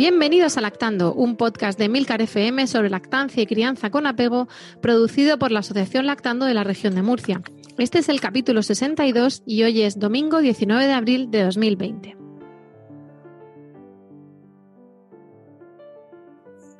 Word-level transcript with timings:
Bienvenidos 0.00 0.56
a 0.56 0.62
Lactando, 0.62 1.12
un 1.12 1.36
podcast 1.36 1.78
de 1.78 1.90
Milcar 1.90 2.22
FM 2.22 2.66
sobre 2.68 2.88
lactancia 2.88 3.42
y 3.42 3.46
crianza 3.46 3.90
con 3.90 4.06
apego, 4.06 4.48
producido 4.80 5.38
por 5.38 5.52
la 5.52 5.60
Asociación 5.60 6.06
Lactando 6.06 6.46
de 6.46 6.54
la 6.54 6.64
región 6.64 6.94
de 6.94 7.02
Murcia. 7.02 7.42
Este 7.76 7.98
es 7.98 8.08
el 8.08 8.18
capítulo 8.18 8.62
62 8.62 9.42
y 9.44 9.62
hoy 9.62 9.82
es 9.82 9.98
domingo 9.98 10.38
19 10.38 10.86
de 10.86 10.92
abril 10.94 11.30
de 11.30 11.42
2020. 11.42 12.16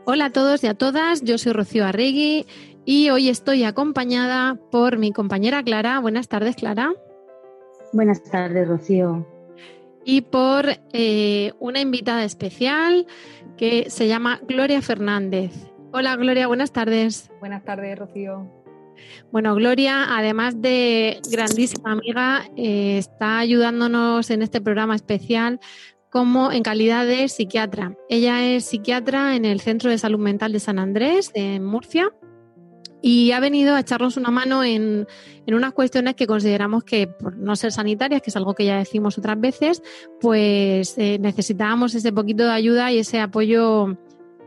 Hola 0.07 0.25
a 0.25 0.33
todos 0.33 0.65
y 0.65 0.69
a 0.69 0.75
todas, 0.75 1.23
yo 1.23 1.37
soy 1.37 1.53
Rocío 1.53 1.85
Arregui 1.85 2.47
y 2.87 3.11
hoy 3.11 3.29
estoy 3.29 3.65
acompañada 3.65 4.59
por 4.71 4.97
mi 4.97 5.13
compañera 5.13 5.63
Clara. 5.63 6.01
Buenas 6.01 6.29
tardes, 6.29 6.57
Clara. 6.57 6.95
Buenas 7.93 8.23
tardes, 8.23 8.67
Rocío 8.67 9.27
y 10.11 10.23
por 10.23 10.67
eh, 10.93 11.53
una 11.61 11.79
invitada 11.79 12.25
especial 12.25 13.07
que 13.57 13.91
se 13.91 14.09
llama 14.09 14.41
Gloria 14.49 14.83
Fernández. 14.83 15.53
Hola 15.93 16.17
Gloria, 16.17 16.49
buenas 16.49 16.73
tardes. 16.73 17.31
Buenas 17.39 17.65
tardes, 17.65 17.97
Rocío. 17.97 18.51
Bueno, 19.31 19.55
Gloria, 19.55 20.17
además 20.19 20.61
de 20.61 21.21
grandísima 21.31 21.93
amiga, 21.93 22.43
eh, 22.57 22.99
está 22.99 23.39
ayudándonos 23.39 24.31
en 24.31 24.43
este 24.43 24.61
programa 24.61 24.97
especial 24.97 25.61
como 26.11 26.51
en 26.51 26.65
calidad 26.65 27.07
de 27.07 27.29
psiquiatra. 27.29 27.95
Ella 28.09 28.45
es 28.45 28.65
psiquiatra 28.65 29.37
en 29.37 29.45
el 29.45 29.61
Centro 29.61 29.91
de 29.91 29.99
Salud 29.99 30.19
Mental 30.19 30.51
de 30.51 30.59
San 30.59 30.81
Andrés, 30.81 31.31
en 31.35 31.65
Murcia, 31.65 32.13
y 33.03 33.33
ha 33.33 33.41
venido 33.41 33.75
a 33.75 33.81
echarnos 33.81 34.17
una 34.17 34.31
mano 34.31 34.65
en, 34.65 35.07
unas 35.47 35.73
cuestiones 35.73 36.15
que 36.15 36.27
consideramos 36.27 36.85
que, 36.85 37.09
por 37.09 37.37
no 37.37 37.57
ser 37.57 37.73
sanitarias, 37.73 38.23
que 38.23 38.31
es 38.31 38.37
algo 38.37 38.55
que 38.55 38.65
ya 38.65 38.79
decimos 38.79 39.19
otras 39.19 39.41
veces, 39.41 39.83
pues 40.21 40.97
eh, 40.97 41.19
necesitábamos 41.19 41.95
ese 41.95 42.13
poquito 42.13 42.45
de 42.45 42.53
ayuda 42.53 42.93
y 42.93 42.99
ese 42.99 43.19
apoyo 43.19 43.97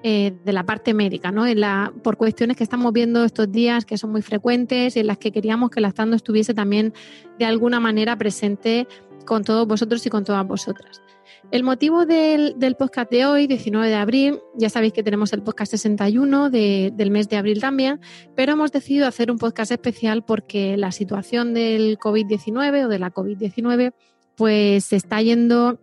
eh, 0.01 0.33
de 0.45 0.53
la 0.53 0.65
parte 0.65 0.93
médica, 0.93 1.31
¿no? 1.31 1.45
En 1.45 1.59
la, 1.59 1.91
por 2.03 2.15
cuestiones 2.15 2.55
que 2.55 2.63
estamos 2.63 2.93
viendo 2.93 3.25
estos 3.25 3.51
días 3.51 3.83
que 3.85 3.97
son 3.97 4.11
muy 4.11 4.21
frecuentes 4.21 4.95
y 4.95 5.01
en 5.01 5.07
las 5.07 5.17
que 5.17 5.31
queríamos 5.31 5.69
que 5.69 5.81
la 5.81 5.89
estando 5.89 6.15
estuviese 6.15 6.53
también 6.53 6.93
de 7.39 7.45
alguna 7.45 7.81
manera 7.81 8.17
presente 8.17 8.87
con 9.25 9.43
todos 9.43 9.67
vosotros 9.67 10.05
y 10.05 10.09
con 10.09 10.23
todas 10.23 10.47
vosotras. 10.47 11.02
El 11.53 11.61
motivo 11.61 12.07
del, 12.07 12.55
podcast 12.79 13.11
de 13.11 13.27
hoy, 13.27 13.45
19 13.45 13.87
de 13.87 13.93
abril, 13.93 14.39
ya 14.55 14.71
sabéis 14.71 14.91
que 14.91 15.03
tenemos 15.03 15.33
el 15.33 15.43
podcast 15.43 15.69
61 15.69 16.49
del 16.49 17.11
mes 17.11 17.29
de 17.29 17.37
abril 17.37 17.61
también, 17.61 17.99
pero 18.35 18.53
hemos 18.53 18.71
decidido 18.71 19.05
hacer 19.05 19.29
un 19.29 19.37
podcast 19.37 19.71
especial 19.71 20.25
porque 20.25 20.77
la 20.77 20.91
situación 20.91 21.53
del 21.53 21.99
COVID-19 21.99 22.85
o 22.85 22.87
de 22.87 22.97
la 22.97 23.13
COVID-19 23.13 23.93
pues 24.35 24.85
se 24.85 24.95
está 24.95 25.21
yendo 25.21 25.79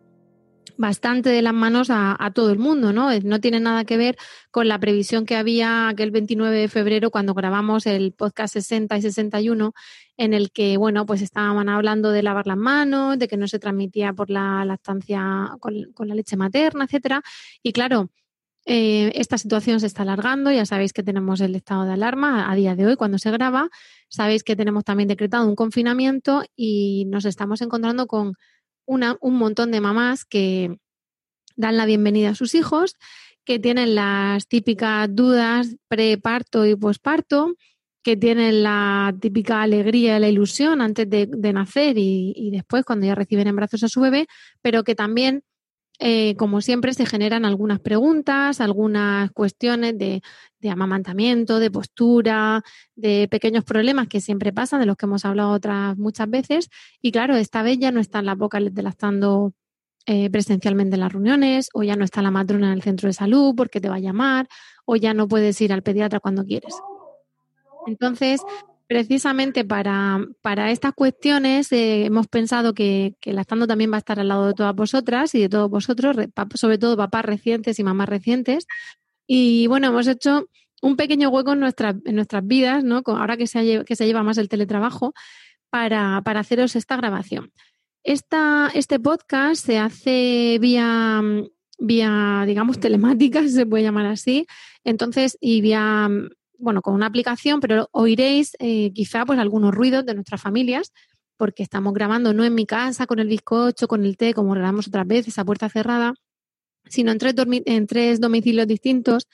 bastante 0.81 1.29
de 1.29 1.43
las 1.43 1.53
manos 1.53 1.89
a, 1.91 2.17
todo 2.35 2.51
el 2.51 2.59
mundo, 2.59 2.95
¿no? 2.95 3.11
No 3.21 3.39
tiene 3.39 3.61
nada 3.61 3.85
que 3.85 3.99
ver 3.99 4.17
con 4.51 4.67
la 4.67 4.81
previsión 4.81 5.27
que 5.27 5.37
había 5.37 5.89
aquel 5.89 6.11
29 6.11 6.57
de 6.57 6.69
febrero 6.69 7.11
cuando 7.11 7.35
grabamos 7.35 7.85
el 7.85 8.13
podcast 8.13 8.55
60 8.55 8.97
y 8.97 9.03
61, 9.03 9.75
en 10.17 10.33
el 10.33 10.51
que, 10.51 10.79
bueno, 10.79 11.05
pues 11.05 11.21
estaban 11.21 11.69
hablando 11.69 12.11
de 12.13 12.23
lavar 12.23 12.47
las 12.47 12.57
manos, 12.57 13.19
de 13.19 13.29
que 13.29 13.37
no 13.37 13.47
se 13.47 13.59
transmitía 13.59 14.15
por 14.15 14.31
la 14.31 14.65
lactancia 14.65 15.51
con, 15.61 15.75
la 15.99 16.15
leche 16.15 16.39
materna, 16.39 16.87
etcétera. 16.87 17.21
Y 17.63 17.73
claro, 17.73 18.11
eh, 18.65 19.13
esta 19.17 19.37
situación 19.37 19.81
se 19.81 19.87
está 19.87 20.03
alargando, 20.03 20.51
ya 20.51 20.65
sabéis 20.65 20.95
que 20.95 21.03
tenemos 21.03 21.43
el 21.43 21.55
estado 21.57 21.85
de 21.85 21.93
alarma 21.93 22.51
a 22.51 22.55
día 22.55 22.75
de 22.75 22.87
hoy 22.87 22.97
cuando 22.97 23.19
se 23.19 23.31
graba, 23.31 23.69
sabéis 24.09 24.45
que 24.45 24.57
tenemos 24.57 24.85
también 24.85 25.09
decretado 25.09 25.47
un 25.47 25.57
confinamiento 25.57 26.43
y 26.57 27.05
nos 27.09 27.27
estamos 27.27 27.61
encontrando 27.61 28.07
con 28.07 28.33
un 28.91 29.35
montón 29.37 29.71
de 29.71 29.81
mamás 29.81 30.25
que 30.25 30.77
dan 31.57 31.77
la 31.77 31.87
bienvenida 31.87 32.31
a 32.31 32.35
sus 32.35 32.55
hijos, 32.55 32.97
que 33.45 33.59
tienen 33.59 33.95
las 33.95 34.49
típicas 34.49 35.09
dudas 35.15 35.77
preparto 35.89 36.67
y 36.67 36.75
posparto, 36.75 37.55
que 38.03 38.17
tienen 38.17 38.63
la 38.63 39.15
típica 39.21 39.63
alegría 39.63 40.17
y 40.17 40.21
la 40.21 40.29
ilusión 40.29 40.81
antes 40.81 41.09
de, 41.09 41.53
nacer 41.53 41.99
y, 41.99 42.51
después 42.51 42.85
cuando 42.85 43.07
ya 43.07 43.15
reciben 43.15 43.47
en 43.47 43.57
brazos 43.57 43.83
a 43.83 43.89
su 43.89 44.01
bebé, 44.01 44.27
pero 44.63 44.83
que 44.85 44.95
también 44.95 45.43
eh, 46.03 46.35
como 46.37 46.63
siempre, 46.63 46.95
se 46.95 47.05
generan 47.05 47.45
algunas 47.45 47.79
preguntas, 47.79 48.63
algunas 48.63 49.31
cuestiones 49.33 49.99
de, 49.99 50.23
amamantamiento, 50.69 51.59
de 51.59 51.71
postura, 51.71 52.63
de 52.97 53.29
pequeños 53.31 53.65
problemas 53.65 54.09
que 54.09 54.23
siempre 54.23 54.51
pasan, 54.51 54.81
de 54.81 54.87
los 54.87 54.97
que 54.97 55.05
hemos 55.05 55.27
hablado 55.27 55.51
otras 55.51 55.99
muchas 55.99 56.31
veces. 56.31 56.71
Y 57.03 57.13
claro, 57.13 57.37
esta 57.37 57.63
vez 57.63 57.79
ya 57.79 57.93
no 57.93 58.01
está 58.01 58.23
la 58.23 58.35
boca 58.35 58.59
delastando 58.61 59.53
eh, 60.07 60.31
presencialmente 60.31 60.95
en 60.95 61.01
las 61.01 61.13
reuniones, 61.13 61.69
o 61.75 61.83
ya 61.83 61.97
no 61.97 62.05
está 62.05 62.23
la 62.23 62.31
matrona 62.31 62.69
en 62.69 62.73
el 62.73 62.83
centro 62.83 63.07
de 63.07 63.13
salud 63.13 63.55
porque 63.55 63.79
te 63.79 63.91
va 63.91 63.97
a 63.97 64.01
llamar, 64.01 64.49
o 64.87 64.97
ya 64.97 65.13
no 65.13 65.29
puedes 65.29 65.61
ir 65.61 65.71
al 65.71 65.83
pediatra 65.83 66.19
cuando 66.19 66.47
quieres. 66.47 66.75
Entonces, 67.87 68.41
precisamente 68.91 69.65
para, 69.65 70.27
estas 70.73 70.95
cuestiones 70.95 71.71
eh, 71.71 72.07
hemos 72.07 72.27
pensado 72.27 72.75
que, 72.75 73.15
que 73.21 73.33
la 73.33 73.43
estando 73.43 73.69
también 73.69 73.93
va 73.93 73.95
a 73.95 73.99
estar 73.99 74.19
al 74.19 74.27
lado 74.27 74.49
de 74.49 74.55
todas 74.55 74.75
vosotras 74.75 75.33
y 75.37 75.43
de 75.43 75.49
todos 75.49 75.71
vosotros, 75.71 76.17
sobre 76.57 76.77
todo 76.77 76.97
papás 76.97 77.25
recientes 77.25 77.79
y 77.79 77.85
mamás 77.85 78.09
recientes. 78.09 78.67
Y 79.29 79.69
bueno, 79.69 79.87
hemos 79.87 80.09
hecho 80.09 80.49
un 80.83 80.97
pequeño 80.97 81.29
hueco 81.29 81.53
en, 81.53 81.63
en 81.63 82.15
nuestras 82.17 82.47
vidas, 82.49 82.83
¿no? 82.83 83.01
ahora 83.07 83.37
que 83.37 83.47
se, 83.47 83.85
que 83.85 83.95
se 83.95 84.07
lleva 84.07 84.25
más 84.25 84.39
el 84.39 84.49
teletrabajo, 84.49 85.15
para, 85.71 86.19
haceros 86.25 86.75
esta 86.75 86.97
grabación. 86.97 87.53
Esta, 88.03 88.73
este 88.75 88.99
podcast 88.99 89.65
se 89.65 89.79
hace 89.79 90.59
vía, 90.61 91.23
vía, 91.79 92.43
digamos, 92.45 92.81
telemática, 92.81 93.47
se 93.47 93.67
puede 93.67 93.85
llamar 93.85 94.07
así. 94.07 94.49
Entonces, 94.83 95.39
y 95.41 95.61
vía 95.61 96.11
bueno, 96.61 96.83
con 96.83 96.95
una 96.95 97.07
aplicación, 97.07 97.61
pero 97.61 97.89
oiréis 97.93 98.53
eh, 98.59 98.93
quizá 98.93 99.25
pues 99.25 99.39
algunos 99.39 99.75
ruidos 99.75 100.07
de 100.07 100.15
nuestras 100.15 100.41
familias, 100.41 100.93
porque 101.37 101.63
estamos 101.63 101.95
grabando 101.95 102.35
no 102.35 102.45
en 102.45 102.55
mi 102.55 102.67
casa 102.67 103.07
con 103.07 103.19
el 103.19 103.29
bizcocho, 103.29 103.89
con 103.89 104.05
el 104.05 104.17
té, 104.17 104.35
como 104.35 104.53
grabamos 104.53 104.89
otras 104.89 105.07
veces 105.07 105.39
a 105.39 105.45
puerta 105.45 105.69
cerrada, 105.69 106.15
sino 106.87 107.13
en 107.13 107.19
tres, 107.19 107.35
en 107.49 107.87
tres 107.87 108.21
domicilios 108.21 108.67
distintos, 108.67 109.27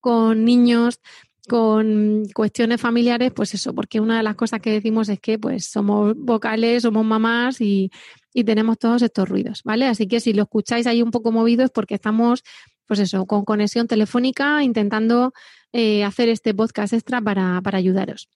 con 0.00 0.44
niños, 0.44 1.00
con 1.48 2.24
cuestiones 2.34 2.80
familiares, 2.80 3.32
pues 3.34 3.54
eso, 3.54 3.74
porque 3.74 4.00
una 4.00 4.16
de 4.16 4.22
las 4.22 4.36
cosas 4.36 4.60
que 4.60 4.70
decimos 4.70 5.08
es 5.08 5.20
que 5.20 5.38
pues 5.38 5.66
somos 5.66 6.14
vocales, 6.16 6.82
somos 6.82 7.04
mamás 7.04 7.60
y, 7.60 7.90
y 8.32 8.44
tenemos 8.44 8.78
todos 8.78 9.02
estos 9.02 9.28
ruidos, 9.28 9.62
¿vale? 9.64 9.86
Así 9.86 10.06
que 10.06 10.20
si 10.20 10.32
lo 10.32 10.42
escucháis 10.42 10.86
ahí 10.86 11.02
un 11.02 11.10
poco 11.10 11.32
movido 11.32 11.64
es 11.64 11.70
porque 11.70 11.94
estamos, 11.94 12.42
pues 12.86 13.00
eso, 13.00 13.26
con 13.26 13.44
conexión 13.44 13.86
telefónica, 13.86 14.62
intentando 14.62 15.32
eh, 15.72 16.04
hacer 16.04 16.28
este 16.28 16.54
podcast 16.54 16.92
extra 16.92 17.20
para, 17.20 17.60
ayudaros. 17.64 18.28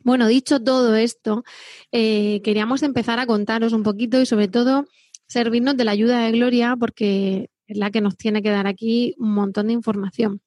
Bueno, 0.00 0.26
dicho 0.26 0.62
todo 0.62 0.96
esto, 0.96 1.44
eh, 1.92 2.40
queríamos 2.42 2.82
empezar 2.82 3.20
a 3.20 3.26
contaros 3.26 3.72
un 3.72 3.82
poquito 3.82 4.20
y 4.20 4.26
sobre 4.26 4.48
todo 4.48 4.86
servirnos 5.26 5.76
de 5.76 5.84
la 5.84 5.92
ayuda 5.92 6.24
de 6.24 6.32
Gloria 6.32 6.76
porque 6.78 7.50
es 7.66 7.76
la 7.76 7.90
que 7.90 8.00
nos 8.00 8.16
tiene 8.16 8.42
que 8.42 8.50
dar 8.50 8.66
aquí 8.66 9.14
un 9.18 9.32
montón 9.34 9.68
de 9.68 9.74
información. 9.74 10.40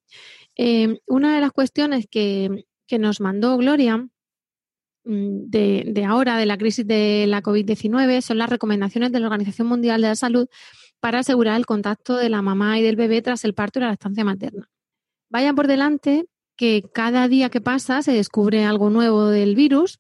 Eh, 0.58 1.00
una 1.08 1.36
de 1.36 1.42
las 1.42 1.52
cuestiones 1.52 2.08
que, 2.10 2.66
nos 2.98 3.20
mandó 3.20 3.58
Gloria 3.58 3.98
mm, 5.04 5.50
de, 5.50 6.06
ahora, 6.08 6.38
de 6.38 6.46
la 6.46 6.58
crisis 6.58 6.88
de 6.88 7.26
la 7.28 7.42
COVID-19, 7.42 8.22
son 8.22 8.38
las 8.38 8.50
recomendaciones 8.50 9.12
de 9.12 9.20
la 9.20 9.28
Organización 9.28 9.68
Mundial 9.68 10.02
de 10.02 10.08
la 10.10 10.16
Salud 10.16 10.48
para 11.00 11.20
asegurar 11.20 11.58
el 11.58 11.66
contacto 11.66 12.18
de 12.18 12.30
la 12.30 12.42
mamá 12.42 12.80
y 12.80 12.84
del 12.84 12.96
bebé 12.96 13.22
tras 13.22 13.44
el 13.46 13.54
parto 13.54 13.80
y 13.80 13.84
la 13.84 13.90
lactancia 13.90 14.24
materna. 14.24 14.70
Vaya 15.36 15.52
por 15.52 15.68
delante 15.68 16.30
que 16.56 16.82
cada 16.94 17.28
día 17.28 17.50
que 17.50 17.60
pasa 17.60 18.02
se 18.02 18.14
descubre 18.14 18.64
algo 18.64 18.90
nuevo 18.90 19.28
del 19.28 19.54
virus 19.54 20.00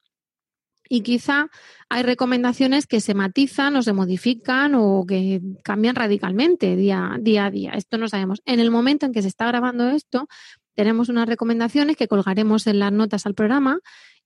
y 0.88 1.02
quizá 1.02 1.50
hay 1.90 2.04
recomendaciones 2.04 2.88
que 2.88 3.02
se 3.02 3.14
matizan 3.16 3.76
o 3.76 3.82
se 3.84 3.92
modifican 3.92 4.76
o 4.76 5.04
que 5.06 5.42
cambian 5.62 5.98
radicalmente 5.98 6.78
día, 6.78 7.18
día 7.20 7.48
a 7.48 7.52
día. 7.52 7.72
Esto 7.72 7.98
no 7.98 8.08
sabemos. 8.08 8.42
En 8.46 8.62
el 8.62 8.72
momento 8.72 9.06
en 9.06 9.12
que 9.12 9.22
se 9.22 9.28
está 9.28 9.46
grabando 9.48 9.90
esto, 9.90 10.30
tenemos 10.74 11.10
unas 11.10 11.28
recomendaciones 11.28 11.98
que 11.98 12.08
colgaremos 12.08 12.66
en 12.68 12.80
las 12.80 12.94
notas 12.94 13.26
al 13.26 13.36
programa 13.36 13.80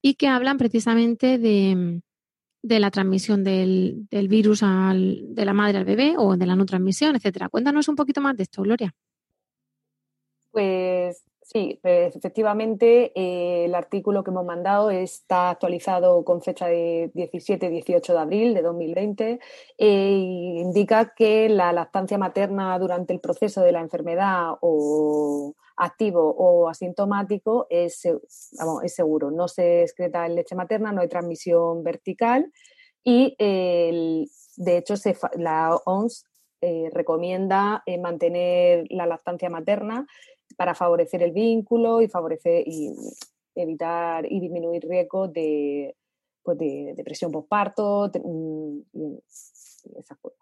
y 0.04 0.14
que 0.14 0.28
hablan 0.28 0.60
precisamente 0.60 1.40
de, 1.40 2.04
la 2.62 2.92
transmisión 2.92 3.44
del, 3.44 4.06
virus 4.30 4.60
de 4.60 5.44
la 5.44 5.54
madre 5.54 5.80
al 5.80 5.86
bebé 5.86 6.14
o 6.20 6.38
de 6.38 6.46
la 6.46 6.56
no 6.56 6.68
transmisión, 6.68 7.16
etcétera. 7.16 7.50
Cuéntanos 7.50 7.88
un 7.88 7.96
poquito 7.96 8.22
más 8.22 8.38
de 8.38 8.44
esto, 8.44 8.62
Gloria. 8.62 8.94
Pues 10.52 11.24
Sí, 11.52 11.80
pues, 11.82 12.16
efectivamente 12.16 13.12
eh, 13.16 13.66
el 13.66 13.74
artículo 13.74 14.24
que 14.24 14.30
hemos 14.30 14.46
mandado 14.46 14.92
está 14.92 15.50
actualizado 15.50 16.24
con 16.24 16.44
fecha 16.44 16.68
de 16.68 17.12
17-18 17.16 18.14
de 18.14 18.20
abril 18.20 18.54
de 18.54 18.62
2020 18.62 19.40
e 19.80 20.10
indica 20.60 21.16
que 21.16 21.50
la 21.50 21.74
lactancia 21.74 22.20
materna 22.20 22.78
durante 22.78 23.14
el 23.14 23.20
proceso 23.20 23.62
de 23.62 23.72
la 23.72 23.80
enfermedad 23.80 24.58
o 24.62 25.56
activo 25.76 26.36
o 26.38 26.70
asintomático 26.70 27.66
es, 27.72 28.06
es 28.06 28.94
seguro. 28.94 29.32
No 29.32 29.48
se 29.48 29.82
excreta 29.82 30.28
en 30.28 30.36
leche 30.36 30.54
materna, 30.54 30.92
no 30.92 31.02
hay 31.02 31.08
transmisión 31.08 31.84
vertical 31.84 32.52
y 33.04 33.36
de 33.40 34.78
hecho 34.78 34.94
la 35.36 35.76
OMS 35.84 36.26
eh, 36.62 36.90
recomienda 36.94 37.84
mantener 38.00 38.86
la 38.90 39.08
lactancia 39.08 39.50
materna 39.50 40.06
para 40.60 40.76
favorecer 40.76 41.24
el 41.24 41.32
vínculo 41.32 42.02
y 42.02 42.10
favorecer 42.10 42.68
y 42.68 42.94
evitar 43.56 44.30
y 44.30 44.42
disminuir 44.42 44.86
riesgos 44.86 45.32
de, 45.32 45.96
pues 46.44 46.58
de 46.58 46.94
depresión 46.98 47.32
postparto 47.32 48.12
mm, 48.14 48.80
y, 48.92 49.20
esas 49.98 50.18
cosas. 50.18 50.38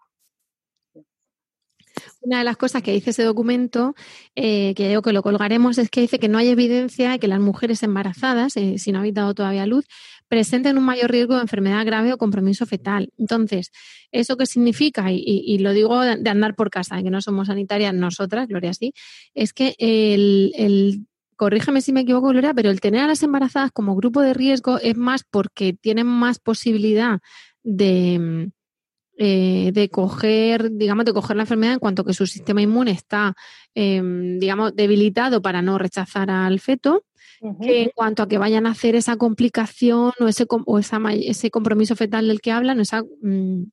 Una 2.20 2.38
de 2.38 2.44
las 2.44 2.56
cosas 2.56 2.82
que 2.82 2.90
dice 2.90 3.10
ese 3.10 3.22
documento, 3.22 3.94
eh, 4.34 4.74
que 4.74 4.90
yo 4.90 5.02
que 5.02 5.12
lo 5.12 5.22
colgaremos, 5.22 5.78
es 5.78 5.88
que 5.88 6.00
dice 6.00 6.18
que 6.18 6.28
no 6.28 6.38
hay 6.38 6.48
evidencia 6.48 7.10
de 7.12 7.20
que 7.20 7.28
las 7.28 7.38
mujeres 7.38 7.84
embarazadas, 7.84 8.56
eh, 8.56 8.76
si 8.78 8.90
no 8.90 8.98
habéis 8.98 9.14
dado 9.14 9.34
todavía 9.34 9.66
luz, 9.66 9.86
presenten 10.28 10.78
un 10.78 10.84
mayor 10.84 11.10
riesgo 11.10 11.36
de 11.36 11.42
enfermedad 11.42 11.84
grave 11.84 12.12
o 12.12 12.18
compromiso 12.18 12.66
fetal. 12.66 13.10
Entonces, 13.18 13.70
¿eso 14.12 14.36
qué 14.36 14.46
significa? 14.46 15.10
Y, 15.10 15.58
lo 15.58 15.72
digo 15.72 16.00
de, 16.00 16.30
andar 16.30 16.54
por 16.54 16.70
casa, 16.70 17.02
que 17.02 17.10
no 17.10 17.20
somos 17.20 17.48
sanitarias 17.48 17.94
nosotras, 17.94 18.46
Gloria 18.46 18.74
sí, 18.74 18.92
es 19.34 19.52
que 19.52 19.74
el, 19.78 20.52
el 20.54 21.06
corrígeme 21.36 21.80
si 21.80 21.92
me 21.92 22.00
equivoco, 22.00 22.28
Gloria, 22.28 22.52
pero 22.54 22.70
el 22.70 22.80
tener 22.80 23.02
a 23.02 23.06
las 23.06 23.22
embarazadas 23.22 23.70
como 23.72 23.96
grupo 23.96 24.20
de 24.20 24.34
riesgo 24.34 24.78
es 24.78 24.96
más 24.96 25.24
porque 25.24 25.72
tienen 25.72 26.06
más 26.06 26.38
posibilidad 26.38 27.20
de, 27.62 28.50
eh, 29.20 29.72
de 29.72 29.88
coger, 29.88 30.70
digamos, 30.72 31.04
de 31.04 31.12
coger 31.12 31.36
la 31.36 31.42
enfermedad 31.42 31.74
en 31.74 31.80
cuanto 31.80 32.04
que 32.04 32.14
su 32.14 32.24
sistema 32.26 32.62
inmune 32.62 32.92
está, 32.92 33.34
em, 33.74 34.38
digamos, 34.38 34.76
debilitado 34.76 35.42
para 35.42 35.60
no 35.60 35.76
rechazar 35.76 36.30
al 36.30 36.60
feto, 36.60 37.04
que 37.60 37.82
en 37.82 37.90
cuanto 37.94 38.22
a 38.22 38.28
que 38.28 38.38
vayan 38.38 38.66
a 38.66 38.70
hacer 38.70 38.94
esa 38.94 39.16
complicación 39.16 40.12
o 40.20 40.28
ese, 40.28 40.46
o 40.48 40.78
ese 40.78 41.50
compromiso 41.50 41.96
fetal 41.96 42.28
del 42.28 42.40
que 42.40 42.52
hablan, 42.52 42.80
esa, 42.80 43.02
mm, 43.22 43.64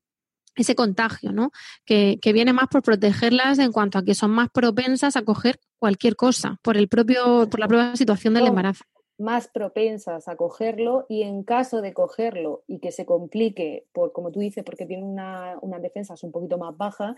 ese 0.56 0.76
contagio, 0.76 1.32
¿no? 1.32 1.52
Que, 1.86 2.18
que, 2.22 2.34
viene 2.34 2.54
más 2.54 2.68
por 2.68 2.82
protegerlas 2.82 3.60
en 3.60 3.72
cuanto 3.72 3.98
a 3.98 4.04
que 4.04 4.16
son 4.16 4.32
más 4.32 4.50
propensas 4.50 5.16
a 5.16 5.24
coger 5.24 5.60
cualquier 5.80 6.16
cosa 6.16 6.58
por 6.62 6.78
el 6.78 6.88
propio, 6.88 7.48
por 7.50 7.60
la 7.60 7.68
propia 7.68 7.96
situación 7.96 8.34
del 8.34 8.48
embarazo 8.48 8.86
más 9.18 9.48
propensas 9.48 10.28
a 10.28 10.36
cogerlo 10.36 11.06
y 11.08 11.24
en 11.24 11.44
caso 11.44 11.82
de 11.82 11.94
cogerlo 11.94 12.64
y 12.68 12.80
que 12.80 12.92
se 12.92 13.06
complique, 13.06 13.86
por 13.94 14.12
como 14.12 14.32
tú 14.32 14.40
dices, 14.40 14.64
porque 14.64 14.86
tiene 14.86 15.04
una, 15.04 15.58
unas 15.62 15.82
defensas 15.82 16.24
un 16.24 16.32
poquito 16.32 16.58
más 16.58 16.76
bajas, 16.76 17.16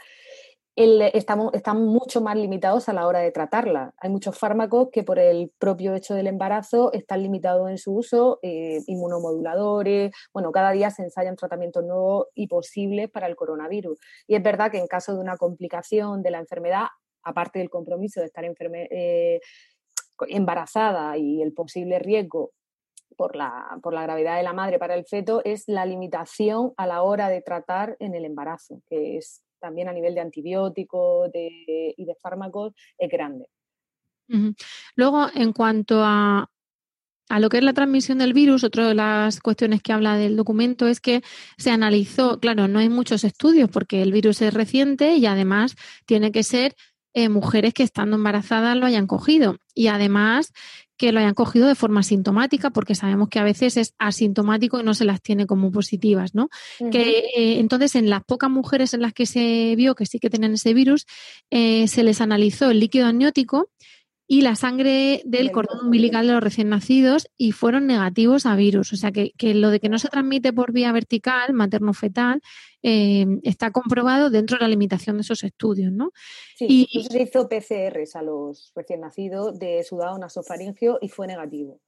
estamos, 0.77 1.53
están 1.53 1.83
mucho 1.83 2.21
más 2.21 2.35
limitados 2.35 2.87
a 2.87 2.93
la 2.93 3.07
hora 3.07 3.19
de 3.19 3.31
tratarla. 3.31 3.93
Hay 3.97 4.11
muchos 4.11 4.37
fármacos 4.37 4.89
que 4.91 5.03
por 5.03 5.17
el 5.17 5.51
propio 5.57 5.95
hecho 5.95 6.13
del 6.13 6.27
embarazo 6.27 6.93
están 6.93 7.23
limitados 7.23 7.69
en 7.69 7.79
su 7.79 7.95
uso, 7.95 8.37
eh, 8.43 8.81
inmunomoduladores, 8.85 10.11
bueno, 10.33 10.51
cada 10.51 10.71
día 10.71 10.91
se 10.91 11.01
ensayan 11.01 11.35
tratamientos 11.35 11.83
nuevos 11.83 12.27
y 12.35 12.47
posibles 12.47 13.09
para 13.09 13.25
el 13.27 13.35
coronavirus. 13.35 13.97
Y 14.27 14.35
es 14.35 14.43
verdad 14.43 14.69
que 14.69 14.77
en 14.77 14.87
caso 14.87 15.13
de 15.13 15.19
una 15.19 15.35
complicación 15.35 16.21
de 16.21 16.31
la 16.31 16.39
enfermedad, 16.39 16.85
aparte 17.23 17.59
del 17.59 17.69
compromiso 17.71 18.19
de 18.19 18.27
estar 18.27 18.45
eh, 18.45 19.39
embarazada 20.27 21.17
y 21.17 21.41
el 21.41 21.53
posible 21.53 21.97
riesgo 21.97 22.51
por 23.17 23.35
la, 23.35 23.79
por 23.81 23.93
la 23.93 24.03
gravedad 24.03 24.37
de 24.37 24.43
la 24.43 24.53
madre 24.53 24.77
para 24.77 24.93
el 24.93 25.05
feto 25.05 25.41
es 25.43 25.63
la 25.67 25.85
limitación 25.87 26.73
a 26.77 26.85
la 26.85 27.01
hora 27.01 27.29
de 27.29 27.41
tratar 27.41 27.97
en 27.99 28.13
el 28.13 28.25
embarazo, 28.25 28.81
que 28.87 29.17
es 29.17 29.43
también 29.59 29.89
a 29.89 29.93
nivel 29.93 30.15
de 30.15 30.21
antibióticos 30.21 31.29
y 31.33 32.05
de 32.05 32.15
fármacos 32.21 32.73
es 32.97 33.09
grande. 33.09 33.47
Luego, 34.95 35.27
en 35.33 35.53
cuanto 35.53 36.03
a, 36.03 36.49
a 37.29 37.39
lo 37.39 37.49
que 37.49 37.57
es 37.57 37.63
la 37.63 37.73
transmisión 37.73 38.17
del 38.17 38.33
virus, 38.33 38.63
otra 38.63 38.87
de 38.87 38.95
las 38.95 39.39
cuestiones 39.39 39.81
que 39.81 39.93
habla 39.93 40.17
del 40.17 40.35
documento 40.35 40.87
es 40.87 40.99
que 40.99 41.21
se 41.57 41.71
analizó, 41.71 42.39
claro, 42.39 42.67
no 42.67 42.79
hay 42.79 42.89
muchos 42.89 43.23
estudios 43.23 43.69
porque 43.69 44.01
el 44.01 44.11
virus 44.11 44.41
es 44.41 44.53
reciente 44.53 45.15
y 45.15 45.25
además 45.25 45.75
tiene 46.05 46.31
que 46.31 46.43
ser 46.43 46.75
eh, 47.13 47.29
mujeres 47.29 47.73
que 47.73 47.83
estando 47.83 48.15
embarazadas 48.15 48.77
lo 48.77 48.85
hayan 48.85 49.07
cogido 49.07 49.57
y 49.73 49.87
además 49.87 50.53
que 50.97 51.11
lo 51.11 51.19
hayan 51.19 51.33
cogido 51.33 51.67
de 51.67 51.75
forma 51.75 52.03
sintomática, 52.03 52.71
porque 52.71 52.95
sabemos 52.95 53.29
que 53.29 53.39
a 53.39 53.43
veces 53.43 53.77
es 53.77 53.93
asintomático 53.99 54.79
y 54.79 54.83
no 54.83 54.93
se 54.93 55.05
las 55.05 55.21
tiene 55.21 55.45
como 55.45 55.71
positivas, 55.71 56.33
¿no? 56.33 56.49
Que 56.91 57.19
eh, 57.35 57.59
entonces 57.59 57.95
en 57.95 58.09
las 58.09 58.23
pocas 58.23 58.49
mujeres 58.49 58.93
en 58.93 59.01
las 59.01 59.13
que 59.13 59.25
se 59.25 59.75
vio 59.75 59.95
que 59.95 60.05
sí 60.05 60.19
que 60.19 60.29
tenían 60.29 60.53
ese 60.53 60.73
virus, 60.73 61.05
eh, 61.51 61.87
se 61.87 62.03
les 62.03 62.19
analizó 62.19 62.71
el 62.71 62.79
líquido 62.79 63.05
amniótico 63.05 63.69
y 64.27 64.41
la 64.41 64.55
sangre 64.55 65.21
del 65.25 65.51
cordón 65.51 65.85
umbilical 65.85 66.27
de 66.27 66.33
los 66.33 66.43
recién 66.43 66.67
nacidos 66.67 67.29
y 67.37 67.53
fueron 67.53 67.87
negativos 67.87 68.45
a 68.45 68.57
virus. 68.57 68.91
O 68.91 68.97
sea 68.97 69.11
que, 69.11 69.33
lo 69.53 69.69
de 69.69 69.79
que 69.79 69.87
no 69.87 69.99
se 69.99 70.09
transmite 70.09 70.51
por 70.51 70.73
vía 70.73 70.91
vertical, 70.91 71.53
materno-fetal, 71.53 72.41
eh, 72.83 73.25
está 73.43 73.71
comprobado 73.71 74.29
dentro 74.29 74.57
de 74.57 74.63
la 74.63 74.67
limitación 74.67 75.15
de 75.15 75.21
esos 75.21 75.45
estudios, 75.45 75.93
¿no? 75.93 76.11
Sí, 76.57 76.87
y, 76.91 77.03
se 77.03 77.21
hizo 77.21 77.47
PCRs 77.47 78.17
a 78.17 78.21
los 78.21 78.73
recién 78.75 78.99
nacidos 78.99 79.57
de 79.57 79.81
sudado 79.83 80.17
nasofaringio 80.17 80.99
y 81.01 81.07
fue 81.07 81.25
negativo. 81.25 81.79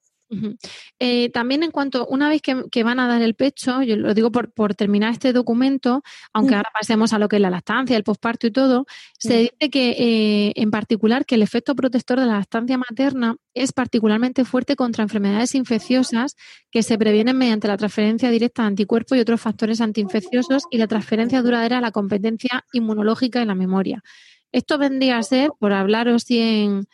Eh, 1.00 1.30
también 1.30 1.64
en 1.64 1.72
cuanto, 1.72 2.06
una 2.08 2.30
vez 2.30 2.42
que, 2.42 2.84
van 2.84 3.00
a 3.00 3.08
dar 3.08 3.22
el 3.22 3.36
pecho, 3.36 3.82
yo 3.82 3.96
lo 3.96 4.14
digo 4.14 4.32
por, 4.32 4.76
terminar 4.76 5.12
este 5.12 5.34
documento, 5.34 6.04
aunque 6.34 6.54
mm. 6.54 6.58
ahora 6.58 6.70
pasemos 6.74 7.14
a 7.14 7.20
lo 7.20 7.28
que 7.28 7.38
es 7.38 7.42
la 7.42 7.50
lactancia, 7.50 7.98
el 7.98 8.04
posparto 8.04 8.48
y 8.48 8.52
todo, 8.52 8.86
se 9.18 9.38
dice 9.40 9.70
que 9.72 9.90
eh, 9.92 10.54
en 10.56 10.72
particular 10.72 11.26
que 11.26 11.36
el 11.36 11.42
efecto 11.42 11.76
protector 11.76 12.20
de 12.20 12.26
la 12.26 12.38
lactancia 12.38 12.78
materna 12.78 13.36
es 13.54 13.74
particularmente 13.74 14.46
fuerte 14.46 14.76
contra 14.76 15.04
enfermedades 15.04 15.56
infecciosas 15.56 16.36
que 16.72 16.84
se 16.84 16.98
previenen 16.98 17.38
mediante 17.38 17.68
la 17.68 17.78
transferencia 17.78 18.30
directa 18.30 18.64
de 18.64 18.70
anticuerpos 18.70 19.18
y 19.18 19.22
otros 19.22 19.42
factores 19.42 19.82
antiinfecciosos 19.82 20.64
y 20.70 20.78
la 20.78 20.88
transferencia 20.88 21.42
duradera 21.42 21.80
a 21.80 21.82
la 21.82 21.92
competencia 21.92 22.66
inmunológica 22.72 23.42
y 23.42 23.46
la 23.46 23.56
memoria. 23.56 24.04
Esto 24.52 24.78
vendría 24.78 25.18
a 25.18 25.24
ser, 25.24 25.52
por 25.60 25.74
hablaros 25.74 26.26
en 26.30 26.88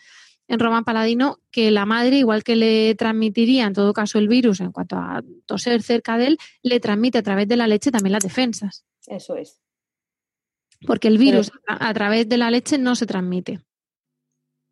en 0.47 0.59
Román 0.59 0.83
Paladino 0.83 1.39
que 1.51 1.71
la 1.71 1.85
madre, 1.85 2.17
igual 2.17 2.43
que 2.43 2.55
le 2.55 2.95
transmitiría 2.95 3.65
en 3.65 3.73
todo 3.73 3.93
caso 3.93 4.19
el 4.19 4.27
virus 4.27 4.59
en 4.59 4.71
cuanto 4.71 4.95
a 4.95 5.23
toser 5.45 5.81
cerca 5.81 6.17
de 6.17 6.27
él, 6.27 6.37
le 6.61 6.79
transmite 6.79 7.17
a 7.17 7.23
través 7.23 7.47
de 7.47 7.57
la 7.57 7.67
leche 7.67 7.91
también 7.91 8.13
las 8.13 8.23
defensas. 8.23 8.85
Eso 9.07 9.35
es. 9.35 9.61
Porque 10.85 11.07
el 11.07 11.17
virus 11.17 11.51
a, 11.67 11.93
través 11.93 12.29
de 12.29 12.37
la 12.37 12.51
leche 12.51 12.77
no 12.77 12.95
se 12.95 13.05
transmite. 13.05 13.61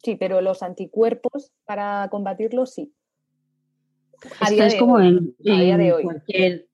Sí, 0.03 0.15
pero 0.15 0.41
los 0.41 0.61
anticuerpos 0.61 1.51
para 1.65 2.07
combatirlo 2.09 2.65
sí. 2.65 2.93
Esto 4.41 4.63
es 4.63 4.75
como 4.75 4.99
en, 4.99 5.35
a 5.49 5.61
día 5.61 5.77
de 5.77 5.93
hoy. 5.93 6.03
cualquier 6.03 6.67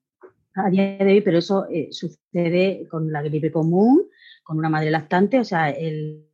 a 0.55 0.69
día 0.69 0.97
de 0.97 1.13
hoy, 1.13 1.21
pero 1.21 1.37
eso 1.37 1.67
eh, 1.69 1.89
sucede 1.91 2.87
con 2.89 3.11
la 3.11 3.21
gripe 3.21 3.51
común, 3.51 4.07
con 4.49 4.57
una 4.57 4.69
madre 4.69 4.89
lactante, 4.89 5.39
o 5.39 5.43
sea, 5.43 5.69
el, 5.69 6.25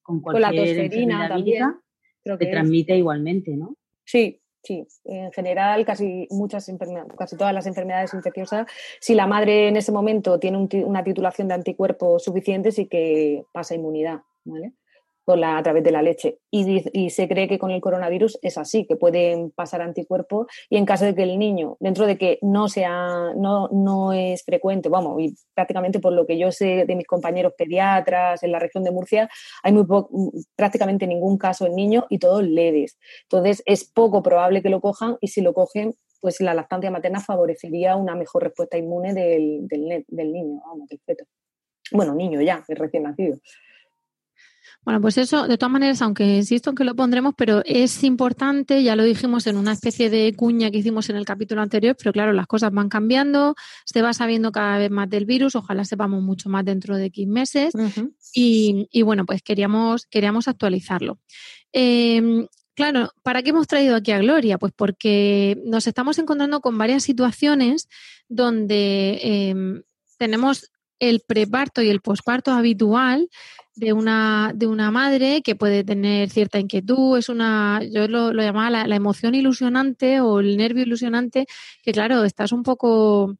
con 0.00 0.22
cualquier 0.22 0.42
con 0.42 1.08
la 1.10 1.28
también, 1.28 1.74
se 2.24 2.46
transmite 2.46 2.96
igualmente, 2.96 3.54
¿no? 3.58 3.76
Sí, 4.06 4.40
Sí, 4.62 4.84
en 5.04 5.30
general 5.30 5.84
casi 5.84 6.26
muchas 6.30 6.68
enfermedades, 6.68 7.12
casi 7.16 7.36
todas 7.36 7.54
las 7.54 7.68
enfermedades 7.68 8.12
infecciosas, 8.14 8.66
si 9.00 9.14
la 9.14 9.28
madre 9.28 9.68
en 9.68 9.76
ese 9.76 9.92
momento 9.92 10.40
tiene 10.40 10.58
una 10.82 11.04
titulación 11.04 11.46
de 11.46 11.54
anticuerpos 11.54 12.24
suficiente, 12.24 12.72
sí 12.72 12.86
que 12.86 13.44
pasa 13.52 13.76
inmunidad, 13.76 14.22
¿vale? 14.44 14.72
La, 15.34 15.58
a 15.58 15.62
través 15.62 15.82
de 15.82 15.90
la 15.90 16.02
leche. 16.02 16.38
Y, 16.50 17.10
se 17.10 17.28
cree 17.28 17.48
que 17.48 17.58
con 17.58 17.70
el 17.70 17.80
coronavirus 17.80 18.38
es 18.42 18.58
así, 18.58 18.86
que 18.86 18.96
pueden 18.96 19.50
pasar 19.50 19.82
anticuerpos 19.82 20.46
y 20.70 20.76
en 20.76 20.84
caso 20.84 21.04
de 21.04 21.14
que 21.14 21.22
el 21.22 21.38
niño, 21.38 21.76
dentro 21.80 22.06
de 22.06 22.16
que 22.16 22.38
no 22.42 22.68
sea, 22.68 23.32
no, 23.36 23.68
no 23.72 24.12
es 24.12 24.44
frecuente, 24.44 24.88
vamos, 24.88 25.20
y 25.20 25.34
prácticamente 25.54 25.98
por 25.98 26.12
lo 26.12 26.26
que 26.26 26.38
yo 26.38 26.52
sé 26.52 26.84
de 26.86 26.94
mis 26.94 27.06
compañeros 27.06 27.54
pediatras 27.56 28.42
en 28.42 28.52
la 28.52 28.58
región 28.58 28.84
de 28.84 28.92
Murcia, 28.92 29.28
hay 29.62 29.72
muy 29.72 29.86
prácticamente 30.54 31.06
ningún 31.06 31.38
caso 31.38 31.66
en 31.66 31.74
niños 31.74 32.04
y 32.10 32.18
todos 32.18 32.42
leves. 32.44 32.98
Entonces 33.22 33.62
es 33.66 33.90
poco 33.90 34.22
probable 34.22 34.62
que 34.62 34.68
lo 34.68 34.80
cojan 34.80 35.16
y 35.20 35.28
si 35.28 35.40
lo 35.40 35.54
cogen, 35.54 35.94
pues 36.20 36.40
la 36.40 36.54
lactancia 36.54 36.90
materna 36.90 37.20
favorecería 37.20 37.96
una 37.96 38.14
mejor 38.14 38.44
respuesta 38.44 38.76
inmune 38.76 39.14
del, 39.14 39.66
del, 39.66 40.04
del 40.06 40.32
niño, 40.32 40.60
vamos, 40.66 40.88
del 40.88 41.00
feto. 41.00 41.24
Bueno, 41.92 42.14
niño 42.14 42.40
ya, 42.40 42.64
es 42.66 42.78
recién 42.78 43.04
nacido. 43.04 43.38
Bueno, 44.86 45.00
pues 45.00 45.18
eso, 45.18 45.48
de 45.48 45.58
todas 45.58 45.72
maneras, 45.72 46.00
aunque 46.00 46.36
insisto 46.36 46.70
en 46.70 46.76
que 46.76 46.84
lo 46.84 46.94
pondremos, 46.94 47.34
pero 47.36 47.60
es 47.64 48.04
importante, 48.04 48.84
ya 48.84 48.94
lo 48.94 49.02
dijimos 49.02 49.48
en 49.48 49.56
una 49.56 49.72
especie 49.72 50.10
de 50.10 50.32
cuña 50.36 50.70
que 50.70 50.78
hicimos 50.78 51.10
en 51.10 51.16
el 51.16 51.24
capítulo 51.24 51.60
anterior, 51.60 51.96
pero 51.98 52.12
claro, 52.12 52.32
las 52.32 52.46
cosas 52.46 52.70
van 52.72 52.88
cambiando, 52.88 53.56
se 53.84 54.00
va 54.00 54.12
sabiendo 54.12 54.52
cada 54.52 54.78
vez 54.78 54.92
más 54.92 55.10
del 55.10 55.26
virus, 55.26 55.56
ojalá 55.56 55.84
sepamos 55.84 56.22
mucho 56.22 56.48
más 56.50 56.64
dentro 56.64 56.96
de 56.96 57.10
15 57.10 57.32
meses 57.32 57.74
y, 58.32 59.02
bueno, 59.02 59.26
pues 59.26 59.42
queríamos, 59.42 60.06
queríamos 60.06 60.46
actualizarlo. 60.46 61.18
Em, 61.72 62.46
claro, 62.76 63.10
¿para 63.24 63.42
qué 63.42 63.50
hemos 63.50 63.66
traído 63.66 63.96
aquí 63.96 64.12
a 64.12 64.20
Gloria? 64.20 64.56
Pues 64.56 64.72
porque 64.72 65.60
nos 65.66 65.88
estamos 65.88 66.16
encontrando 66.20 66.60
con 66.60 66.78
varias 66.78 67.02
situaciones 67.02 67.88
donde 68.28 69.18
em, 69.20 69.82
tenemos 70.16 70.70
el 70.98 71.20
preparto 71.26 71.82
y 71.82 71.88
el 71.88 72.00
posparto 72.00 72.52
habitual 72.52 73.28
de 73.74 73.92
una, 73.92 74.52
de 74.54 74.66
una 74.66 74.90
madre 74.90 75.42
que 75.42 75.54
puede 75.54 75.84
tener 75.84 76.30
cierta 76.30 76.58
inquietud, 76.58 77.18
es 77.18 77.28
una, 77.28 77.80
yo 77.84 78.08
lo, 78.08 78.32
llamaba 78.32 78.70
la, 78.70 78.86
la, 78.86 78.96
emoción 78.96 79.34
ilusionante 79.34 80.20
o 80.20 80.40
el 80.40 80.56
nervio 80.56 80.82
ilusionante, 80.82 81.46
que 81.82 81.92
claro, 81.92 82.24
estás 82.24 82.52
un 82.52 82.62
poco 82.62 83.36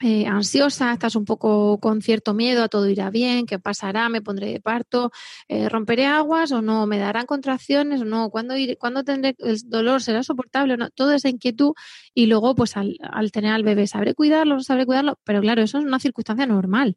eh, 0.00 0.26
ansiosa, 0.26 0.92
estás 0.92 1.16
un 1.16 1.24
poco 1.24 1.78
con 1.80 2.02
cierto 2.02 2.32
miedo, 2.32 2.62
a 2.62 2.68
todo 2.68 2.88
irá 2.88 3.10
bien, 3.10 3.46
qué 3.46 3.58
pasará, 3.58 4.08
me 4.08 4.22
pondré 4.22 4.52
de 4.52 4.60
parto, 4.60 5.10
eh, 5.48 5.68
romperé 5.68 6.06
aguas 6.06 6.52
o 6.52 6.62
no, 6.62 6.86
me 6.86 6.98
darán 6.98 7.26
contracciones 7.26 8.02
o 8.02 8.04
no, 8.04 8.30
¿cuándo, 8.30 8.54
¿cuándo 8.78 9.02
tendré 9.02 9.34
el 9.38 9.58
dolor? 9.68 10.00
¿Será 10.00 10.22
soportable 10.22 10.74
o 10.74 10.76
no? 10.76 10.90
Toda 10.90 11.16
esa 11.16 11.28
inquietud 11.28 11.72
y 12.14 12.26
luego 12.26 12.54
pues 12.54 12.76
al, 12.76 12.96
tener 13.32 13.52
al 13.52 13.64
bebé, 13.64 13.88
¿sabré 13.88 14.14
cuidarlo? 14.14 14.54
¿No 14.54 14.62
sabré 14.62 14.86
cuidarlo? 14.86 15.18
Pero 15.24 15.40
claro, 15.40 15.62
eso 15.62 15.78
es 15.78 15.84
una 15.84 15.98
circunstancia 15.98 16.46
normal 16.46 16.96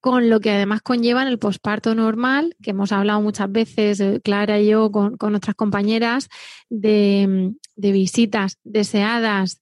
con 0.00 0.30
lo 0.30 0.38
que 0.38 0.52
además 0.52 0.82
conlleva 0.82 1.22
en 1.22 1.28
el 1.28 1.38
posparto 1.40 1.96
normal, 1.96 2.54
que 2.62 2.70
hemos 2.70 2.92
hablado 2.92 3.20
muchas 3.20 3.50
veces, 3.50 3.98
eh, 3.98 4.20
Clara 4.22 4.60
y 4.60 4.68
yo, 4.68 4.92
con, 4.92 5.16
nuestras 5.18 5.56
compañeras, 5.56 6.28
de, 6.68 7.54
visitas 7.76 8.58
deseadas 8.62 9.60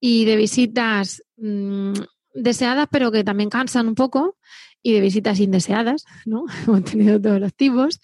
y 0.00 0.24
de 0.24 0.36
visitas 0.36 1.22
mm, 1.36 1.92
deseadas, 2.34 2.88
pero 2.90 3.12
que 3.12 3.22
también 3.22 3.50
cansan 3.50 3.88
un 3.88 3.94
poco, 3.94 4.36
y 4.82 4.92
de 4.92 5.00
visitas 5.00 5.38
indeseadas, 5.40 6.04
¿no? 6.24 6.46
hemos 6.66 6.84
tenido 6.84 7.20
todos 7.20 7.40
los 7.40 7.54
tipos. 7.54 8.00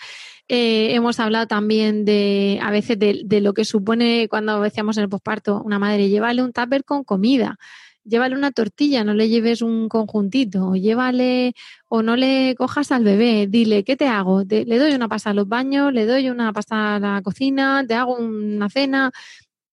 Eh, 0.48 0.94
hemos 0.94 1.18
hablado 1.18 1.48
también 1.48 2.04
de, 2.04 2.60
a 2.62 2.70
veces, 2.70 2.98
de, 2.98 3.40
lo 3.40 3.52
que 3.52 3.64
supone 3.64 4.28
cuando 4.28 4.60
decíamos 4.60 4.96
en 4.96 5.04
el 5.04 5.08
posparto, 5.08 5.60
una 5.64 5.78
madre, 5.78 6.08
llévale 6.08 6.42
un 6.42 6.52
tupper 6.52 6.84
con 6.84 7.02
comida 7.02 7.58
llévale 8.06 8.36
una 8.36 8.52
tortilla, 8.52 9.04
no 9.04 9.14
le 9.14 9.28
lleves 9.28 9.62
un 9.62 9.88
conjuntito, 9.88 10.74
llévale 10.74 11.54
o 11.88 12.02
no 12.02 12.16
le 12.16 12.54
cojas 12.56 12.92
al 12.92 13.04
bebé, 13.04 13.46
dile, 13.48 13.84
¿qué 13.84 13.96
te 13.96 14.06
hago? 14.06 14.44
le 14.48 14.78
doy 14.78 14.94
una 14.94 15.08
pasada 15.08 15.32
a 15.32 15.34
los 15.34 15.48
baños, 15.48 15.92
le 15.92 16.06
doy 16.06 16.30
una 16.30 16.52
pasada 16.52 16.96
a 16.96 17.00
la 17.00 17.22
cocina, 17.22 17.84
te 17.86 17.94
hago 17.94 18.16
una 18.16 18.70
cena. 18.70 19.10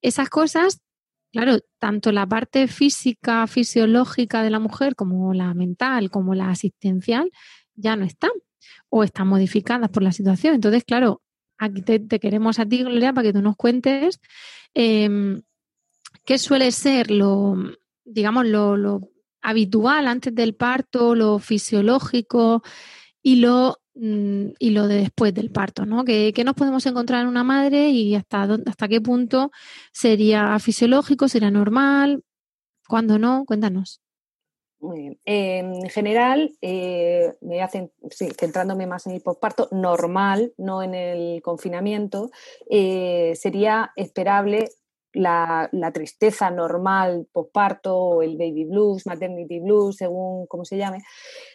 Esas 0.01 0.29
cosas, 0.29 0.81
claro, 1.33 1.57
tanto 1.79 2.11
la 2.11 2.27
parte 2.27 2.67
física, 2.67 3.47
fisiológica 3.47 4.43
de 4.43 4.51
la 4.51 4.59
mujer 4.59 4.95
como 4.95 5.33
la 5.33 5.53
mental, 5.55 6.11
como 6.11 6.35
la 6.35 6.49
asistencial, 6.49 7.31
ya 7.73 7.95
no 7.95 8.05
están 8.05 8.31
o 8.89 9.03
están 9.03 9.27
modificadas 9.27 9.89
por 9.89 10.03
la 10.03 10.11
situación. 10.11 10.53
Entonces, 10.53 10.83
claro, 10.83 11.23
aquí 11.57 11.81
te, 11.81 12.19
queremos 12.19 12.59
a 12.59 12.67
ti, 12.67 12.83
Gloria, 12.83 13.13
para 13.13 13.25
que 13.27 13.33
tú 13.33 13.41
nos 13.41 13.55
cuentes 13.55 14.19
em, 14.75 15.41
qué 16.23 16.37
suele 16.37 16.71
ser 16.71 17.09
lo, 17.09 17.55
digamos, 18.05 18.45
lo, 18.45 19.09
habitual 19.41 20.07
antes 20.07 20.33
del 20.33 20.55
parto, 20.55 21.15
lo 21.15 21.39
fisiológico 21.39 22.63
y 23.21 23.37
lo, 23.37 23.79
y 23.95 24.69
lo 24.71 24.87
de 24.87 24.95
después 24.95 25.33
del 25.33 25.51
parto, 25.51 25.85
¿no? 25.85 26.03
¿Qué, 26.03 26.33
nos 26.43 26.55
podemos 26.55 26.85
encontrar 26.85 27.21
en 27.21 27.27
una 27.27 27.43
madre 27.43 27.89
y 27.89 28.15
hasta, 28.15 28.43
hasta 28.65 28.87
qué 28.87 29.01
punto 29.01 29.51
sería 29.91 30.57
fisiológico, 30.59 31.27
sería 31.27 31.51
normal? 31.51 32.23
¿Cuándo 32.87 33.19
no? 33.19 33.45
Cuéntanos. 33.45 34.01
En 35.25 35.89
general, 35.89 36.57
eh, 36.61 37.35
me 37.39 37.61
hacen, 37.61 37.91
sí, 38.09 38.29
centrándome 38.37 38.85
más 38.85 39.07
en 39.07 39.13
el 39.13 39.21
postparto, 39.21 39.69
normal, 39.71 40.53
no 40.57 40.83
en 40.83 40.93
el 40.93 41.41
confinamiento, 41.41 42.31
eh, 42.69 43.33
sería 43.35 43.93
esperable 43.95 44.69
la, 45.13 45.69
tristeza 45.93 46.49
normal 46.49 47.27
postparto, 47.31 48.21
el 48.21 48.37
baby 48.37 48.65
blues, 48.65 49.05
maternity 49.05 49.59
blues, 49.59 49.97
según 49.97 50.47
cómo 50.47 50.65
se 50.65 50.77
llame, 50.77 51.03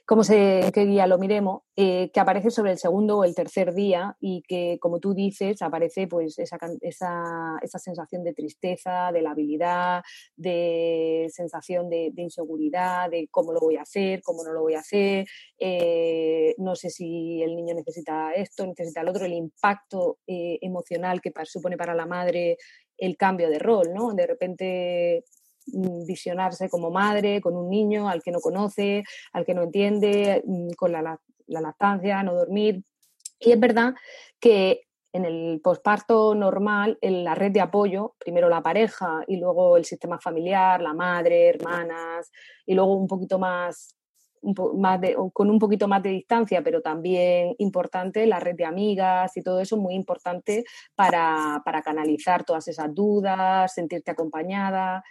cómo 0.07 0.23
se, 0.23 0.71
qué 0.73 0.87
día 0.87 1.07
lo 1.07 1.19
miremos, 1.19 1.63
eh, 1.77 2.11
que 2.13 2.21
aparece 2.21 2.51
sobre 2.51 2.73
el 2.73 2.79
segundo 2.79 3.19
o 3.19 3.25
el 3.25 3.35
tercer 3.35 3.75
día 3.75 4.17
y 4.21 4.43
que, 4.43 4.79
como 4.81 5.01
tú 5.01 5.15
dices, 5.15 5.61
aparece 5.63 6.07
pues 6.07 6.39
esa, 6.39 6.59
esa, 6.81 7.79
sensación 7.79 8.25
de 8.25 8.35
tristeza, 8.35 9.13
de 9.13 9.23
la 9.23 9.31
habilidad, 9.31 10.03
de 10.37 11.29
sensación 11.31 11.89
de, 11.89 12.13
inseguridad, 12.17 13.11
de 13.11 13.29
cómo 13.31 13.53
lo 13.53 13.61
voy 13.61 13.77
a 13.77 13.83
hacer, 13.83 14.23
cómo 14.23 14.45
no 14.45 14.53
lo 14.53 14.63
voy 14.63 14.75
a 14.75 14.81
hacer, 14.81 15.27
eh, 15.59 16.55
no 16.59 16.75
sé 16.75 16.91
si 16.91 17.43
el 17.43 17.55
niño 17.57 17.75
necesita 17.75 18.33
esto, 18.33 18.67
necesita 18.67 19.01
el 19.01 19.09
otro, 19.09 19.25
el 19.25 19.33
impacto 19.33 20.19
eh, 20.27 20.59
emocional 20.61 21.21
que 21.21 21.33
supone 21.45 21.77
para 21.77 21.95
la 21.95 22.07
madre 22.07 22.57
el 22.99 23.17
cambio 23.17 23.49
de 23.49 23.59
rol, 23.59 23.95
¿no? 23.95 24.13
De 24.13 24.27
repente 24.27 25.25
mm, 25.73 26.05
visionarse 26.05 26.69
como 26.69 26.91
madre 26.91 27.41
con 27.41 27.57
un 27.57 27.71
niño 27.71 28.09
al 28.09 28.23
que 28.23 28.33
no 28.33 28.41
conoce, 28.41 29.05
al 29.33 29.45
que 29.45 29.55
no 29.55 29.63
entiende, 29.63 30.43
mm, 30.45 30.71
con 30.77 30.93
la, 30.93 31.19
lactancia, 31.47 32.23
no 32.23 32.35
dormir. 32.35 32.83
Y 33.41 33.53
es 33.53 33.61
verdad 33.61 33.95
que 34.41 34.83
en 35.13 35.25
el 35.25 35.61
posparto 35.63 36.35
normal, 36.35 36.99
en 37.01 37.25
la 37.25 37.35
red 37.35 37.53
de 37.53 37.61
apoyo, 37.61 38.15
primero 38.19 38.49
la 38.49 38.63
pareja 38.63 39.25
y 39.27 39.37
luego 39.37 39.77
el 39.77 39.87
sistema 39.87 40.21
familiar, 40.21 40.83
la 40.83 40.93
madre, 40.93 41.49
hermanas, 41.49 42.31
y 42.67 42.75
luego 42.75 42.95
un 42.95 43.07
poquito 43.07 43.39
más 43.39 43.98
más 44.43 45.01
con 45.33 45.51
un 45.51 45.59
poquito 45.59 45.89
más 45.89 46.03
de 46.03 46.11
distancia, 46.11 46.63
pero 46.63 46.81
también 46.81 47.55
importante, 47.59 48.27
la 48.27 48.41
red 48.41 48.57
de 48.57 48.65
amigas 48.65 49.37
y 49.37 49.43
todo 49.43 49.61
eso, 49.61 49.77
muy 49.77 49.95
importante 49.95 50.65
para, 50.95 51.63
para 51.65 51.83
canalizar 51.83 52.45
todas 52.45 52.69
esas 52.69 52.95
dudas, 52.95 53.75
sentirte 53.75 54.11
acompañada. 54.11 55.05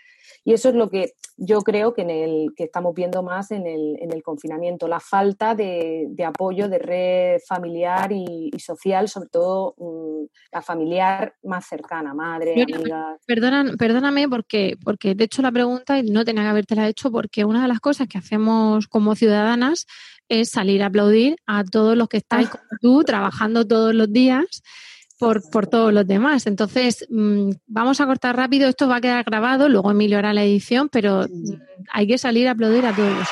Y 0.43 0.53
eso 0.53 0.69
es 0.69 0.75
lo 0.75 0.89
que 0.89 1.13
yo 1.38 1.62
creo 1.62 1.93
que, 1.93 2.01
en 2.01 2.10
el, 2.10 2.53
que 2.55 2.63
estamos 2.63 2.93
viendo 2.96 3.22
más 3.22 3.51
en 3.51 3.67
el, 3.67 3.98
en 4.00 4.12
el 4.12 4.24
confinamiento, 4.24 4.88
la 4.88 5.00
falta 5.00 5.53
de, 5.53 6.10
apoyo 6.25 6.67
de 6.67 6.79
red 6.79 7.39
familiar 7.48 8.12
y, 8.12 8.51
social, 8.57 9.07
sobre 9.07 9.29
todo 9.29 9.75
mm, 9.77 10.25
la 10.51 10.62
familiar 10.62 11.36
más 11.43 11.67
cercana, 11.67 12.13
madre, 12.13 12.63
amiga. 12.63 13.17
perdóname 13.27 14.27
porque, 14.27 14.77
porque 14.84 15.13
de 15.13 15.25
hecho 15.25 15.41
la 15.41 15.51
pregunta 15.51 16.01
no 16.03 16.25
tenía 16.25 16.43
que 16.43 16.50
haberte 16.50 16.75
la 16.75 16.88
hecho 16.88 17.12
porque 17.12 17.46
una 17.46 17.62
de 17.62 17.67
las 17.67 17.79
cosas 17.79 18.07
que 18.07 18.17
hacemos 18.17 18.88
como 18.88 19.15
ciudadanas 19.15 19.86
es 20.29 20.50
salir 20.50 20.84
a 20.84 20.88
aplaudir 20.88 21.38
a 21.46 21.63
todos 21.63 21.96
los 21.96 22.10
que 22.10 22.17
estáis 22.17 22.50
ah. 22.51 22.51
como 22.51 22.79
tú 22.81 23.03
trabajando 23.03 23.65
todos 23.65 23.93
los 23.93 24.12
días 24.12 24.63
por, 25.17 25.50
por 25.50 25.67
todos 25.67 25.93
los 25.93 26.05
demás. 26.07 26.47
Entonces, 26.47 27.05
mm, 27.09 27.51
vamos 27.67 28.01
a 28.01 28.05
cortar 28.05 28.36
rápido, 28.36 28.67
esto 28.67 28.88
va 28.88 28.97
a 28.97 29.01
quedar 29.01 29.24
grabado, 29.24 29.69
luego 29.69 29.91
Emilio 29.91 30.17
hará 30.17 30.33
la 30.33 30.43
edición, 30.43 30.89
pero 30.89 31.25
hay 31.91 32.07
que 32.07 32.17
salir 32.17 32.47
a 32.47 32.51
aplaudir 32.51 32.86
a 32.86 32.93
todos 32.93 33.12
los 33.12 33.27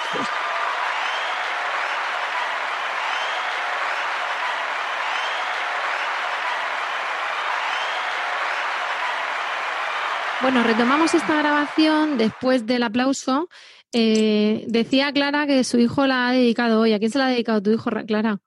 Bueno, 10.42 10.62
retomamos 10.62 11.16
esta 11.16 11.38
grabación 11.38 12.20
después 12.20 12.68
del 12.68 12.84
aplauso. 12.84 13.50
Eh, 13.94 14.66
decía 14.68 15.12
Clara 15.12 15.48
que 15.48 15.64
su 15.64 15.80
hijo 15.80 16.06
la 16.06 16.28
ha 16.28 16.34
dedicado 16.34 16.82
hoy. 16.82 16.94
¿A 16.94 17.00
quién 17.00 17.10
se 17.10 17.18
la 17.18 17.26
ha 17.26 17.30
dedicado 17.30 17.64
tu 17.64 17.72
hijo, 17.72 17.90
Clara? 18.06 18.40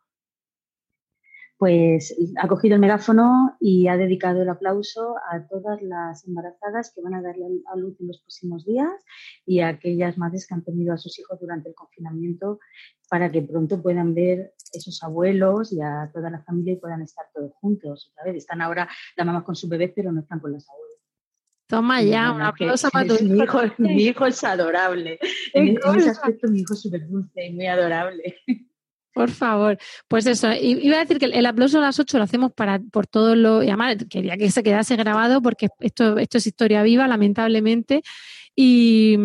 Pues 1.59 2.15
ha 2.41 2.47
cogido 2.47 2.77
el 2.77 2.81
megáfono 2.81 3.57
y 3.59 3.89
ha 3.89 3.97
dedicado 3.97 4.43
el 4.43 4.49
aplauso 4.49 5.17
a 5.31 5.45
todas 5.49 5.83
las 5.83 6.25
embarazadas 6.25 6.93
que 6.95 7.03
van 7.03 7.15
a 7.15 7.23
darle 7.23 7.47
a 7.73 7.77
luz 7.77 8.01
en 8.01 8.07
los 8.07 8.21
próximos 8.21 8.65
días 8.65 8.89
y 9.45 9.59
a 9.59 9.69
aquellas 9.69 10.17
madres 10.19 10.47
que 10.47 10.55
han 10.55 10.65
tenido 10.65 10.95
a 10.95 10.99
sus 10.99 11.19
hijos 11.19 11.41
durante 11.41 11.69
el 11.69 11.75
confinamiento 11.75 12.61
para 13.11 13.33
que 13.33 13.43
pronto 13.43 13.83
puedan 13.83 14.15
ver 14.15 14.55
esos 14.73 15.03
abuelos 15.03 15.73
y 15.73 15.81
a 15.81 16.09
toda 16.15 16.31
la 16.31 16.45
familia 16.45 16.75
y 16.75 16.77
puedan 16.77 17.03
estar 17.03 17.27
todos 17.35 17.53
juntos. 17.55 18.13
Están 18.27 18.63
ahora 18.63 18.89
las 19.17 19.27
mamás 19.27 19.43
con 19.43 19.57
sus 19.57 19.69
bebés, 19.69 19.93
pero 19.97 20.13
no 20.13 20.21
están 20.21 20.39
con 20.39 20.53
las 20.53 20.69
abuelas. 20.71 20.89
Toma 21.67 22.03
ya, 22.03 22.33
un 22.33 22.41
aplauso 22.41 22.89
para 22.89 23.09
tu 23.09 23.15
hijo. 23.15 23.61
Mi 23.79 24.05
hijo, 24.05 24.27
es 24.27 24.45
adorable. 24.45 25.19
En, 25.53 25.69
en, 25.69 25.97
ese 25.97 26.11
aspecto 26.11 26.49
mi 26.49 26.61
hijo 26.61 26.75
es 26.75 26.81
súper 26.81 27.07
dulce 27.09 27.47
y 27.47 27.53
muy 27.53 27.67
adorable. 27.67 28.37
Por 29.19 29.31
favor. 29.33 29.77
Pues 30.07 30.27
eso, 30.27 30.49
iba 30.53 30.97
a 30.97 31.01
decir 31.01 31.19
que 31.19 31.25
el 31.25 31.45
aplauso 31.45 31.79
a 31.79 31.81
las 31.81 31.99
8 31.99 32.19
lo 32.19 32.23
hacemos 32.23 32.53
para, 32.53 32.79
por 32.79 33.09
todo 33.09 33.35
lo. 33.35 33.65
Y 33.65 33.67
además, 33.67 33.97
quería 34.09 34.37
que 34.37 34.49
se 34.49 34.63
quedase 34.63 34.95
grabado 34.95 35.43
porque 35.43 35.67
esto, 35.81 36.19
esto 36.19 36.39
es 36.39 36.47
historia 36.47 36.85
viva, 36.85 37.09
lamentablemente. 37.09 38.03
Y, 38.55 39.17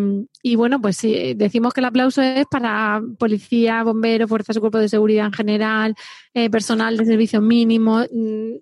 bueno, 0.56 0.80
pues 0.80 0.96
sí, 0.96 1.34
decimos 1.34 1.72
que 1.72 1.80
el 1.80 1.84
aplauso 1.84 2.22
es 2.22 2.44
para 2.50 3.00
policía, 3.20 3.84
bomberos, 3.84 4.28
fuerzas 4.28 4.56
y 4.56 4.60
cuerpos 4.60 4.80
de 4.80 4.88
seguridad 4.88 5.26
en 5.26 5.32
general, 5.32 5.94
eh, 6.34 6.50
personal 6.50 6.96
de 6.96 7.04
servicio 7.04 7.40
mínimo, 7.40 8.00
mm, 8.00 8.56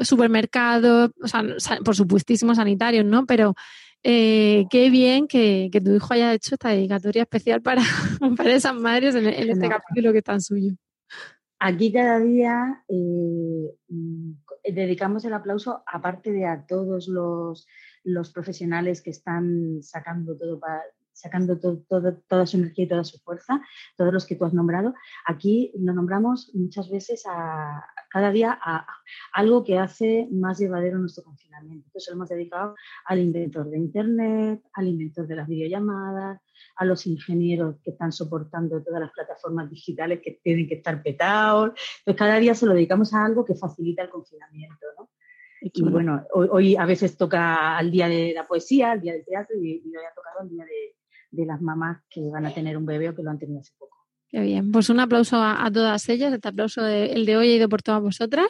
supermercados, 0.00 1.10
o 1.22 1.28
sea, 1.28 1.44
por 1.84 1.96
supuestísimo 1.96 2.54
sanitarios, 2.54 3.04
¿no? 3.04 3.26
Pero 3.26 3.54
eh, 4.10 4.66
qué 4.70 4.88
bien 4.88 5.28
que, 5.28 5.70
tu 5.84 5.94
hijo 5.94 6.14
haya 6.14 6.32
hecho 6.32 6.54
esta 6.54 6.70
dedicatoria 6.70 7.24
especial 7.24 7.60
para, 7.60 7.82
para 8.38 8.54
esas 8.54 8.74
madres 8.74 9.14
en, 9.14 9.26
este 9.26 9.68
capítulo 9.68 10.12
que 10.12 10.18
es 10.18 10.24
tan 10.24 10.40
suyo. 10.40 10.72
Aquí 11.58 11.92
cada 11.92 12.18
día 12.18 12.84
eh, 12.88 13.74
dedicamos 14.72 15.26
el 15.26 15.34
aplauso, 15.34 15.82
aparte 15.86 16.32
de 16.32 16.46
a 16.46 16.64
todos 16.66 17.06
los, 17.06 17.66
los 18.02 18.32
profesionales 18.32 19.02
que 19.02 19.10
están 19.10 19.82
sacando 19.82 20.38
todo 20.38 20.58
para, 20.58 20.80
sacando 21.18 21.58
toda 21.58 22.46
su 22.46 22.56
energía 22.56 22.84
y 22.84 22.88
toda 22.88 23.02
su 23.02 23.18
fuerza, 23.18 23.60
todos 23.96 24.12
los 24.12 24.24
que 24.24 24.36
tú 24.36 24.44
has 24.44 24.54
nombrado. 24.54 24.94
Aquí 25.26 25.72
lo 25.76 25.92
nombramos 25.92 26.54
muchas 26.54 26.88
veces 26.88 27.24
a, 27.28 27.84
cada 28.08 28.30
día 28.30 28.56
a, 28.62 28.86
algo 29.32 29.64
que 29.64 29.78
hace 29.78 30.28
más 30.30 30.60
llevadero 30.60 30.98
nuestro 30.98 31.24
confinamiento. 31.24 31.86
Entonces 31.86 32.08
lo 32.08 32.16
hemos 32.16 32.28
dedicado 32.28 32.76
al 33.04 33.18
inventor 33.18 33.68
de 33.68 33.78
Internet, 33.78 34.62
al 34.74 34.86
inventor 34.86 35.26
de 35.26 35.34
las 35.34 35.48
videollamadas, 35.48 36.40
a 36.76 36.84
los 36.84 37.04
ingenieros 37.06 37.80
que 37.82 37.90
están 37.90 38.12
soportando 38.12 38.80
todas 38.84 39.00
las 39.00 39.10
plataformas 39.10 39.68
digitales 39.68 40.20
que 40.22 40.40
tienen 40.40 40.68
que 40.68 40.76
estar 40.76 41.02
petados. 41.02 41.72
Pues 42.04 42.16
cada 42.16 42.38
día 42.38 42.54
se 42.54 42.66
lo 42.66 42.74
dedicamos 42.74 43.12
a 43.12 43.24
algo 43.24 43.44
que 43.44 43.56
facilita 43.56 44.02
el 44.02 44.10
confinamiento. 44.10 44.86
¿no? 44.96 45.10
Y 45.60 45.82
bueno, 45.82 46.24
hoy, 46.32 46.76
a 46.76 46.86
veces 46.86 47.16
toca 47.16 47.76
al 47.76 47.90
día 47.90 48.08
de 48.08 48.32
la 48.32 48.46
poesía, 48.46 48.92
al 48.92 49.00
día 49.00 49.14
del 49.14 49.24
teatro 49.24 49.56
y, 49.56 49.82
y 49.84 49.96
hoy 49.96 50.04
ha 50.04 50.14
tocado 50.14 50.44
el 50.44 50.50
día 50.50 50.64
de, 50.64 50.97
de 51.30 51.46
las 51.46 51.60
mamás 51.60 52.02
que 52.08 52.28
van 52.30 52.46
a 52.46 52.54
tener 52.54 52.76
un 52.76 52.86
bebé 52.86 53.08
o 53.10 53.14
que 53.14 53.22
lo 53.22 53.30
han 53.30 53.38
tenido 53.38 53.60
hace 53.60 53.72
poco. 53.78 53.96
Qué 54.28 54.40
bien. 54.40 54.70
Pues 54.72 54.90
un 54.90 55.00
aplauso 55.00 55.36
a, 55.42 55.70
todas 55.72 56.08
ellas. 56.08 56.32
Este 56.32 56.48
aplauso 56.48 56.86
el 56.86 57.24
de 57.24 57.36
hoy 57.36 57.50
ha 57.50 57.56
ido 57.56 57.68
por 57.68 57.82
todas 57.82 58.02
vosotras. 58.02 58.48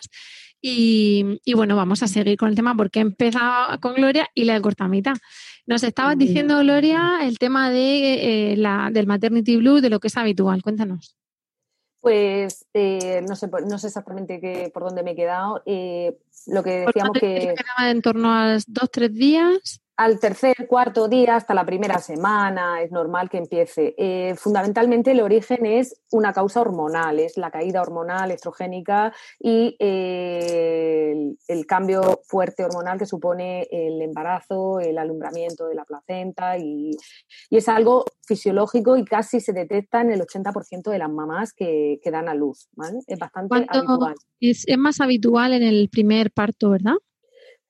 Y, 0.60 1.40
bueno, 1.54 1.76
vamos 1.76 2.02
a 2.02 2.08
seguir 2.08 2.36
con 2.36 2.48
el 2.48 2.56
tema 2.56 2.76
porque 2.76 2.98
he 2.98 3.02
empezado 3.02 3.78
con 3.80 3.94
Gloria 3.94 4.28
y 4.34 4.44
la 4.44 4.56
he 4.56 4.60
cortado 4.60 4.86
a 4.86 4.90
mitad. 4.90 5.16
Nos 5.66 5.84
estabas 5.84 6.18
diciendo, 6.18 6.58
Gloria, 6.58 7.18
el 7.22 7.38
tema 7.38 7.70
de, 7.70 8.52
eh, 8.52 8.56
la, 8.56 8.90
del 8.92 9.06
maternity 9.06 9.56
blue, 9.56 9.80
de 9.80 9.90
lo 9.90 10.00
que 10.00 10.08
es 10.08 10.16
habitual. 10.16 10.62
Cuéntanos. 10.62 11.16
Pues 12.00 12.66
eh, 12.74 13.22
no, 13.28 13.36
sé, 13.36 13.48
no 13.66 13.78
sé 13.78 13.88
exactamente 13.88 14.40
qué, 14.40 14.70
por 14.72 14.82
dónde 14.82 15.02
me 15.04 15.12
he 15.12 15.16
quedado. 15.16 15.62
Eh, 15.64 16.18
lo 16.46 16.64
que 16.64 16.86
decíamos 16.86 17.18
que... 17.18 17.54
En 17.78 18.02
torno 18.02 18.32
a 18.32 18.58
dos, 18.66 18.90
tres 18.90 19.12
días 19.12 19.80
al 19.98 20.20
tercer, 20.20 20.68
cuarto 20.68 21.08
día, 21.08 21.34
hasta 21.34 21.54
la 21.54 21.66
primera 21.66 21.98
semana, 21.98 22.80
es 22.80 22.92
normal 22.92 23.28
que 23.28 23.38
empiece. 23.38 23.96
Eh, 23.98 24.36
fundamentalmente 24.36 25.10
el 25.10 25.20
origen 25.20 25.66
es 25.66 26.00
una 26.12 26.32
causa 26.32 26.60
hormonal, 26.60 27.18
es 27.18 27.36
la 27.36 27.50
caída 27.50 27.82
hormonal 27.82 28.30
estrogénica 28.30 29.12
y 29.40 29.74
eh, 29.80 31.34
el, 31.48 31.66
cambio 31.66 32.20
fuerte 32.28 32.64
hormonal 32.64 32.96
que 32.96 33.06
supone 33.06 33.66
el 33.72 34.00
embarazo, 34.00 34.78
el 34.78 34.98
alumbramiento 34.98 35.66
de 35.66 35.74
la 35.74 35.84
placenta 35.84 36.56
y, 36.56 36.96
es 37.50 37.68
algo 37.68 38.04
fisiológico 38.24 38.96
y 38.96 39.04
casi 39.04 39.40
se 39.40 39.52
detecta 39.52 40.00
en 40.00 40.12
el 40.12 40.20
80% 40.20 40.92
de 40.92 40.98
las 40.98 41.10
mamás 41.10 41.52
que, 41.52 41.98
dan 42.04 42.28
a 42.28 42.34
luz. 42.34 42.68
Es 43.08 43.18
bastante 43.18 43.66
habitual. 43.68 44.14
es 44.40 44.64
más 44.78 45.00
habitual 45.00 45.54
en 45.54 45.64
el 45.64 45.88
primer 45.90 46.30
parto, 46.30 46.70
¿verdad? 46.70 46.94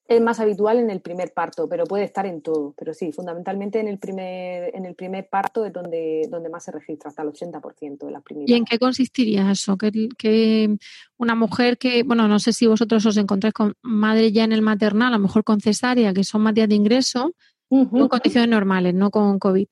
Es 0.09 0.23
más 0.23 0.41
habitual 0.41 0.79
en 0.79 0.89
el 0.89 1.03
primer 1.03 1.35
parto, 1.35 1.69
pero 1.69 1.85
puede 1.85 2.05
estar 2.05 2.25
en 2.25 2.41
todo. 2.41 2.75
Pero 2.79 2.95
sí, 2.95 3.13
fundamentalmente 3.13 3.79
en 3.79 3.89
el 3.89 3.99
primer, 3.99 4.75
en 4.75 4.87
el 4.87 4.95
primer 4.95 5.29
parto 5.29 5.67
es 5.67 5.73
donde, 5.73 6.27
donde 6.31 6.49
más 6.49 6.65
se 6.65 6.73
registra, 6.73 7.11
hasta 7.11 7.23
el 7.23 7.29
80% 7.29 8.07
de 8.07 8.11
las 8.11 8.23
primeras. 8.23 8.49
¿Y 8.49 8.55
en 8.55 8.65
qué 8.65 8.79
consistiría 8.79 9.51
eso? 9.51 9.77
Que, 9.77 10.79
una 11.19 11.35
mujer 11.35 11.77
que, 11.77 12.05
bueno, 12.05 12.27
no 12.27 12.39
sé 12.39 12.55
si 12.55 12.67
vosotros 12.67 13.05
os 13.05 13.19
encontráis 13.19 13.53
con 13.53 13.75
madre 13.83 14.33
ya 14.33 14.45
en 14.45 14.53
el 14.53 14.63
maternal, 14.63 15.13
a 15.13 15.19
lo 15.19 15.23
mejor 15.23 15.45
con 15.45 15.61
cesárea, 15.61 16.15
que 16.15 16.25
son 16.25 16.41
más 16.41 16.55
días 16.55 16.71
de 16.71 16.77
ingreso, 16.77 17.35
en 17.71 18.09
condiciones 18.09 18.49
normales, 18.49 18.95
no 18.95 19.11
con 19.11 19.39
COVID. 19.39 19.67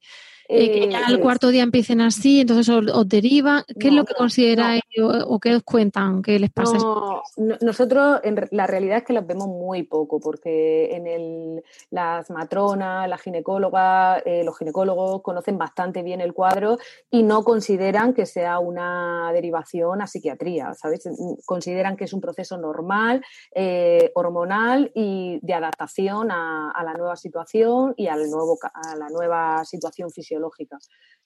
Eh, 0.48 0.70
que 0.70 0.90
ya 0.90 1.06
al 1.06 1.20
cuarto 1.20 1.48
día 1.48 1.62
empiecen 1.62 2.00
así, 2.00 2.40
entonces 2.40 2.68
os, 2.68 3.09
deriva. 3.09 3.64
¿Qué 3.78 3.88
es 3.88 3.94
lo 3.94 4.04
que 4.04 4.14
consideráis 4.14 4.82
o, 5.02 5.40
qué 5.40 5.56
os 5.56 5.62
cuentan 5.62 6.22
que 6.22 6.38
les 6.38 6.50
pasa? 6.50 6.78
nosotros, 7.37 8.20
en, 8.22 8.48
la 8.50 8.66
realidad 8.66 8.98
es 8.98 9.04
que 9.04 9.12
las 9.12 9.26
vemos 9.26 9.48
muy 9.48 9.82
poco, 9.82 10.20
porque 10.20 10.94
en 10.94 11.06
el, 11.06 11.64
las 11.90 12.30
matronas, 12.30 13.09
las 13.09 13.20
ginecólogas, 13.20 14.22
eh, 14.24 14.44
los 14.44 14.56
ginecólogos 14.56 15.22
conocen 15.22 15.59
bastante 15.59 16.02
bien 16.02 16.20
el 16.20 16.32
cuadro 16.32 16.78
y 17.11 17.22
no 17.22 17.42
consideran 17.42 18.14
que 18.14 18.26
sea 18.26 18.59
una 18.59 19.30
derivación 19.32 20.00
a 20.00 20.06
psiquiatría, 20.06 20.74
¿sabes? 20.74 21.09
Consideran 21.44 21.96
que 21.96 22.04
es 22.04 22.12
un 22.12 22.20
proceso 22.20 22.56
normal, 22.56 23.24
eh, 23.54 24.12
hormonal 24.14 24.92
y 24.94 25.40
de 25.42 25.54
adaptación 25.54 26.30
a, 26.30 26.72
la 26.85 26.94
nueva 26.94 27.16
situación 27.16 27.94
y 27.96 28.06
al 28.06 28.30
nuevo, 28.30 28.59
a 28.72 28.96
la 28.96 29.09
nueva 29.09 29.64
situación 29.64 30.11
fisiológica 30.11 30.36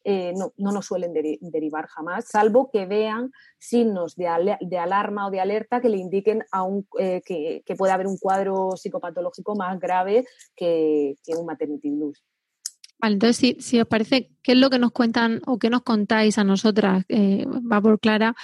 eh, 0.02 0.32
no, 0.34 0.52
nos 0.56 0.86
suelen 0.86 1.12
derivar 1.12 1.86
jamás, 1.86 2.26
salvo 2.26 2.70
que 2.70 2.86
vean 2.86 3.32
signos 3.58 4.16
de, 4.16 4.28
alarma 4.78 5.26
o 5.26 5.30
de 5.30 5.40
alerta 5.40 5.80
que 5.80 5.90
le 5.90 5.98
indiquen 5.98 6.42
a 6.52 6.66
eh, 6.98 7.20
que, 7.24 7.74
puede 7.76 7.92
haber 7.92 8.06
un 8.06 8.16
cuadro 8.16 8.76
psicopatológico 8.76 9.54
más 9.56 9.78
grave 9.78 10.24
que, 10.56 11.16
un 11.36 11.46
maternity 11.46 11.90
blues. 11.90 12.24
Entonces, 13.02 13.56
si, 13.58 13.80
os 13.80 13.86
parece, 13.86 14.30
¿qué 14.42 14.52
es 14.52 14.58
lo 14.58 14.70
que 14.70 14.78
nos 14.78 14.92
cuentan 14.92 15.40
o 15.46 15.58
qué 15.58 15.70
nos 15.70 15.82
contáis 15.82 16.38
a 16.38 16.44
nosotras, 16.44 17.04
eh, 17.08 17.46
va 17.46 17.80
por 17.80 17.98
Clara, 18.00 18.34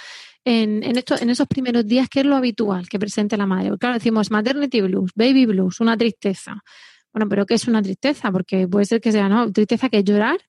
en, 0.45 0.83
en 0.83 1.29
esos 1.29 1.47
primeros 1.47 1.85
días, 1.85 2.07
qué 2.09 2.21
es 2.21 2.25
lo 2.25 2.35
habitual 2.35 2.87
que 2.87 2.99
presente 2.99 3.35
la 3.35 3.45
madre? 3.45 3.77
claro, 3.77 3.95
decimos 3.95 4.31
maternity 4.31 4.81
blues, 4.81 5.11
baby 5.15 5.45
blues, 5.45 5.79
una 5.79 5.97
tristeza. 5.97 6.63
Bueno, 7.11 7.29
pero 7.29 7.45
¿qué 7.47 7.55
es 7.55 7.67
una 7.67 7.81
tristeza? 7.81 8.31
Porque 8.31 8.67
puede 8.67 8.85
ser 8.85 9.01
que 9.01 9.11
sea, 9.11 9.27
¿no? 9.27 9.51
Tristeza 9.51 9.89
que 9.89 9.97
es 9.97 10.03
llorar, 10.03 10.39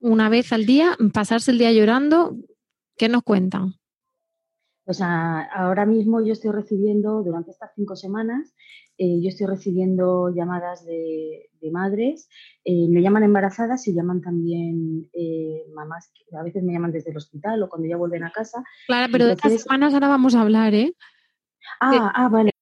una 0.00 0.28
vez 0.28 0.52
al 0.52 0.66
día, 0.66 0.96
pasarse 1.12 1.50
el 1.50 1.58
día 1.58 1.72
llorando, 1.72 2.36
¿qué 2.96 3.08
nos 3.08 3.22
cuentan? 3.22 3.74
Pues 4.84 5.02
ahora 5.02 5.84
mismo 5.84 6.24
yo 6.24 6.32
estoy 6.32 6.50
recibiendo, 6.50 7.22
durante 7.22 7.50
estas 7.50 7.72
cinco 7.74 7.94
semanas, 7.94 8.54
eh, 8.96 9.20
yo 9.22 9.28
estoy 9.28 9.46
recibiendo 9.46 10.34
llamadas 10.34 10.84
de, 10.84 11.50
madres, 11.70 12.28
eh, 12.64 12.88
me 12.88 13.02
llaman 13.02 13.22
embarazadas 13.24 13.86
y 13.86 13.94
llaman 13.94 14.22
también 14.22 15.10
eh, 15.12 15.64
mamás, 15.74 16.10
que 16.14 16.34
a 16.34 16.42
veces 16.42 16.62
me 16.62 16.72
llaman 16.72 16.92
desde 16.92 17.10
el 17.10 17.18
hospital 17.18 17.62
o 17.62 17.68
cuando 17.68 17.86
ya 17.86 17.98
vuelven 17.98 18.24
a 18.24 18.32
casa. 18.32 18.64
Claro, 18.86 19.12
pero 19.12 19.26
de 19.26 19.32
estas 19.34 19.60
semanas 19.60 19.92
ahora 19.92 20.08
vamos 20.08 20.34
a 20.34 20.40
hablar, 20.40 20.74
¿eh? 20.74 20.94
Ah, 21.80 22.10
ah, 22.14 22.28
vale. 22.28 22.52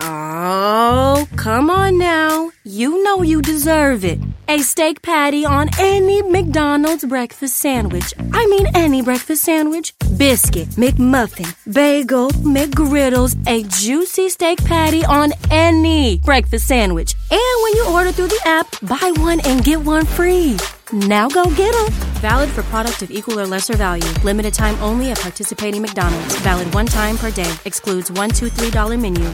Oh, 0.00 1.26
come 1.36 1.70
on 1.70 1.98
now. 1.98 2.50
You 2.64 3.02
know 3.02 3.22
you 3.22 3.42
deserve 3.42 4.04
it. 4.04 4.18
A 4.48 4.58
steak 4.58 5.02
patty 5.02 5.44
on 5.44 5.68
any 5.78 6.22
McDonald's 6.22 7.04
breakfast 7.04 7.56
sandwich. 7.56 8.12
I 8.32 8.46
mean, 8.46 8.66
any 8.74 9.02
breakfast 9.02 9.42
sandwich. 9.42 9.94
Biscuit, 10.16 10.68
McMuffin, 10.70 11.54
bagel, 11.72 12.30
McGriddles, 12.30 13.36
a 13.46 13.62
juicy 13.64 14.28
steak 14.28 14.62
patty 14.64 15.04
on 15.04 15.32
any 15.50 16.18
breakfast 16.18 16.66
sandwich. 16.66 17.14
And 17.30 17.62
when 17.62 17.72
you 17.76 17.86
order 17.88 18.12
through 18.12 18.28
the 18.28 18.40
app, 18.44 18.66
buy 18.82 19.12
one 19.16 19.40
and 19.40 19.64
get 19.64 19.80
one 19.80 20.04
free. 20.04 20.56
Now 20.92 21.26
go 21.26 21.44
get 21.56 21.72
them. 21.72 21.90
Valid 22.20 22.50
for 22.50 22.62
product 22.64 23.00
of 23.00 23.10
equal 23.10 23.40
or 23.40 23.46
lesser 23.46 23.76
value. 23.78 24.06
Limited 24.22 24.52
time 24.52 24.76
only 24.82 25.10
at 25.10 25.18
participating 25.18 25.80
McDonald's. 25.80 26.38
Valid 26.40 26.74
one 26.74 26.84
time 26.84 27.16
per 27.16 27.30
day. 27.30 27.50
Excludes 27.64 28.10
$1, 28.10 28.28
$2, 28.28 28.50
$3 28.50 28.98
menu. 29.00 29.24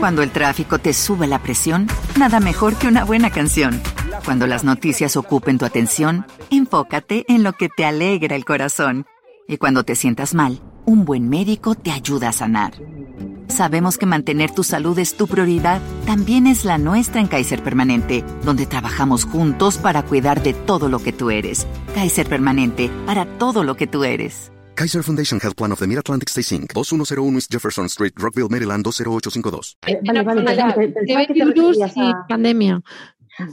Cuando 0.00 0.22
el 0.22 0.30
tráfico 0.30 0.78
te 0.78 0.94
sube 0.94 1.26
la 1.26 1.42
presión, 1.42 1.88
nada 2.18 2.40
mejor 2.40 2.76
que 2.76 2.88
una 2.88 3.04
buena 3.04 3.30
canción. 3.30 3.82
Cuando 4.24 4.46
las 4.46 4.64
noticias 4.64 5.16
ocupen 5.16 5.58
tu 5.58 5.66
atención, 5.66 6.24
enfócate 6.50 7.26
en 7.28 7.42
lo 7.42 7.52
que 7.52 7.68
te 7.68 7.84
alegra 7.84 8.34
el 8.34 8.46
corazón. 8.46 9.04
Y 9.46 9.58
cuando 9.58 9.84
te 9.84 9.96
sientas 9.96 10.34
mal, 10.34 10.62
un 10.86 11.04
buen 11.04 11.28
médico 11.28 11.74
te 11.74 11.90
ayuda 11.90 12.30
a 12.30 12.32
sanar. 12.32 12.72
Sabemos 13.48 13.98
que 13.98 14.06
mantener 14.06 14.50
tu 14.50 14.64
salud 14.64 14.98
es 14.98 15.16
tu 15.16 15.26
prioridad, 15.28 15.80
también 16.06 16.46
es 16.46 16.64
la 16.64 16.78
nuestra 16.78 17.20
en 17.20 17.28
Kaiser 17.28 17.62
Permanente, 17.62 18.24
donde 18.44 18.66
trabajamos 18.66 19.24
juntos 19.24 19.78
para 19.78 20.02
cuidar 20.02 20.42
de 20.42 20.54
todo 20.54 20.88
lo 20.88 20.98
que 20.98 21.12
tú 21.12 21.30
eres. 21.30 21.66
Kaiser 21.94 22.26
Permanente, 22.28 22.90
para 23.06 23.26
todo 23.38 23.62
lo 23.62 23.76
que 23.76 23.86
tú 23.86 24.02
eres. 24.04 24.50
Kaiser 24.74 25.04
Foundation 25.04 25.38
Health 25.40 25.54
Plan 25.56 25.70
of 25.70 25.78
the 25.78 25.86
Mid-Atlantic 25.86 26.28
Stay 26.30 26.58
Inc. 26.58 26.72
2101 26.72 27.36
East 27.38 27.52
Jefferson 27.52 27.86
Street, 27.86 28.12
Rockville, 28.16 28.48
Maryland 28.50 28.82
20852. 28.84 29.78
Eh, 29.86 30.00
vale, 30.04 30.22
vale, 30.22 30.74
que 30.74 30.88
te 30.88 31.14
virus 31.14 31.76
referías 31.78 31.96
y 31.96 32.00
a- 32.00 32.26
pandemia. 32.28 32.82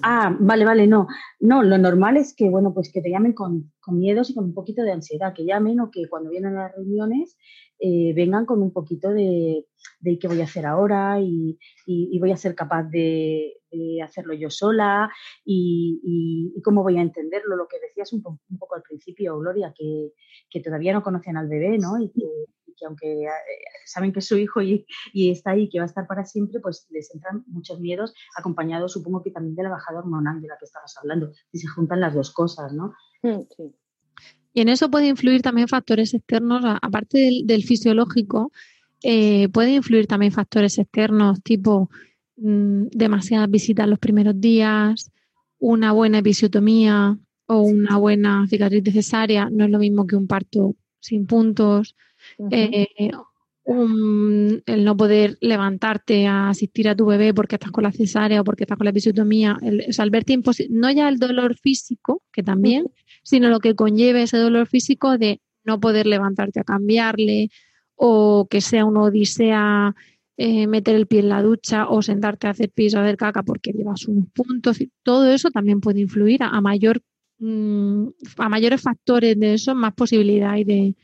Ah, 0.04 0.36
vale, 0.40 0.64
vale, 0.66 0.88
no. 0.88 1.08
No, 1.40 1.64
lo 1.64 1.78
normal 1.78 2.16
es 2.18 2.34
que, 2.36 2.50
bueno, 2.50 2.72
pues 2.74 2.92
que 2.94 3.02
te 3.02 3.10
llamen 3.10 3.34
con, 3.34 3.72
con 3.80 3.98
miedos 4.00 4.30
y 4.30 4.36
con 4.36 4.46
un 4.46 4.54
poquito 4.54 4.84
de 4.84 4.92
ansiedad, 4.94 5.34
que 5.36 5.44
llamen 5.46 5.80
o 5.80 5.90
que 5.92 6.08
cuando 6.10 6.30
vienen 6.30 6.56
a 6.58 6.64
las 6.64 6.72
reuniones 6.76 7.36
eh, 7.84 8.14
vengan 8.16 8.46
con 8.46 8.62
un 8.62 8.72
poquito 8.72 9.10
de, 9.10 9.66
de 10.00 10.20
qué 10.20 10.28
voy 10.28 10.40
a 10.42 10.44
hacer 10.46 10.66
ahora 10.68 11.20
y, 11.20 11.58
y- 11.88 12.10
y 12.16 12.20
voy 12.20 12.32
a 12.32 12.38
ser 12.38 12.54
capaz 12.54 12.84
de, 12.84 13.58
de 13.72 14.02
hacerlo 14.04 14.34
yo 14.36 14.50
sola 14.52 15.10
y, 15.44 16.00
y- 16.04 16.54
y 16.58 16.62
cómo 16.62 16.84
voy 16.84 16.98
a 16.98 17.02
entenderlo, 17.02 17.56
lo 17.56 17.68
que 17.68 17.80
decías 17.80 18.14
un, 18.14 18.22
po- 18.22 18.40
un 18.50 18.58
poco 18.60 18.76
al 18.76 18.84
principio, 18.84 19.38
Gloria, 19.40 19.74
que, 19.76 20.12
que 20.50 20.60
todavía 20.62 20.94
no 20.94 21.02
conocen 21.04 21.38
al 21.38 21.48
bebé, 21.50 21.78
¿no? 21.80 22.00
Y 22.00 22.10
que, 22.12 22.22
y 22.68 22.74
que 22.76 22.86
aunque 22.86 23.24
eh, 23.24 23.30
saben 23.86 24.12
que 24.14 24.20
es 24.20 24.28
su 24.28 24.38
hijo 24.38 24.62
y, 24.62 24.86
y 25.14 25.32
está 25.32 25.52
ahí, 25.52 25.68
que 25.70 25.80
va 25.80 25.86
a 25.86 25.88
estar 25.88 26.06
para 26.06 26.24
siempre, 26.26 26.60
pues 26.60 26.86
les 26.92 27.14
entran 27.16 27.44
muchos 27.48 27.80
miedos, 27.80 28.14
acompañados 28.38 28.92
supongo 28.94 29.24
que 29.24 29.32
también 29.32 29.56
de 29.56 29.64
la 29.64 29.70
bajada 29.72 30.00
hormonal 30.00 30.40
de 30.42 30.48
la 30.48 30.58
que 30.60 30.66
estabas 30.66 30.96
hablando, 30.98 31.32
y 31.52 31.58
se 31.60 31.68
juntan 31.68 32.00
las 32.00 32.14
dos 32.14 32.32
cosas, 32.32 32.74
¿no? 32.74 32.94
Mm, 33.24 33.42
sí. 33.58 33.76
Y 34.54 34.62
en 34.62 34.70
eso 34.70 34.90
puede 34.92 35.08
influir 35.08 35.42
también 35.42 35.68
factores 35.68 36.14
externos, 36.14 36.62
aparte 36.82 37.18
del, 37.20 37.48
del 37.48 37.64
fisiológico, 37.64 38.52
eh, 39.04 39.48
puede 39.50 39.74
influir 39.74 40.08
también 40.08 40.32
factores 40.32 40.78
externos 40.78 41.42
tipo 41.42 41.90
mm, 42.38 42.88
demasiadas 42.92 43.50
visitas 43.50 43.88
los 43.88 44.00
primeros 44.00 44.40
días, 44.40 45.12
una 45.60 45.92
buena 45.92 46.20
episiotomía 46.20 47.18
o 47.46 47.62
una 47.62 47.98
buena 47.98 48.46
cicatriz 48.48 48.84
de 48.84 48.92
cesárea. 48.92 49.50
No 49.50 49.66
es 49.66 49.72
lo 49.72 49.80
mismo 49.80 50.06
que 50.06 50.16
un 50.16 50.28
parto 50.28 50.76
sin 51.00 51.26
puntos. 51.26 51.96
Eh, 52.52 52.88
un- 53.64 54.62
el 54.66 54.84
no 54.84 54.98
poder 54.98 55.38
levantarte 55.42 56.28
a 56.28 56.50
asistir 56.50 56.90
a 56.90 56.96
tu 56.96 57.06
bebé 57.06 57.34
porque 57.34 57.56
estás 57.56 57.72
con 57.72 57.84
la 57.84 57.92
cesárea 57.92 58.42
o 58.42 58.44
porque 58.44 58.64
estás 58.64 58.78
con 58.78 58.86
la 58.86 58.92
episiotomía, 58.92 59.58
el, 59.62 59.86
o 59.90 59.94
sea, 59.94 60.04
el 60.06 60.12
verte 60.12 60.38
no 60.70 60.92
ya 60.92 61.08
el 61.10 61.18
dolor 61.20 61.56
físico, 61.58 62.24
que 62.32 62.44
también, 62.44 62.86
sino 63.24 63.50
lo 63.50 63.60
que 63.60 63.76
conlleve 63.76 64.24
ese 64.24 64.38
dolor 64.38 64.68
físico 64.68 65.18
de 65.18 65.42
no 65.64 65.80
poder 65.80 66.08
levantarte 66.08 66.60
a 66.60 66.64
cambiarle 66.64 67.50
o 67.96 68.48
que 68.50 68.62
sea 68.62 68.86
una 68.86 69.04
odisea 69.04 69.96
eh, 70.38 70.66
meter 70.66 70.96
el 70.96 71.08
pie 71.08 71.20
en 71.20 71.30
la 71.30 71.42
ducha 71.42 71.88
o 71.88 72.02
sentarte 72.02 72.48
a 72.48 72.52
hacer 72.52 72.72
pis 72.72 72.96
o 72.96 73.00
hacer 73.00 73.18
caca 73.18 73.44
porque 73.44 73.72
llevas 73.72 74.08
unos 74.08 74.28
puntos. 74.34 74.82
y 74.82 74.92
Todo 75.04 75.32
eso 75.32 75.52
también 75.52 75.82
puede 75.82 76.00
influir 76.00 76.42
a, 76.42 76.50
a 76.50 76.62
mayor 76.62 77.02
mm, 77.40 78.08
a 78.38 78.50
mayores 78.50 78.82
factores 78.82 79.40
de 79.40 79.54
eso, 79.54 79.76
más 79.76 79.94
posibilidad 79.94 80.52
hay 80.52 80.64
de, 80.64 80.96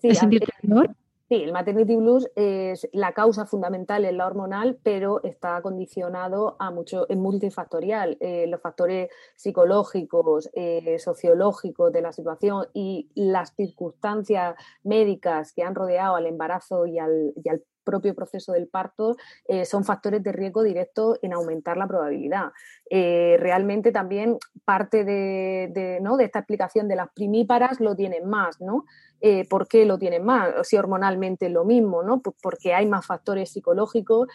Sí, 0.00 0.08
de 0.08 0.14
sentir 0.14 0.42
dolor. 0.62 0.96
Sí, 1.30 1.44
el 1.44 1.52
maternity 1.52 1.94
blues 1.94 2.28
es 2.34 2.88
la 2.92 3.12
causa 3.12 3.46
fundamental 3.46 4.04
es 4.04 4.12
la 4.14 4.26
hormonal, 4.26 4.80
pero 4.82 5.22
está 5.22 5.62
condicionado 5.62 6.56
a 6.58 6.72
mucho, 6.72 7.08
es 7.08 7.16
multifactorial. 7.16 8.16
Eh, 8.18 8.48
los 8.48 8.60
factores 8.60 9.10
psicológicos, 9.36 10.50
eh, 10.54 10.98
sociológicos 10.98 11.92
de 11.92 12.02
la 12.02 12.12
situación 12.12 12.66
y 12.74 13.12
las 13.14 13.54
circunstancias 13.54 14.56
médicas 14.82 15.52
que 15.52 15.62
han 15.62 15.76
rodeado 15.76 16.16
al 16.16 16.26
embarazo 16.26 16.86
y 16.86 16.98
al, 16.98 17.32
y 17.36 17.48
al 17.48 17.62
propio 17.90 18.14
proceso 18.14 18.52
del 18.52 18.68
parto 18.68 19.16
eh, 19.48 19.64
son 19.64 19.84
factores 19.84 20.22
de 20.22 20.30
riesgo 20.30 20.62
directo 20.62 21.18
en 21.22 21.32
aumentar 21.32 21.76
la 21.76 21.88
probabilidad. 21.88 22.52
Eh, 22.88 23.36
realmente 23.40 23.90
también 23.90 24.38
parte 24.64 25.04
de, 25.04 25.98
¿no? 26.00 26.16
de 26.16 26.24
esta 26.24 26.38
explicación 26.38 26.86
de 26.86 26.94
las 26.94 27.08
primíparas 27.12 27.80
lo 27.80 27.96
tienen 27.96 28.28
más, 28.28 28.60
¿no? 28.60 28.84
Eh, 29.22 29.46
¿Por 29.48 29.68
qué 29.68 29.84
lo 29.84 29.98
tienen 29.98 30.24
más? 30.24 30.66
Si 30.66 30.78
hormonalmente 30.78 31.50
lo 31.50 31.64
mismo, 31.64 32.02
¿no? 32.02 32.22
Pues 32.22 32.36
porque 32.40 32.72
hay 32.72 32.86
más 32.86 33.04
factores 33.04 33.52
psicológicos. 33.52 34.28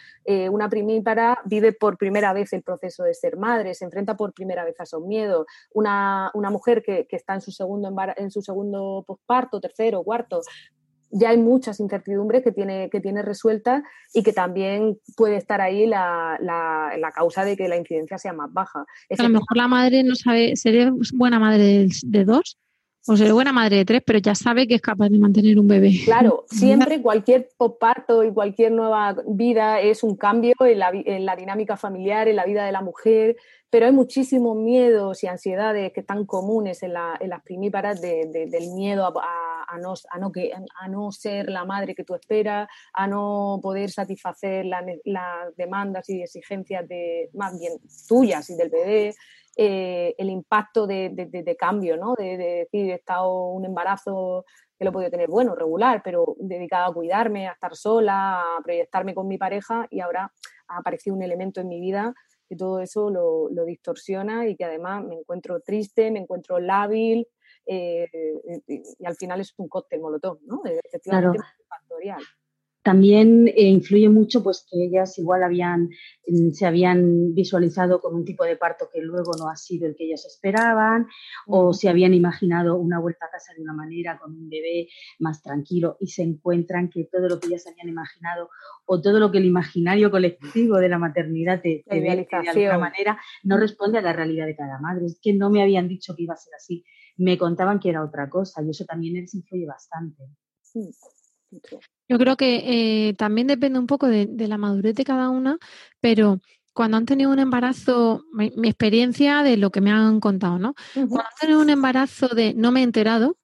Una 0.50 0.68
primípara 0.68 1.40
vive 1.44 1.72
por 1.72 1.98
primera 1.98 2.32
vez 2.32 2.52
el 2.52 2.62
proceso 2.62 3.02
de 3.02 3.14
ser 3.14 3.36
madre, 3.36 3.74
se 3.74 3.84
enfrenta 3.84 4.16
por 4.16 4.32
primera 4.32 4.64
vez 4.64 4.78
a 4.78 4.84
esos 4.84 5.02
miedos. 5.02 5.46
Una, 5.72 6.30
una 6.34 6.50
mujer 6.50 6.84
que, 6.84 7.06
que 7.08 7.16
está 7.16 7.34
en 7.34 7.40
su 7.40 7.50
segundo, 7.50 7.92
en 8.16 8.30
su 8.30 8.42
segundo 8.42 9.02
posparto, 9.04 9.60
tercero, 9.60 10.04
cuarto, 10.04 10.42
ya 11.10 11.30
hay 11.30 11.38
muchas 11.38 11.80
incertidumbres 11.80 12.42
que 12.42 12.52
tiene, 12.52 12.90
que 12.90 13.00
tiene 13.00 13.22
resueltas 13.22 13.82
y 14.12 14.22
que 14.22 14.32
también 14.32 14.98
puede 15.16 15.36
estar 15.36 15.60
ahí 15.60 15.86
la, 15.86 16.38
la, 16.40 16.92
la 16.98 17.12
causa 17.12 17.44
de 17.44 17.56
que 17.56 17.68
la 17.68 17.76
incidencia 17.76 18.18
sea 18.18 18.32
más 18.32 18.52
baja. 18.52 18.84
A 19.16 19.22
lo 19.22 19.28
mejor 19.28 19.56
la 19.56 19.68
madre 19.68 20.02
no 20.02 20.14
sabe, 20.14 20.56
sería 20.56 20.92
buena 21.14 21.38
madre 21.38 21.62
de, 21.62 21.88
de 22.04 22.24
dos 22.24 22.58
o 23.08 23.16
sería 23.16 23.32
buena 23.34 23.52
madre 23.52 23.76
de 23.76 23.84
tres, 23.84 24.02
pero 24.04 24.18
ya 24.18 24.34
sabe 24.34 24.66
que 24.66 24.74
es 24.76 24.82
capaz 24.82 25.08
de 25.08 25.18
mantener 25.18 25.58
un 25.58 25.68
bebé. 25.68 25.92
Claro, 26.04 26.44
siempre 26.50 27.00
cualquier 27.02 27.48
posparto 27.56 28.24
y 28.24 28.32
cualquier 28.32 28.72
nueva 28.72 29.16
vida 29.26 29.80
es 29.80 30.02
un 30.02 30.16
cambio 30.16 30.54
en 30.60 30.78
la, 30.78 30.90
en 30.92 31.24
la 31.24 31.36
dinámica 31.36 31.76
familiar, 31.76 32.28
en 32.28 32.36
la 32.36 32.44
vida 32.44 32.64
de 32.66 32.72
la 32.72 32.82
mujer, 32.82 33.36
pero 33.70 33.86
hay 33.86 33.92
muchísimos 33.92 34.56
miedos 34.56 35.22
y 35.24 35.26
ansiedades 35.26 35.92
que 35.92 36.00
están 36.00 36.24
comunes 36.24 36.82
en, 36.82 36.92
la- 36.94 37.16
en 37.20 37.30
las 37.30 37.42
primíparas 37.42 38.00
de- 38.00 38.26
de- 38.26 38.46
del 38.46 38.72
miedo 38.74 39.04
a, 39.06 39.78
no, 39.78 39.94
a, 40.10 40.18
no 40.18 40.30
que, 40.32 40.52
a 40.80 40.88
no 40.88 41.10
ser 41.12 41.48
la 41.50 41.64
madre 41.64 41.94
que 41.94 42.04
tú 42.04 42.14
esperas, 42.14 42.68
a 42.92 43.06
no 43.08 43.58
poder 43.62 43.90
satisfacer 43.90 44.64
la 44.64 44.84
las 45.04 45.54
demandas 45.56 46.08
y 46.08 46.22
exigencias 46.22 46.86
de, 46.88 47.28
más 47.34 47.58
bien 47.58 47.72
tuyas 48.08 48.48
y 48.50 48.56
del 48.56 48.70
bebé. 48.70 49.14
Eh, 49.56 50.14
el 50.18 50.28
impacto 50.30 50.86
de, 50.86 51.10
de- 51.12 51.26
de- 51.26 51.42
de 51.42 51.56
cambio, 51.56 51.96
¿no? 51.96 52.14
De, 52.14 52.36
de 52.36 52.46
decir, 52.70 52.90
he 52.90 52.94
estado 52.94 53.48
un 53.48 53.64
embarazo 53.64 54.44
que 54.78 54.84
lo 54.84 54.90
he 54.90 54.92
podido 54.92 55.10
tener 55.10 55.28
bueno, 55.30 55.54
regular, 55.54 56.02
pero 56.04 56.36
dedicado 56.38 56.90
a 56.90 56.94
cuidarme, 56.94 57.48
a 57.48 57.52
estar 57.52 57.74
sola, 57.74 58.40
a 58.58 58.60
proyectarme 58.62 59.14
con 59.14 59.26
mi 59.26 59.38
pareja 59.38 59.86
y 59.90 60.00
ahora 60.00 60.30
ha 60.68 60.76
aparecido 60.78 61.16
un 61.16 61.22
elemento 61.22 61.60
en 61.62 61.68
mi 61.68 61.80
vida 61.80 62.14
que 62.48 62.56
todo 62.56 62.80
eso 62.80 63.10
lo, 63.10 63.48
lo 63.50 63.64
distorsiona 63.64 64.46
y 64.46 64.54
que 64.54 64.64
además 64.66 65.02
me 65.04 65.14
encuentro 65.16 65.60
triste, 65.60 66.10
me 66.10 66.20
encuentro 66.20 66.58
lábil 66.60 67.26
eh, 67.64 68.06
y, 68.68 68.82
y 68.98 69.06
al 69.06 69.16
final 69.16 69.40
es 69.40 69.52
un 69.56 69.68
cóctel 69.68 70.00
molotov, 70.00 70.38
¿no? 70.42 70.60
Efectivamente, 70.84 71.38
factorial. 71.68 72.22
También 72.86 73.48
eh, 73.48 73.62
influye 73.62 74.08
mucho 74.08 74.44
pues 74.44 74.64
que 74.70 74.84
ellas 74.84 75.18
igual 75.18 75.42
habían, 75.42 75.90
mm, 76.28 76.52
se 76.52 76.66
habían 76.66 77.34
visualizado 77.34 78.00
con 78.00 78.14
un 78.14 78.24
tipo 78.24 78.44
de 78.44 78.54
parto 78.54 78.88
que 78.92 79.00
luego 79.00 79.32
no 79.36 79.50
ha 79.50 79.56
sido 79.56 79.88
el 79.88 79.96
que 79.96 80.04
ellas 80.04 80.24
esperaban, 80.24 81.08
o 81.48 81.72
se 81.72 81.88
habían 81.88 82.14
imaginado 82.14 82.76
una 82.76 83.00
vuelta 83.00 83.26
a 83.26 83.30
casa 83.30 83.52
de 83.56 83.62
una 83.64 83.72
manera 83.72 84.20
con 84.20 84.36
un 84.36 84.48
bebé 84.48 84.86
más 85.18 85.42
tranquilo 85.42 85.96
y 85.98 86.06
se 86.06 86.22
encuentran 86.22 86.88
que 86.88 87.08
todo 87.10 87.28
lo 87.28 87.40
que 87.40 87.48
ellas 87.48 87.66
habían 87.66 87.88
imaginado 87.88 88.50
o 88.84 89.00
todo 89.00 89.18
lo 89.18 89.32
que 89.32 89.38
el 89.38 89.46
imaginario 89.46 90.08
colectivo 90.12 90.76
de 90.76 90.88
la 90.88 90.98
maternidad 90.98 91.60
te, 91.60 91.82
te 91.88 92.00
vende 92.00 92.28
de 92.30 92.48
alguna 92.48 92.78
manera 92.78 93.18
no 93.42 93.56
responde 93.56 93.98
a 93.98 94.02
la 94.02 94.12
realidad 94.12 94.46
de 94.46 94.54
cada 94.54 94.78
madre. 94.78 95.06
Es 95.06 95.18
que 95.20 95.32
no 95.32 95.50
me 95.50 95.60
habían 95.60 95.88
dicho 95.88 96.14
que 96.14 96.22
iba 96.22 96.34
a 96.34 96.36
ser 96.36 96.54
así, 96.54 96.84
me 97.16 97.36
contaban 97.36 97.80
que 97.80 97.88
era 97.88 98.04
otra 98.04 98.30
cosa 98.30 98.62
y 98.62 98.70
eso 98.70 98.84
también 98.84 99.14
les 99.14 99.34
influye 99.34 99.66
bastante. 99.66 100.22
Sí. 100.62 100.92
Yo 102.08 102.18
creo 102.18 102.36
que 102.36 103.08
eh, 103.08 103.14
también 103.14 103.46
depende 103.46 103.78
un 103.78 103.86
poco 103.86 104.06
de, 104.06 104.26
de 104.26 104.48
la 104.48 104.58
madurez 104.58 104.94
de 104.94 105.04
cada 105.04 105.28
una, 105.28 105.58
pero 106.00 106.40
cuando 106.72 106.96
han 106.96 107.06
tenido 107.06 107.30
un 107.30 107.38
embarazo, 107.38 108.24
mi, 108.32 108.52
mi 108.56 108.68
experiencia 108.68 109.42
de 109.42 109.56
lo 109.56 109.70
que 109.70 109.80
me 109.80 109.90
han 109.90 110.20
contado, 110.20 110.58
¿no? 110.58 110.74
Cuando 111.08 111.20
han 111.20 111.38
tenido 111.40 111.60
un 111.60 111.70
embarazo 111.70 112.28
de 112.28 112.54
no 112.54 112.70
me 112.70 112.80
he 112.80 112.82
enterado, 112.84 113.38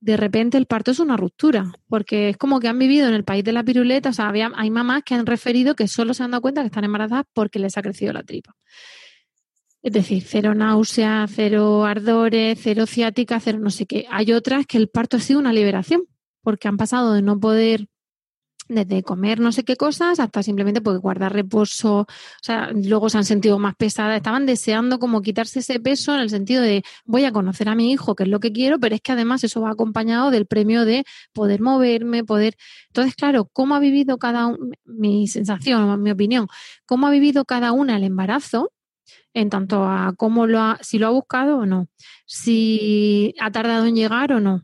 de 0.00 0.16
repente 0.16 0.56
el 0.58 0.66
parto 0.66 0.90
es 0.92 0.98
una 0.98 1.16
ruptura, 1.16 1.72
porque 1.88 2.28
es 2.30 2.36
como 2.36 2.60
que 2.60 2.68
han 2.68 2.78
vivido 2.78 3.08
en 3.08 3.14
el 3.14 3.24
país 3.24 3.42
de 3.44 3.52
la 3.52 3.64
piruleta, 3.64 4.10
o 4.10 4.12
sea, 4.12 4.28
había- 4.28 4.52
hay 4.54 4.70
mamás 4.70 5.02
que 5.02 5.14
han 5.14 5.26
referido 5.26 5.74
que 5.74 5.88
solo 5.88 6.14
se 6.14 6.22
han 6.22 6.30
dado 6.30 6.42
cuenta 6.42 6.60
que 6.60 6.66
están 6.66 6.84
embarazadas 6.84 7.24
porque 7.32 7.58
les 7.58 7.76
ha 7.76 7.82
crecido 7.82 8.12
la 8.12 8.22
tripa. 8.22 8.54
Es 9.82 9.92
decir, 9.92 10.22
cero 10.26 10.54
náusea, 10.54 11.26
cero 11.28 11.84
ardores, 11.84 12.58
cero 12.62 12.86
ciática, 12.86 13.38
cero 13.40 13.58
no 13.60 13.70
sé 13.70 13.84
qué. 13.86 14.06
Hay 14.10 14.32
otras 14.32 14.66
que 14.66 14.78
el 14.78 14.88
parto 14.88 15.16
ha 15.18 15.20
sido 15.20 15.38
una 15.40 15.52
liberación, 15.52 16.04
porque 16.44 16.68
han 16.68 16.76
pasado 16.76 17.14
de 17.14 17.22
no 17.22 17.40
poder 17.40 17.88
desde 18.68 19.02
comer 19.02 19.40
no 19.40 19.52
sé 19.52 19.64
qué 19.64 19.76
cosas 19.76 20.18
hasta 20.20 20.42
simplemente 20.42 20.80
pues 20.80 20.98
guardar 20.98 21.32
reposo, 21.32 22.00
o 22.00 22.06
sea, 22.42 22.70
luego 22.72 23.10
se 23.10 23.18
han 23.18 23.24
sentido 23.24 23.58
más 23.58 23.74
pesadas, 23.76 24.16
estaban 24.16 24.46
deseando 24.46 24.98
como 24.98 25.22
quitarse 25.22 25.60
ese 25.60 25.80
peso 25.80 26.14
en 26.14 26.20
el 26.20 26.30
sentido 26.30 26.62
de 26.62 26.82
voy 27.04 27.24
a 27.24 27.32
conocer 27.32 27.68
a 27.68 27.74
mi 27.74 27.92
hijo, 27.92 28.14
que 28.14 28.24
es 28.24 28.28
lo 28.28 28.40
que 28.40 28.52
quiero, 28.52 28.78
pero 28.78 28.94
es 28.94 29.00
que 29.00 29.12
además 29.12 29.44
eso 29.44 29.60
va 29.60 29.70
acompañado 29.70 30.30
del 30.30 30.46
premio 30.46 30.84
de 30.84 31.04
poder 31.32 31.60
moverme, 31.60 32.24
poder... 32.24 32.56
Entonces, 32.88 33.14
claro, 33.16 33.46
¿cómo 33.52 33.74
ha 33.74 33.80
vivido 33.80 34.18
cada 34.18 34.46
uno, 34.46 34.70
mi 34.84 35.26
sensación, 35.28 36.02
mi 36.02 36.10
opinión, 36.10 36.48
cómo 36.86 37.06
ha 37.06 37.10
vivido 37.10 37.44
cada 37.44 37.72
una 37.72 37.96
el 37.96 38.04
embarazo? 38.04 38.70
en 39.34 39.50
tanto 39.50 39.84
a 39.84 40.14
cómo 40.16 40.46
lo 40.46 40.60
ha, 40.60 40.78
si 40.80 40.98
lo 40.98 41.08
ha 41.08 41.10
buscado 41.10 41.58
o 41.58 41.66
no, 41.66 41.88
si 42.24 43.34
ha 43.40 43.50
tardado 43.50 43.86
en 43.86 43.96
llegar 43.96 44.32
o 44.32 44.40
no, 44.40 44.62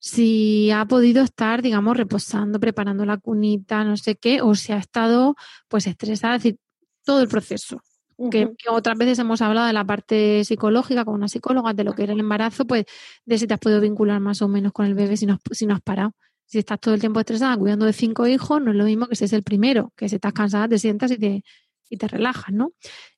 si 0.00 0.70
ha 0.70 0.86
podido 0.86 1.22
estar, 1.22 1.60
digamos, 1.60 1.96
reposando, 1.96 2.58
preparando 2.58 3.04
la 3.04 3.18
cunita, 3.18 3.84
no 3.84 3.98
sé 3.98 4.16
qué, 4.16 4.40
o 4.40 4.54
si 4.54 4.72
ha 4.72 4.78
estado 4.78 5.36
pues 5.68 5.86
estresada, 5.86 6.36
es 6.36 6.42
decir, 6.42 6.58
todo 7.04 7.20
el 7.20 7.28
proceso. 7.28 7.82
que, 8.30 8.48
otras 8.68 8.96
veces 8.96 9.18
hemos 9.18 9.42
hablado 9.42 9.66
de 9.66 9.74
la 9.74 9.84
parte 9.84 10.42
psicológica 10.44 11.04
con 11.04 11.14
una 11.14 11.28
psicóloga 11.28 11.74
de 11.74 11.84
lo 11.84 11.92
que 11.94 12.04
era 12.04 12.14
el 12.14 12.20
embarazo, 12.20 12.66
pues 12.66 12.86
de 13.26 13.38
si 13.38 13.46
te 13.46 13.54
has 13.54 13.60
podido 13.60 13.80
vincular 13.80 14.20
más 14.20 14.40
o 14.40 14.48
menos 14.48 14.72
con 14.72 14.86
el 14.86 14.94
bebé 14.94 15.18
si 15.18 15.26
no, 15.26 15.38
si 15.52 15.66
no 15.66 15.74
has 15.74 15.82
parado. 15.82 16.12
Si 16.46 16.58
estás 16.58 16.80
todo 16.80 16.94
el 16.94 17.00
tiempo 17.00 17.20
estresada 17.20 17.56
cuidando 17.56 17.86
de 17.86 17.92
cinco 17.92 18.26
hijos, 18.26 18.60
no 18.60 18.72
es 18.72 18.76
lo 18.76 18.84
mismo 18.84 19.06
que 19.06 19.16
si 19.16 19.24
es 19.26 19.32
el 19.34 19.42
primero, 19.42 19.92
que 19.96 20.08
si 20.08 20.16
estás 20.16 20.32
cansada 20.32 20.66
te 20.66 20.78
sientas 20.78 21.10
y 21.12 21.18
te, 21.18 21.44
y 21.90 21.96
te 21.98 22.08
relajas, 22.08 22.52
¿no? 22.52 22.72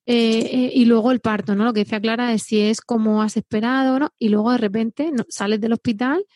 Eh, 0.05 0.40
eh, 0.40 0.71
y 0.75 0.85
luego 0.85 1.12
el 1.12 1.21
parto, 1.21 1.55
¿no? 1.55 1.64
Lo 1.64 1.73
que 1.73 1.81
decía 1.81 2.01
Clara 2.01 2.33
es 2.33 2.42
si 2.42 2.61
es 2.61 2.81
como 2.81 3.23
has 3.23 3.37
esperado, 3.37 4.01
¿no? 4.01 4.11
Y 4.18 4.31
luego 4.31 4.51
de 4.51 4.59
repente 4.59 5.12
sales 5.29 5.61
del 5.61 5.73
hospital 5.75 6.27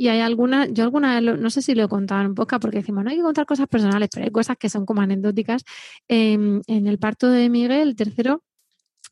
y 0.00 0.08
hay 0.08 0.20
algunas, 0.20 0.72
yo 0.72 0.84
algunas, 0.84 1.22
no 1.22 1.50
sé 1.50 1.60
si 1.60 1.74
lo 1.74 1.84
he 1.84 1.88
contado 1.88 2.22
en 2.22 2.34
poca 2.34 2.58
porque 2.58 2.78
decimos, 2.78 3.04
no 3.04 3.10
hay 3.10 3.16
que 3.16 3.22
contar 3.22 3.44
cosas 3.44 3.68
personales, 3.68 4.08
pero 4.10 4.24
hay 4.24 4.32
cosas 4.32 4.56
que 4.56 4.70
son 4.70 4.86
como 4.86 5.02
anecdóticas. 5.02 5.62
en 6.08 6.62
el 6.66 6.98
parto 6.98 7.28
de 7.28 7.50
Miguel, 7.50 7.88
el 7.88 7.96
tercero, 7.96 8.42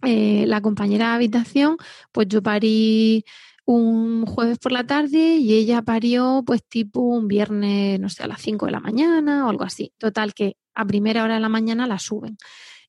eh, 0.02 0.46
la 0.46 0.62
compañera 0.62 1.08
de 1.08 1.14
habitación, 1.16 1.76
pues 2.10 2.26
yo 2.28 2.42
parí 2.42 3.22
un 3.66 4.24
jueves 4.24 4.58
por 4.58 4.72
la 4.72 4.86
tarde 4.86 5.36
y 5.36 5.52
ella 5.52 5.82
parió 5.82 6.42
pues 6.46 6.64
tipo 6.66 7.00
un 7.02 7.28
viernes, 7.28 8.00
no 8.00 8.08
sé, 8.08 8.22
a 8.22 8.26
las 8.26 8.40
5 8.40 8.64
de 8.64 8.72
la 8.72 8.80
mañana 8.80 9.46
o 9.46 9.50
algo 9.50 9.64
así. 9.64 9.92
Total, 9.98 10.32
que 10.32 10.56
a 10.74 10.86
primera 10.86 11.22
hora 11.22 11.34
de 11.34 11.40
la 11.40 11.50
mañana 11.50 11.86
la 11.86 11.98
suben. 11.98 12.38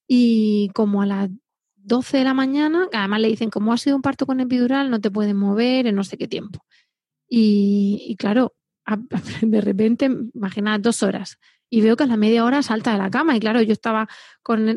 Y 0.07 0.69
como 0.73 1.01
a 1.01 1.05
las 1.05 1.29
12 1.75 2.19
de 2.19 2.23
la 2.23 2.33
mañana, 2.33 2.87
además 2.93 3.19
le 3.19 3.27
dicen, 3.27 3.49
como 3.49 3.73
ha 3.73 3.77
sido 3.77 3.97
un 3.97 4.01
parto 4.01 4.25
con 4.25 4.39
epidural, 4.39 4.89
no 4.89 5.01
te 5.01 5.11
puedes 5.11 5.35
mover 5.35 5.85
en 5.85 5.95
no 5.95 6.05
sé 6.05 6.17
qué 6.17 6.29
tiempo. 6.29 6.63
Y, 7.29 8.15
claro, 8.17 8.55
de 9.41 9.61
repente, 9.61 10.09
imagina 10.33 10.77
dos 10.79 11.03
horas. 11.03 11.37
Y 11.71 11.81
veo 11.81 11.95
que 11.95 12.03
a 12.03 12.07
la 12.07 12.17
media 12.17 12.45
hora 12.45 12.63
salta 12.63 12.93
de 12.93 12.97
la 12.97 13.11
cama. 13.11 13.37
Y 13.37 13.39
claro, 13.39 13.61
yo 13.61 13.73
estaba 13.73 14.07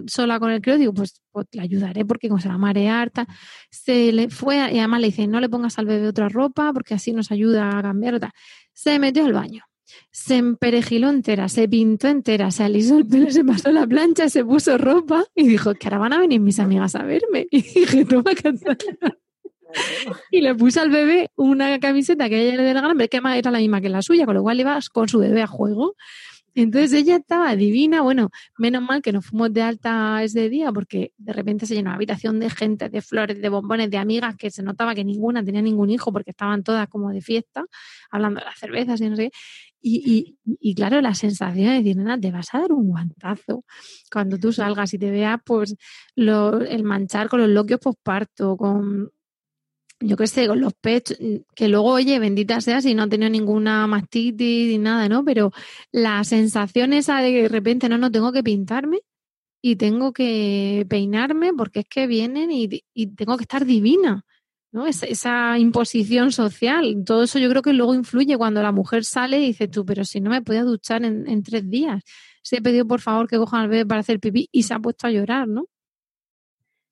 sola 0.06 0.38
con 0.38 0.50
el 0.50 0.60
creo, 0.60 0.76
digo, 0.76 0.92
pues, 0.92 1.22
pues, 1.30 1.46
ayudaré 1.58 2.04
porque 2.04 2.28
como 2.28 2.40
se 2.40 2.48
va 2.48 2.54
a 2.54 2.58
marear. 2.58 3.10
Se 3.70 4.12
le 4.12 4.28
fue, 4.28 4.56
y 4.56 4.78
además 4.78 5.00
le 5.00 5.06
dice, 5.06 5.26
no 5.26 5.40
le 5.40 5.48
pongas 5.48 5.78
al 5.78 5.86
bebé 5.86 6.08
otra 6.08 6.28
ropa 6.28 6.72
porque 6.74 6.94
así 6.94 7.12
nos 7.12 7.30
ayuda 7.32 7.78
a 7.78 7.82
cambiar. 7.82 8.20
Se 8.74 8.98
metió 8.98 9.24
al 9.24 9.32
baño 9.32 9.64
se 10.10 10.36
emperejiló 10.36 11.10
entera, 11.10 11.48
se 11.48 11.68
pintó 11.68 12.08
entera, 12.08 12.50
se 12.50 12.64
alisó 12.64 12.98
el 12.98 13.06
pelo, 13.06 13.30
se 13.30 13.44
pasó 13.44 13.70
la 13.72 13.86
plancha, 13.86 14.28
se 14.28 14.44
puso 14.44 14.78
ropa 14.78 15.24
y 15.34 15.48
dijo 15.48 15.74
que 15.74 15.86
ahora 15.86 15.98
van 15.98 16.12
a 16.14 16.18
venir 16.18 16.40
mis 16.40 16.58
amigas 16.58 16.94
a 16.94 17.02
verme. 17.02 17.46
Y 17.50 17.62
dije, 17.62 18.04
toma 18.04 18.34
Catalina 18.34 19.16
y 20.30 20.40
le 20.40 20.54
puse 20.54 20.80
al 20.80 20.90
bebé 20.90 21.30
una 21.36 21.78
camiseta 21.80 22.28
que 22.28 22.40
ella 22.40 22.56
le 22.56 22.64
dio 22.64 22.74
la 22.74 22.80
gana, 22.80 23.06
que 23.08 23.20
era 23.38 23.50
la 23.50 23.58
misma 23.58 23.80
que 23.80 23.88
la 23.88 24.02
suya, 24.02 24.26
con 24.26 24.34
lo 24.34 24.42
cual 24.42 24.60
iba 24.60 24.78
con 24.92 25.08
su 25.08 25.18
bebé 25.18 25.42
a 25.42 25.46
juego. 25.46 25.94
Entonces 26.54 26.92
ella 26.92 27.16
estaba 27.16 27.56
divina, 27.56 28.02
bueno, 28.02 28.30
menos 28.58 28.82
mal 28.82 29.00
que 29.00 29.10
nos 29.12 29.24
fuimos 29.24 29.52
de 29.54 29.62
alta 29.62 30.22
ese 30.22 30.50
día 30.50 30.70
porque 30.70 31.12
de 31.16 31.32
repente 31.32 31.64
se 31.64 31.74
llenó 31.74 31.90
la 31.90 31.96
habitación 31.96 32.40
de 32.40 32.50
gente, 32.50 32.90
de 32.90 33.00
flores, 33.00 33.40
de 33.40 33.48
bombones, 33.48 33.90
de 33.90 33.96
amigas 33.96 34.36
que 34.36 34.50
se 34.50 34.62
notaba 34.62 34.94
que 34.94 35.02
ninguna 35.04 35.42
tenía 35.42 35.62
ningún 35.62 35.88
hijo 35.88 36.12
porque 36.12 36.30
estaban 36.30 36.62
todas 36.62 36.88
como 36.88 37.10
de 37.10 37.22
fiesta, 37.22 37.64
hablando 38.10 38.40
de 38.40 38.46
las 38.46 38.58
cervezas 38.58 39.00
y 39.00 39.08
no 39.08 39.16
sé 39.16 39.30
Y, 39.80 40.36
y, 40.44 40.74
claro, 40.74 41.00
la 41.00 41.14
sensación 41.14 41.68
de 41.68 41.74
decir, 41.78 41.96
nena, 41.96 42.20
te 42.20 42.30
vas 42.30 42.52
a 42.52 42.60
dar 42.60 42.72
un 42.72 42.88
guantazo 42.88 43.64
cuando 44.12 44.38
tú 44.38 44.52
salgas 44.52 44.92
y 44.92 44.98
te 44.98 45.10
veas 45.10 45.40
pues 45.44 45.74
el 46.16 46.84
manchar 46.84 47.28
con 47.30 47.40
los 47.40 47.48
loquios 47.48 47.80
posparto, 47.80 48.56
con 48.58 49.10
yo 50.02 50.16
qué 50.16 50.26
sé, 50.26 50.46
con 50.46 50.60
los 50.60 50.74
pechos, 50.74 51.18
mm, 51.20 51.36
que 51.54 51.68
luego, 51.68 51.92
oye, 51.92 52.18
bendita 52.18 52.60
sea 52.60 52.80
si 52.80 52.94
no 52.94 53.04
ha 53.04 53.08
tenido 53.08 53.30
ninguna 53.30 53.86
mastitis 53.86 54.68
ni 54.68 54.78
nada, 54.78 55.08
¿no? 55.08 55.24
Pero 55.24 55.52
la 55.92 56.24
sensación 56.24 56.92
esa 56.92 57.20
de 57.20 57.32
que 57.32 57.42
de 57.42 57.48
repente 57.48 57.88
no, 57.88 57.98
no 57.98 58.10
tengo 58.10 58.32
que 58.32 58.42
pintarme 58.42 59.00
y 59.62 59.76
tengo 59.76 60.12
que 60.12 60.86
peinarme 60.88 61.52
porque 61.54 61.80
es 61.80 61.86
que 61.88 62.06
vienen 62.06 62.50
y, 62.52 62.68
tengo 63.16 63.36
que 63.36 63.44
estar 63.44 63.64
divina, 63.64 64.24
¿no? 64.72 64.86
esa 64.86 65.58
imposición 65.58 66.32
social, 66.32 67.04
todo 67.06 67.24
eso 67.24 67.38
yo 67.38 67.48
creo 67.50 67.62
que 67.62 67.72
luego 67.72 67.94
influye 67.94 68.36
cuando 68.36 68.62
la 68.62 68.72
mujer 68.72 69.04
sale 69.04 69.38
y 69.40 69.46
dice 69.46 69.68
tú, 69.68 69.84
pero 69.84 70.04
si 70.04 70.20
no 70.20 70.30
me 70.30 70.42
podía 70.42 70.64
duchar 70.64 71.04
en, 71.04 71.28
en 71.28 71.42
tres 71.42 71.68
días, 71.70 72.02
se 72.42 72.56
he 72.56 72.62
pedido 72.62 72.86
por 72.86 73.00
favor 73.00 73.28
que 73.28 73.38
cojan 73.38 73.62
al 73.62 73.68
bebé 73.68 73.86
para 73.86 74.00
hacer 74.00 74.20
pipí 74.20 74.48
y 74.52 74.64
se 74.64 74.74
ha 74.74 74.78
puesto 74.80 75.06
a 75.06 75.10
llorar, 75.10 75.48
¿no? 75.48 75.66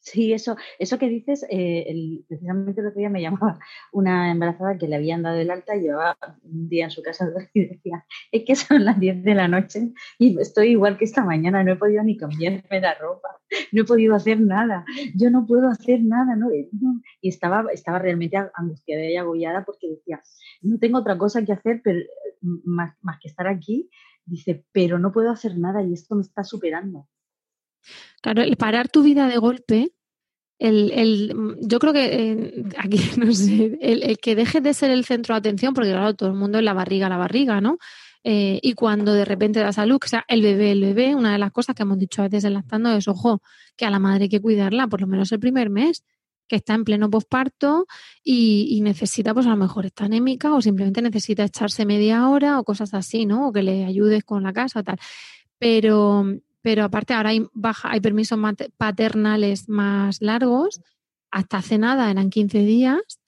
Sí, 0.03 0.33
eso, 0.33 0.57
eso 0.79 0.99
que 0.99 1.09
dices, 1.11 1.45
eh, 1.51 1.85
el, 1.87 2.25
precisamente 2.27 2.81
el 2.81 2.87
otro 2.87 2.99
día 2.99 3.11
me 3.11 3.21
llamaba 3.21 3.59
una 3.93 4.31
embarazada 4.31 4.79
que 4.79 4.89
le 4.89 4.97
habían 4.97 5.23
dado 5.23 5.37
el 5.37 5.51
alta 5.51 5.77
y 5.77 5.83
llevaba 5.83 6.17
un 6.43 6.69
día 6.71 6.85
en 6.85 6.91
su 6.91 7.03
casa 7.03 7.29
y 7.55 7.67
decía, 7.67 8.07
es 8.33 8.45
que 8.47 8.57
son 8.57 8.85
las 8.87 8.99
10 8.99 9.23
de 9.23 9.35
la 9.35 9.47
noche 9.47 9.93
y 10.19 10.41
estoy 10.41 10.71
igual 10.71 10.97
que 10.97 11.05
esta 11.05 11.23
mañana, 11.23 11.63
no 11.63 11.73
he 11.73 11.77
podido 11.77 12.03
ni 12.03 12.17
cambiarme 12.17 12.81
la 12.81 12.95
ropa, 12.95 13.29
no 13.73 13.83
he 13.83 13.85
podido 13.85 14.15
hacer 14.15 14.41
nada, 14.41 14.87
yo 15.15 15.31
no 15.31 15.47
puedo 15.47 15.69
hacer 15.69 16.03
nada, 16.03 16.35
¿no? 16.35 16.49
Y 16.53 17.29
estaba, 17.29 17.67
estaba 17.73 17.99
realmente 17.99 18.39
angustiada 18.55 19.05
y 19.05 19.17
agobiada 19.17 19.65
porque 19.65 19.91
decía, 19.91 20.23
no 20.63 20.79
tengo 20.79 20.99
otra 20.99 21.19
cosa 21.19 21.45
que 21.45 21.53
hacer 21.53 21.83
pero, 21.85 22.01
más, 22.41 22.97
más 23.03 23.19
que 23.21 23.29
estar 23.29 23.47
aquí, 23.47 23.91
dice, 24.25 24.65
pero 24.73 24.99
no 24.99 25.13
puedo 25.13 25.31
hacer 25.31 25.59
nada 25.59 25.83
y 25.83 25.93
esto 25.93 26.15
me 26.15 26.23
está 26.23 26.43
superando. 26.43 27.07
Claro, 28.21 28.43
el 28.43 28.57
parar 28.57 28.89
tu 28.89 29.03
vida 29.03 29.29
de 29.29 29.39
golpe, 29.39 29.93
el, 30.59 30.93
el, 30.93 31.57
yo 31.63 31.79
creo 31.79 31.93
que 31.93 32.05
eh, 32.05 32.65
aquí, 32.77 32.99
no 33.19 33.33
sé, 33.33 33.79
el, 33.81 34.19
que 34.19 34.37
deje 34.37 34.61
de 34.61 34.75
ser 34.75 34.91
el 34.91 35.05
centro 35.05 35.35
de 35.35 35.39
atención, 35.39 35.75
porque 35.75 35.91
claro, 35.91 36.15
todo 36.15 36.29
el 36.29 36.35
mundo 36.35 36.59
es 36.59 36.65
la 36.65 36.75
barriga, 36.75 37.09
la 37.09 37.17
barriga, 37.17 37.61
¿no? 37.61 37.79
Eh, 38.23 38.61
y 38.63 38.75
cuando 38.75 39.15
de 39.15 39.25
repente 39.25 39.61
da 39.61 39.73
salud, 39.73 39.99
o 40.05 40.07
sea, 40.07 40.25
el 40.29 40.43
bebé, 40.43 40.73
el 40.73 40.83
bebé, 40.83 41.15
una 41.15 41.33
de 41.33 41.39
las 41.39 41.53
cosas 41.53 41.75
que 41.75 41.83
hemos 41.85 41.99
dicho 41.99 42.21
a 42.21 42.29
veces 42.29 42.45
en 42.45 42.53
lactando 42.53 42.93
es, 42.93 43.09
ojo, 43.09 43.43
que 43.77 43.87
a 43.87 43.91
la 43.91 43.99
madre 43.99 44.25
hay 44.25 44.29
que 44.29 44.43
cuidarla 44.43 44.87
por 44.89 45.01
lo 45.01 45.07
menos 45.07 45.33
el 45.33 45.41
primer 45.41 45.71
mes, 45.71 46.05
que 46.47 46.57
está 46.57 46.75
en 46.75 46.85
pleno 46.85 47.09
posparto 47.09 47.87
y, 48.23 48.67
y, 48.71 48.81
necesita, 48.83 49.33
pues 49.33 49.47
a 49.47 49.51
lo 49.51 49.57
mejor 49.57 49.87
está 49.87 50.07
anémica 50.07 50.53
o 50.53 50.61
simplemente 50.61 51.01
necesita 51.01 51.45
echarse 51.45 51.87
media 51.87 52.29
hora 52.29 52.59
o 52.59 52.65
cosas 52.65 52.93
así, 52.93 53.25
¿no? 53.25 53.49
O 53.49 53.53
que 53.53 53.63
le 53.63 53.85
ayudes 53.85 54.25
con 54.25 54.43
la 54.43 54.53
casa 54.53 54.81
o 54.81 54.83
tal. 54.83 54.99
Pero, 55.59 56.27
pero 56.63 56.85
aparte 56.85 57.15
ahora 57.15 57.31
hay, 57.31 57.47
baja, 57.53 57.91
hay 57.91 58.01
permisos 58.01 58.39
paternales 58.77 59.69
más 59.69 60.21
largos, 60.21 60.81
hasta 61.31 61.59
hace 61.59 61.79
nada 61.79 62.11
eran 62.11 62.31
15 62.31 62.59
días 62.61 63.21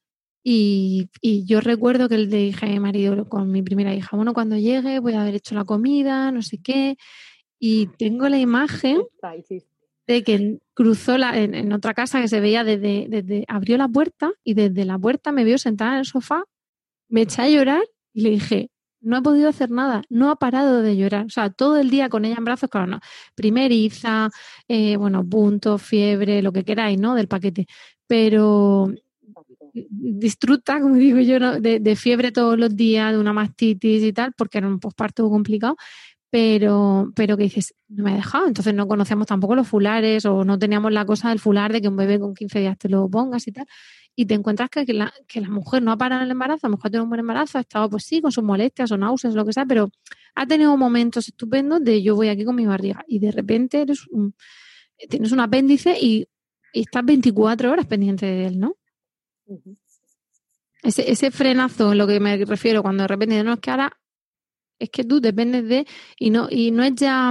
y, 0.45 1.09
yo 1.47 1.61
recuerdo 1.61 2.09
que 2.09 2.19
le 2.19 2.37
dije 2.37 2.67
a 2.67 2.69
mi 2.69 2.81
marido 2.81 3.29
con 3.29 3.51
mi 3.51 3.63
primera 3.63 3.95
hija, 3.95 4.17
bueno, 4.17 4.35
cuando 4.35 4.57
llegue 4.57 4.99
voy 4.99 5.15
a 5.15 5.23
haber 5.23 5.37
hecho 5.37 5.55
la 5.55 5.65
comida, 5.65 6.33
no 6.33 6.43
sé 6.43 6.59
qué, 6.59 6.97
y 7.59 7.87
tengo 7.99 8.29
la 8.29 8.39
imagen 8.39 9.03
de 10.07 10.25
que 10.25 10.59
cruzó 10.75 11.17
la, 11.17 11.39
en, 11.39 11.73
otra 11.73 11.95
casa 11.95 12.21
que 12.21 12.27
se 12.27 12.41
veía 12.41 12.65
desde, 12.65 13.07
desde, 13.09 13.45
abrió 13.47 13.77
la 13.77 13.87
puerta 13.87 14.33
y 14.43 14.55
desde 14.55 14.85
la 14.85 14.99
puerta 14.99 15.31
me 15.31 15.45
vio 15.45 15.59
sentada 15.59 15.93
en 15.93 15.99
el 15.99 16.07
sofá, 16.07 16.45
me 17.09 17.23
eché 17.23 17.43
a 17.43 17.49
llorar 17.49 17.83
y 18.13 18.23
le 18.23 18.31
dije, 18.31 18.71
no 19.03 19.17
ha 19.17 19.23
podido 19.23 19.49
hacer 19.49 19.71
nada, 19.71 20.03
no 20.09 20.31
ha 20.31 20.37
parado 20.37 20.83
de 20.83 20.97
llorar. 20.97 21.27
O 21.27 21.31
sea, 21.31 21.51
todo 21.51 21.79
el 21.79 21.91
día 21.91 22.09
con 22.09 22.25
ella 22.25 22.37
en 22.39 22.45
brazos, 22.45 22.71
claro, 22.71 22.87
no. 22.87 23.01
Primeriza, 23.35 24.31
eh, 24.69 24.97
bueno, 24.97 25.29
punto, 25.29 25.79
fiebre, 25.79 26.43
lo 26.43 26.53
que 26.53 26.65
queráis, 26.65 26.99
¿no? 26.99 27.15
Del 27.15 27.29
paquete. 27.29 27.67
Pero 28.07 28.93
disfruta, 29.73 30.81
como 30.81 30.97
digo 30.97 31.19
yo, 31.21 31.61
de, 31.61 31.97
fiebre 31.97 32.33
todos 32.33 32.59
los 32.59 32.77
días, 32.77 33.13
de 33.13 33.19
una 33.19 33.33
mastitis 33.33 34.03
y 34.03 34.13
tal, 34.13 34.33
porque 34.37 34.59
era 34.59 34.69
un 34.69 34.81
posparto 34.81 35.29
complicado, 35.31 35.77
pero, 36.31 37.13
pero 37.15 37.37
que 37.37 37.45
dices, 37.45 37.75
no 37.89 38.05
me 38.05 38.13
ha 38.13 38.17
dejado. 38.17 38.47
Entonces 38.47 38.75
no 38.75 38.89
conocíamos 38.89 39.27
tampoco 39.27 39.55
los 39.55 39.69
fulares 39.69 40.25
o 40.27 40.45
no 40.45 40.59
teníamos 40.59 40.93
la 40.93 41.05
cosa 41.07 41.31
del 41.31 41.41
fular 41.41 41.73
de 41.73 41.81
que 41.81 41.89
un 41.89 41.97
bebé 41.97 42.19
con 42.19 42.35
15 42.35 42.61
días 42.61 42.79
te 42.79 42.89
lo 42.89 43.09
pongas 43.09 43.47
y 43.49 43.53
tal 43.53 43.67
y 44.15 44.27
te 44.27 44.35
encuentras 44.35 44.69
que, 44.71 44.85
la, 44.93 45.13
que 45.27 45.41
la 45.41 45.49
mujer 45.49 45.83
no 45.83 45.93
ha 45.93 45.97
parado 45.97 46.21
en 46.21 46.27
el 46.27 46.33
embarazo, 46.33 46.67
a 46.67 46.71
lo 46.71 46.77
mejor 46.77 46.89
ha 46.89 46.91
tenido 46.91 47.05
un 47.05 47.11
buen 47.11 47.21
embarazo, 47.21 47.59
ha 47.59 47.63
estado 47.63 47.89
pues 47.89 48.05
sí, 48.05 48.21
con 48.21 48.31
sus 48.31 48.45
molestias 48.45 48.91
o 48.93 48.99
náuseas, 48.99 49.35
lo 49.35 49.45
que 49.45 49.53
sea, 49.53 49.65
pero 49.65 49.91
ha 50.35 50.47
tenido 50.47 50.77
momentos 50.77 51.29
estupendos 51.29 51.83
de 51.83 52.03
yo 52.03 52.15
voy 52.15 52.29
aquí 52.29 52.45
con 52.45 52.55
mi 52.55 52.67
barriga 52.67 53.05
y 53.07 53.19
de 53.19 53.33
repente 53.33 53.83
eres 53.83 54.07
un, 54.09 54.35
tienes 55.09 55.33
un 55.33 55.41
apéndice 55.41 55.97
y, 56.01 56.29
estás 56.75 57.05
24 57.05 57.71
horas 57.71 57.87
pendiente 57.87 58.25
de 58.25 58.47
él, 58.47 58.59
¿no? 58.59 58.77
ese, 60.83 61.11
ese 61.11 61.31
frenazo, 61.31 61.95
lo 61.95 62.07
que 62.07 62.19
me 62.19 62.43
refiero, 62.47 62.81
cuando 62.81 63.03
de 63.03 63.09
repente 63.09 63.45
no 63.45 63.53
es 63.53 63.61
que 63.61 63.71
ahora 63.71 63.93
es 64.79 64.89
que 64.89 65.05
tú 65.05 65.21
dependes 65.21 65.69
de, 65.69 65.87
y 66.19 66.31
no, 66.31 66.49
y 66.51 66.71
no 66.71 66.83
es 66.83 66.95
ya 66.95 67.31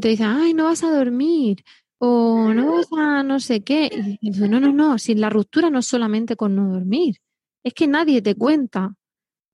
te 0.00 0.08
dicen, 0.08 0.26
ay, 0.26 0.54
no 0.54 0.64
vas 0.64 0.82
a 0.82 0.90
dormir 0.90 1.64
o 1.98 2.52
no 2.52 2.72
vas 2.72 2.86
a 2.92 3.22
no 3.22 3.40
sé 3.40 3.62
qué. 3.62 4.18
Y 4.20 4.30
no, 4.30 4.60
no, 4.60 4.72
no, 4.72 4.98
si 4.98 5.14
la 5.14 5.30
ruptura 5.30 5.70
no 5.70 5.78
es 5.78 5.86
solamente 5.86 6.36
con 6.36 6.54
no 6.56 6.72
dormir, 6.72 7.16
es 7.62 7.74
que 7.74 7.86
nadie 7.86 8.22
te 8.22 8.34
cuenta. 8.34 8.94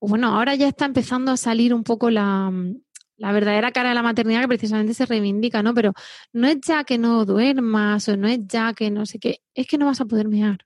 Bueno, 0.01 0.29
ahora 0.35 0.55
ya 0.55 0.67
está 0.67 0.85
empezando 0.85 1.31
a 1.31 1.37
salir 1.37 1.73
un 1.73 1.83
poco 1.83 2.09
la, 2.09 2.51
la 3.17 3.31
verdadera 3.31 3.71
cara 3.71 3.89
de 3.89 3.95
la 3.95 4.03
maternidad 4.03 4.41
que 4.41 4.47
precisamente 4.47 4.93
se 4.93 5.05
reivindica, 5.05 5.63
¿no? 5.63 5.73
Pero 5.73 5.93
no 6.33 6.47
es 6.47 6.57
ya 6.61 6.83
que 6.83 6.97
no 6.97 7.25
duermas 7.25 8.09
o 8.09 8.17
no 8.17 8.27
es 8.27 8.39
ya 8.47 8.73
que 8.73 8.89
no 8.91 9.05
sé 9.05 9.19
qué, 9.19 9.41
es 9.53 9.67
que 9.67 9.77
no 9.77 9.85
vas 9.85 10.01
a 10.01 10.05
poder 10.05 10.27
mear. 10.27 10.59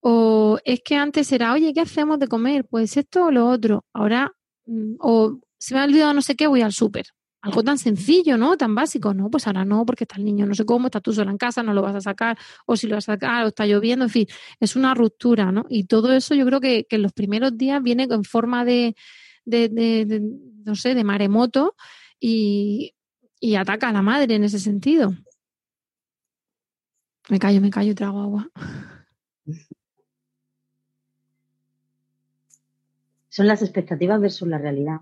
O 0.00 0.58
es 0.64 0.80
que 0.84 0.96
antes 0.96 1.30
era, 1.32 1.52
oye, 1.52 1.72
¿qué 1.74 1.80
hacemos 1.82 2.18
de 2.18 2.28
comer? 2.28 2.66
Pues 2.66 2.96
esto 2.96 3.26
o 3.26 3.30
lo 3.30 3.48
otro. 3.48 3.84
Ahora, 3.92 4.32
mm, 4.66 4.96
o 5.00 5.38
se 5.58 5.74
me 5.74 5.80
ha 5.80 5.84
olvidado 5.84 6.14
no 6.14 6.22
sé 6.22 6.36
qué, 6.36 6.46
voy 6.46 6.62
al 6.62 6.72
súper 6.72 7.06
algo 7.42 7.64
tan 7.64 7.76
sencillo, 7.76 8.38
¿no? 8.38 8.56
Tan 8.56 8.74
básico, 8.74 9.12
¿no? 9.14 9.28
Pues 9.28 9.46
ahora 9.48 9.64
no, 9.64 9.84
porque 9.84 10.04
está 10.04 10.16
el 10.16 10.24
niño 10.24 10.46
no 10.46 10.54
sé 10.54 10.64
cómo, 10.64 10.86
está 10.86 11.00
tú 11.00 11.12
sola 11.12 11.32
en 11.32 11.38
casa, 11.38 11.62
no 11.64 11.74
lo 11.74 11.82
vas 11.82 11.96
a 11.96 12.00
sacar, 12.00 12.38
o 12.66 12.76
si 12.76 12.86
lo 12.86 12.94
vas 12.94 13.08
a 13.08 13.14
sacar, 13.14 13.44
o 13.44 13.48
está 13.48 13.66
lloviendo, 13.66 14.04
en 14.04 14.10
fin, 14.10 14.26
es 14.60 14.76
una 14.76 14.94
ruptura, 14.94 15.50
¿no? 15.50 15.66
Y 15.68 15.84
todo 15.84 16.12
eso 16.12 16.36
yo 16.36 16.46
creo 16.46 16.60
que, 16.60 16.86
en 16.88 17.02
los 17.02 17.12
primeros 17.12 17.58
días 17.58 17.82
viene 17.82 18.06
en 18.08 18.22
forma 18.22 18.64
de, 18.64 18.94
no 19.44 20.74
sé, 20.76 20.94
de 20.94 21.04
maremoto 21.04 21.74
y, 22.20 22.94
y 23.40 23.56
ataca 23.56 23.88
a 23.88 23.92
la 23.92 24.02
madre 24.02 24.36
en 24.36 24.44
ese 24.44 24.60
sentido. 24.60 25.12
Me 27.28 27.40
callo, 27.40 27.60
me 27.60 27.70
callo 27.70 27.94
trago 27.94 28.20
agua. 28.20 28.48
Son 33.28 33.46
las 33.48 33.62
expectativas 33.62 34.20
versus 34.20 34.46
la 34.46 34.58
realidad. 34.58 35.00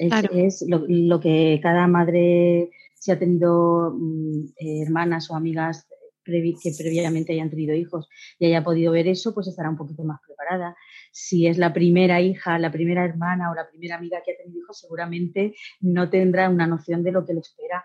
Es, 0.00 0.64
lo, 0.66 1.20
que 1.20 1.60
cada 1.62 1.86
madre, 1.86 2.70
si 2.94 3.10
ha 3.10 3.18
tenido 3.18 3.94
mm, 3.94 4.44
eh, 4.56 4.82
hermanas 4.82 5.30
o 5.30 5.36
amigas 5.36 5.86
que 6.24 6.72
previamente 6.78 7.32
hayan 7.32 7.50
tenido 7.50 7.74
hijos 7.74 8.08
y 8.38 8.46
haya 8.46 8.62
podido 8.62 8.92
ver 8.92 9.08
eso, 9.08 9.34
pues 9.34 9.48
estará 9.48 9.68
un 9.68 9.76
poquito 9.76 10.04
más 10.04 10.20
preparada. 10.26 10.76
Si 11.12 11.46
es 11.46 11.58
la 11.58 11.72
primera 11.72 12.20
hija, 12.20 12.58
la 12.58 12.70
primera 12.70 13.04
hermana 13.04 13.50
o 13.50 13.54
la 13.54 13.68
primera 13.68 13.96
amiga 13.96 14.22
que 14.24 14.32
ha 14.32 14.36
tenido 14.36 14.60
hijos, 14.60 14.78
seguramente 14.78 15.54
no 15.80 16.08
tendrá 16.08 16.48
una 16.48 16.66
noción 16.66 17.02
de 17.02 17.12
lo 17.12 17.26
que 17.26 17.34
le 17.34 17.40
espera 17.40 17.84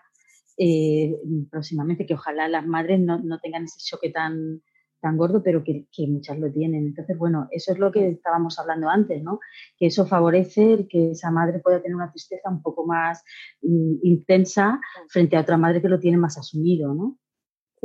eh, 0.58 1.16
próximamente, 1.50 2.06
que 2.06 2.14
ojalá 2.14 2.48
las 2.48 2.66
madres 2.66 3.00
no, 3.00 3.20
no 3.20 3.40
tengan 3.40 3.64
ese 3.66 3.80
choque 3.80 4.10
tan, 4.12 4.62
tan 5.06 5.18
gordo, 5.18 5.44
pero 5.44 5.64
que, 5.64 5.86
muchas 6.08 6.40
lo 6.40 6.52
tienen. 6.52 6.88
Entonces, 6.88 7.16
bueno, 7.16 7.48
eso 7.52 7.72
es 7.72 7.78
lo 7.78 7.92
que 7.92 8.08
estábamos 8.08 8.58
hablando 8.58 8.90
antes, 8.90 9.22
¿no? 9.22 9.40
Que 9.78 9.86
eso 9.86 10.08
favorece 10.08 10.88
que 10.90 11.12
esa 11.12 11.30
madre 11.30 11.60
pueda 11.60 11.80
tener 11.80 11.96
una 11.96 12.10
tristeza 12.10 12.50
un 12.50 12.64
poco 12.64 12.88
más 12.88 13.24
mm, 13.62 13.98
intensa 14.02 14.82
frente 15.10 15.38
a 15.38 15.42
otra 15.42 15.58
madre 15.58 15.80
que 15.80 15.90
lo 15.90 16.00
tiene 16.00 16.18
más 16.18 16.40
asumido, 16.40 16.96
¿no? 16.96 17.20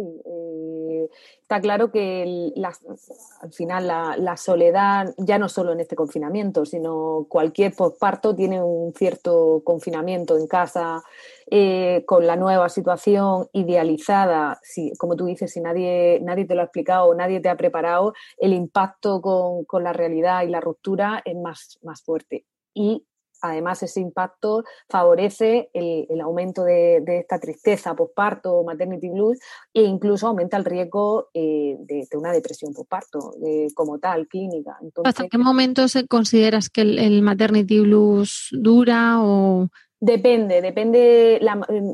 Sí, 0.01 0.23
eh, 0.25 1.09
está 1.43 1.61
claro 1.61 1.91
que 1.91 2.53
al 3.43 3.53
final 3.53 3.87
la, 3.87 4.37
soledad, 4.39 5.13
ya 5.19 5.39
no 5.39 5.49
solo 5.51 5.73
en 5.73 5.81
este 5.81 5.95
confinamiento, 5.95 6.65
sino 6.65 7.27
cualquier 7.29 7.75
posparto 7.75 8.35
tiene 8.35 8.63
un 8.63 8.95
cierto 8.95 9.61
confinamiento 9.63 10.39
en 10.39 10.47
casa, 10.47 11.03
eh, 11.51 12.05
con 12.07 12.27
la 12.27 12.37
nueva 12.37 12.71
situación 12.71 13.49
idealizada, 13.53 14.59
como 14.99 15.17
tú 15.17 15.27
dices, 15.27 15.53
si 15.53 15.61
nadie, 15.61 16.19
nadie 16.23 16.47
te 16.47 16.55
lo 16.55 16.63
ha 16.63 16.65
explicado, 16.65 17.15
nadie 17.15 17.41
te 17.41 17.51
ha 17.51 17.57
preparado, 17.57 18.15
el 18.39 18.55
impacto 18.55 19.21
con, 19.21 19.65
con 19.65 19.85
la 19.85 19.93
realidad 19.93 20.45
y 20.45 20.49
la 20.49 20.61
ruptura 20.61 21.21
es 21.27 21.37
más, 21.37 21.79
más 21.83 22.03
fuerte. 22.03 22.47
Y 22.73 23.05
además 23.41 23.83
ese 23.83 24.01
impacto 24.01 24.65
favorece 24.89 25.71
el, 25.73 26.21
aumento 26.21 26.65
de, 26.65 27.03
esta 27.07 27.39
tristeza 27.39 27.95
postparto, 27.95 28.63
maternity 28.65 29.09
blues, 29.11 29.39
e 29.73 29.83
incluso 29.83 30.29
aumenta 30.29 30.57
el 30.57 30.65
riesgo 30.65 31.29
eh, 31.35 31.77
de, 31.81 32.07
una 32.15 32.33
depresión 32.33 32.73
postparto 32.73 33.35
como 33.75 33.99
tal, 33.99 34.27
clínica. 34.29 34.79
¿Hasta 35.05 35.29
qué 35.29 35.39
momento 35.39 35.85
consideras 36.09 36.69
que 36.69 36.83
el, 36.83 37.23
maternity 37.23 37.81
blues 37.81 38.49
dura 38.53 39.21
o...? 39.21 39.69
Depende, 40.03 40.63
depende, 40.63 41.41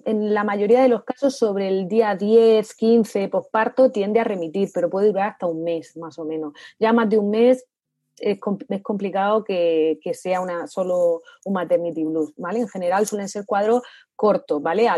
en 0.05 0.33
la 0.33 0.45
mayoría 0.45 0.81
de 0.81 0.89
los 0.89 1.03
casos 1.03 1.37
sobre 1.37 1.67
el 1.67 1.89
día 1.89 2.15
10, 2.15 2.77
15 2.77 3.29
postparto 3.29 3.91
tiende 3.91 4.21
a 4.21 4.25
remitir, 4.25 4.69
pero 4.73 4.89
puede 4.89 5.09
durar 5.09 5.31
hasta 5.31 5.47
un 5.47 5.65
mes 5.65 5.97
más 5.97 6.17
o 6.21 6.25
menos. 6.25 6.53
Ya 6.79 6.93
más 6.93 7.11
de 7.11 7.19
un 7.19 7.31
mes 7.31 7.67
es, 8.19 8.39
complicado 8.83 9.45
que, 9.45 9.99
sea 10.15 10.41
una, 10.41 10.67
solo 10.67 11.23
un 11.45 11.53
maternity 11.55 12.05
blues, 12.05 12.33
¿vale? 12.37 12.61
En 12.61 12.69
general 12.69 13.07
suelen 13.07 13.29
ser 13.29 13.45
cuadros 13.47 13.83
cortos, 14.17 14.63
¿vale? 14.63 14.89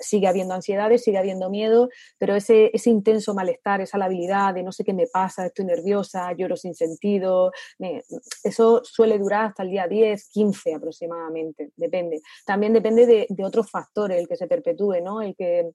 sigue 0.00 0.26
habiendo 0.26 0.54
ansiedades, 0.54 1.04
sigue 1.04 1.18
habiendo 1.18 1.48
miedo, 1.48 1.88
pero 2.18 2.34
ese, 2.34 2.70
ese 2.74 2.90
intenso 2.90 3.32
malestar, 3.32 3.80
esa 3.80 3.98
labilidad 3.98 4.52
de 4.52 4.62
no 4.62 4.72
sé 4.72 4.84
qué 4.84 4.92
me 4.92 5.06
pasa, 5.06 5.46
estoy 5.46 5.64
nerviosa, 5.64 6.32
lloro 6.32 6.56
sin 6.56 6.74
sentido, 6.74 7.52
eso 8.42 8.82
suele 8.84 9.18
durar 9.18 9.46
hasta 9.46 9.62
el 9.62 9.70
día 9.70 9.86
10, 9.86 10.28
15 10.28 10.74
aproximadamente, 10.74 11.70
depende. 11.76 12.20
También 12.44 12.72
depende 12.72 13.06
de, 13.06 13.26
de, 13.28 13.44
otros 13.44 13.70
factores 13.70 14.18
el 14.18 14.26
que 14.26 14.36
se 14.36 14.46
perpetúe, 14.46 15.00
¿no? 15.02 15.22
El 15.22 15.36
que 15.36 15.70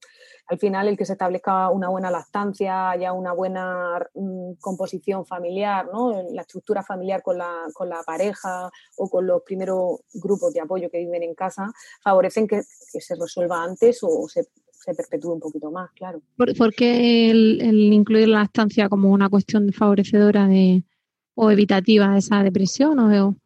al 0.46 0.58
final 0.58 0.88
el 0.88 0.96
que 0.96 1.06
se 1.06 1.12
establezca 1.12 1.70
una 1.70 1.88
buena 1.88 2.10
lactancia, 2.10 2.90
haya 2.90 3.12
una 3.12 3.32
buena 3.32 3.98
mm, 4.14 4.54
composición 4.60 5.24
familiar, 5.24 5.88
¿no? 5.92 6.22
La 6.32 6.42
estructura 6.42 6.82
familiar 6.82 7.22
con 7.22 7.38
la, 7.38 7.64
con 7.72 7.88
la 7.88 8.02
pareja 8.02 8.70
o 8.96 9.08
con 9.08 9.26
los 9.26 9.42
primeros 9.42 10.00
grupos 10.12 10.52
de 10.52 10.60
apoyo 10.60 10.90
que 10.90 10.98
viven 10.98 11.22
en 11.22 11.34
casa, 11.34 11.70
favorecen 12.02 12.46
que, 12.46 12.62
se 12.98 13.14
resuelva 13.14 13.62
antes 13.62 14.00
o 14.02 14.26
se, 14.28 14.48
se 14.70 14.94
perpetúe 14.94 15.34
un 15.34 15.40
poquito 15.40 15.70
más, 15.70 15.90
claro. 15.92 16.22
¿Por, 16.36 16.74
qué 16.74 17.30
el, 17.30 17.92
incluir 17.92 18.28
la 18.28 18.40
lactancia 18.40 18.88
como 18.88 19.10
una 19.10 19.28
cuestión 19.28 19.72
favorecedora 19.72 20.48
de, 20.48 20.82
o 21.34 21.50
evitativa 21.50 22.12
de 22.12 22.18
esa 22.18 22.42
depresión? 22.42 22.98
O, 22.98 23.36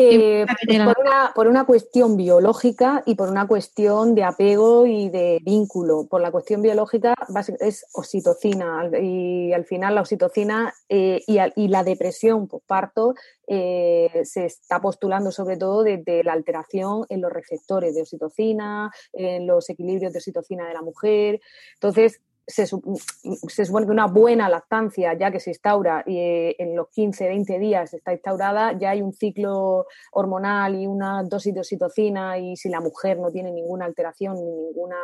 eh, 0.00 0.46
pues 0.46 0.78
por, 0.78 1.00
una, 1.00 1.32
por, 1.34 1.48
una, 1.48 1.66
cuestión 1.66 2.16
biológica 2.16 3.02
y 3.04 3.16
por 3.16 3.28
una 3.28 3.48
cuestión 3.48 4.14
de 4.14 4.22
apego 4.22 4.86
y 4.86 5.08
de 5.08 5.40
vínculo. 5.42 6.06
Por 6.08 6.20
la 6.20 6.30
cuestión 6.30 6.62
biológica 6.62 7.14
es 7.58 7.84
oxitocina 7.92 8.88
y 9.00 9.52
al 9.52 9.64
final 9.64 9.96
la 9.96 10.02
oxitocina 10.02 10.72
eh, 10.88 11.22
y, 11.26 11.68
la 11.68 11.82
depresión 11.82 12.46
por 12.46 12.60
parto 12.62 13.14
eh, 13.48 14.22
se 14.22 14.46
está 14.46 14.80
postulando 14.80 15.32
sobre 15.32 15.56
todo 15.56 15.82
desde 15.82 16.22
la 16.22 16.32
alteración 16.32 17.04
en 17.08 17.20
los 17.20 17.32
receptores 17.32 17.96
de 17.96 18.02
oxitocina, 18.02 18.92
en 19.12 19.48
los 19.48 19.68
equilibrios 19.68 20.12
de 20.12 20.20
oxitocina 20.20 20.68
de 20.68 20.74
la 20.74 20.82
mujer. 20.82 21.40
Entonces, 21.74 22.20
se, 22.48 22.66
supone 22.66 23.86
que 23.86 23.92
una 23.92 24.06
buena 24.06 24.48
lactancia, 24.48 25.12
ya 25.14 25.30
que 25.30 25.38
se 25.38 25.50
instaura 25.50 26.02
y 26.06 26.18
eh, 26.18 26.56
en 26.58 26.74
los 26.74 26.88
15, 26.88 27.28
20 27.28 27.58
días 27.58 27.92
está 27.92 28.12
instaurada, 28.12 28.76
ya 28.78 28.90
hay 28.90 29.02
un 29.02 29.12
ciclo 29.12 29.86
hormonal 30.12 30.74
y 30.74 30.86
una 30.86 31.22
dosis 31.22 31.52
de 31.52 31.60
oxitocina 31.60 32.38
y 32.38 32.56
si 32.56 32.70
la 32.70 32.80
mujer 32.80 33.18
no 33.18 33.30
tiene 33.30 33.52
ninguna 33.52 33.84
alteración 33.84 34.36
ni 34.36 34.50
ninguna 34.50 34.96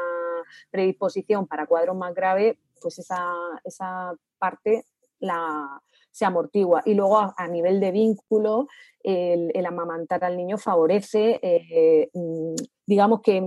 predisposición 0.70 1.46
para 1.46 1.66
cuadros 1.66 1.96
más 1.96 2.14
graves, 2.14 2.57
pues 2.80 2.98
esa, 2.98 3.22
esa 3.62 4.14
parte 4.38 4.87
la, 5.20 5.83
se 6.11 6.24
amortigua. 6.24 6.83
Y 6.85 6.94
luego 6.94 7.18
a, 7.37 7.48
nivel 7.48 7.80
de 7.80 7.90
vínculo, 7.90 8.68
el, 9.02 9.66
amamantar 9.66 10.24
al 10.24 10.37
niño 10.37 10.59
favorece, 10.59 11.40
eh, 11.42 12.09
mm, 12.14 12.54
digamos 12.87 13.20
que 13.23 13.42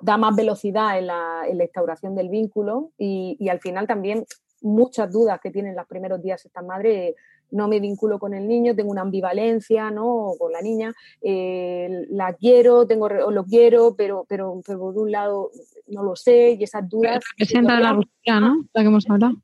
da 0.00 0.16
más 0.16 0.34
velocidad 0.36 0.98
en 0.98 1.06
la, 1.06 1.44
instauración 1.50 2.14
del 2.14 2.28
vínculo 2.28 2.92
y, 2.98 3.48
al 3.48 3.60
final 3.60 3.86
también 3.86 4.24
muchas 4.60 5.10
dudas 5.12 5.40
que 5.40 5.50
tienen 5.50 5.76
los 5.76 5.86
primeros 5.86 6.20
días 6.22 6.44
esta 6.44 6.62
madre 6.62 7.14
no 7.50 7.66
me 7.66 7.80
vinculo 7.80 8.18
con 8.18 8.34
el 8.34 8.46
niño, 8.46 8.76
tengo 8.76 8.90
una 8.90 9.00
ambivalencia, 9.00 9.90
¿no? 9.90 10.32
Con 10.38 10.52
la 10.52 10.60
niña, 10.60 10.92
eh, 11.22 12.04
la 12.10 12.34
quiero, 12.34 12.86
tengo 12.86 13.06
o 13.06 13.30
lo 13.30 13.44
quiero, 13.44 13.94
pero, 13.96 14.26
pero, 14.28 14.60
pero, 14.66 14.78
por 14.78 14.98
un 14.98 15.10
lado 15.10 15.50
no 15.86 16.02
lo 16.02 16.14
sé 16.14 16.58
y 16.58 16.64
esas 16.64 16.86
dudas. 16.86 17.24
Presenta 17.38 17.80
la 17.80 17.94
ruptura, 17.94 18.40
¿no? 18.40 18.66
La 18.74 18.82
que 18.82 18.88
hemos 18.88 19.08
hablado. 19.08 19.36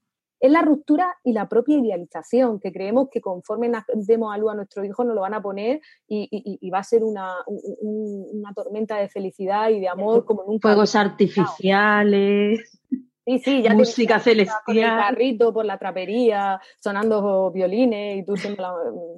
Es 0.44 0.52
la 0.52 0.60
ruptura 0.60 1.16
y 1.24 1.32
la 1.32 1.48
propia 1.48 1.78
idealización, 1.78 2.60
que 2.60 2.70
creemos 2.70 3.08
que 3.10 3.22
conforme 3.22 3.72
demos 3.94 4.34
a 4.34 4.36
luz 4.36 4.52
a 4.52 4.54
nuestro 4.54 4.84
hijo 4.84 5.02
nos 5.02 5.14
lo 5.14 5.22
van 5.22 5.32
a 5.32 5.40
poner 5.40 5.80
y, 6.06 6.68
va 6.68 6.80
a 6.80 6.84
ser 6.84 7.02
una, 7.02 7.32
una, 7.46 8.52
tormenta 8.52 8.98
de 8.98 9.08
felicidad 9.08 9.70
y 9.70 9.80
de 9.80 9.88
amor 9.88 10.26
como 10.26 10.44
nunca. 10.44 10.68
Fuegos 10.68 10.96
artificiales. 10.96 12.78
Sí, 13.26 13.38
sí, 13.38 13.62
ya 13.62 13.74
música 13.74 14.20
celestial. 14.20 14.60
Con 14.66 14.76
el 14.76 14.84
carrito 14.84 15.52
por 15.52 15.64
la 15.64 15.78
trapería, 15.78 16.60
sonando 16.78 17.50
violines 17.50 18.18
y 18.18 18.24
tú 18.24 18.36
siendo 18.36 18.62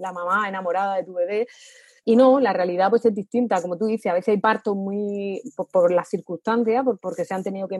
la, 0.00 0.12
mamá 0.12 0.48
enamorada 0.48 0.96
de 0.96 1.04
tu 1.04 1.14
bebé. 1.14 1.48
Y 2.04 2.14
no, 2.14 2.38
la 2.38 2.52
realidad 2.52 2.88
pues 2.88 3.04
es 3.04 3.12
distinta, 3.12 3.61
como 3.61 3.76
tú 3.76 3.86
dices, 3.86 4.07
a 4.12 4.14
veces 4.14 4.28
hay 4.28 4.40
partos 4.40 4.76
muy 4.76 5.42
por, 5.72 5.92
las 5.92 6.09
circunstancias, 6.09 6.84
por, 6.84 7.00
porque 7.00 7.24
se 7.24 7.34
han 7.34 7.42
tenido 7.42 7.66
que, 7.66 7.78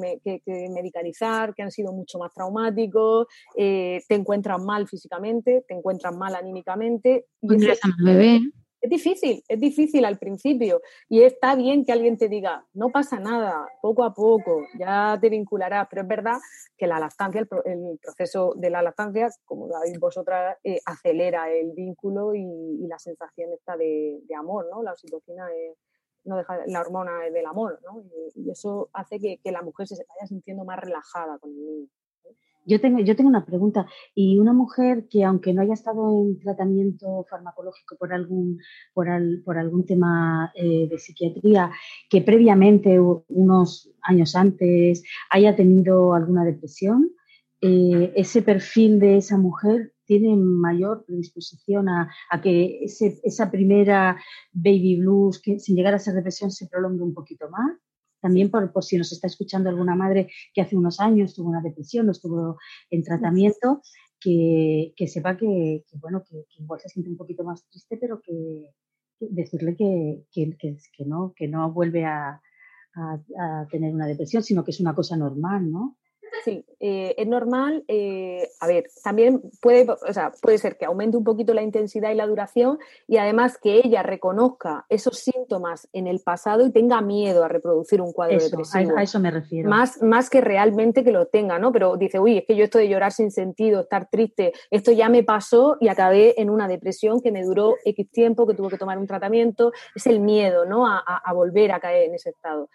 medicalizar, 0.68 1.54
que 1.54 1.62
han 1.62 1.70
sido 1.70 1.92
mucho 1.92 2.18
más 2.18 2.32
traumáticos, 2.32 3.28
eh, 3.56 4.02
te 4.08 4.16
encuentras 4.16 4.60
mal 4.60 4.88
físicamente, 4.88 5.64
te 5.68 5.74
encuentras 5.74 6.12
mal 6.16 6.34
anímicamente. 6.34 7.26
Y 7.40 7.70
al 7.70 8.04
bebé 8.04 8.40
es 8.87 8.91
difícil, 8.91 9.43
es 9.49 9.61
difícil 9.61 10.05
al 10.05 10.16
principio 10.18 10.80
y 11.09 11.22
está 11.22 11.57
bien 11.57 11.84
que 11.84 11.93
alguien 11.93 12.16
te 12.16 12.28
diga, 12.28 12.64
no 12.72 12.91
pasa 12.91 13.18
nada, 13.18 13.66
poco 13.82 14.05
a 14.05 14.14
poco, 14.14 14.62
ya 14.78 15.18
te 15.20 15.28
vincularás, 15.28 15.89
pero 15.91 16.03
es 16.03 16.09
verdad 16.09 16.39
que 16.76 16.87
la 16.87 17.01
lactancia, 17.01 17.41
el, 17.41 17.99
proceso 17.99 18.55
de 18.57 18.70
la 18.70 18.82
lactancia, 18.82 19.28
como 19.45 19.68
sabéis 19.68 19.99
vosotras, 19.99 20.57
eh, 20.62 20.78
acelera 20.87 21.51
el 21.51 21.72
vínculo 21.72 22.34
y, 22.34 22.87
la 22.87 22.99
sensación 23.01 23.53
esta 23.53 23.76
de, 23.76 24.20
amor, 24.39 24.68
¿no? 24.70 24.82
La 24.82 24.93
oxitocina 24.93 25.49
es, 25.53 25.76
no 26.24 26.37
deja, 26.37 26.64
la 26.66 26.80
hormona 26.80 27.18
del 27.32 27.47
amor, 27.47 27.80
¿no? 27.82 28.05
Y, 28.37 28.49
eso 28.51 28.89
hace 28.93 29.18
que, 29.18 29.39
que 29.43 29.51
la 29.51 29.62
mujer 29.62 29.89
se 29.89 29.97
vaya 29.97 30.28
sintiendo 30.28 30.64
más 30.64 30.78
relajada 30.78 31.39
con 31.39 31.51
el 31.51 31.66
niño. 31.66 31.89
Yo 32.66 32.80
tengo, 32.80 32.98
yo 33.00 33.14
tengo 33.14 33.28
una 33.28 33.46
pregunta. 33.46 33.86
Y 34.14 34.38
una 34.38 34.52
mujer 34.52 35.06
que, 35.08 35.24
aunque 35.24 35.54
no 35.54 35.62
haya 35.62 35.74
estado 35.74 36.10
en 36.22 36.38
tratamiento 36.40 37.24
farmacológico 37.30 37.96
por 37.96 38.12
algún, 38.12 38.58
por, 38.92 39.06
por 39.44 39.58
algún 39.58 39.86
tema 39.86 40.52
eh, 40.54 40.88
de 40.90 40.98
psiquiatría, 40.98 41.70
que 42.10 42.22
previamente, 42.22 42.98
unos 43.00 43.90
años 44.02 44.34
antes, 44.34 45.04
haya 45.30 45.54
tenido 45.54 46.14
alguna 46.14 46.44
depresión, 46.44 47.12
eh, 47.60 48.12
ese 48.16 48.42
perfil 48.42 48.98
de 49.00 49.16
esa 49.18 49.38
mujer 49.38 49.92
tiene 50.04 50.36
mayor 50.36 51.04
predisposición 51.04 51.88
a, 51.88 52.08
que 52.42 52.84
esa 52.84 53.50
primera 53.50 54.16
baby 54.52 55.00
blues, 55.00 55.40
que 55.40 55.58
sin 55.58 55.74
llegar 55.74 55.94
a 55.94 55.98
ser 55.98 56.14
depresión, 56.14 56.50
se 56.50 56.68
prolongue 56.68 57.02
un 57.02 57.14
poquito 57.14 57.48
más 57.50 57.76
también 58.26 58.50
por, 58.50 58.72
si 58.82 58.98
nos 58.98 59.12
está 59.12 59.28
escuchando 59.28 59.68
alguna 59.68 59.94
madre 59.94 60.28
que 60.52 60.60
hace 60.60 60.76
unos 60.76 60.98
años 60.98 61.32
tuvo 61.32 61.48
una 61.48 61.62
depresión 61.62 62.08
o 62.08 62.10
estuvo 62.10 62.58
en 62.90 63.04
tratamiento, 63.04 63.82
que, 64.18 64.92
sepa 65.06 65.36
que, 65.36 65.84
bueno, 66.00 66.24
que, 66.28 66.44
igual 66.58 66.80
se 66.80 66.88
siente 66.88 67.08
un 67.08 67.16
poquito 67.16 67.44
más 67.44 67.64
triste, 67.68 67.96
pero 67.96 68.20
que, 68.20 68.74
decirle 69.20 69.76
que, 69.76 70.24
no, 71.06 71.34
que 71.36 71.46
no 71.46 71.72
vuelve 71.72 72.04
a, 72.04 72.42
a, 72.96 73.66
tener 73.70 73.94
una 73.94 74.08
depresión, 74.08 74.42
sino 74.42 74.64
que 74.64 74.72
es 74.72 74.80
una 74.80 74.96
cosa 74.96 75.16
normal, 75.16 75.70
¿no? 75.70 75.96
Sí, 76.44 76.64
eh, 76.80 77.14
es 77.16 77.26
normal. 77.26 77.84
Eh, 77.88 78.48
a 78.60 78.66
ver, 78.66 78.84
también 79.02 79.42
puede, 79.60 79.90
o 79.90 80.12
sea, 80.12 80.32
puede 80.40 80.58
ser 80.58 80.76
que 80.76 80.84
aumente 80.84 81.16
un 81.16 81.24
poquito 81.24 81.54
la 81.54 81.62
intensidad 81.62 82.10
y 82.10 82.14
la 82.14 82.26
duración 82.26 82.78
y 83.08 83.16
además 83.16 83.58
que 83.58 83.80
ella 83.84 84.02
reconozca 84.02 84.86
esos 84.88 85.18
síntomas 85.18 85.88
en 85.92 86.06
el 86.06 86.20
pasado 86.20 86.66
y 86.66 86.72
tenga 86.72 87.00
miedo 87.00 87.44
a 87.44 87.48
reproducir 87.48 88.00
un 88.00 88.12
cuadro 88.12 88.38
depresivo. 88.38 88.96
A, 88.96 89.02
eso 89.02 89.18
me 89.18 89.30
refiero. 89.30 89.68
Más, 89.68 90.02
más 90.02 90.30
que 90.30 90.40
realmente 90.40 91.04
que 91.04 91.12
lo 91.12 91.26
tenga, 91.26 91.58
¿no? 91.58 91.72
Pero 91.72 91.96
dice, 91.96 92.20
uy, 92.20 92.38
es 92.38 92.44
que 92.44 92.56
yo 92.56 92.64
estoy 92.64 92.84
de 92.84 92.90
llorar 92.90 93.12
sin 93.12 93.30
sentido, 93.30 93.80
estar 93.80 94.08
triste, 94.08 94.52
esto 94.70 94.92
ya 94.92 95.08
me 95.08 95.24
pasó 95.24 95.76
y 95.80 95.88
acabé 95.88 96.40
en 96.40 96.50
una 96.50 96.68
depresión 96.68 97.20
que 97.20 97.32
me 97.32 97.42
duró 97.42 97.74
X 97.84 98.10
tiempo, 98.10 98.46
que 98.46 98.54
tuve 98.54 98.70
que 98.70 98.78
tomar 98.78 98.98
un 98.98 99.06
tratamiento. 99.06 99.72
Es 99.94 100.06
el 100.06 100.20
miedo, 100.20 100.64
¿no? 100.64 100.86
a 100.86 101.32
volver 101.32 101.72
a 101.72 101.80
caer 101.80 102.08
en 102.08 102.14
ese 102.14 102.30
estado. 102.30 102.68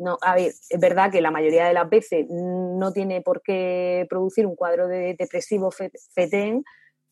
No, 0.00 0.16
a 0.22 0.34
ver, 0.34 0.46
es 0.46 0.80
verdad 0.80 1.12
que 1.12 1.20
la 1.20 1.30
mayoría 1.30 1.66
de 1.66 1.74
las 1.74 1.88
veces 1.88 2.26
no 2.30 2.90
tiene 2.90 3.20
por 3.20 3.42
qué 3.42 4.06
producir 4.08 4.46
un 4.46 4.56
cuadro 4.56 4.88
de 4.88 5.14
depresivo 5.14 5.70
FETEN, 5.70 6.64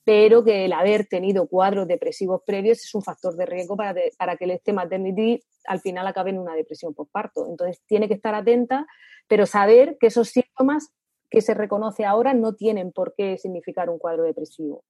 pero 0.05 0.43
que 0.43 0.65
el 0.65 0.73
haber 0.73 1.05
tenido 1.05 1.47
cuadros 1.49 1.87
depresivos 1.87 2.41
previos 2.47 2.79
es 2.79 2.95
un 2.95 3.03
factor 3.03 3.37
de 3.37 3.45
riesgo 3.45 3.77
para, 3.77 3.95
para 4.17 4.37
que 4.37 4.47
el 4.47 4.53
este 4.53 4.73
maternity 4.73 5.39
al 5.67 5.81
final 5.81 6.07
acabe 6.07 6.31
en 6.31 6.39
una 6.39 6.55
depresión 6.55 6.95
postparto. 6.95 7.47
Entonces 7.47 7.83
tiene 7.87 8.09
que 8.09 8.15
estar 8.15 8.35
atenta, 8.35 8.87
pero 9.29 9.45
saber 9.45 9.99
que 10.01 10.07
esos 10.07 10.31
síntomas 10.31 10.89
que 11.29 11.43
se 11.43 11.53
reconoce 11.53 12.07
ahora 12.07 12.33
no 12.33 12.55
tienen 12.55 12.91
por 12.91 13.13
qué 13.15 13.37
significar 13.37 13.91
un 13.91 13.99
cuadro 13.99 14.23
depresivo. 14.23 14.83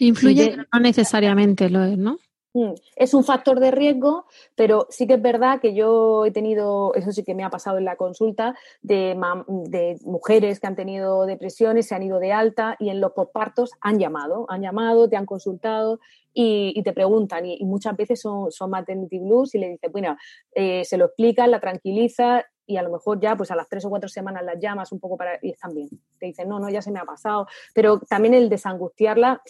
Influye, 0.00 0.56
no 0.56 0.80
necesariamente 0.80 1.68
lo 1.68 1.84
es, 1.84 1.98
¿no? 1.98 2.16
Mm, 2.56 2.72
es 2.96 3.12
un 3.12 3.22
factor 3.22 3.60
de 3.60 3.70
riesgo, 3.70 4.24
pero 4.54 4.86
sí 4.88 5.06
que 5.06 5.14
es 5.14 5.20
verdad 5.20 5.60
que 5.60 5.74
yo 5.74 6.24
he 6.24 6.30
tenido, 6.30 6.94
eso 6.94 7.12
sí 7.12 7.22
que 7.22 7.34
me 7.34 7.44
ha 7.44 7.50
pasado 7.50 7.76
en 7.76 7.84
la 7.84 7.96
consulta, 7.96 8.54
de, 8.80 9.14
mujeres 10.06 10.58
que 10.58 10.66
han 10.66 10.74
tenido 10.74 11.26
depresiones, 11.26 11.86
se 11.86 11.94
han 11.94 12.02
ido 12.02 12.18
de 12.18 12.32
alta 12.32 12.74
y 12.78 12.88
en 12.88 13.02
los 13.02 13.12
postpartos 13.12 13.72
han 13.82 13.98
llamado, 13.98 14.46
han 14.48 14.62
llamado, 14.62 15.06
te 15.06 15.16
han 15.16 15.26
consultado 15.26 16.00
y, 16.32 16.82
te 16.82 16.94
preguntan. 16.94 17.44
Y, 17.44 17.62
muchas 17.66 17.94
veces 17.94 18.22
son, 18.22 18.50
son 18.50 18.70
maternity 18.70 19.18
blues 19.18 19.54
y 19.54 19.58
le 19.58 19.68
dices, 19.68 19.92
bueno, 19.92 20.16
eh, 20.54 20.82
se 20.86 20.96
lo 20.96 21.06
explican, 21.06 21.50
la 21.50 21.60
tranquiliza 21.60 22.42
y 22.64 22.78
a 22.78 22.82
lo 22.82 22.90
mejor 22.90 23.20
ya 23.20 23.36
pues 23.36 23.50
a 23.50 23.56
las 23.56 23.68
tres 23.68 23.84
o 23.84 23.90
cuatro 23.90 24.08
semanas 24.08 24.42
las 24.44 24.58
llamas 24.58 24.92
un 24.92 24.98
poco 24.98 25.18
para 25.18 25.38
y 25.42 25.50
están 25.50 25.74
bien. 25.74 25.90
Te 26.18 26.24
dicen, 26.24 26.48
no, 26.48 26.58
no, 26.58 26.70
ya 26.70 26.80
se 26.80 26.90
me 26.90 27.00
ha 27.00 27.04
pasado. 27.04 27.46
Pero 27.74 28.00
también 28.00 28.32
el 28.32 28.48
desangustiarla 28.48 29.42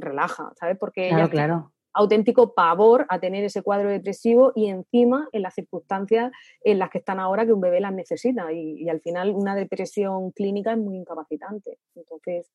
relaja, 0.00 0.52
¿sabes? 0.58 0.76
Porque 0.78 1.10
claro, 1.10 1.30
claro 1.30 1.72
auténtico 1.92 2.54
pavor 2.54 3.06
a 3.08 3.18
tener 3.20 3.44
ese 3.44 3.62
cuadro 3.62 3.90
depresivo 3.90 4.52
y 4.54 4.68
encima 4.68 5.28
en 5.32 5.42
las 5.42 5.54
circunstancias 5.54 6.30
en 6.62 6.78
las 6.78 6.90
que 6.90 6.98
están 6.98 7.18
ahora 7.18 7.46
que 7.46 7.52
un 7.52 7.60
bebé 7.60 7.80
las 7.80 7.92
necesita 7.92 8.52
y, 8.52 8.88
al 8.88 9.00
final 9.00 9.30
una 9.30 9.54
depresión 9.54 10.30
clínica 10.32 10.72
es 10.72 10.78
muy 10.78 10.96
incapacitante. 10.96 11.78
Entonces 11.94 12.50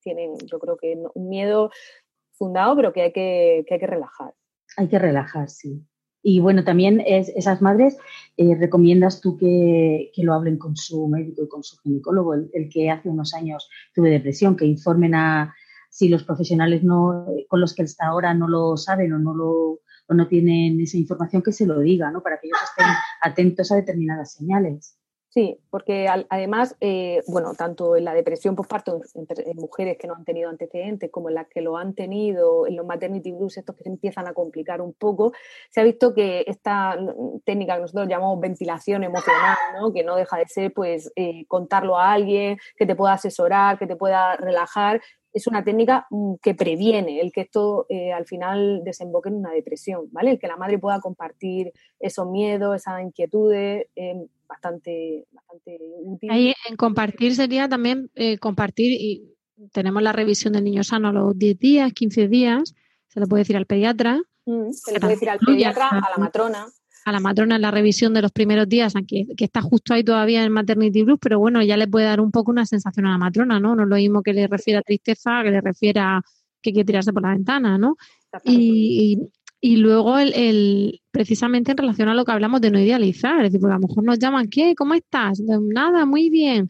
tienen 0.00 0.36
yo 0.46 0.58
creo 0.58 0.76
que 0.76 0.96
un 1.14 1.28
miedo 1.28 1.70
fundado 2.32 2.76
pero 2.76 2.92
que 2.92 3.02
hay 3.02 3.12
que, 3.12 3.64
hay 3.68 3.78
que 3.78 3.86
relajar. 3.86 4.34
Hay 4.76 4.88
que 4.88 4.98
relajar, 4.98 5.48
sí. 5.48 5.82
Y 6.22 6.40
bueno, 6.40 6.64
también 6.64 7.02
es, 7.06 7.28
esas 7.30 7.62
madres, 7.62 7.96
eh, 8.36 8.54
¿recomiendas 8.56 9.20
tú 9.20 9.36
que, 9.38 10.10
lo 10.16 10.34
hablen 10.34 10.58
con 10.58 10.76
su 10.76 11.08
médico 11.08 11.44
y 11.44 11.48
con 11.48 11.62
su 11.62 11.78
ginecólogo, 11.78 12.34
el 12.34 12.68
que 12.70 12.90
hace 12.90 13.08
unos 13.08 13.34
años 13.34 13.70
tuve 13.94 14.10
depresión, 14.10 14.56
que 14.56 14.66
informen 14.66 15.14
a, 15.14 15.54
si 15.88 16.08
los 16.08 16.24
profesionales 16.24 16.82
no, 16.84 17.26
con 17.48 17.60
los 17.60 17.74
que 17.74 17.82
está 17.82 18.08
ahora 18.08 18.34
no 18.34 18.48
lo 18.48 18.76
saben 18.76 19.12
o 19.12 19.18
no, 19.18 19.34
lo, 19.34 19.80
o 20.06 20.14
no 20.14 20.28
tienen 20.28 20.80
esa 20.80 20.96
información, 20.96 21.42
que 21.42 21.52
se 21.52 21.66
lo 21.66 21.80
diga, 21.80 22.10
¿no? 22.10 22.22
Para 22.22 22.38
que 22.40 22.48
ellos 22.48 22.58
estén 22.62 22.86
atentos 23.22 23.72
a 23.72 23.76
determinadas 23.76 24.34
señales. 24.34 24.97
Sí, 25.38 25.56
porque 25.70 26.08
además, 26.08 26.76
eh, 26.80 27.22
bueno, 27.28 27.54
tanto 27.54 27.94
en 27.94 28.04
la 28.04 28.12
depresión 28.12 28.56
postparto 28.56 29.02
en, 29.14 29.56
mujeres 29.56 29.96
que 29.96 30.08
no 30.08 30.16
han 30.16 30.24
tenido 30.24 30.50
antecedentes 30.50 31.12
como 31.12 31.28
en 31.28 31.36
las 31.36 31.46
que 31.46 31.60
lo 31.60 31.76
han 31.76 31.94
tenido, 31.94 32.66
en 32.66 32.74
los 32.74 32.84
maternity 32.84 33.30
blues, 33.30 33.56
estos 33.56 33.76
que 33.76 33.84
se 33.84 33.88
empiezan 33.88 34.26
a 34.26 34.32
complicar 34.32 34.80
un 34.80 34.94
poco, 34.94 35.32
se 35.70 35.80
ha 35.80 35.84
visto 35.84 36.12
que 36.12 36.42
esta 36.48 36.98
técnica 37.44 37.76
que 37.76 37.82
nosotros 37.82 38.08
llamamos 38.08 38.40
ventilación 38.40 39.04
emocional, 39.04 39.56
que 39.94 40.02
no 40.02 40.16
deja 40.16 40.38
de 40.38 40.48
ser 40.48 40.72
pues 40.72 41.12
eh, 41.14 41.44
contarlo 41.46 41.96
a 41.96 42.14
alguien, 42.14 42.58
que 42.76 42.84
te 42.84 42.96
pueda 42.96 43.12
asesorar, 43.12 43.78
que 43.78 43.86
te 43.86 43.94
pueda 43.94 44.34
relajar, 44.34 45.00
es 45.32 45.46
una 45.46 45.62
técnica 45.62 46.08
mm, 46.10 46.34
que 46.42 46.56
previene 46.56 47.20
el 47.20 47.30
que 47.30 47.42
esto 47.42 47.86
eh, 47.88 48.12
al 48.12 48.26
final 48.26 48.82
desemboque 48.82 49.28
en 49.28 49.36
una 49.36 49.52
depresión, 49.52 50.08
¿vale? 50.10 50.32
El 50.32 50.38
que 50.40 50.48
la 50.48 50.56
madre 50.56 50.80
pueda 50.80 50.98
compartir 51.00 51.72
esos 52.00 52.28
miedos, 52.28 52.74
esas 52.74 53.02
inquietudes, 53.02 53.86
eh, 53.94 54.26
bastante, 54.48 55.26
bastante 55.30 55.78
útil. 56.02 56.30
Ahí 56.30 56.54
en 56.68 56.76
compartir 56.76 57.34
sería 57.34 57.68
también 57.68 58.10
eh, 58.14 58.38
compartir, 58.38 58.92
y 58.92 59.34
tenemos 59.72 60.02
la 60.02 60.12
revisión 60.12 60.52
del 60.52 60.64
niño 60.64 60.82
sano 60.84 61.08
a 61.08 61.12
los 61.12 61.38
10 61.38 61.58
días, 61.58 61.92
15 61.92 62.28
días, 62.28 62.74
se 63.08 63.20
le 63.20 63.26
puede 63.26 63.42
decir 63.42 63.56
al 63.56 63.66
pediatra. 63.66 64.20
Mm, 64.46 64.72
se 64.72 64.92
le 64.92 65.00
puede 65.00 65.14
decir 65.14 65.30
al 65.30 65.38
pediatra, 65.38 65.88
a 65.88 66.10
la 66.10 66.16
matrona 66.16 66.66
a 67.08 67.12
la 67.12 67.20
matrona 67.20 67.56
en 67.56 67.62
la 67.62 67.70
revisión 67.70 68.12
de 68.12 68.20
los 68.20 68.32
primeros 68.32 68.68
días, 68.68 68.94
aunque 68.94 69.26
que 69.36 69.44
está 69.44 69.62
justo 69.62 69.94
ahí 69.94 70.04
todavía 70.04 70.44
en 70.44 70.52
maternity 70.52 71.04
blues, 71.04 71.18
pero 71.20 71.38
bueno, 71.38 71.62
ya 71.62 71.76
le 71.76 71.88
puede 71.88 72.04
dar 72.04 72.20
un 72.20 72.30
poco 72.30 72.50
una 72.50 72.66
sensación 72.66 73.06
a 73.06 73.12
la 73.12 73.18
matrona, 73.18 73.58
¿no? 73.58 73.74
No 73.74 73.84
es 73.84 73.88
lo 73.88 73.96
mismo 73.96 74.22
que 74.22 74.34
le 74.34 74.46
refiera 74.46 74.80
a 74.80 74.82
tristeza, 74.82 75.42
que 75.42 75.50
le 75.50 75.60
refiera 75.62 76.22
que 76.60 76.72
quiere 76.72 76.86
tirarse 76.86 77.12
por 77.12 77.22
la 77.22 77.30
ventana, 77.30 77.78
¿no? 77.78 77.96
Y, 78.44 79.18
y, 79.60 79.76
luego 79.76 80.18
el, 80.18 81.00
precisamente 81.10 81.72
en 81.72 81.78
relación 81.78 82.08
a 82.08 82.14
lo 82.14 82.24
que 82.24 82.32
hablamos 82.32 82.60
de 82.60 82.70
no 82.70 82.78
idealizar, 82.78 83.36
es 83.38 83.52
decir, 83.52 83.60
porque 83.60 83.74
a 83.74 83.78
lo 83.78 83.88
mejor 83.88 84.04
nos 84.04 84.18
llaman, 84.18 84.48
¿qué? 84.48 84.74
¿Cómo 84.74 84.94
estás? 84.94 85.40
Nada, 85.40 86.06
muy 86.06 86.30
bien. 86.30 86.68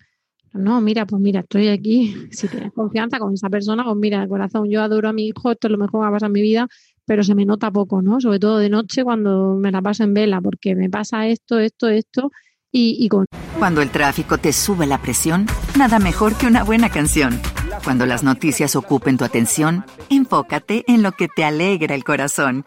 No, 0.52 0.80
mira, 0.80 1.06
pues 1.06 1.20
mira, 1.20 1.40
estoy 1.40 1.68
aquí. 1.68 2.14
Si 2.30 2.48
tienes 2.48 2.72
confianza 2.72 3.18
con 3.18 3.34
esa 3.34 3.48
persona, 3.48 3.84
pues 3.84 3.96
mira, 3.96 4.26
corazón, 4.26 4.68
yo 4.70 4.82
adoro 4.82 5.08
a 5.08 5.12
mi 5.12 5.28
hijo, 5.28 5.52
esto 5.52 5.68
es 5.68 5.72
lo 5.72 5.78
mejor 5.78 5.92
que 5.92 5.98
va 5.98 6.08
a 6.08 6.12
pasar 6.12 6.28
en 6.28 6.32
mi 6.32 6.42
vida, 6.42 6.68
pero 7.04 7.22
se 7.22 7.34
me 7.34 7.44
nota 7.44 7.70
poco, 7.70 8.02
¿no? 8.02 8.20
Sobre 8.20 8.38
todo 8.38 8.58
de 8.58 8.68
noche 8.68 9.04
cuando 9.04 9.56
me 9.56 9.70
la 9.70 9.82
paso 9.82 10.04
en 10.04 10.14
vela, 10.14 10.40
porque 10.40 10.74
me 10.74 10.90
pasa 10.90 11.26
esto, 11.26 11.58
esto, 11.58 11.88
esto. 11.88 12.30
Y, 12.70 12.96
y 13.00 13.08
con... 13.08 13.24
Cuando 13.58 13.80
el 13.80 13.90
tráfico 13.90 14.36
te 14.36 14.52
sube 14.52 14.86
la 14.86 15.00
presión, 15.00 15.46
nada 15.78 15.98
mejor 15.98 16.36
que 16.36 16.46
una 16.46 16.64
buena 16.64 16.90
canción. 16.90 17.40
Cuando 17.82 18.04
las 18.04 18.22
noticias 18.22 18.76
ocupen 18.76 19.16
tu 19.16 19.24
atención, 19.24 19.84
enfócate 20.10 20.84
en 20.86 21.02
lo 21.02 21.12
que 21.12 21.28
te 21.28 21.44
alegra 21.44 21.94
el 21.94 22.04
corazón. 22.04 22.66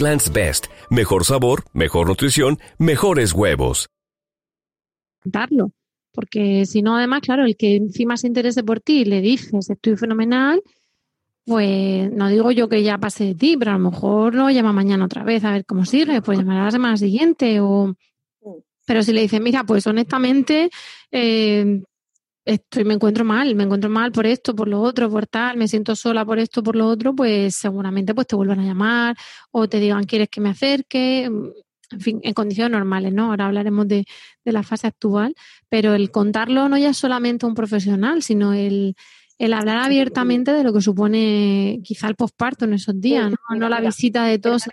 Eggland's 0.01 0.33
Best. 0.33 0.65
Mejor 0.89 1.25
sabor, 1.25 1.63
mejor 1.73 2.07
nutrición, 2.07 2.57
mejores 2.79 3.33
huevos. 3.33 3.87
Darlo. 5.23 5.73
Porque 6.11 6.65
si 6.65 6.81
no, 6.81 6.97
además, 6.97 7.21
claro, 7.21 7.45
el 7.45 7.55
que 7.55 7.75
encima 7.75 8.17
se 8.17 8.25
interese 8.25 8.63
por 8.63 8.79
ti 8.79 9.01
y 9.01 9.05
le 9.05 9.21
dices 9.21 9.69
estoy 9.69 9.95
fenomenal, 9.95 10.63
pues 11.45 12.11
no 12.11 12.29
digo 12.29 12.51
yo 12.51 12.67
que 12.67 12.81
ya 12.81 12.97
pase 12.97 13.25
de 13.25 13.35
ti, 13.35 13.57
pero 13.57 13.71
a 13.71 13.77
lo 13.77 13.91
mejor 13.91 14.33
lo 14.33 14.49
llama 14.49 14.73
mañana 14.73 15.05
otra 15.05 15.23
vez 15.23 15.43
a 15.43 15.51
ver 15.51 15.65
cómo 15.65 15.85
sigue, 15.85 16.23
pues 16.23 16.39
llamará 16.39 16.65
la 16.65 16.71
semana 16.71 16.97
siguiente 16.97 17.59
o... 17.61 17.93
Pero 18.87 19.03
si 19.03 19.13
le 19.13 19.21
dices, 19.21 19.39
mira, 19.39 19.63
pues 19.63 19.85
honestamente, 19.85 20.71
eh, 21.11 21.83
estoy, 22.53 22.83
me 22.85 22.93
encuentro 22.93 23.25
mal, 23.25 23.55
me 23.55 23.63
encuentro 23.63 23.89
mal 23.89 24.11
por 24.11 24.25
esto, 24.25 24.55
por 24.55 24.67
lo 24.67 24.81
otro, 24.81 25.09
por 25.09 25.27
tal, 25.27 25.57
me 25.57 25.67
siento 25.67 25.95
sola 25.95 26.25
por 26.25 26.39
esto, 26.39 26.63
por 26.63 26.75
lo 26.75 26.87
otro, 26.87 27.15
pues 27.15 27.55
seguramente 27.55 28.13
pues 28.13 28.27
te 28.27 28.35
vuelvan 28.35 28.59
a 28.59 28.63
llamar 28.63 29.15
o 29.51 29.67
te 29.67 29.79
digan, 29.79 30.03
¿quieres 30.03 30.29
que 30.29 30.41
me 30.41 30.49
acerque? 30.49 31.23
En 31.91 31.99
fin, 31.99 32.19
en 32.23 32.33
condiciones 32.33 32.71
normales, 32.71 33.13
¿no? 33.13 33.31
Ahora 33.31 33.47
hablaremos 33.47 33.87
de, 33.87 34.05
de 34.45 34.51
la 34.51 34.63
fase 34.63 34.87
actual, 34.87 35.35
pero 35.67 35.93
el 35.93 36.09
contarlo 36.09 36.69
no 36.69 36.77
ya 36.77 36.91
es 36.91 36.97
solamente 36.97 37.45
un 37.45 37.53
profesional, 37.53 38.23
sino 38.23 38.53
el, 38.53 38.95
el 39.41 39.53
hablar 39.53 39.79
abiertamente 39.79 40.53
de 40.53 40.63
lo 40.63 40.71
que 40.71 40.81
supone 40.81 41.79
quizá 41.83 42.07
el 42.07 42.15
posparto 42.15 42.65
en 42.65 42.73
esos 42.73 43.01
días, 43.01 43.31
¿no? 43.31 43.55
no 43.57 43.69
la 43.69 43.81
visita 43.81 44.23
de 44.25 44.37
todos. 44.37 44.69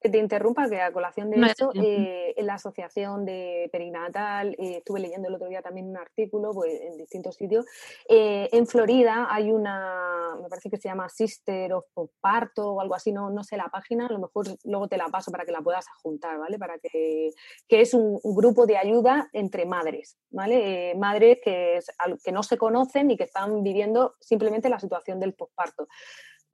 Que 0.00 0.08
te 0.08 0.18
interrumpa, 0.18 0.70
que 0.70 0.80
a 0.80 0.92
colación 0.92 1.30
de 1.30 1.40
eso, 1.40 1.72
eh, 1.74 2.32
en 2.36 2.46
la 2.46 2.54
Asociación 2.54 3.24
de 3.24 3.68
Perinatal, 3.72 4.50
eh, 4.50 4.76
estuve 4.76 5.00
leyendo 5.00 5.26
el 5.26 5.34
otro 5.34 5.48
día 5.48 5.62
también 5.62 5.88
un 5.88 5.96
artículo 5.96 6.52
pues, 6.54 6.80
en 6.80 6.96
distintos 6.96 7.34
sitios. 7.34 7.66
Eh, 8.08 8.48
en 8.52 8.68
Florida 8.68 9.26
hay 9.28 9.50
una, 9.50 10.36
me 10.40 10.48
parece 10.48 10.70
que 10.70 10.76
se 10.76 10.88
llama 10.88 11.08
Sister 11.08 11.72
of 11.72 11.84
Posparto 11.92 12.74
o 12.74 12.80
algo 12.80 12.94
así, 12.94 13.10
no, 13.10 13.30
no 13.30 13.42
sé 13.42 13.56
la 13.56 13.68
página, 13.68 14.06
a 14.06 14.12
lo 14.12 14.20
mejor 14.20 14.46
luego 14.62 14.86
te 14.86 14.96
la 14.96 15.08
paso 15.08 15.32
para 15.32 15.44
que 15.44 15.50
la 15.50 15.60
puedas 15.60 15.86
juntar, 16.04 16.38
¿vale? 16.38 16.56
Para 16.56 16.78
que, 16.78 17.30
que 17.66 17.80
es 17.80 17.94
un, 17.94 18.20
un 18.22 18.36
grupo 18.36 18.64
de 18.64 18.76
ayuda 18.76 19.28
entre 19.32 19.66
madres, 19.66 20.18
¿vale? 20.30 20.94
madres 20.94 21.38
que, 21.44 21.80
que 22.22 22.30
no 22.30 22.44
se 22.44 22.56
conocen 22.56 23.10
y 23.10 23.16
que 23.16 23.24
están 23.24 23.64
viviendo 23.64 23.71
viviendo 23.72 24.14
simplemente 24.20 24.68
la 24.68 24.78
situación 24.78 25.18
del 25.20 25.34
posparto. 25.34 25.88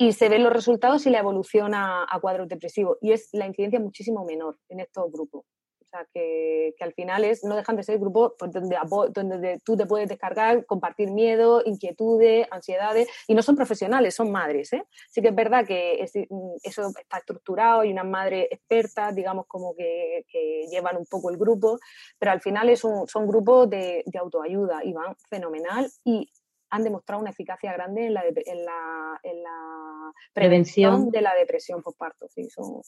Y 0.00 0.12
se 0.12 0.28
ven 0.28 0.44
los 0.44 0.52
resultados 0.52 1.06
y 1.06 1.10
la 1.10 1.18
evolución 1.18 1.74
a, 1.74 2.06
cuadros 2.20 2.48
depresivos. 2.48 2.98
Y 3.00 3.12
es 3.12 3.30
la 3.32 3.46
incidencia 3.46 3.80
muchísimo 3.80 4.24
menor 4.24 4.56
en 4.68 4.78
estos 4.78 5.10
grupos. 5.10 5.44
O 5.80 5.90
sea, 5.90 6.06
que, 6.12 6.74
al 6.80 6.92
final 6.92 7.24
es, 7.24 7.42
no 7.44 7.56
dejan 7.56 7.74
de 7.74 7.82
ser 7.82 7.98
grupos 7.98 8.34
pues, 8.38 8.52
donde, 8.52 8.76
donde 9.10 9.58
tú 9.64 9.74
te 9.74 9.86
puedes 9.86 10.06
descargar, 10.06 10.66
compartir 10.66 11.10
miedo, 11.10 11.62
inquietudes, 11.64 12.46
ansiedades, 12.50 13.08
y 13.26 13.34
no 13.34 13.42
son 13.42 13.56
profesionales, 13.56 14.14
son 14.14 14.30
madres. 14.30 14.72
¿eh? 14.74 14.84
Sí 15.10 15.22
que 15.22 15.28
es 15.28 15.34
verdad 15.34 15.66
que 15.66 16.00
eso 16.02 16.88
está 16.88 17.18
estructurado 17.18 17.84
y 17.84 17.90
unas 17.90 18.06
madres 18.06 18.48
expertas, 18.50 19.14
digamos, 19.14 19.46
como 19.48 19.74
que, 19.74 20.24
llevan 20.70 20.98
un 20.98 21.06
poco 21.06 21.30
el 21.30 21.38
grupo, 21.38 21.78
pero 22.18 22.32
al 22.32 22.40
final 22.40 22.68
es 22.68 22.80
son 22.80 23.26
grupos 23.26 23.68
de, 23.70 24.04
de 24.04 24.18
autoayuda 24.18 24.84
y 24.84 24.92
van 24.92 25.16
fenomenal. 25.28 25.90
Y 26.04 26.30
han 26.70 26.84
demostrado 26.84 27.20
una 27.20 27.30
eficacia 27.30 27.72
grande 27.72 28.06
en 28.06 28.14
la, 28.14 28.22
en 28.26 28.64
la, 28.64 29.20
en 29.22 29.42
la 29.42 30.12
prevención, 30.32 31.10
de 31.10 31.22
la 31.22 31.34
depresión 31.34 31.82
postparto. 31.82 32.28
Sí, 32.28 32.48
son, 32.50 32.82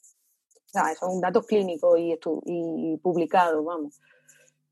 son 0.98 1.20
datos 1.20 1.46
clínicos 1.46 1.98
y, 1.98 2.16
y 2.46 2.96
publicados, 2.98 3.64
vamos. 3.64 4.00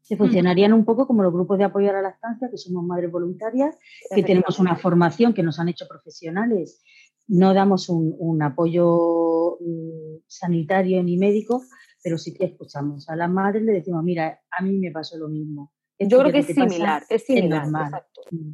Se 0.08 0.16
funcionarían 0.16 0.72
un 0.72 0.86
poco 0.86 1.06
como 1.06 1.22
los 1.22 1.34
grupos 1.34 1.58
de 1.58 1.64
apoyo 1.64 1.90
a 1.90 1.92
la 1.92 2.00
lactancia, 2.00 2.48
que 2.50 2.56
somos 2.56 2.82
madres 2.82 3.12
voluntarias, 3.12 3.76
que 4.14 4.22
tenemos 4.22 4.58
una 4.58 4.74
formación 4.74 5.34
que 5.34 5.42
nos 5.42 5.58
han 5.60 5.68
hecho 5.68 5.86
profesionales. 5.86 6.82
No 7.26 7.52
damos 7.52 7.90
un, 7.90 8.42
apoyo 8.42 9.58
mm, 9.60 10.22
sanitario 10.26 11.02
ni 11.02 11.18
médico, 11.18 11.62
pero 12.02 12.16
sí 12.16 12.32
que 12.32 12.46
escuchamos 12.46 13.06
a 13.10 13.16
la 13.16 13.28
madre 13.28 13.60
y 13.60 13.64
le 13.64 13.72
decimos, 13.72 14.02
mira, 14.02 14.40
a 14.50 14.62
mí 14.62 14.78
me 14.78 14.90
pasó 14.90 15.18
lo 15.18 15.28
mismo. 15.28 15.74
Yo 15.98 16.20
creo 16.20 16.32
que, 16.32 16.38
es 16.38 16.46
similar, 16.46 17.04
es 17.10 17.26
similar, 17.26 17.66
exacto. 17.66 18.22
Mm. 18.30 18.52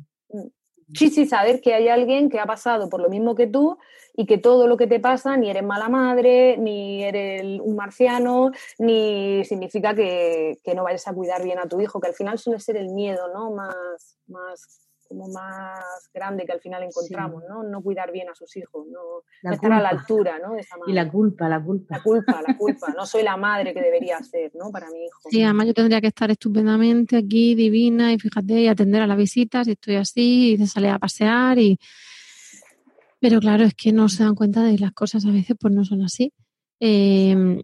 Sí, 0.93 1.09
sí, 1.09 1.27
saber 1.27 1.61
que 1.61 1.73
hay 1.73 1.89
alguien 1.89 2.29
que 2.29 2.39
ha 2.39 2.47
pasado 2.47 2.91
por 2.91 3.01
lo 3.01 3.09
mismo 3.09 3.35
que 3.35 3.47
tú 3.47 3.79
y 4.15 4.27
que 4.27 4.37
todo 4.37 4.67
lo 4.67 4.77
que 4.77 4.87
te 4.87 5.01
pasa 5.01 5.37
ni 5.37 5.49
eres 5.49 5.63
mala 5.63 5.89
madre, 5.89 6.57
ni 6.59 7.03
eres 7.03 7.43
un 7.61 7.75
marciano, 7.75 8.51
ni 8.79 9.45
significa 9.45 9.95
que, 9.95 10.59
que 10.63 10.75
no 10.75 10.85
vayas 10.85 11.09
a 11.09 11.15
cuidar 11.15 11.43
bien 11.43 11.59
a 11.59 11.69
tu 11.69 11.81
hijo, 11.81 12.01
que 12.01 12.09
al 12.09 12.15
final 12.15 12.39
suele 12.39 12.61
ser 12.61 12.77
el 12.77 12.91
miedo, 12.91 13.29
¿no? 13.33 13.51
Más, 13.51 14.19
más 14.27 14.85
como 15.09 15.29
más 15.29 16.09
grande 16.13 16.45
que 16.45 16.53
al 16.53 16.61
final 16.61 16.83
encontramos, 16.83 17.43
¿no? 17.49 17.63
No 17.63 17.83
cuidar 17.83 18.13
bien 18.13 18.29
a 18.29 18.35
sus 18.35 18.57
hijos, 18.57 18.87
no, 18.87 19.53
estar 19.53 19.73
a 19.73 19.81
la 19.81 19.91
altura, 19.91 20.39
¿no? 20.39 20.55
y 20.87 20.93
la 20.93 21.11
culpa, 21.11 21.49
la 21.49 21.63
culpa. 21.63 21.97
La 21.97 22.03
culpa, 22.03 22.43
la 22.47 22.57
culpa. 22.57 22.95
No 22.97 23.07
soy 23.07 23.23
la 23.23 23.37
madre 23.37 23.73
que 23.75 23.81
debería 23.81 24.19
ser, 24.23 24.53
¿no? 24.55 24.71
Para 24.71 24.91
mi 24.91 25.05
hijo. 25.05 25.21
Sí, 25.31 25.43
además 25.43 25.67
yo 25.69 25.75
tendría 25.75 26.01
que 26.01 26.09
estar 26.09 26.31
estupendamente 26.31 27.17
aquí, 27.17 27.55
divina, 27.55 28.13
y 28.13 28.19
fíjate, 28.19 28.61
y 28.61 28.69
atender 28.69 29.03
a 29.03 29.07
las 29.07 29.17
visitas, 29.17 29.69
y 29.69 29.73
estoy 29.73 29.97
así, 29.97 30.53
y 30.53 30.59
se 30.59 30.67
sale 30.67 30.91
a 30.91 30.99
pasear, 30.99 31.59
y... 31.59 31.79
Pero 33.21 33.41
claro, 33.41 33.65
es 33.65 33.75
que 33.75 33.93
no 33.93 34.09
se 34.09 34.23
dan 34.23 34.35
cuenta 34.35 34.63
de 34.63 34.79
las 34.79 34.93
cosas 34.93 35.25
a 35.25 35.31
veces 35.31 35.57
pues 35.59 35.73
no 35.73 35.85
son 35.85 36.03
así. 36.03 36.33
Eh, 36.79 37.63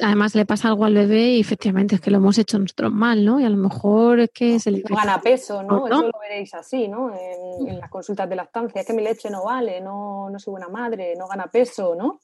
además 0.00 0.34
le 0.34 0.46
pasa 0.46 0.68
algo 0.68 0.84
al 0.84 0.94
bebé 0.94 1.34
y 1.34 1.40
efectivamente 1.40 1.96
es 1.96 2.00
que 2.00 2.10
lo 2.10 2.18
hemos 2.18 2.38
hecho 2.38 2.58
nosotros 2.58 2.92
mal, 2.92 3.24
¿no? 3.24 3.40
Y 3.40 3.44
a 3.44 3.50
lo 3.50 3.56
mejor 3.56 4.20
es 4.20 4.30
que 4.30 4.58
se 4.58 4.70
le... 4.70 4.82
gana 4.82 5.20
peso, 5.20 5.62
¿no? 5.62 5.86
Eso 5.86 6.02
lo 6.02 6.18
veréis 6.20 6.54
así, 6.54 6.88
¿no? 6.88 7.12
En, 7.14 7.78
las 7.78 7.90
consultas 7.90 8.28
de 8.28 8.36
lactancia, 8.36 8.80
es 8.80 8.86
que 8.86 8.92
mi 8.92 9.02
leche 9.02 9.30
no 9.30 9.44
vale, 9.44 9.80
no, 9.80 10.30
no 10.30 10.38
soy 10.38 10.52
buena 10.52 10.68
madre, 10.68 11.14
no 11.16 11.26
gana 11.28 11.46
peso, 11.46 11.94
¿no? 11.94 12.20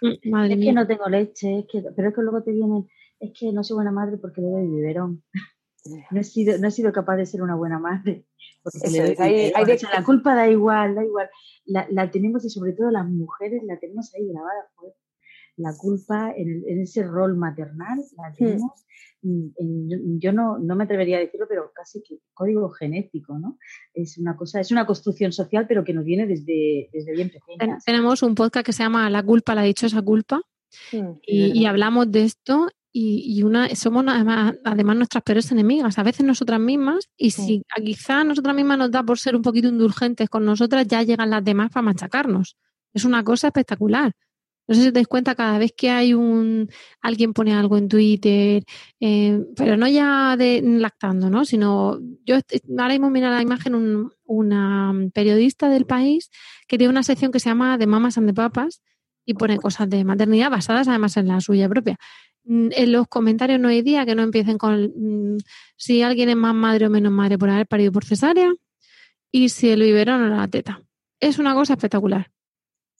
Mm, 0.00 0.50
es 0.50 0.58
que 0.58 0.72
no 0.72 0.86
tengo 0.86 1.08
leche, 1.08 1.60
es 1.60 1.66
que, 1.70 1.82
pero 1.94 2.08
es 2.08 2.14
que 2.14 2.22
luego 2.22 2.42
te 2.42 2.52
vienen, 2.52 2.88
es 3.20 3.32
que 3.38 3.52
no 3.52 3.62
soy 3.62 3.76
buena 3.76 3.92
madre 3.92 4.16
porque 4.18 4.40
bebo 4.40 4.58
el 4.58 4.68
biberón. 4.68 5.22
No 6.12 6.20
he, 6.20 6.22
sido, 6.22 6.58
no 6.58 6.68
he 6.68 6.70
sido 6.70 6.92
capaz 6.92 7.16
de 7.16 7.26
ser 7.26 7.42
una 7.42 7.56
buena 7.56 7.80
madre. 7.80 8.24
Porque 8.62 9.14
la 9.92 10.04
culpa 10.04 10.32
da 10.32 10.48
igual, 10.48 10.94
da 10.94 11.04
igual. 11.04 11.28
La, 11.64 11.88
la, 11.90 12.08
tenemos 12.08 12.44
y 12.44 12.50
sobre 12.50 12.72
todo 12.72 12.92
las 12.92 13.04
mujeres 13.04 13.64
la 13.64 13.80
tenemos 13.80 14.14
ahí 14.14 14.28
grabada 14.28 14.68
la 15.56 15.76
culpa 15.76 16.32
en, 16.36 16.64
ese 16.80 17.02
rol 17.02 17.36
maternal 17.36 17.98
la 18.16 18.30
hmm. 18.30 18.34
tenemos, 18.36 18.86
yo 19.22 20.32
no, 20.32 20.58
no, 20.58 20.76
me 20.76 20.84
atrevería 20.84 21.18
a 21.18 21.20
decirlo, 21.20 21.46
pero 21.48 21.70
casi 21.74 22.02
que 22.02 22.18
código 22.34 22.70
genético, 22.70 23.38
¿no? 23.38 23.58
Es 23.94 24.18
una 24.18 24.36
cosa, 24.36 24.60
es 24.60 24.72
una 24.72 24.86
construcción 24.86 25.32
social, 25.32 25.66
pero 25.68 25.84
que 25.84 25.92
nos 25.92 26.04
viene 26.04 26.26
desde, 26.26 26.88
desde 26.92 27.12
bien 27.12 27.30
pequeñas. 27.30 27.84
Tenemos 27.84 28.22
un 28.22 28.34
podcast 28.34 28.66
que 28.66 28.72
se 28.72 28.82
llama 28.82 29.08
La 29.10 29.22
culpa, 29.22 29.54
la 29.54 29.66
esa 29.66 30.02
culpa, 30.02 30.42
hmm. 30.92 31.18
y, 31.22 31.66
hablamos 31.66 32.10
de 32.10 32.24
esto 32.24 32.68
y, 32.94 33.42
una 33.42 33.74
somos 33.74 34.04
además, 34.08 34.54
además, 34.64 34.96
nuestras 34.96 35.22
peores 35.22 35.50
enemigas, 35.52 35.98
a 35.98 36.02
veces 36.02 36.26
nosotras 36.26 36.60
mismas, 36.60 37.08
y 37.16 37.30
si 37.30 37.62
quizá 37.84 38.24
nosotras 38.24 38.54
mismas 38.54 38.78
nos 38.78 38.90
da 38.90 39.02
por 39.02 39.18
ser 39.18 39.36
un 39.36 39.42
poquito 39.42 39.68
indulgentes 39.68 40.28
con 40.28 40.44
nosotras, 40.44 40.86
ya 40.86 41.02
llegan 41.02 41.30
las 41.30 41.44
demás 41.44 41.70
para 41.70 41.82
machacarnos. 41.82 42.56
Es 42.92 43.04
una 43.04 43.24
cosa 43.24 43.48
espectacular. 43.48 44.12
No 44.72 44.76
sé 44.76 44.84
si 44.84 44.88
os 44.88 44.94
dais 44.94 45.06
cuenta 45.06 45.34
cada 45.34 45.58
vez 45.58 45.74
que 45.76 45.90
hay 45.90 46.14
un 46.14 46.70
alguien 47.02 47.34
pone 47.34 47.52
algo 47.52 47.76
en 47.76 47.88
Twitter, 47.88 48.64
eh, 49.00 49.38
pero 49.54 49.76
no 49.76 49.86
ya 49.86 50.34
de 50.38 50.62
lactando, 50.64 51.28
¿no? 51.28 51.44
Sino 51.44 52.00
yo 52.24 52.36
ahora 52.78 52.94
mismo 52.94 53.10
mira 53.10 53.30
la 53.30 53.42
imagen 53.42 54.08
una 54.24 54.94
periodista 55.12 55.68
del 55.68 55.84
país 55.84 56.30
que 56.66 56.78
tiene 56.78 56.90
una 56.90 57.02
sección 57.02 57.32
que 57.32 57.38
se 57.38 57.50
llama 57.50 57.76
de 57.76 57.86
mamas 57.86 58.16
and 58.16 58.28
de 58.28 58.32
papas 58.32 58.80
y 59.26 59.34
pone 59.34 59.58
cosas 59.58 59.90
de 59.90 60.04
maternidad 60.04 60.50
basadas 60.50 60.88
además 60.88 61.18
en 61.18 61.28
la 61.28 61.42
suya 61.42 61.68
propia. 61.68 61.98
Mm, 62.44 62.68
en 62.72 62.92
los 62.92 63.08
comentarios 63.08 63.60
no 63.60 63.68
hay 63.68 63.82
día 63.82 64.06
que 64.06 64.14
no 64.14 64.22
empiecen 64.22 64.56
con 64.56 64.84
mm, 64.96 65.36
si 65.76 66.00
alguien 66.00 66.30
es 66.30 66.36
más 66.36 66.54
madre 66.54 66.86
o 66.86 66.90
menos 66.90 67.12
madre 67.12 67.36
por 67.36 67.50
haber 67.50 67.66
parido 67.66 67.92
por 67.92 68.06
cesárea, 68.06 68.50
y 69.30 69.50
si 69.50 69.68
el 69.68 69.82
biberón 69.82 70.22
o 70.22 70.28
la 70.28 70.48
teta. 70.48 70.80
Es 71.20 71.38
una 71.38 71.52
cosa 71.54 71.74
espectacular. 71.74 72.30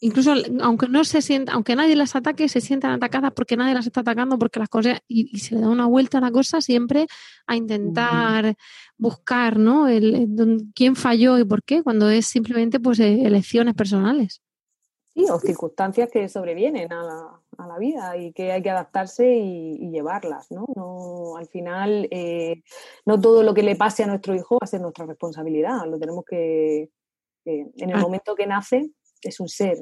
Incluso 0.04 0.34
aunque 0.62 0.88
no 0.88 1.04
se 1.04 1.22
sienta, 1.22 1.52
aunque 1.52 1.76
nadie 1.76 1.94
las 1.94 2.16
ataque, 2.16 2.48
se 2.48 2.60
sientan 2.60 2.90
atacadas 2.90 3.30
porque 3.30 3.56
nadie 3.56 3.72
las 3.72 3.86
está 3.86 4.00
atacando, 4.00 4.36
porque 4.36 4.58
las 4.58 4.68
cosas, 4.68 5.00
y, 5.06 5.38
se 5.38 5.54
le 5.54 5.60
da 5.60 5.68
una 5.68 5.86
vuelta 5.86 6.18
a 6.18 6.20
la 6.20 6.32
cosa 6.32 6.60
siempre 6.60 7.06
a 7.46 7.54
intentar 7.54 8.56
buscar, 8.98 9.60
¿no? 9.60 9.86
El, 9.86 10.26
quién 10.74 10.96
falló 10.96 11.38
y 11.38 11.44
por 11.44 11.62
qué, 11.62 11.84
cuando 11.84 12.10
es 12.10 12.26
simplemente 12.26 12.80
pues 12.80 12.98
e, 12.98 13.24
elecciones 13.24 13.74
personales. 13.74 14.42
Sí, 15.14 15.24
o 15.30 15.38
circunstancias 15.38 16.10
que 16.10 16.28
sobrevienen 16.28 16.92
a 16.92 17.38
la, 17.68 17.78
vida 17.78 18.16
y 18.16 18.32
que 18.32 18.50
hay 18.50 18.60
que 18.60 18.70
adaptarse 18.70 19.36
y, 19.36 19.88
llevarlas, 19.92 20.50
¿no? 20.50 20.66
no 20.74 21.36
al 21.36 21.46
final, 21.46 22.08
eh, 22.10 22.64
no 23.06 23.20
todo 23.20 23.44
lo 23.44 23.54
que 23.54 23.62
le 23.62 23.76
pase 23.76 24.02
a 24.02 24.08
nuestro 24.08 24.34
hijo 24.34 24.56
va 24.56 24.64
a 24.64 24.66
ser 24.66 24.80
nuestra 24.80 25.06
responsabilidad, 25.06 25.86
lo 25.86 25.96
tenemos 26.00 26.24
que, 26.24 26.90
en 27.44 27.90
el 27.90 27.96
ah. 27.96 28.00
momento 28.00 28.34
que 28.34 28.48
nace, 28.48 28.90
es 29.22 29.40
un 29.40 29.48
ser 29.48 29.78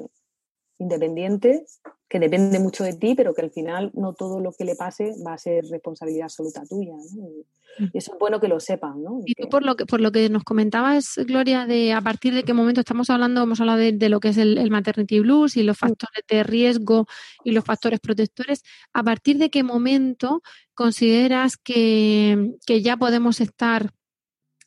independiente 0.81 1.65
que 2.09 2.19
depende 2.19 2.59
mucho 2.59 2.83
de 2.83 2.93
ti, 2.93 3.15
pero 3.15 3.33
que 3.33 3.41
al 3.41 3.51
final 3.51 3.91
no 3.93 4.13
todo 4.13 4.41
lo 4.41 4.51
que 4.51 4.65
le 4.65 4.75
pase 4.75 5.13
va 5.25 5.33
a 5.33 5.37
ser 5.37 5.63
responsabilidad 5.65 6.25
absoluta 6.25 6.63
tuya. 6.65 6.93
Mm. 6.93 7.85
Y 7.93 7.97
eso 7.97 8.11
es 8.11 8.19
bueno 8.19 8.41
que 8.41 8.49
lo 8.49 8.59
sepan. 8.59 9.01
¿no? 9.01 9.21
Y 9.25 9.33
tú 9.33 9.47
por 9.47 9.63
lo 9.63 9.77
que, 9.77 9.85
por 9.85 10.01
lo 10.01 10.11
que 10.11 10.27
nos 10.27 10.43
comentabas, 10.43 11.17
Gloria, 11.25 11.65
de 11.65 11.93
a 11.93 12.01
partir 12.01 12.33
de 12.33 12.43
qué 12.43 12.53
momento 12.53 12.81
estamos 12.81 13.09
hablando, 13.09 13.43
hemos 13.43 13.61
hablado 13.61 13.79
de, 13.79 14.09
lo 14.09 14.19
que 14.19 14.29
es 14.29 14.37
el, 14.37 14.69
maternity 14.69 15.21
blues 15.21 15.55
y 15.55 15.63
los 15.63 15.77
factores 15.77 16.23
de 16.27 16.43
riesgo 16.43 17.05
y 17.45 17.51
los 17.51 17.63
factores 17.63 18.01
protectores, 18.01 18.63
¿a 18.91 19.03
partir 19.03 19.37
de 19.37 19.49
qué 19.49 19.63
momento 19.63 20.41
consideras 20.73 21.55
que, 21.55 22.55
que 22.65 22.81
ya 22.81 22.97
podemos 22.97 23.39
estar 23.39 23.91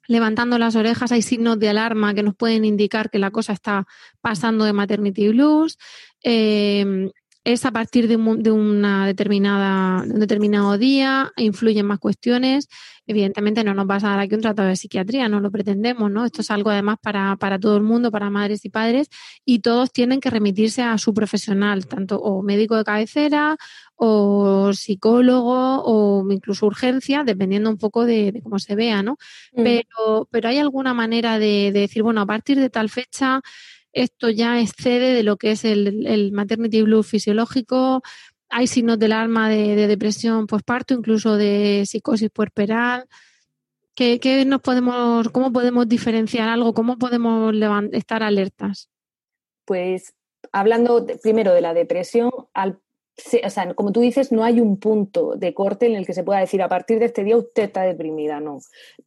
levantando 0.06 0.58
las 0.58 0.76
orejas, 0.76 1.12
hay 1.12 1.22
signos 1.22 1.58
de 1.58 1.68
alarma 1.68 2.14
que 2.14 2.22
nos 2.22 2.34
pueden 2.34 2.64
indicar 2.64 3.10
que 3.10 3.18
la 3.18 3.30
cosa 3.30 3.52
está 3.52 3.86
pasando 4.20 4.64
de 4.64 4.72
maternity 4.72 5.28
blues. 5.28 5.78
Em, 6.22 7.10
es 7.44 7.66
a 7.66 7.70
partir 7.70 8.08
de, 8.08 8.16
una 8.16 9.06
determinada, 9.06 10.02
un 10.02 10.18
determinado 10.18 10.78
día, 10.78 11.30
influyen 11.36 11.84
más 11.84 11.98
cuestiones. 11.98 12.68
Evidentemente 13.06 13.62
no 13.62 13.74
nos 13.74 13.88
va 13.88 13.96
a 13.96 14.00
dar 14.00 14.18
aquí 14.18 14.34
un 14.34 14.40
tratado 14.40 14.68
de 14.68 14.76
psiquiatría, 14.76 15.28
no 15.28 15.40
lo 15.40 15.50
pretendemos, 15.50 16.10
¿no? 16.10 16.24
Esto 16.24 16.40
es 16.40 16.50
algo 16.50 16.70
además 16.70 16.96
para, 17.02 17.36
para 17.36 17.58
todo 17.58 17.76
el 17.76 17.82
mundo, 17.82 18.10
para 18.10 18.30
madres 18.30 18.64
y 18.64 18.70
padres, 18.70 19.10
y 19.44 19.58
todos 19.58 19.92
tienen 19.92 20.20
que 20.20 20.30
remitirse 20.30 20.80
a 20.80 20.96
su 20.96 21.12
profesional, 21.12 21.86
tanto 21.86 22.18
o 22.18 22.42
médico 22.42 22.76
de 22.76 22.84
cabecera, 22.84 23.58
o 23.94 24.72
psicólogo, 24.72 25.82
o 25.84 26.26
incluso 26.32 26.64
urgencia, 26.64 27.24
dependiendo 27.24 27.68
un 27.68 27.76
poco 27.76 28.06
de, 28.06 28.40
cómo 28.42 28.58
se 28.58 28.74
vea, 28.74 29.02
¿no? 29.02 29.18
Mm. 29.52 29.62
Pero, 29.64 30.28
pero 30.30 30.48
hay 30.48 30.58
alguna 30.58 30.94
manera 30.94 31.38
de, 31.38 31.72
de 31.72 31.80
decir, 31.80 32.02
bueno, 32.02 32.22
a 32.22 32.26
partir 32.26 32.58
de 32.58 32.70
tal 32.70 32.88
fecha 32.88 33.42
esto 33.94 34.28
ya 34.28 34.60
excede 34.60 35.14
de 35.14 35.22
lo 35.22 35.36
que 35.36 35.52
es 35.52 35.64
el, 35.64 36.30
maternity 36.32 36.82
blues 36.82 37.06
fisiológico. 37.06 38.02
Hay 38.50 38.66
signos 38.66 38.98
del 38.98 39.12
alma 39.12 39.48
de, 39.48 39.86
depresión 39.86 40.46
postparto, 40.46 40.94
incluso 40.94 41.36
de 41.36 41.84
psicosis 41.86 42.30
puerperal. 42.30 43.06
¿Qué, 43.94 44.44
nos 44.46 44.60
podemos, 44.60 45.28
¿Cómo 45.28 45.52
podemos 45.52 45.88
diferenciar 45.88 46.48
algo? 46.48 46.74
¿Cómo 46.74 46.98
podemos 46.98 47.54
estar 47.92 48.22
alertas? 48.22 48.90
Pues 49.64 50.14
hablando 50.52 51.06
primero 51.22 51.54
de 51.54 51.60
la 51.60 51.72
depresión, 51.72 52.30
al 52.52 52.80
o 53.44 53.50
sea, 53.50 53.74
como 53.74 53.92
tú 53.92 54.00
dices, 54.00 54.32
no 54.32 54.42
hay 54.44 54.60
un 54.60 54.78
punto 54.78 55.34
de 55.36 55.54
corte 55.54 55.86
en 55.86 55.94
el 55.94 56.06
que 56.06 56.14
se 56.14 56.24
pueda 56.24 56.40
decir 56.40 56.62
a 56.62 56.68
partir 56.68 56.98
de 56.98 57.06
este 57.06 57.22
día 57.22 57.36
usted 57.36 57.64
está 57.64 57.82
deprimida, 57.82 58.40
no. 58.40 58.58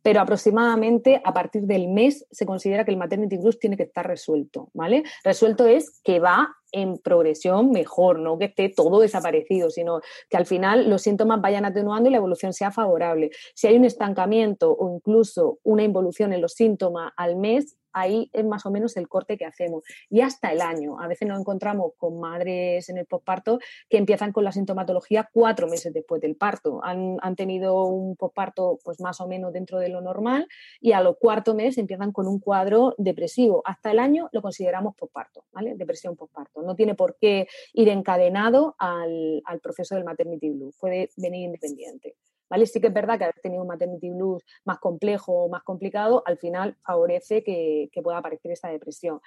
Pero 0.02 0.22
aproximadamente 0.22 1.22
a 1.24 1.34
partir 1.34 1.64
del 1.64 1.88
mes 1.90 2.26
se 2.32 2.46
considera 2.46 2.86
que 2.86 2.92
el 2.92 2.98
maternity 2.98 3.38
blues 3.38 3.60
tiene 3.60 3.76
que 3.76 3.84
estar 3.84 4.08
resuelto, 4.08 4.70
¿vale? 4.74 5.04
Resuelto 5.24 5.66
es 5.66 6.00
que 6.04 6.20
va 6.20 6.56
en 6.72 6.98
progresión 6.98 7.72
mejor, 7.72 8.20
no 8.20 8.38
que 8.38 8.46
esté 8.46 8.70
todo 8.70 9.00
desaparecido, 9.00 9.70
sino 9.70 10.02
que 10.30 10.38
al 10.38 10.46
final 10.46 10.90
los 10.90 11.02
síntomas 11.02 11.42
vayan 11.42 11.66
atenuando 11.66 12.10
y 12.10 12.12
la 12.12 12.18
evolución 12.18 12.54
sea 12.54 12.72
favorable. 12.72 13.32
Si 13.56 13.68
hay 13.68 13.76
un 13.78 13.86
estancamiento 13.86 14.72
o 14.72 14.96
incluso 14.96 15.60
una 15.64 15.84
involución 15.84 16.34
en 16.34 16.42
los 16.42 16.54
síntomas 16.54 17.12
al 17.16 17.36
mes, 17.36 17.78
ahí 18.00 18.30
es 18.34 18.46
más 18.46 18.66
o 18.66 18.72
menos 18.72 18.98
el 18.98 19.08
corte 19.08 19.38
que 19.38 19.46
hacemos. 19.46 19.84
Y 20.10 20.22
hasta 20.22 20.52
el 20.52 20.62
año. 20.62 21.00
A 21.00 21.08
veces 21.08 21.28
nos 21.28 21.40
encontramos 21.40 21.94
con 21.98 22.20
madres 22.20 22.90
en 22.90 22.98
el 22.98 23.06
posparto 23.06 23.60
que 23.90 23.98
empiezan 23.98 24.32
con 24.32 24.44
la 24.44 24.52
sintomatología 24.52 25.30
cuatro 25.32 25.68
meses 25.68 25.94
después 25.94 26.22
del 26.22 26.36
parto. 26.36 26.80
Han, 26.84 27.18
tenido 27.36 27.86
un 27.86 28.16
posparto 28.16 28.80
pues 28.84 29.00
más 29.00 29.22
o 29.22 29.28
menos 29.28 29.54
dentro 29.54 29.78
de 29.78 29.90
lo 29.90 30.02
normal 30.02 30.48
y 30.82 30.94
a 30.94 31.02
los 31.02 31.18
cuarto 31.18 31.54
mes 31.54 31.78
empiezan 31.78 32.12
con 32.12 32.28
un 32.28 32.40
cuadro 32.40 32.96
depresivo. 32.98 33.62
Hasta 33.66 33.92
el 33.92 34.00
año 34.00 34.30
lo 34.32 34.42
consideramos 34.42 34.96
posparto, 34.96 35.46
¿vale? 35.52 35.76
Depresión 35.76 36.16
posparto. 36.16 36.64
No 36.64 36.76
tiene 36.76 36.96
por 36.96 37.18
qué 37.20 37.48
ir 37.74 37.90
encadenado 37.90 38.76
al, 38.80 39.42
al 39.46 39.60
proceso 39.60 39.96
del 39.96 40.04
maternity 40.04 40.50
blues. 40.50 40.76
Puede 40.80 41.10
venir 41.18 41.46
independiente. 41.46 42.16
¿Vale? 42.50 42.66
Sí 42.66 42.80
que 42.82 42.88
es 42.88 42.94
verdad 42.94 43.18
que 43.18 43.26
haber 43.26 43.40
tenido 43.42 43.62
un 43.62 43.68
maternity 43.68 44.10
blues 44.10 44.44
más 44.66 44.80
complejo 44.80 45.34
o 45.34 45.50
más 45.50 45.64
complicado, 45.64 46.24
al 46.26 46.38
final 46.38 46.78
favorece 46.84 47.44
que, 47.44 47.90
pueda 48.04 48.20
aparecer 48.20 48.52
esta 48.52 48.70
depresión 48.70 49.20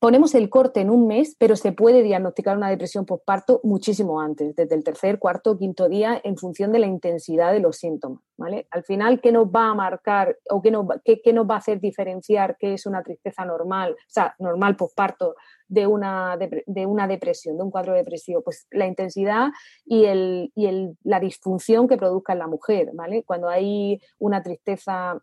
ponemos 0.00 0.34
el 0.34 0.48
corte 0.48 0.80
en 0.80 0.90
un 0.90 1.06
mes, 1.06 1.34
pero 1.38 1.56
se 1.56 1.72
puede 1.72 2.02
diagnosticar 2.02 2.56
una 2.56 2.70
depresión 2.70 3.04
postparto 3.04 3.60
muchísimo 3.64 4.20
antes, 4.20 4.54
desde 4.54 4.74
el 4.74 4.84
tercer, 4.84 5.18
cuarto, 5.18 5.58
quinto 5.58 5.88
día, 5.88 6.20
en 6.22 6.36
función 6.36 6.72
de 6.72 6.78
la 6.78 6.86
intensidad 6.86 7.52
de 7.52 7.60
los 7.60 7.78
síntomas. 7.78 8.22
¿vale? 8.36 8.68
Al 8.70 8.84
final, 8.84 9.20
¿qué 9.20 9.32
nos 9.32 9.48
va 9.48 9.70
a 9.70 9.74
marcar 9.74 10.38
o 10.50 10.62
qué 10.62 10.70
nos, 10.70 10.86
qué, 11.04 11.20
qué 11.20 11.32
nos 11.32 11.48
va 11.48 11.54
a 11.54 11.58
hacer 11.58 11.80
diferenciar 11.80 12.56
qué 12.58 12.74
es 12.74 12.86
una 12.86 13.02
tristeza 13.02 13.44
normal, 13.44 13.92
o 13.92 13.96
sea, 14.06 14.34
normal 14.38 14.76
postparto, 14.76 15.34
de 15.68 15.86
una, 15.86 16.36
de, 16.36 16.86
una 16.86 17.06
depresión, 17.06 17.56
de 17.56 17.62
un 17.62 17.70
cuadro 17.70 17.94
depresivo? 17.94 18.42
Pues 18.42 18.66
la 18.70 18.86
intensidad 18.86 19.48
y, 19.84 20.04
el, 20.06 20.52
y 20.54 20.66
el, 20.66 20.96
la 21.04 21.20
disfunción 21.20 21.86
que 21.88 21.96
produzca 21.96 22.32
en 22.32 22.40
la 22.40 22.46
mujer, 22.46 22.90
¿vale? 22.94 23.22
Cuando 23.24 23.48
hay 23.48 24.00
una 24.18 24.42
tristeza 24.42 25.20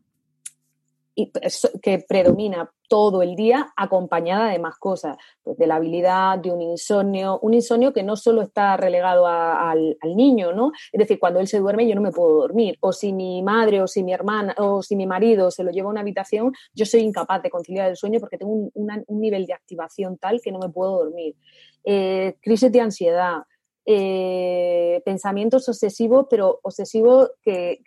que 1.81 2.05
predomina 2.07 2.69
todo 2.87 3.21
el 3.21 3.35
día 3.35 3.73
acompañada 3.75 4.51
de 4.51 4.59
más 4.59 4.77
cosas, 4.77 5.17
pues 5.41 5.57
de 5.57 5.65
la 5.65 5.75
habilidad, 5.75 6.37
de 6.39 6.51
un 6.51 6.61
insomnio, 6.61 7.39
un 7.41 7.53
insomnio 7.53 7.93
que 7.93 8.03
no 8.03 8.15
solo 8.15 8.41
está 8.41 8.77
relegado 8.77 9.25
al, 9.25 9.97
niño, 10.03 10.53
¿no? 10.53 10.71
Es 10.91 10.99
decir, 10.99 11.19
cuando 11.19 11.39
él 11.39 11.47
se 11.47 11.59
duerme 11.59 11.87
yo 11.87 11.95
no 11.95 12.01
me 12.01 12.11
puedo 12.11 12.41
dormir, 12.41 12.77
o 12.81 12.93
si 12.93 13.11
mi 13.11 13.41
madre 13.41 13.81
o 13.81 13.87
si 13.87 14.03
mi 14.03 14.13
hermana 14.13 14.53
o 14.57 14.83
si 14.83 14.95
mi 14.95 15.07
marido 15.07 15.51
se 15.51 15.63
lo 15.63 15.71
lleva 15.71 15.87
a 15.87 15.91
una 15.91 16.01
habitación, 16.01 16.53
yo 16.73 16.85
soy 16.85 17.01
incapaz 17.01 17.41
de 17.41 17.49
conciliar 17.49 17.89
el 17.89 17.97
sueño 17.97 18.19
porque 18.19 18.37
tengo 18.37 18.69
un, 18.73 19.05
nivel 19.07 19.45
de 19.45 19.53
activación 19.53 20.17
tal 20.17 20.41
que 20.41 20.51
no 20.51 20.59
me 20.59 20.69
puedo 20.69 21.03
dormir. 21.03 21.35
Eh, 21.83 22.35
crisis 22.41 22.71
de 22.71 22.81
ansiedad, 22.81 23.43
eh, 23.85 25.01
pensamientos 25.05 25.69
obsesivos, 25.69 26.25
pero 26.29 26.59
obsesivos 26.63 27.31
que, 27.43 27.79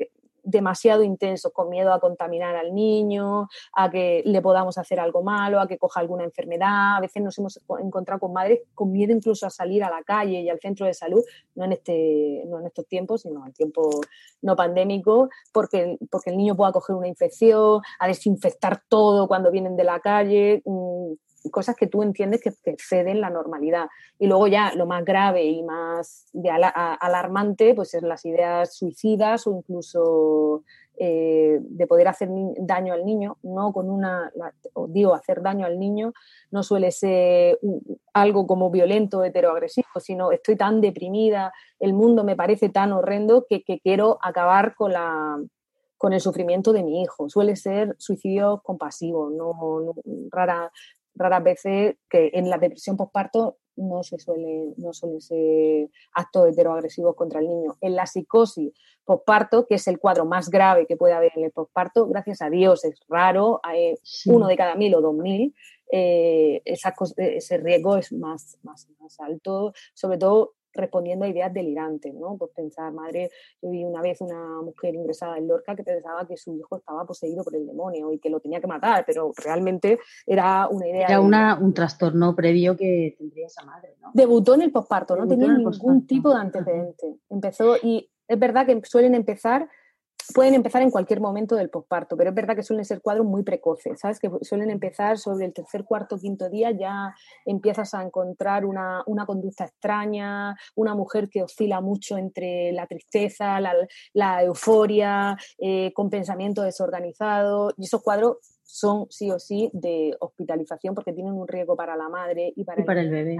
demasiado 0.49 1.03
intensos, 1.03 1.53
con 1.53 1.69
miedo 1.69 1.93
a 1.93 2.01
contaminar 2.01 2.57
al 2.57 2.75
niño, 2.75 3.49
a 3.75 3.91
que 3.91 4.23
le 4.25 4.41
podamos 4.41 4.79
hacer 4.79 4.99
algo 4.99 5.23
malo, 5.23 5.61
a 5.61 5.69
que 5.69 5.79
coja 5.79 6.01
alguna 6.01 6.25
enfermedad. 6.25 6.97
A 6.97 7.01
veces 7.01 7.23
nos 7.23 7.39
hemos 7.39 7.61
encontrado 7.81 8.21
con 8.21 8.33
madres 8.33 8.61
con 8.75 8.93
miedo 8.93 9.13
incluso 9.13 9.47
a 9.47 9.51
salir 9.51 9.85
a 9.85 9.91
la 9.91 10.03
calle 10.03 10.41
y 10.41 10.49
al 10.49 10.59
centro 10.61 10.87
de 10.87 10.95
salud, 10.95 11.23
no 11.55 11.65
en, 11.65 11.73
este, 11.73 12.45
no 12.47 12.61
en 12.61 12.67
estos 12.67 12.87
tiempos, 12.87 13.23
sino 13.23 13.47
en 13.47 13.53
tiempo 13.53 13.91
no 14.43 14.57
pandémico, 14.57 15.29
porque, 15.53 15.99
porque 16.11 16.31
el 16.31 16.37
niño 16.37 16.57
pueda 16.57 16.73
coger 16.73 16.97
una 16.97 17.09
infección, 17.09 17.83
a 17.99 18.07
desinfectar 18.07 18.83
todo 18.89 19.29
cuando 19.29 19.51
vienen 19.51 19.77
de 19.77 19.85
la 19.85 20.01
calle. 20.01 20.63
Mm, 20.65 21.13
cosas 21.51 21.77
que 21.77 21.87
tú 21.87 22.03
entiendes 22.03 22.41
que, 22.43 22.53
exceden 22.71 23.21
la 23.21 23.31
normalidad. 23.31 23.89
Y 24.19 24.27
luego 24.27 24.47
ya 24.47 24.73
lo 24.75 24.87
más 24.87 25.05
grave 25.05 25.45
y 25.45 25.63
más 25.63 26.27
alarmante, 27.01 27.75
pues 27.75 27.95
es 27.95 28.03
las 28.03 28.25
ideas 28.25 28.75
suicidas 28.75 29.47
o 29.47 29.53
incluso 29.57 30.63
eh, 31.01 31.59
de 31.61 31.87
poder 31.87 32.09
hacer 32.09 32.29
daño 32.59 32.93
al 32.93 33.05
niño, 33.05 33.39
no 33.43 33.73
con 33.73 33.89
una, 33.89 34.33
digo, 34.89 35.15
hacer 35.15 35.43
daño 35.43 35.65
al 35.65 35.79
niño 35.79 36.13
no 36.51 36.65
suele 36.65 36.91
ser 36.91 37.59
algo 38.13 38.49
como 38.49 38.69
violento, 38.71 39.23
heteroagresivo, 39.23 39.87
sino 40.01 40.33
estoy 40.33 40.57
tan 40.57 40.81
deprimida, 40.81 41.53
el 41.79 41.93
mundo 41.93 42.25
me 42.25 42.35
parece 42.35 42.69
tan 42.69 42.93
horrendo 42.93 43.47
que, 43.49 43.63
quiero 43.81 44.19
acabar 44.23 44.75
con 44.75 44.93
la 44.93 45.39
con 45.99 46.13
el 46.13 46.21
sufrimiento 46.21 46.73
de 46.73 46.85
mi 46.85 47.03
hijo. 47.03 47.29
Suele 47.29 47.57
ser 47.57 47.97
suicidio 47.99 48.61
compasivo, 48.65 49.31
no 49.31 49.95
rara, 50.31 50.71
raras 51.19 51.43
veces 51.43 51.97
que 52.09 52.31
en 52.33 52.49
la 52.49 52.59
depresión 52.59 52.97
postparto 52.97 53.59
no 53.77 54.03
se 54.03 54.19
suele, 54.19 54.75
no 54.77 54.93
suele 54.93 55.21
ser 55.21 55.89
actos 56.13 56.49
heteroagresivos 56.49 57.15
contra 57.15 57.41
el 57.41 57.49
niño. 57.49 57.77
En 57.81 57.95
la 57.95 58.07
psicosis 58.07 58.73
postparto, 59.05 59.67
que 59.67 59.77
es 59.77 59.89
el 59.89 59.99
cuadro 59.99 60.25
más 60.25 60.51
grave 60.51 60.87
que 60.87 60.97
puede 60.97 61.15
haber 61.15 61.33
en 61.37 61.45
el 61.45 61.51
postparto, 61.51 62.07
gracias 62.07 62.43
a 62.43 62.51
Dios 62.51 62.85
es 62.85 63.01
raro, 63.09 63.61
hay 63.63 63.95
uno 64.27 64.47
de 64.49 64.57
cada 64.57 64.75
mil 64.75 64.95
o 64.95 65.01
dos 65.01 65.15
mil, 65.15 65.55
eh, 65.91 66.61
ese 66.65 67.57
riesgo 67.59 67.97
es 67.97 68.13
más, 68.13 68.59
más, 68.63 68.89
más 69.01 69.19
alto, 69.21 69.73
sobre 69.95 70.19
todo 70.19 70.55
respondiendo 70.79 71.25
a 71.25 71.29
ideas 71.29 71.53
delirantes, 71.53 72.15
¿no? 72.15 72.37
Pues 72.37 72.51
pensar, 72.55 72.93
madre, 72.93 73.31
yo 73.61 73.71
vi 73.71 73.85
una 73.85 74.01
vez 74.01 74.21
una 74.21 74.63
mujer 74.63 74.95
ingresada 74.95 75.37
en 75.37 75.49
Lorca 75.49 75.77
que 75.77 75.85
pensaba 75.85 76.27
que 76.27 76.37
su 76.37 76.55
hijo 76.55 76.77
estaba 76.79 77.05
poseído 77.05 77.45
por 77.45 77.55
el 77.55 77.67
demonio 77.67 78.13
y 78.13 78.19
que 78.19 78.31
lo 78.31 78.41
tenía 78.41 78.61
que 78.61 78.67
matar, 78.67 79.05
pero 79.07 79.33
realmente 79.37 79.99
era 80.27 80.69
una 80.69 80.89
idea... 80.89 81.07
Era 81.07 81.21
una, 81.21 81.59
un 81.61 81.75
trastorno 81.75 82.35
previo 82.35 82.77
que 82.77 83.15
tendría 83.19 83.47
esa 83.47 83.65
madre, 83.65 83.97
¿no? 84.01 84.11
Debutó 84.15 84.55
en 84.55 84.63
el 84.63 84.73
posparto, 84.73 85.17
no 85.17 85.27
tenía 85.27 85.49
ningún 85.49 86.07
tipo 86.07 86.31
de 86.31 86.41
antecedente. 86.41 87.17
Empezó 87.29 87.77
y 87.77 88.11
es 88.27 88.39
verdad 88.39 88.67
que 88.67 88.81
suelen 88.85 89.15
empezar 89.15 89.69
pueden 90.35 90.55
empezar 90.55 90.83
en 90.83 90.91
cualquier 90.91 91.21
momento 91.21 91.55
del 91.55 91.71
posparto, 91.71 92.17
pero 92.17 92.31
es 92.31 92.37
verdad 92.37 92.55
que 92.55 92.63
suelen 92.63 92.85
ser 92.85 93.01
cuadros 93.01 93.27
muy 93.27 93.43
precoces, 93.43 94.01
¿sabes? 94.01 94.19
Que 94.19 94.31
suelen 94.43 94.71
empezar 94.71 95.19
sobre 95.19 95.47
el 95.47 95.53
tercer, 95.53 95.85
cuarto, 95.85 96.19
quinto 96.19 96.49
día, 96.49 96.71
ya 96.71 97.15
empiezas 97.45 97.95
a 97.95 98.03
encontrar 98.03 98.65
una, 98.65 99.05
conducta 99.27 99.65
extraña, 99.65 100.57
una 100.75 100.95
mujer 100.95 101.29
que 101.29 101.43
oscila 101.43 101.81
mucho 101.81 102.17
entre 102.19 102.73
la 102.73 102.87
tristeza, 102.87 103.59
la, 103.61 104.43
euforia, 104.43 105.37
eh, 105.59 105.93
con 105.95 106.11
pensamiento 106.11 106.63
desorganizado, 106.63 107.73
y 107.77 107.85
esos 107.85 108.03
cuadros 108.03 108.39
son 108.69 109.07
sí 109.09 109.31
o 109.31 109.39
sí 109.39 109.71
de 109.73 110.15
hospitalización 110.21 110.95
porque 110.95 111.15
tienen 111.15 111.33
un 111.33 111.49
riesgo 111.49 111.75
para 111.75 111.97
la 111.97 112.11
madre 112.11 112.53
y 112.55 112.65
para, 112.65 112.83
el, 112.83 113.11
bebé. 113.11 113.39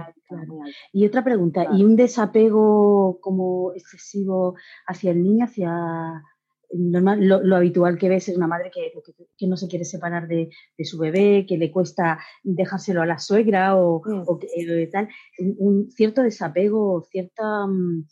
Y 0.91 1.05
otra 1.05 1.23
pregunta, 1.23 1.67
¿y 1.71 1.83
un 1.83 1.95
desapego 1.95 3.19
como 3.21 3.73
excesivo 3.73 4.55
hacia 4.87 5.11
el 5.11 5.21
niño, 5.21 5.45
hacia 5.45 6.23
normal, 6.71 7.19
lo, 7.25 7.55
habitual 7.55 7.97
que 7.97 8.09
ves 8.09 8.29
es 8.29 8.37
una 8.37 8.47
madre 8.47 8.71
que, 8.73 8.91
que, 9.37 9.47
no 9.47 9.57
se 9.57 9.67
quiere 9.67 9.85
separar 9.85 10.27
de, 10.27 10.49
su 10.83 10.97
bebé, 10.97 11.45
que 11.47 11.57
le 11.57 11.71
cuesta 11.71 12.19
dejárselo 12.43 13.01
a 13.01 13.05
la 13.05 13.19
suegra 13.19 13.75
o, 13.75 14.01
mm. 14.05 14.23
eh, 14.55 14.87
tal, 14.91 15.09
un, 15.57 15.89
cierto 15.91 16.21
desapego, 16.21 17.07
cierta 17.09 17.65
mm, 17.65 18.05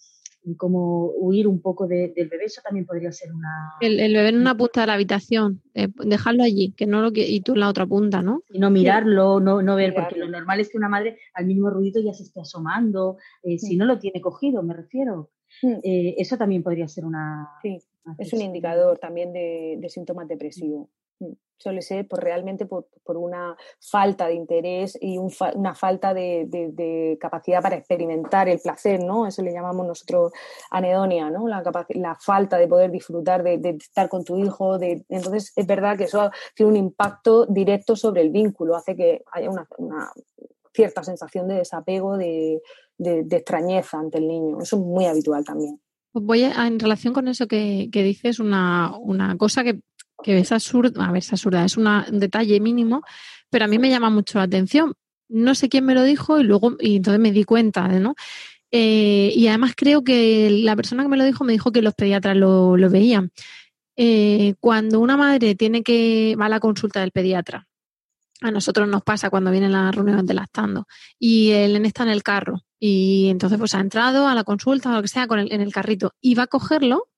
como 0.57 1.11
huir 1.11 1.47
un 1.47 1.61
poco 1.61 1.87
del 1.87 2.13
bebé, 2.15 2.45
eso 2.45 2.61
también 2.63 2.85
podría 2.85 3.11
ser 3.11 3.33
una... 3.33 3.73
El, 3.81 4.13
bebé 4.13 4.29
en 4.29 4.37
una 4.37 4.55
punta 4.55 4.81
de 4.81 4.87
la 4.87 4.93
habitación, 4.93 5.61
eh, 5.73 5.89
dejarlo 6.05 6.43
allí, 6.43 6.71
que 6.71 6.87
no 6.87 7.01
lo 7.01 7.11
y 7.13 7.41
tú 7.41 7.53
en 7.53 7.59
la 7.59 7.69
otra 7.69 7.85
punta, 7.85 8.21
¿no? 8.21 8.43
Y 8.49 8.59
no 8.59 8.71
mirarlo, 8.71 9.41
no, 9.41 9.61
no 9.61 9.75
ver, 9.75 9.93
porque 9.93 10.17
lo 10.17 10.29
normal 10.29 10.61
es 10.61 10.69
que 10.69 10.77
una 10.77 10.89
madre 10.89 11.19
al 11.33 11.45
mínimo 11.45 11.69
ruido 11.69 12.01
ya 12.01 12.13
se 12.13 12.23
esté 12.23 12.39
asomando, 12.39 13.17
eh, 13.43 13.59
si 13.59 13.75
no 13.75 13.85
lo 13.85 13.99
tiene 13.99 14.21
cogido, 14.21 14.63
me 14.63 14.73
refiero. 14.73 15.31
eso 15.61 16.37
también 16.37 16.63
podría 16.63 16.87
ser 16.87 17.03
una, 17.03 17.49
es 18.17 18.33
un 18.33 18.41
indicador 18.41 18.97
también 18.99 19.33
de, 19.33 19.85
síntomas 19.89 20.27
depresivos. 20.27 20.89
Mm. 21.19 21.33
Suele 21.59 21.81
ser 21.81 22.07
por, 22.07 22.23
realmente 22.23 22.67
por, 22.67 22.85
una 23.07 23.57
falta 23.79 24.27
de 24.27 24.35
interés 24.35 24.95
y 25.01 25.17
una 25.17 25.73
falta 25.73 26.13
de, 26.13 27.17
capacidad 27.19 27.63
para 27.63 27.77
experimentar 27.77 28.47
el 28.47 28.59
placer, 28.59 29.03
¿no? 29.03 29.25
Eso 29.25 29.41
le 29.41 29.53
llamamos 29.53 29.87
nosotros 29.87 30.33
anedonia, 30.69 31.31
¿no? 31.31 31.47
La, 31.47 31.63
la 31.89 32.15
falta 32.15 32.59
de 32.59 32.67
poder 32.67 32.91
disfrutar 32.91 33.41
de, 33.41 33.77
estar 33.81 34.07
con 34.07 34.23
tu 34.23 34.37
hijo. 34.37 34.77
De, 34.77 35.03
entonces, 35.09 35.51
es 35.55 35.65
verdad 35.65 35.97
que 35.97 36.03
eso 36.03 36.29
tiene 36.53 36.73
un 36.73 36.77
impacto 36.77 37.47
directo 37.47 37.95
sobre 37.95 38.21
el 38.21 38.29
vínculo, 38.29 38.75
hace 38.75 38.95
que 38.95 39.23
haya 39.31 39.49
una, 39.49 39.67
una 39.79 40.11
cierta 40.77 41.03
sensación 41.03 41.47
de 41.47 41.55
desapego, 41.55 42.17
de, 42.17 42.61
extrañeza 42.99 43.97
ante 43.97 44.19
el 44.19 44.27
niño. 44.27 44.61
Eso 44.61 44.75
es 44.75 44.81
muy 44.83 45.05
habitual 45.05 45.43
también. 45.43 45.81
Pues 46.11 46.25
voy 46.25 46.43
a, 46.43 46.67
en 46.67 46.79
relación 46.79 47.13
con 47.13 47.27
eso 47.27 47.47
que, 47.47 47.89
dices, 47.91 48.39
una, 48.39 48.91
cosa 49.37 49.63
que, 49.63 49.79
es 50.25 50.51
absurda, 50.51 51.05
a 51.05 51.11
ver, 51.11 51.19
es 51.19 51.31
absurda, 51.31 51.63
es 51.63 51.77
un 51.77 51.87
detalle 52.19 52.59
mínimo, 52.59 53.03
pero 53.49 53.65
a 53.65 53.67
mí 53.67 53.79
me 53.79 53.89
llama 53.89 54.09
mucho 54.09 54.39
la 54.39 54.45
atención. 54.45 54.93
No 55.29 55.55
sé 55.55 55.69
quién 55.69 55.85
me 55.85 55.93
lo 55.93 56.03
dijo 56.03 56.39
y 56.39 56.43
luego, 56.43 56.75
y 56.79 56.97
entonces 56.97 57.19
me 57.19 57.31
di 57.31 57.43
cuenta, 57.43 57.87
¿no? 57.87 58.15
Eh, 58.71 59.31
y 59.35 59.47
además 59.47 59.73
creo 59.75 60.03
que 60.03 60.49
la 60.63 60.75
persona 60.75 61.03
que 61.03 61.09
me 61.09 61.17
lo 61.17 61.23
dijo 61.25 61.43
me 61.43 61.53
dijo 61.53 61.71
que 61.71 61.81
los 61.81 61.93
pediatras 61.93 62.35
lo, 62.35 62.75
veían. 62.89 63.31
Eh, 63.95 64.55
cuando 64.59 64.99
una 64.99 65.17
madre 65.17 65.55
tiene 65.55 65.83
que 65.83 66.35
va 66.39 66.45
a 66.47 66.49
la 66.49 66.59
consulta 66.59 66.99
del 67.01 67.11
pediatra, 67.11 67.67
a 68.41 68.51
nosotros 68.51 68.87
nos 68.87 69.03
pasa 69.03 69.29
cuando 69.29 69.51
vienen 69.51 69.71
las 69.71 69.95
reuniones 69.95 70.25
de 70.25 70.33
lactando 70.33 70.87
y 71.19 71.51
el 71.51 71.73
nene 71.73 71.87
está 71.87 72.03
en 72.03 72.09
el 72.09 72.23
carro 72.23 72.63
y 72.79 73.29
entonces 73.29 73.57
pues 73.57 73.73
ha 73.75 73.79
entrado 73.79 74.27
a 74.27 74.35
la 74.35 74.43
consulta 74.43 74.89
o 74.89 74.93
lo 74.93 75.01
que 75.01 75.07
sea 75.07 75.27
con 75.27 75.39
el, 75.39 75.51
en 75.51 75.61
el 75.61 75.73
carrito 75.73 76.13
y 76.21 76.35
va 76.35 76.43
a 76.43 76.47
cogerlo 76.47 77.09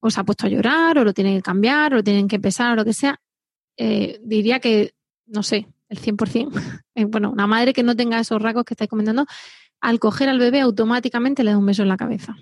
o 0.00 0.10
se 0.10 0.20
ha 0.20 0.24
puesto 0.24 0.46
a 0.46 0.48
llorar 0.48 0.98
o 0.98 1.04
lo 1.04 1.12
tienen 1.12 1.36
que 1.36 1.42
cambiar 1.42 1.92
o 1.92 1.96
lo 1.96 2.04
tienen 2.04 2.28
que 2.28 2.40
pesar 2.40 2.72
o 2.72 2.76
lo 2.76 2.84
que 2.84 2.92
sea, 2.92 3.20
eh, 3.76 4.20
diría 4.24 4.58
que, 4.58 4.94
no 5.26 5.42
sé, 5.42 5.68
el 5.88 6.00
100%, 6.00 6.50
eh, 6.94 7.04
bueno, 7.04 7.30
una 7.30 7.46
madre 7.46 7.72
que 7.72 7.82
no 7.82 7.94
tenga 7.94 8.18
esos 8.18 8.40
rasgos 8.40 8.64
que 8.64 8.74
estáis 8.74 8.90
comentando, 8.90 9.26
al 9.80 10.00
coger 10.00 10.28
al 10.28 10.38
bebé 10.38 10.60
automáticamente 10.60 11.44
le 11.44 11.52
da 11.52 11.58
un 11.58 11.66
beso 11.66 11.82
en 11.82 11.88
la 11.88 11.96
cabeza. 11.96 12.36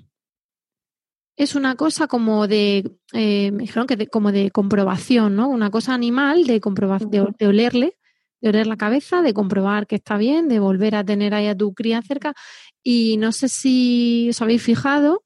Es 1.36 1.54
una 1.54 1.74
cosa 1.74 2.06
como 2.06 2.46
de, 2.46 2.98
eh, 3.12 3.50
me 3.50 3.62
dijeron 3.62 3.86
que 3.86 4.06
como 4.08 4.30
de 4.30 4.50
comprobación, 4.50 5.36
¿no? 5.36 5.48
Una 5.48 5.70
cosa 5.70 5.94
animal 5.94 6.46
de, 6.46 6.60
comprobación, 6.60 7.34
de 7.38 7.46
olerle 7.46 7.96
de 8.40 8.48
oler 8.48 8.66
la 8.66 8.76
cabeza, 8.76 9.22
de 9.22 9.34
comprobar 9.34 9.86
que 9.86 9.96
está 9.96 10.16
bien, 10.16 10.48
de 10.48 10.60
volver 10.60 10.94
a 10.94 11.04
tener 11.04 11.34
ahí 11.34 11.46
a 11.46 11.56
tu 11.56 11.74
cría 11.74 12.02
cerca. 12.02 12.34
Y 12.82 13.16
no 13.18 13.32
sé 13.32 13.48
si 13.48 14.28
os 14.30 14.40
habéis 14.40 14.62
fijado 14.62 15.22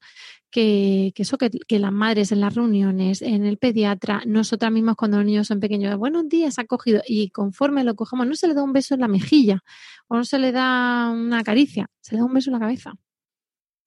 que, 0.55 1.13
eso, 1.17 1.37
que, 1.37 1.79
las 1.79 1.91
madres 1.91 2.31
en 2.31 2.39
las 2.39 2.55
reuniones, 2.55 3.21
en 3.21 3.45
el 3.45 3.57
pediatra, 3.57 4.21
nosotras 4.25 4.71
mismas 4.71 4.95
cuando 4.95 5.17
los 5.17 5.25
niños 5.25 5.47
son 5.47 5.59
pequeños, 5.59 5.97
buenos 5.97 6.29
días, 6.29 6.59
ha 6.59 6.65
cogido, 6.65 7.01
y 7.05 7.29
conforme 7.29 7.83
lo 7.83 7.95
cogemos, 7.95 8.25
no 8.25 8.35
se 8.35 8.47
le 8.47 8.53
da 8.53 8.63
un 8.63 8.71
beso 8.71 8.93
en 8.93 9.01
la 9.01 9.09
mejilla 9.09 9.63
o 10.07 10.15
no 10.15 10.23
se 10.23 10.39
le 10.39 10.53
da 10.53 11.11
una 11.11 11.43
caricia, 11.43 11.87
se 11.99 12.15
le 12.15 12.19
da 12.19 12.25
un 12.25 12.33
beso 12.33 12.51
en 12.51 12.53
la 12.53 12.59
cabeza. 12.59 12.93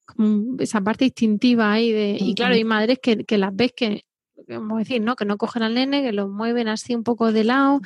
Como 0.04 0.56
esa 0.58 0.82
parte 0.82 1.06
instintiva 1.06 1.72
ahí 1.72 1.90
de, 1.90 2.18
y 2.20 2.34
claro, 2.34 2.54
hay 2.54 2.64
madres 2.64 2.98
que, 3.02 3.24
que 3.24 3.38
las 3.38 3.56
ves 3.56 3.72
que, 3.74 4.04
vamos 4.46 4.78
decir, 4.78 5.00
¿no? 5.00 5.16
Que 5.16 5.24
no 5.24 5.38
cogen 5.38 5.62
al 5.62 5.74
nene, 5.74 6.02
que 6.02 6.12
lo 6.12 6.28
mueven 6.28 6.68
así 6.68 6.94
un 6.94 7.02
poco 7.02 7.32
de 7.32 7.44
lado, 7.44 7.80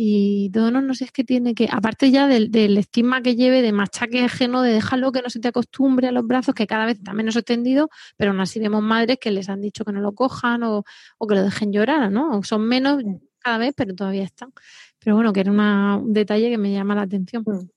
y 0.00 0.50
todo 0.50 0.70
no, 0.70 0.80
no 0.80 0.94
sé, 0.94 1.06
es 1.06 1.10
que 1.10 1.24
tiene 1.24 1.56
que, 1.56 1.68
aparte 1.72 2.12
ya 2.12 2.28
del, 2.28 2.78
estigma 2.78 3.20
que 3.20 3.34
lleve 3.34 3.62
de 3.62 3.72
machaque 3.72 4.20
ajeno, 4.20 4.62
de 4.62 4.72
dejarlo 4.72 5.10
que 5.10 5.22
no 5.22 5.28
se 5.28 5.40
te 5.40 5.48
acostumbre 5.48 6.06
a 6.06 6.12
los 6.12 6.24
brazos, 6.24 6.54
que 6.54 6.68
cada 6.68 6.86
vez 6.86 6.98
está 6.98 7.12
menos 7.14 7.34
extendido, 7.34 7.90
pero 8.16 8.30
aún 8.30 8.40
así 8.40 8.60
vemos 8.60 8.80
madres 8.80 9.18
que 9.20 9.32
les 9.32 9.48
han 9.48 9.60
dicho 9.60 9.84
que 9.84 9.90
no 9.90 10.00
lo 10.00 10.14
cojan 10.14 10.62
o, 10.62 10.84
que 11.28 11.34
lo 11.34 11.42
dejen 11.42 11.72
llorar, 11.72 12.12
¿no? 12.12 12.40
Son 12.44 12.62
menos 12.62 13.02
cada 13.40 13.58
vez, 13.58 13.74
pero 13.76 13.92
todavía 13.92 14.22
están. 14.22 14.52
Pero 15.00 15.16
bueno, 15.16 15.32
que 15.32 15.40
era 15.40 15.50
un 15.50 16.12
detalle 16.12 16.48
que 16.48 16.58
me 16.58 16.72
llama 16.72 16.94
la 16.94 17.02
atención. 17.02 17.42
Mm. 17.44 17.68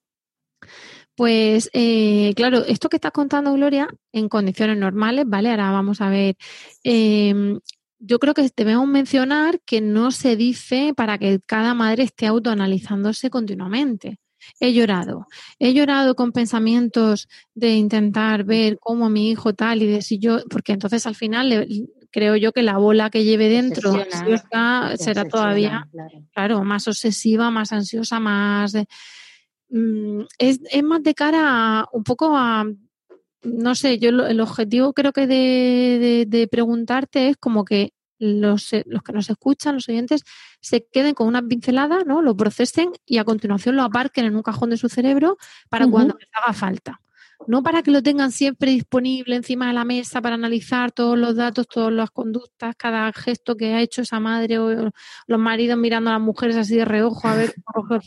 Pues 1.16 1.72
eh, 1.74 2.34
claro, 2.36 2.64
esto 2.66 2.88
que 2.88 2.98
estás 2.98 3.14
contando, 3.14 3.52
Gloria, 3.54 3.88
en 4.12 4.30
condiciones 4.30 4.78
normales, 4.78 5.26
¿vale? 5.28 5.50
Ahora 5.50 5.72
vamos 5.72 6.02
a 6.02 6.10
ver 6.12 6.36
eh, 6.84 7.34
yo 8.02 8.20
creo 8.20 8.34
que 8.34 8.50
debemos 8.56 8.88
mencionar 8.88 9.62
que 9.62 9.80
no 9.80 10.12
se 10.12 10.36
dice 10.36 10.94
para 10.96 11.18
que 11.18 11.40
cada 11.46 11.74
madre 11.74 12.04
esté 12.04 12.26
autoanalizándose 12.26 13.30
continuamente. 13.30 14.20
He 14.60 14.74
llorado, 14.74 15.28
he 15.60 15.72
llorado 15.74 16.16
con 16.16 16.32
pensamientos 16.32 17.28
de 17.54 17.76
intentar 17.76 18.44
ver 18.44 18.80
cómo 18.80 19.08
mi 19.08 19.30
hijo 19.30 19.54
tal 19.54 19.84
y 19.84 19.88
de 19.88 20.02
si 20.02 20.18
yo, 20.18 20.40
porque 20.50 20.74
entonces 20.74 21.06
al 21.06 21.14
final 21.14 21.68
creo 22.10 22.36
yo 22.36 22.52
que 22.52 22.64
la 22.64 22.78
bola 22.78 23.12
que 23.12 23.24
lleve 23.24 23.50
dentro 23.50 23.94
será 24.98 25.26
todavía, 25.30 25.88
claro. 26.34 26.64
más 26.64 26.88
obsesiva, 26.88 27.52
más 27.52 27.72
ansiosa, 27.72 28.20
más... 28.20 28.74
Mm, 29.70 30.24
es, 30.38 30.60
más 30.84 31.02
de 31.02 31.14
cara 31.14 31.88
un 31.94 32.04
poco 32.04 32.36
a 32.36 32.66
no 33.44 33.76
sé, 33.76 33.98
yo 34.00 34.10
el 34.10 34.40
objetivo 34.40 34.94
creo 34.94 35.14
que 35.14 35.28
de, 35.28 36.26
de, 36.28 36.48
preguntarte 36.48 37.30
es 37.30 37.38
como 37.38 37.66
que 37.66 37.94
los, 38.20 38.72
eh, 38.74 38.84
los, 38.86 39.02
que 39.02 39.14
nos 39.14 39.30
escuchan, 39.30 39.76
los 39.76 39.90
oyentes, 39.90 40.24
se 40.60 40.86
queden 40.92 41.16
con 41.16 41.28
una 41.28 41.42
pincelada, 41.42 42.04
¿no? 42.06 42.22
Lo 42.22 42.36
procesen 42.36 42.92
y 43.06 43.18
a 43.18 43.24
continuación 43.24 43.76
lo 43.76 43.84
aparquen 43.84 44.26
en 44.26 44.36
un 44.36 44.44
cajón 44.44 44.70
de 44.70 44.78
su 44.78 44.90
cerebro 44.90 45.38
para 45.70 45.88
cuando 45.88 46.16
les 46.20 46.30
haga 46.34 46.54
falta. 46.54 47.02
No 47.48 47.64
para 47.64 47.82
que 47.82 47.90
lo 47.90 48.04
tengan 48.04 48.32
siempre 48.32 48.70
disponible 48.70 49.36
encima 49.36 49.68
de 49.68 49.74
la 49.74 49.84
mesa 49.84 50.22
para 50.22 50.36
analizar 50.36 50.92
todos 50.92 51.18
los 51.18 51.36
datos, 51.36 51.68
todas 51.68 51.92
las 51.92 52.12
conductas, 52.12 52.76
cada 52.78 53.12
gesto 53.14 53.58
que 53.58 53.74
ha 53.74 53.82
hecho 53.82 54.04
esa 54.04 54.20
madre 54.20 54.60
o 54.60 54.92
los 55.26 55.40
maridos 55.40 55.80
mirando 55.80 56.12
a 56.12 56.14
las 56.14 56.22
mujeres 56.22 56.56
así 56.56 56.76
de 56.76 56.86
reojo 56.86 57.28
a 57.28 57.36
ver 57.36 57.56
rojo 57.74 58.00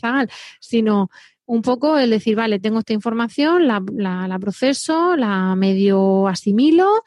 sino 0.61 1.09
un 1.45 1.61
poco 1.61 1.97
el 1.97 2.09
decir, 2.09 2.35
vale, 2.35 2.59
tengo 2.59 2.79
esta 2.79 2.93
información, 2.93 3.67
la, 3.67 3.83
la, 3.93 4.39
proceso, 4.39 5.15
la 5.15 5.55
medio 5.55 6.27
asimilo 6.27 7.03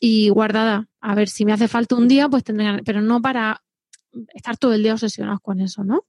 y 0.00 0.30
guardada. 0.30 0.88
A 1.00 1.14
ver, 1.14 1.28
si 1.28 1.44
me 1.44 1.52
hace 1.52 1.68
falta 1.68 1.94
un 1.94 2.08
día, 2.08 2.28
pues 2.28 2.44
tendría, 2.44 2.80
pero 2.84 3.02
no 3.02 3.20
para 3.20 3.62
estar 4.34 4.56
todo 4.56 4.74
el 4.74 4.82
día 4.82 4.94
obsesionados 4.94 5.40
con 5.40 5.60
eso, 5.60 5.84
¿no? 5.84 6.04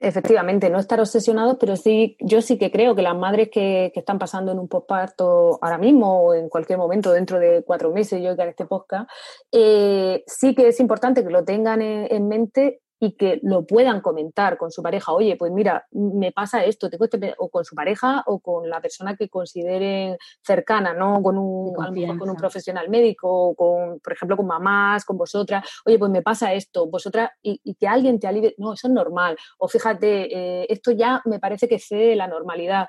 Efectivamente, 0.00 0.68
no 0.68 0.78
estar 0.78 1.00
obsesionados, 1.00 1.56
pero 1.58 1.76
sí, 1.76 2.16
yo 2.20 2.42
sí 2.42 2.58
que 2.58 2.70
creo 2.70 2.94
que 2.94 3.00
las 3.00 3.16
madres 3.16 3.48
que, 3.50 3.90
están 3.94 4.18
pasando 4.18 4.52
en 4.52 4.58
un 4.58 4.68
postparto 4.68 5.58
ahora 5.62 5.78
mismo 5.78 6.24
o 6.24 6.34
en 6.34 6.50
cualquier 6.50 6.78
momento, 6.78 7.12
dentro 7.12 7.38
de 7.38 7.62
cuatro 7.64 7.90
meses, 7.90 8.22
yo 8.22 8.36
que 8.36 8.42
en 8.42 8.48
este 8.50 8.66
podcast, 8.66 9.08
eh, 9.50 10.22
sí 10.26 10.54
que 10.54 10.68
es 10.68 10.80
importante 10.80 11.24
que 11.24 11.30
lo 11.30 11.44
tengan 11.44 11.80
en, 11.80 12.28
mente 12.28 12.82
y 13.00 13.16
que 13.16 13.40
lo 13.42 13.66
puedan 13.66 14.00
comentar 14.00 14.56
con 14.56 14.70
su 14.70 14.82
pareja, 14.82 15.12
oye, 15.12 15.36
pues 15.36 15.52
mira, 15.52 15.86
me 15.90 16.32
pasa 16.32 16.64
esto, 16.64 16.88
tengo 16.88 17.04
este, 17.04 17.34
o 17.38 17.48
con 17.50 17.64
su 17.64 17.74
pareja 17.74 18.22
o 18.26 18.40
con 18.40 18.68
la 18.68 18.80
persona 18.80 19.16
que 19.16 19.28
consideren 19.28 20.16
cercana, 20.42 20.94
¿no? 20.94 21.22
Con 21.22 21.36
un, 21.38 21.74
con 21.74 22.30
un 22.30 22.36
profesional 22.36 22.88
médico, 22.88 23.28
o 23.30 23.54
con, 23.54 24.00
por 24.00 24.12
ejemplo, 24.12 24.36
con 24.36 24.46
mamás, 24.46 25.04
con 25.04 25.18
vosotras, 25.18 25.68
oye, 25.84 25.98
pues 25.98 26.10
me 26.10 26.22
pasa 26.22 26.52
esto, 26.52 26.86
vosotras, 26.86 27.30
y, 27.42 27.74
que 27.74 27.88
alguien 27.88 28.20
te 28.20 28.26
alivie, 28.26 28.54
no, 28.58 28.74
eso 28.74 28.86
es 28.88 28.94
normal, 28.94 29.36
o 29.58 29.68
fíjate, 29.68 30.62
eh, 30.62 30.66
esto 30.68 30.92
ya 30.92 31.20
me 31.24 31.40
parece 31.40 31.68
que 31.68 31.78
sé 31.78 32.14
la 32.14 32.28
normalidad 32.28 32.86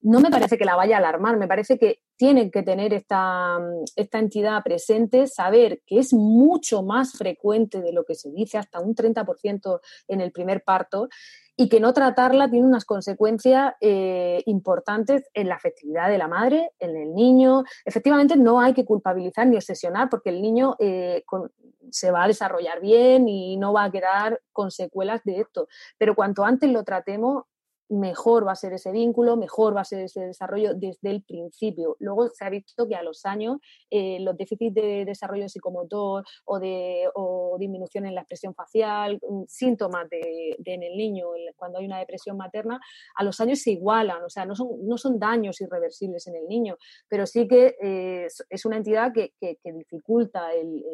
no 0.00 0.20
me 0.20 0.30
parece 0.30 0.58
que 0.58 0.64
la 0.64 0.76
vaya 0.76 0.96
a 0.96 0.98
alarmar, 0.98 1.36
me 1.38 1.48
parece 1.48 1.78
que 1.78 2.00
tienen 2.18 2.50
que 2.50 2.62
tener 2.62 2.92
esta, 2.92 3.58
esta, 3.96 4.18
entidad 4.18 4.62
presente, 4.62 5.26
saber 5.28 5.80
que 5.86 6.00
es 6.00 6.12
mucho 6.12 6.82
más 6.82 7.12
frecuente 7.12 7.80
de 7.80 7.92
lo 7.92 8.04
que 8.04 8.16
se 8.16 8.30
dice, 8.30 8.58
hasta 8.58 8.80
un 8.80 8.94
30% 8.94 9.80
en 10.08 10.20
el 10.20 10.32
primer 10.32 10.64
parto, 10.64 11.08
y 11.56 11.68
que 11.68 11.80
no 11.80 11.92
tratarla 11.92 12.50
tiene 12.50 12.66
unas 12.66 12.84
consecuencias 12.84 13.74
eh, 13.80 14.42
importantes 14.46 15.28
en 15.32 15.48
la 15.48 15.54
afectividad 15.54 16.08
de 16.08 16.18
la 16.18 16.28
madre, 16.28 16.70
en 16.78 16.96
el 16.96 17.14
niño. 17.14 17.64
Efectivamente, 17.84 18.36
no 18.36 18.60
hay 18.60 18.74
que 18.74 18.84
culpabilizar 18.84 19.46
ni 19.46 19.56
obsesionar 19.56 20.08
porque 20.08 20.30
el 20.30 20.40
niño 20.40 20.76
eh, 20.78 21.24
se 21.90 22.10
va 22.10 22.24
a 22.24 22.28
desarrollar 22.28 22.80
bien 22.80 23.28
y 23.28 23.56
no 23.56 23.72
va 23.72 23.84
a 23.84 23.90
quedar 23.90 24.40
con 24.52 24.70
secuelas 24.70 25.22
de 25.24 25.40
esto. 25.40 25.68
Pero 25.98 26.14
cuanto 26.14 26.44
antes 26.44 26.70
lo 26.70 26.84
tratemos, 26.84 27.44
mejor 27.88 28.46
va 28.46 28.52
a 28.52 28.56
ser 28.56 28.72
ese 28.72 28.92
vínculo, 28.92 29.36
mejor 29.36 29.76
va 29.76 29.82
a 29.82 29.84
ser 29.84 30.00
ese 30.00 30.20
desarrollo 30.20 30.74
desde 30.74 31.10
el 31.10 31.22
principio. 31.22 31.96
Luego 32.00 32.28
se 32.28 32.44
ha 32.44 32.50
visto 32.50 32.86
que 32.86 32.94
a 32.94 33.02
los 33.02 33.24
años 33.24 33.58
eh, 33.90 34.18
los 34.20 34.36
déficits 34.36 34.74
de 34.74 35.04
desarrollo 35.04 35.48
psicomotor 35.48 36.24
o 36.44 36.58
de 36.58 37.08
disminución 37.58 38.06
en 38.06 38.14
la 38.14 38.22
expresión 38.22 38.54
facial, 38.54 39.18
mm, 39.26 39.44
síntomas 39.46 40.08
de, 40.10 40.56
en 40.64 40.82
el 40.82 40.96
niño 40.96 41.26
cuando 41.56 41.78
hay 41.78 41.86
una 41.86 41.98
depresión 41.98 42.36
materna, 42.36 42.80
a 43.16 43.24
los 43.24 43.40
años 43.40 43.60
se 43.60 43.70
igualan, 43.72 44.22
o 44.22 44.30
sea, 44.30 44.44
no 44.44 44.54
son, 44.54 45.18
daños 45.18 45.60
irreversibles 45.60 46.26
en 46.26 46.36
el 46.36 46.46
niño, 46.46 46.76
pero 47.08 47.26
sí 47.26 47.48
que 47.48 47.76
eh, 47.82 48.28
es 48.50 48.64
una 48.64 48.76
entidad 48.76 49.12
que, 49.12 49.32
dificulta 49.64 50.52
el, 50.52 50.84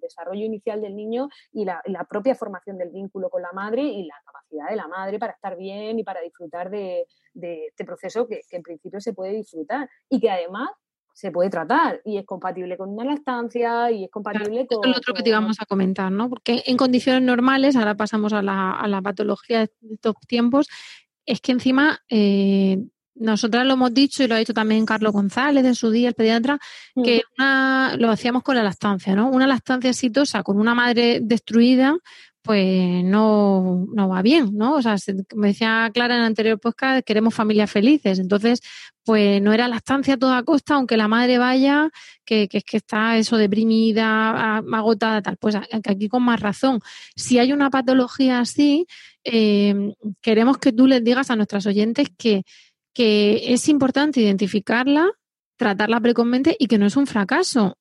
desarrollo 0.00 0.44
inicial 0.44 0.80
del 0.80 0.94
niño 0.94 1.28
y 1.52 1.64
la 1.64 2.06
propia 2.08 2.34
formación 2.34 2.78
del 2.78 2.90
vínculo 2.90 3.28
con 3.28 3.42
la 3.42 3.52
madre 3.52 3.82
y 3.82 4.04
la 4.04 4.14
capacidad 4.24 4.68
de 4.68 4.76
la 4.76 4.88
madre 4.88 5.18
para 5.18 5.32
estar 5.32 5.56
bien 5.56 5.98
y 5.98 6.04
para 6.04 6.20
disfrutar 6.26 6.70
de, 6.70 7.06
este 7.34 7.84
proceso 7.84 8.26
que, 8.26 8.42
en 8.50 8.62
principio 8.62 9.00
se 9.00 9.12
puede 9.12 9.32
disfrutar 9.32 9.88
y 10.08 10.20
que 10.20 10.30
además 10.30 10.70
se 11.12 11.30
puede 11.30 11.48
tratar 11.48 12.00
y 12.04 12.18
es 12.18 12.26
compatible 12.26 12.76
con 12.76 12.90
una 12.90 13.04
lactancia 13.04 13.90
y 13.90 14.04
es 14.04 14.10
compatible 14.10 14.66
con... 14.66 14.84
Es 14.84 14.90
lo 14.90 14.98
otro 14.98 15.14
que 15.14 15.22
te 15.22 15.30
íbamos 15.30 15.56
a 15.60 15.66
comentar, 15.66 16.12
¿no? 16.12 16.28
Porque 16.28 16.62
en 16.66 16.76
condiciones 16.76 17.22
normales, 17.22 17.74
ahora 17.74 17.94
pasamos 17.94 18.32
a 18.34 18.42
la, 18.42 19.00
patología 19.02 19.60
de 19.60 19.70
estos 19.94 20.14
tiempos, 20.28 20.68
es 21.24 21.40
que 21.40 21.52
encima... 21.52 22.00
Eh, 22.10 22.78
nosotras 23.18 23.66
lo 23.66 23.74
hemos 23.74 23.94
dicho 23.94 24.22
y 24.22 24.26
lo 24.26 24.34
ha 24.34 24.38
dicho 24.38 24.52
también 24.52 24.84
Carlos 24.84 25.12
González 25.12 25.64
en 25.64 25.74
su 25.74 25.90
día, 25.90 26.08
el 26.08 26.14
pediatra, 26.14 26.58
que 27.02 27.22
lo 27.36 28.10
hacíamos 28.10 28.42
con 28.42 28.56
la 28.56 28.62
lactancia, 28.62 29.14
¿no? 29.14 29.30
Una 29.30 29.46
lactancia 29.46 29.90
exitosa 29.90 30.42
con 30.42 30.58
una 30.58 30.74
madre 30.74 31.20
destruida, 31.22 31.96
pues 32.46 33.02
no, 33.02 33.86
no 33.92 34.08
va 34.08 34.22
bien, 34.22 34.50
¿no? 34.56 34.76
O 34.76 34.82
sea, 34.82 34.94
como 35.28 35.46
decía 35.46 35.90
Clara 35.92 36.14
en 36.14 36.20
el 36.20 36.26
anterior 36.28 36.60
podcast, 36.60 37.04
queremos 37.04 37.34
familias 37.34 37.68
felices. 37.68 38.20
Entonces, 38.20 38.60
pues 39.04 39.42
no 39.42 39.52
era 39.52 39.66
lactancia 39.66 40.14
a 40.14 40.16
toda 40.16 40.44
costa, 40.44 40.74
aunque 40.74 40.96
la 40.96 41.08
madre 41.08 41.38
vaya, 41.38 41.90
que, 42.24 42.46
que 42.46 42.58
es 42.58 42.64
que 42.64 42.76
está 42.76 43.16
eso 43.16 43.36
deprimida, 43.36 44.58
agotada, 44.58 45.22
tal. 45.22 45.36
Pues 45.38 45.56
aquí 45.56 46.08
con 46.08 46.22
más 46.22 46.38
razón. 46.38 46.78
Si 47.16 47.40
hay 47.40 47.52
una 47.52 47.68
patología 47.68 48.38
así, 48.38 48.86
eh, 49.24 49.94
queremos 50.20 50.58
que 50.58 50.72
tú 50.72 50.86
les 50.86 51.02
digas 51.02 51.32
a 51.32 51.36
nuestras 51.36 51.66
oyentes 51.66 52.10
que, 52.16 52.44
que 52.94 53.52
es 53.54 53.68
importante 53.68 54.20
identificarla, 54.20 55.10
tratarla 55.56 56.00
precozmente 56.00 56.54
y 56.60 56.68
que 56.68 56.78
no 56.78 56.86
es 56.86 56.96
un 56.96 57.08
fracaso. 57.08 57.76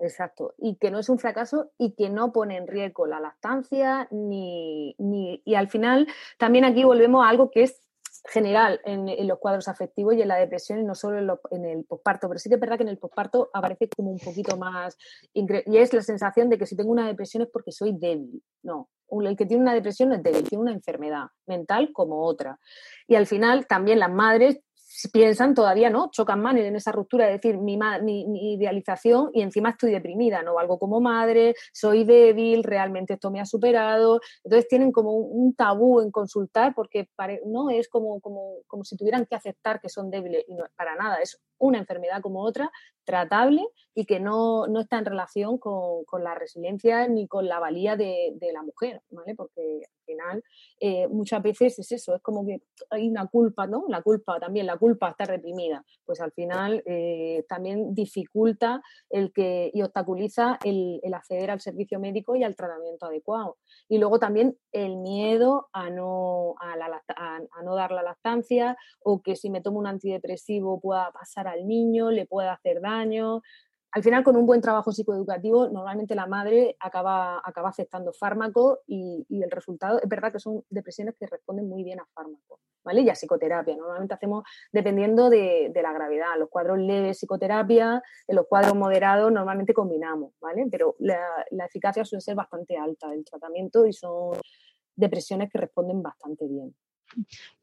Exacto, 0.00 0.54
y 0.56 0.76
que 0.76 0.90
no 0.90 0.98
es 0.98 1.10
un 1.10 1.18
fracaso 1.18 1.72
y 1.76 1.94
que 1.94 2.08
no 2.08 2.32
pone 2.32 2.56
en 2.56 2.66
riesgo 2.66 3.06
la 3.06 3.20
lactancia 3.20 4.08
ni, 4.10 4.94
ni 4.96 5.42
y 5.44 5.54
al 5.56 5.68
final 5.68 6.08
también 6.38 6.64
aquí 6.64 6.84
volvemos 6.84 7.22
a 7.22 7.28
algo 7.28 7.50
que 7.50 7.64
es 7.64 7.80
general 8.28 8.80
en, 8.84 9.28
los 9.28 9.38
cuadros 9.38 9.68
afectivos 9.68 10.14
y 10.14 10.22
en 10.22 10.28
la 10.28 10.36
depresión 10.36 10.80
y 10.80 10.84
no 10.84 10.94
solo 10.94 11.40
en, 11.50 11.64
el 11.64 11.84
posparto, 11.84 12.28
pero 12.28 12.38
sí 12.38 12.48
que 12.48 12.54
es 12.54 12.60
verdad 12.60 12.76
que 12.76 12.82
en 12.82 12.88
el 12.88 12.98
posparto 12.98 13.50
aparece 13.52 13.88
como 13.94 14.10
un 14.10 14.18
poquito 14.18 14.56
más 14.56 14.96
y 15.32 15.46
es 15.76 15.92
la 15.92 16.02
sensación 16.02 16.48
de 16.48 16.58
que 16.58 16.66
si 16.66 16.76
tengo 16.76 16.90
una 16.90 17.06
depresión 17.06 17.42
es 17.42 17.50
porque 17.50 17.72
soy 17.72 17.92
débil. 17.92 18.42
No, 18.62 18.88
el 19.10 19.36
que 19.36 19.46
tiene 19.46 19.62
una 19.62 19.74
depresión 19.74 20.10
no 20.10 20.16
es 20.16 20.22
débil, 20.22 20.48
tiene 20.48 20.62
una 20.62 20.72
enfermedad 20.72 21.26
mental 21.46 21.90
como 21.92 22.24
otra. 22.24 22.58
Y 23.06 23.14
al 23.14 23.26
final 23.26 23.66
también 23.66 23.98
las 23.98 24.10
madres 24.10 24.60
piensan 25.08 25.54
todavía, 25.54 25.90
¿no? 25.90 26.10
Chocan 26.10 26.40
más 26.40 26.56
en 26.56 26.76
esa 26.76 26.92
ruptura 26.92 27.26
de 27.26 27.32
decir 27.32 27.58
mi, 27.58 27.78
mi, 28.02 28.54
idealización 28.54 29.30
y 29.32 29.42
encima 29.42 29.70
estoy 29.70 29.92
deprimida, 29.92 30.42
no 30.42 30.54
valgo 30.54 30.78
como 30.78 31.00
madre, 31.00 31.54
soy 31.72 32.04
débil, 32.04 32.64
realmente 32.64 33.14
esto 33.14 33.30
me 33.30 33.40
ha 33.40 33.46
superado. 33.46 34.20
Entonces 34.44 34.68
tienen 34.68 34.92
como 34.92 35.12
un 35.12 35.54
tabú 35.54 36.00
en 36.00 36.10
consultar 36.10 36.74
porque 36.74 37.08
no 37.46 37.70
es 37.70 37.88
como, 37.88 38.20
como, 38.20 38.56
como 38.66 38.84
si 38.84 38.96
tuvieran 38.96 39.26
que 39.26 39.36
aceptar 39.36 39.80
que 39.80 39.88
son 39.88 40.10
débiles 40.10 40.44
y 40.48 40.54
no 40.54 40.64
para 40.76 40.94
nada, 40.96 41.18
es 41.22 41.40
una 41.58 41.78
enfermedad 41.78 42.20
como 42.20 42.42
otra, 42.42 42.70
tratable 43.04 43.66
y 43.94 44.04
que 44.06 44.20
no, 44.20 44.66
está 44.80 44.98
en 44.98 45.04
relación 45.04 45.58
con, 45.58 46.04
la 46.22 46.34
resiliencia 46.34 47.06
ni 47.08 47.26
con 47.26 47.48
la 47.48 47.58
valía 47.58 47.96
de, 47.96 48.34
la 48.52 48.62
mujer, 48.62 49.02
¿vale? 49.10 49.34
Porque 49.34 49.82
final 50.10 50.42
eh, 50.80 51.08
muchas 51.08 51.42
veces 51.42 51.78
es 51.78 51.92
eso, 51.92 52.14
es 52.14 52.22
como 52.22 52.44
que 52.44 52.62
hay 52.90 53.08
una 53.08 53.26
culpa, 53.26 53.66
¿no? 53.66 53.84
La 53.88 54.02
culpa 54.02 54.38
también, 54.38 54.66
la 54.66 54.76
culpa 54.76 55.10
está 55.10 55.24
reprimida, 55.24 55.84
pues 56.04 56.20
al 56.20 56.32
final 56.32 56.82
eh, 56.86 57.44
también 57.48 57.94
dificulta 57.94 58.82
el 59.08 59.32
que 59.32 59.70
y 59.72 59.82
obstaculiza 59.82 60.58
el, 60.64 61.00
acceder 61.14 61.50
al 61.50 61.60
servicio 61.60 62.00
médico 62.00 62.36
y 62.36 62.44
al 62.44 62.56
tratamiento 62.56 63.06
adecuado. 63.06 63.58
Y 63.88 63.98
luego 63.98 64.18
también 64.18 64.56
el 64.72 64.96
miedo 64.96 65.68
a 65.72 65.90
no, 65.90 66.54
a, 66.60 66.74
a 66.76 67.62
no 67.62 67.74
dar 67.74 67.90
la 67.92 68.02
lactancia 68.02 68.76
o 69.02 69.22
que 69.22 69.36
si 69.36 69.50
me 69.50 69.60
tomo 69.60 69.78
un 69.78 69.86
antidepresivo 69.86 70.80
pueda 70.80 71.10
pasar 71.12 71.46
al 71.48 71.66
niño, 71.66 72.10
le 72.10 72.26
pueda 72.26 72.52
hacer 72.52 72.80
daño. 72.80 73.42
Al 73.92 74.04
final, 74.04 74.22
con 74.22 74.36
un 74.36 74.46
buen 74.46 74.60
trabajo 74.60 74.92
psicoeducativo, 74.92 75.68
normalmente 75.68 76.14
la 76.14 76.26
madre 76.26 76.76
acaba, 76.78 77.40
acaba 77.44 77.70
aceptando 77.70 78.12
fármacos 78.12 78.78
y, 78.86 79.26
el 79.28 79.50
resultado 79.50 80.00
es 80.00 80.08
verdad 80.08 80.32
que 80.32 80.38
son 80.38 80.62
depresiones 80.68 81.16
que 81.18 81.26
responden 81.26 81.68
muy 81.68 81.82
bien 81.82 81.98
a 81.98 82.06
fármacos, 82.14 82.60
¿vale? 82.84 83.00
Y 83.00 83.08
a 83.08 83.14
psicoterapia. 83.14 83.76
Normalmente 83.76 84.14
hacemos 84.14 84.44
dependiendo 84.70 85.28
de, 85.28 85.72
la 85.74 85.92
gravedad. 85.92 86.38
Los 86.38 86.50
cuadros 86.50 86.78
leves 86.78 87.18
psicoterapia, 87.18 88.02
en 88.28 88.36
los 88.36 88.46
cuadros 88.46 88.76
moderados 88.76 89.32
normalmente 89.32 89.74
combinamos, 89.74 90.34
¿vale? 90.40 90.66
Pero 90.70 90.94
la, 91.00 91.20
la 91.50 91.66
eficacia 91.66 92.04
suele 92.04 92.20
ser 92.20 92.36
bastante 92.36 92.76
alta 92.76 93.08
del 93.10 93.24
tratamiento 93.24 93.86
y 93.86 93.92
son 93.92 94.36
depresiones 94.94 95.50
que 95.50 95.58
responden 95.58 96.02
bastante 96.02 96.46
bien. 96.46 96.74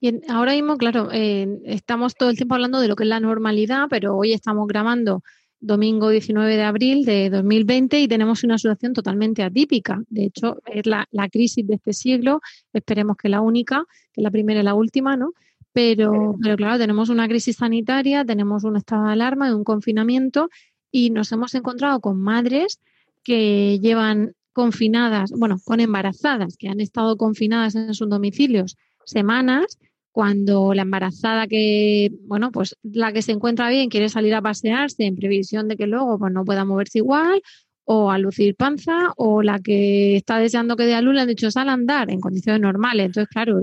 Y 0.02 0.30
ahora 0.30 0.52
mismo, 0.52 0.78
claro, 0.78 1.10
estamos 1.12 2.16
todo 2.16 2.30
el 2.30 2.36
tiempo 2.36 2.56
hablando 2.56 2.82
de 2.82 2.90
lo 2.90 2.96
que 2.96 3.04
es 3.04 3.10
la 3.10 3.22
normalidad, 3.22 3.88
pero 3.90 4.18
hoy 4.18 4.34
estamos 4.34 4.68
grabando 4.68 5.22
domingo 5.60 6.10
19 6.10 6.56
de 6.56 6.64
abril 6.64 7.06
de 7.06 7.30
2020 7.30 8.00
y 8.00 8.08
tenemos 8.08 8.44
una 8.44 8.58
situación 8.58 8.94
totalmente 8.94 9.44
atípica. 9.44 10.02
De 10.10 10.26
hecho, 10.26 10.58
es 10.66 10.86
la, 10.86 11.08
crisis 11.32 11.66
de 11.66 11.76
este 11.76 11.94
siglo, 11.94 12.42
esperemos 12.74 13.18
que 13.18 13.30
la 13.30 13.42
única, 13.42 13.86
que 14.14 14.22
la 14.22 14.32
primera 14.32 14.62
y 14.62 14.64
la 14.64 14.76
última, 14.76 15.18
¿no? 15.18 15.34
Pero, 15.74 16.36
pero 16.42 16.56
claro, 16.56 16.78
tenemos 16.80 17.10
una 17.10 17.28
crisis 17.28 17.58
sanitaria, 17.58 18.26
tenemos 18.26 18.64
un 18.64 18.78
estado 18.78 19.06
de 19.06 19.12
alarma, 19.14 19.56
un 19.56 19.64
confinamiento 19.64 20.50
y 20.92 21.10
nos 21.12 21.32
hemos 21.32 21.54
encontrado 21.54 22.00
con 22.00 22.20
madres 22.20 22.80
que 23.24 23.80
llevan 23.80 24.34
confinadas, 24.54 25.32
bueno, 25.32 25.58
con 25.64 25.80
embarazadas, 25.80 26.58
que 26.58 26.70
han 26.70 26.80
estado 26.80 27.16
confinadas 27.18 27.76
en 27.76 27.94
sus 27.94 28.10
domicilios 28.10 28.76
semanas 29.06 29.78
cuando 30.18 30.74
la 30.74 30.82
embarazada 30.82 31.46
que, 31.46 32.10
bueno, 32.26 32.52
pues 32.52 32.76
la 32.82 33.14
que 33.14 33.22
se 33.22 33.34
encuentra 33.34 33.70
bien 33.70 33.88
quiere 33.88 34.10
salir 34.10 34.34
a 34.34 34.42
pasearse 34.42 35.06
en 35.06 35.16
previsión 35.16 35.68
de 35.68 35.78
que 35.78 35.86
luego 35.86 36.18
pues 36.18 36.34
no 36.34 36.44
pueda 36.44 36.66
moverse 36.66 36.98
igual 36.98 37.40
o 37.84 38.10
a 38.10 38.18
lucir 38.18 38.56
panza 38.56 39.14
o 39.16 39.44
la 39.44 39.60
que 39.60 40.16
está 40.16 40.40
deseando 40.40 40.76
que 40.76 40.88
dé 40.88 40.96
a 40.96 41.02
luz 41.04 41.14
le 41.14 41.22
han 41.22 41.28
dicho 41.28 41.52
sal 41.52 41.70
a 41.70 41.74
andar 41.74 42.10
en 42.10 42.20
condiciones 42.20 42.62
normales. 42.62 43.06
Entonces, 43.06 43.30
claro, 43.30 43.62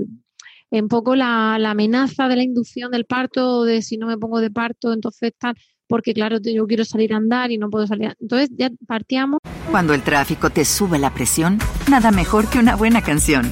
un 0.69 0.87
poco 0.87 1.17
la, 1.17 1.57
la 1.59 1.71
amenaza 1.71 2.29
de 2.29 2.37
la 2.37 2.43
inducción 2.43 2.89
del 2.89 3.03
parto, 3.03 3.65
de 3.65 3.81
si 3.81 3.97
no 3.97 4.07
me 4.07 4.17
pongo 4.17 4.39
de 4.39 4.49
parto, 4.49 4.93
entonces 4.93 5.33
tal, 5.37 5.57
porque 5.89 6.13
claro, 6.13 6.37
yo 6.41 6.65
quiero 6.67 6.85
salir 6.85 7.13
a 7.13 7.17
andar 7.17 7.51
y 7.51 7.57
no 7.57 7.69
puedo 7.69 7.85
salir. 7.85 8.15
Entonces 8.21 8.49
ya 8.57 8.69
partíamos. 8.87 9.41
Cuando 9.71 9.93
el 9.93 10.03
tráfico 10.03 10.49
te 10.49 10.63
sube 10.63 10.99
la 10.99 11.13
presión, 11.13 11.59
nada 11.91 12.11
mejor 12.11 12.49
que 12.49 12.59
una 12.59 12.77
buena 12.77 13.01
canción. 13.01 13.51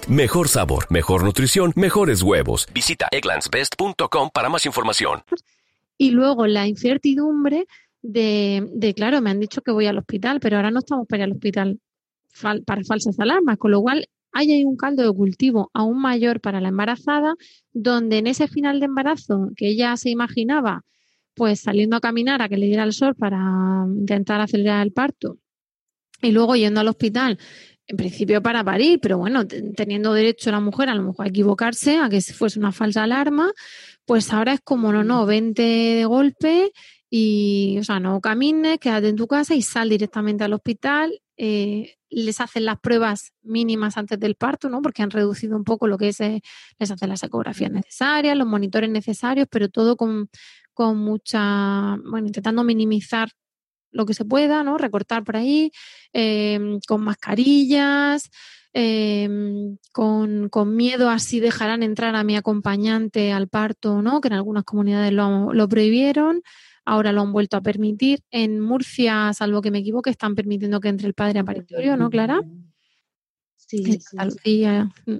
Mejor 0.09 0.47
sabor, 0.47 0.87
mejor 0.89 1.23
nutrición, 1.23 1.73
mejores 1.75 2.23
huevos. 2.23 2.67
Visita 2.73 3.07
egglandsbest.com 3.11 4.29
para 4.33 4.49
más 4.49 4.65
información. 4.65 5.21
Y 5.97 6.11
luego 6.11 6.47
la 6.47 6.67
incertidumbre 6.67 7.67
de, 8.01 8.67
de, 8.73 8.93
claro, 8.95 9.21
me 9.21 9.29
han 9.29 9.39
dicho 9.39 9.61
que 9.61 9.71
voy 9.71 9.85
al 9.85 9.99
hospital, 9.99 10.39
pero 10.39 10.57
ahora 10.57 10.71
no 10.71 10.79
estamos 10.79 11.07
para 11.07 11.19
ir 11.19 11.23
al 11.25 11.31
hospital 11.33 11.79
para 12.65 12.83
falsas 12.83 13.19
alarmas, 13.19 13.57
con 13.57 13.71
lo 13.71 13.81
cual 13.81 14.07
hay 14.31 14.51
ahí 14.51 14.65
un 14.65 14.75
caldo 14.77 15.03
de 15.03 15.13
cultivo 15.13 15.69
aún 15.73 16.01
mayor 16.01 16.39
para 16.41 16.61
la 16.61 16.69
embarazada, 16.69 17.35
donde 17.71 18.17
en 18.17 18.27
ese 18.27 18.47
final 18.47 18.79
de 18.79 18.85
embarazo 18.87 19.49
que 19.55 19.67
ella 19.67 19.95
se 19.97 20.09
imaginaba, 20.09 20.83
pues 21.35 21.59
saliendo 21.59 21.97
a 21.97 22.01
caminar 22.01 22.41
a 22.41 22.49
que 22.49 22.57
le 22.57 22.65
diera 22.65 22.83
el 22.83 22.93
sol 22.93 23.15
para 23.15 23.85
intentar 23.87 24.41
acelerar 24.41 24.85
el 24.85 24.93
parto, 24.93 25.37
y 26.21 26.31
luego 26.31 26.55
yendo 26.55 26.79
al 26.79 26.87
hospital 26.87 27.37
en 27.91 27.97
principio 27.97 28.41
para 28.41 28.63
parir, 28.63 28.99
pero 29.01 29.17
bueno, 29.17 29.45
teniendo 29.45 30.13
derecho 30.13 30.49
la 30.49 30.61
mujer 30.61 30.89
a 30.89 30.95
lo 30.95 31.03
mejor 31.03 31.25
a 31.25 31.29
equivocarse, 31.29 31.97
a 31.97 32.09
que 32.09 32.21
fuese 32.21 32.57
una 32.57 32.71
falsa 32.71 33.03
alarma, 33.03 33.51
pues 34.05 34.31
ahora 34.31 34.53
es 34.53 34.61
como, 34.61 34.93
no, 34.93 35.03
no, 35.03 35.25
vente 35.25 35.61
de 35.61 36.05
golpe 36.05 36.71
y, 37.09 37.77
o 37.79 37.83
sea, 37.83 37.99
no 37.99 38.21
camines, 38.21 38.79
quédate 38.79 39.09
en 39.09 39.17
tu 39.17 39.27
casa 39.27 39.55
y 39.55 39.61
sal 39.61 39.89
directamente 39.89 40.45
al 40.45 40.53
hospital. 40.53 41.21
Eh, 41.35 41.95
les 42.09 42.39
hacen 42.39 42.65
las 42.65 42.79
pruebas 42.79 43.33
mínimas 43.41 43.97
antes 43.97 44.19
del 44.19 44.35
parto, 44.35 44.69
¿no? 44.69 44.81
Porque 44.81 45.01
han 45.01 45.11
reducido 45.11 45.57
un 45.57 45.63
poco 45.63 45.87
lo 45.87 45.97
que 45.97 46.09
es, 46.09 46.21
eh, 46.21 46.41
les 46.79 46.91
hacen 46.91 47.09
las 47.09 47.23
ecografías 47.23 47.71
necesarias, 47.71 48.37
los 48.37 48.47
monitores 48.47 48.89
necesarios, 48.89 49.47
pero 49.51 49.69
todo 49.69 49.97
con, 49.97 50.29
con 50.73 50.97
mucha, 50.97 51.97
bueno, 52.05 52.27
intentando 52.27 52.63
minimizar 52.63 53.29
lo 53.91 54.05
que 54.05 54.13
se 54.13 54.25
pueda, 54.25 54.63
¿no? 54.63 54.77
Recortar 54.77 55.23
por 55.23 55.35
ahí, 55.35 55.71
em, 56.13 56.79
con 56.87 57.03
mascarillas, 57.03 58.29
em, 58.73 59.77
con, 59.91 60.49
miedo 60.75 61.09
a 61.09 61.19
si 61.19 61.39
dejarán 61.39 61.83
entrar 61.83 62.15
a 62.15 62.23
mi 62.23 62.35
acompañante 62.37 63.31
al 63.33 63.47
parto 63.49 64.01
no, 64.01 64.21
que 64.21 64.29
en 64.29 64.35
algunas 64.35 64.63
comunidades 64.63 65.11
lo, 65.11 65.53
lo, 65.53 65.67
prohibieron, 65.67 66.41
ahora 66.85 67.11
lo 67.11 67.21
han 67.21 67.33
vuelto 67.33 67.57
a 67.57 67.61
permitir. 67.61 68.21
En 68.31 68.59
Murcia, 68.59 69.33
salvo 69.33 69.61
que 69.61 69.71
me 69.71 69.79
equivoque, 69.79 70.09
están 70.09 70.35
permitiendo 70.35 70.79
que 70.79 70.89
entre 70.89 71.07
el 71.07 71.13
padre 71.13 71.39
a 71.39 71.43
paritorio, 71.43 71.97
¿no, 71.97 72.09
Clara? 72.09 72.41
Sí, 73.57 73.83
sí, 73.83 74.65
mm. 75.05 75.17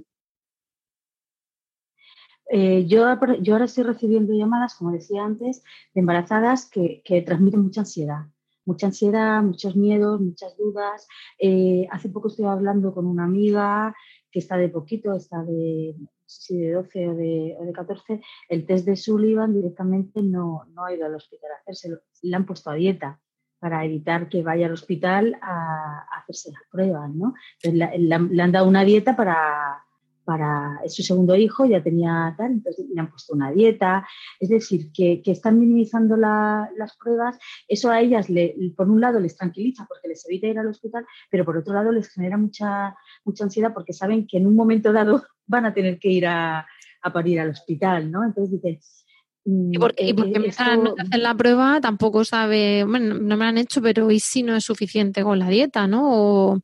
eh, 2.50 2.86
yo, 2.86 3.06
yo, 3.40 3.54
ahora 3.54 3.64
estoy 3.64 3.84
recibiendo 3.84 4.34
llamadas, 4.34 4.74
como 4.74 4.92
decía 4.92 5.24
antes, 5.24 5.62
de 5.94 6.00
embarazadas 6.00 6.68
que, 6.68 7.00
que 7.02 7.22
transmiten 7.22 7.60
mucha 7.60 7.80
ansiedad 7.80 8.31
mucha 8.64 8.86
ansiedad, 8.86 9.42
muchos 9.42 9.76
miedos, 9.76 10.20
muchas 10.20 10.56
dudas. 10.56 11.06
Eh, 11.38 11.86
hace 11.90 12.08
poco 12.08 12.28
estoy 12.28 12.46
hablando 12.46 12.94
con 12.94 13.06
una 13.06 13.24
amiga 13.24 13.94
que 14.30 14.38
está 14.38 14.56
de 14.56 14.68
poquito, 14.68 15.14
está 15.14 15.42
de, 15.44 15.94
no 15.98 16.08
sé 16.26 16.42
si 16.42 16.58
de 16.58 16.72
12 16.72 17.08
o 17.08 17.14
de, 17.14 17.56
o 17.58 17.64
de 17.64 17.72
14, 17.72 18.20
el 18.48 18.66
test 18.66 18.86
de 18.86 18.96
Sullivan 18.96 19.52
directamente 19.52 20.22
no, 20.22 20.64
no 20.72 20.84
ha 20.84 20.94
ido 20.94 21.04
al 21.04 21.14
hospital 21.14 21.50
a 21.52 21.60
hacerse, 21.60 21.90
le 22.22 22.36
han 22.36 22.46
puesto 22.46 22.70
a 22.70 22.74
dieta 22.74 23.20
para 23.58 23.84
evitar 23.84 24.28
que 24.28 24.42
vaya 24.42 24.66
al 24.66 24.72
hospital 24.72 25.38
a, 25.40 26.06
hacerse 26.18 26.50
las 26.50 26.62
pruebas, 26.70 27.14
¿no? 27.14 27.34
le 27.62 28.42
han 28.42 28.52
dado 28.52 28.66
una 28.66 28.84
dieta 28.84 29.14
para, 29.14 29.84
para 30.24 30.80
su 30.88 31.02
segundo 31.02 31.34
hijo, 31.36 31.64
ya 31.64 31.82
tenía 31.82 32.34
tal, 32.36 32.52
entonces 32.52 32.86
le 32.92 33.00
han 33.00 33.10
puesto 33.10 33.34
una 33.34 33.50
dieta, 33.50 34.06
es 34.38 34.48
decir, 34.48 34.92
que, 34.92 35.22
están 35.24 35.58
minimizando 35.58 36.16
las 36.16 36.96
pruebas, 36.98 37.38
eso 37.68 37.90
a 37.90 38.00
ellas, 38.00 38.28
le, 38.28 38.54
por 38.76 38.88
un 38.88 39.00
lado, 39.00 39.18
les 39.18 39.36
tranquiliza 39.36 39.86
porque 39.88 40.08
les 40.08 40.24
evita 40.26 40.46
ir 40.46 40.58
al 40.58 40.68
hospital, 40.68 41.04
pero 41.30 41.44
por 41.44 41.56
otro 41.56 41.74
lado 41.74 41.92
les 41.92 42.08
genera 42.08 42.36
mucha, 42.36 42.94
mucha 43.24 43.44
ansiedad 43.44 43.72
porque 43.72 43.92
saben 43.92 44.26
que 44.26 44.38
en 44.38 44.46
un 44.46 44.56
momento 44.56 44.92
dado 44.92 45.22
van 45.46 45.66
a 45.66 45.74
tener 45.74 45.98
que 45.98 46.08
ir 46.08 46.26
a, 46.26 46.66
parir 47.12 47.40
al 47.40 47.50
hospital, 47.50 48.10
¿no? 48.10 48.24
Entonces 48.24 48.52
dicen... 48.52 48.78
Y 49.44 49.76
porque, 49.76 50.06
y 50.06 50.14
porque 50.14 50.38
eh, 50.38 50.50
hacen 50.50 50.94
la 51.20 51.34
prueba 51.34 51.80
tampoco 51.80 52.24
sabe, 52.24 52.84
bueno, 52.84 53.14
no 53.14 53.36
me 53.36 53.44
la 53.44 53.48
han 53.48 53.58
hecho, 53.58 53.82
pero 53.82 54.08
¿y 54.12 54.20
si 54.20 54.44
no 54.44 54.54
es 54.54 54.62
suficiente 54.62 55.24
con 55.24 55.40
la 55.40 55.48
dieta, 55.48 55.88
no? 55.88 56.02
O, 56.12 56.60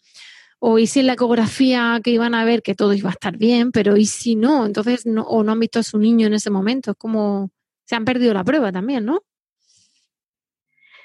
o 0.60 0.78
y 0.78 0.86
si 0.86 1.00
en 1.00 1.06
la 1.06 1.12
ecografía 1.14 2.00
que 2.02 2.10
iban 2.10 2.34
a 2.34 2.44
ver 2.44 2.62
que 2.62 2.74
todo 2.74 2.92
iba 2.94 3.10
a 3.10 3.12
estar 3.12 3.36
bien, 3.36 3.72
pero 3.72 3.96
y 3.96 4.06
si 4.06 4.34
no, 4.34 4.66
entonces 4.66 5.06
no, 5.06 5.22
o 5.22 5.42
no 5.44 5.52
han 5.52 5.60
visto 5.60 5.78
a 5.78 5.84
su 5.84 5.98
niño 5.98 6.26
en 6.26 6.34
ese 6.34 6.50
momento, 6.50 6.92
es 6.92 6.96
como 6.96 7.50
se 7.84 7.96
han 7.96 8.04
perdido 8.04 8.34
la 8.34 8.44
prueba 8.44 8.72
también, 8.72 9.04
¿no? 9.04 9.22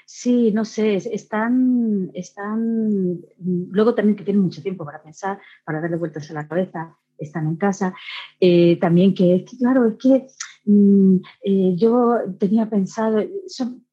Sí, 0.06 0.52
no 0.52 0.64
sé, 0.64 0.96
están, 0.96 2.10
están, 2.14 3.20
luego 3.38 3.94
también 3.94 4.16
que 4.16 4.24
tienen 4.24 4.42
mucho 4.42 4.62
tiempo 4.62 4.84
para 4.84 5.02
pensar, 5.02 5.40
para 5.64 5.80
darle 5.80 5.96
vueltas 5.96 6.30
a 6.30 6.34
la 6.34 6.46
cabeza, 6.46 6.96
están 7.18 7.46
en 7.46 7.56
casa. 7.56 7.94
Eh, 8.38 8.78
también 8.80 9.14
que, 9.14 9.36
es 9.36 9.50
que, 9.50 9.56
claro, 9.56 9.86
es 9.86 9.94
que 9.94 10.26
mm, 10.66 11.16
eh, 11.42 11.74
yo 11.76 12.18
tenía 12.38 12.68
pensado, 12.68 13.22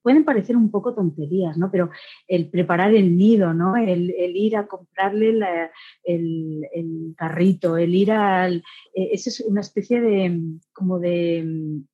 pueden 0.02 0.26
parecer 0.26 0.58
un 0.58 0.72
poco 0.72 0.94
tonterías, 0.94 1.58
¿no? 1.58 1.70
Pero 1.72 1.90
el 2.28 2.50
preparar 2.50 2.94
el 2.94 3.18
nido, 3.18 3.54
¿no? 3.54 3.76
El, 3.76 4.12
ir 4.36 4.58
a 4.58 4.68
comprarle 4.68 5.40
el, 6.04 7.14
carrito, 7.18 7.78
el 7.78 7.96
ir 7.96 8.12
al... 8.12 8.64
Eh, 8.94 9.10
es 9.14 9.40
una 9.42 9.62
especie 9.62 10.02
de, 10.02 10.42
como 10.74 11.00
de, 11.00 11.86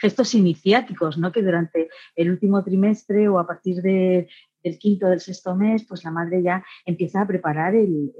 gestos 0.00 0.34
iniciáticos, 0.34 1.18
¿no? 1.18 1.32
Que 1.32 1.42
durante 1.42 1.88
el 2.16 2.30
último 2.30 2.62
trimestre 2.64 3.28
o 3.28 3.38
a 3.38 3.46
partir 3.46 3.82
de, 3.82 4.28
del 4.64 4.78
quinto 4.78 5.06
del 5.06 5.20
sexto 5.20 5.54
mes, 5.54 5.84
pues 5.86 6.02
la 6.02 6.10
madre 6.10 6.42
ya 6.42 6.64
empieza 6.86 7.20
a 7.20 7.26
preparar 7.26 7.74
el, 7.74 8.12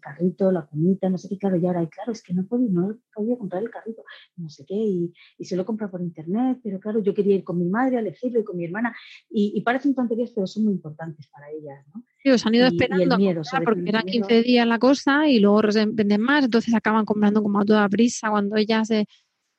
carrito, 0.00 0.50
la 0.50 0.66
comida, 0.66 1.08
no 1.08 1.16
sé 1.16 1.28
qué, 1.28 1.38
claro, 1.38 1.56
y 1.56 1.66
ahora, 1.66 1.82
y 1.82 1.88
claro, 1.88 2.12
es 2.12 2.22
que 2.22 2.34
no 2.34 2.44
podía, 2.44 2.68
no 2.70 2.98
podía 3.14 3.38
comprar 3.38 3.62
el 3.62 3.70
carrito, 3.70 4.02
no 4.36 4.48
sé 4.48 4.64
qué, 4.66 4.74
y, 4.74 5.12
se 5.40 5.56
lo 5.56 5.64
compra 5.64 5.90
por 5.90 6.00
internet, 6.00 6.60
pero 6.62 6.80
claro, 6.80 7.00
yo 7.02 7.14
quería 7.14 7.36
ir 7.36 7.44
con 7.44 7.58
mi 7.58 7.68
madre 7.68 7.96
a 7.96 8.00
elegirlo 8.00 8.40
y 8.40 8.44
con 8.44 8.56
mi 8.56 8.64
hermana, 8.64 8.94
y, 9.30 9.52
y 9.54 9.60
parecen 9.62 9.94
tonterías, 9.94 10.30
pero 10.30 10.46
son 10.46 10.64
muy 10.64 10.72
importantes 10.72 11.28
para 11.28 11.50
ellas, 11.50 11.86
¿no? 11.94 12.02
Sí, 12.22 12.30
os 12.30 12.46
han 12.46 12.54
ido 12.54 12.66
esperando 12.66 13.18
porque 13.64 13.82
eran 13.88 14.04
15 14.04 14.42
días 14.42 14.66
la 14.66 14.78
cosa 14.78 15.28
y 15.28 15.40
luego 15.40 15.60
venden 15.92 16.20
más, 16.20 16.44
entonces 16.44 16.72
acaban 16.72 17.04
comprando 17.04 17.42
como 17.42 17.60
a 17.60 17.64
toda 17.64 17.88
prisa 17.88 18.30
cuando 18.30 18.56
ella 18.56 18.84
se 18.84 19.06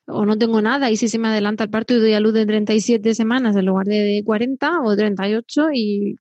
o 0.06 0.26
no 0.26 0.36
tengo 0.36 0.60
nada 0.60 0.90
y 0.90 0.96
si 0.96 1.08
se 1.08 1.18
me 1.18 1.28
adelanta 1.28 1.64
el 1.64 1.70
parto 1.70 1.94
y 1.94 2.00
doy 2.00 2.12
a 2.12 2.20
luz 2.20 2.34
de 2.34 2.46
37 2.46 3.14
semanas 3.14 3.56
en 3.56 3.66
lugar 3.66 3.86
de 3.86 4.22
40 4.24 4.80
o 4.82 4.96
38 4.96 5.68
y, 5.72 6.16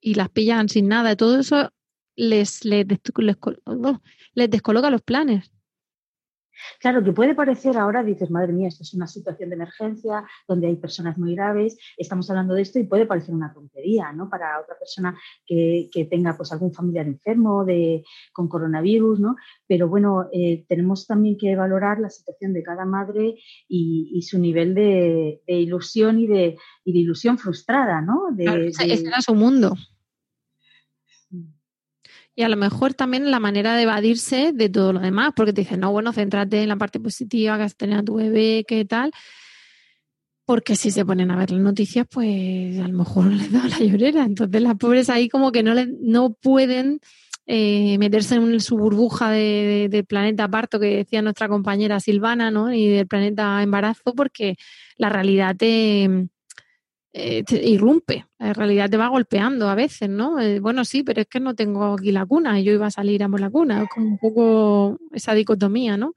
y 0.00 0.14
las 0.14 0.28
pillan 0.30 0.68
sin 0.68 0.88
nada. 0.88 1.16
Todo 1.16 1.40
eso 1.40 1.70
les, 2.14 2.64
les, 2.64 2.86
les 4.34 4.50
descoloca 4.50 4.90
los 4.90 5.02
planes. 5.02 5.50
Claro, 6.80 7.02
que 7.02 7.12
puede 7.12 7.34
parecer 7.34 7.76
ahora, 7.76 8.02
dices, 8.02 8.30
madre 8.30 8.52
mía, 8.52 8.68
esto 8.68 8.82
es 8.82 8.94
una 8.94 9.06
situación 9.06 9.50
de 9.50 9.56
emergencia 9.56 10.24
donde 10.46 10.66
hay 10.68 10.76
personas 10.76 11.18
muy 11.18 11.34
graves, 11.34 11.76
estamos 11.96 12.28
hablando 12.30 12.54
de 12.54 12.62
esto 12.62 12.78
y 12.78 12.84
puede 12.84 13.06
parecer 13.06 13.34
una 13.34 13.52
tontería, 13.52 14.12
¿no? 14.12 14.28
Para 14.28 14.60
otra 14.60 14.78
persona 14.78 15.18
que, 15.46 15.88
tenga 16.10 16.36
pues 16.36 16.52
algún 16.52 16.72
familiar 16.72 17.06
enfermo 17.06 17.64
de, 17.64 18.04
con 18.32 18.48
coronavirus, 18.48 19.18
¿no? 19.18 19.36
Pero 19.66 19.88
bueno, 19.88 20.28
eh, 20.32 20.64
tenemos 20.68 21.06
también 21.06 21.36
que 21.36 21.56
valorar 21.56 21.98
la 21.98 22.10
situación 22.10 22.52
de 22.52 22.62
cada 22.62 22.84
madre 22.84 23.36
y, 23.68 24.22
su 24.22 24.38
nivel 24.38 24.74
de, 24.74 25.42
ilusión 25.46 26.18
y 26.18 26.26
de, 26.26 26.56
ilusión 26.84 27.38
frustrada, 27.38 28.00
¿no? 28.00 28.28
De, 28.32 28.68
ese 28.68 29.06
era 29.06 29.20
su 29.20 29.34
mundo. 29.34 29.74
Y 32.38 32.42
a 32.42 32.50
lo 32.50 32.56
mejor 32.58 32.92
también 32.92 33.30
la 33.30 33.40
manera 33.40 33.74
de 33.74 33.84
evadirse 33.84 34.52
de 34.52 34.68
todo 34.68 34.92
lo 34.92 35.00
demás, 35.00 35.32
porque 35.34 35.54
te 35.54 35.62
dicen, 35.62 35.80
no, 35.80 35.90
bueno, 35.90 36.12
céntrate 36.12 36.62
en 36.62 36.68
la 36.68 36.76
parte 36.76 37.00
positiva, 37.00 37.56
que 37.56 37.62
has 37.62 37.76
tenido 37.76 38.00
a 38.00 38.02
tu 38.04 38.16
bebé, 38.16 38.64
qué 38.68 38.84
tal. 38.84 39.10
Porque 40.44 40.76
si 40.76 40.90
se 40.90 41.06
ponen 41.06 41.30
a 41.30 41.36
ver 41.36 41.50
las 41.50 41.62
noticias, 41.62 42.06
pues 42.10 42.78
a 42.78 42.88
lo 42.88 42.98
mejor 42.98 43.26
les 43.32 43.50
da 43.50 43.66
la 43.66 43.78
llorera. 43.78 44.24
Entonces 44.24 44.60
las 44.60 44.76
pobres 44.76 45.08
ahí 45.08 45.30
como 45.30 45.50
que 45.50 45.62
no, 45.62 45.72
le, 45.72 45.88
no 46.02 46.34
pueden 46.34 47.00
eh, 47.46 47.96
meterse 47.98 48.34
en 48.34 48.60
su 48.60 48.76
burbuja 48.76 49.30
de, 49.30 49.88
de, 49.90 50.04
planeta 50.04 50.46
parto 50.46 50.78
que 50.78 50.98
decía 50.98 51.22
nuestra 51.22 51.48
compañera 51.48 52.00
Silvana, 52.00 52.50
¿no? 52.50 52.70
Y 52.70 52.86
del 52.86 53.06
planeta 53.06 53.62
embarazo, 53.62 54.14
porque 54.14 54.56
la 54.98 55.08
realidad 55.08 55.56
te, 55.56 56.28
eh, 57.18 57.42
irrumpe, 57.62 58.26
la 58.38 58.52
realidad 58.52 58.90
te 58.90 58.98
va 58.98 59.08
golpeando 59.08 59.70
a 59.70 59.74
veces, 59.74 60.10
¿no? 60.10 60.38
Eh, 60.38 60.60
bueno, 60.60 60.84
sí, 60.84 61.02
pero 61.02 61.22
es 61.22 61.26
que 61.26 61.40
no 61.40 61.54
tengo 61.54 61.94
aquí 61.94 62.12
la 62.12 62.26
cuna, 62.26 62.60
y 62.60 62.64
yo 62.64 62.74
iba 62.74 62.86
a 62.86 62.90
salir 62.90 63.22
a 63.22 63.28
por 63.28 63.40
la 63.40 63.48
cuna, 63.48 63.84
es 63.84 63.88
como 63.88 64.06
un 64.06 64.18
poco 64.18 64.98
esa 65.12 65.32
dicotomía, 65.32 65.96
¿no? 65.96 66.14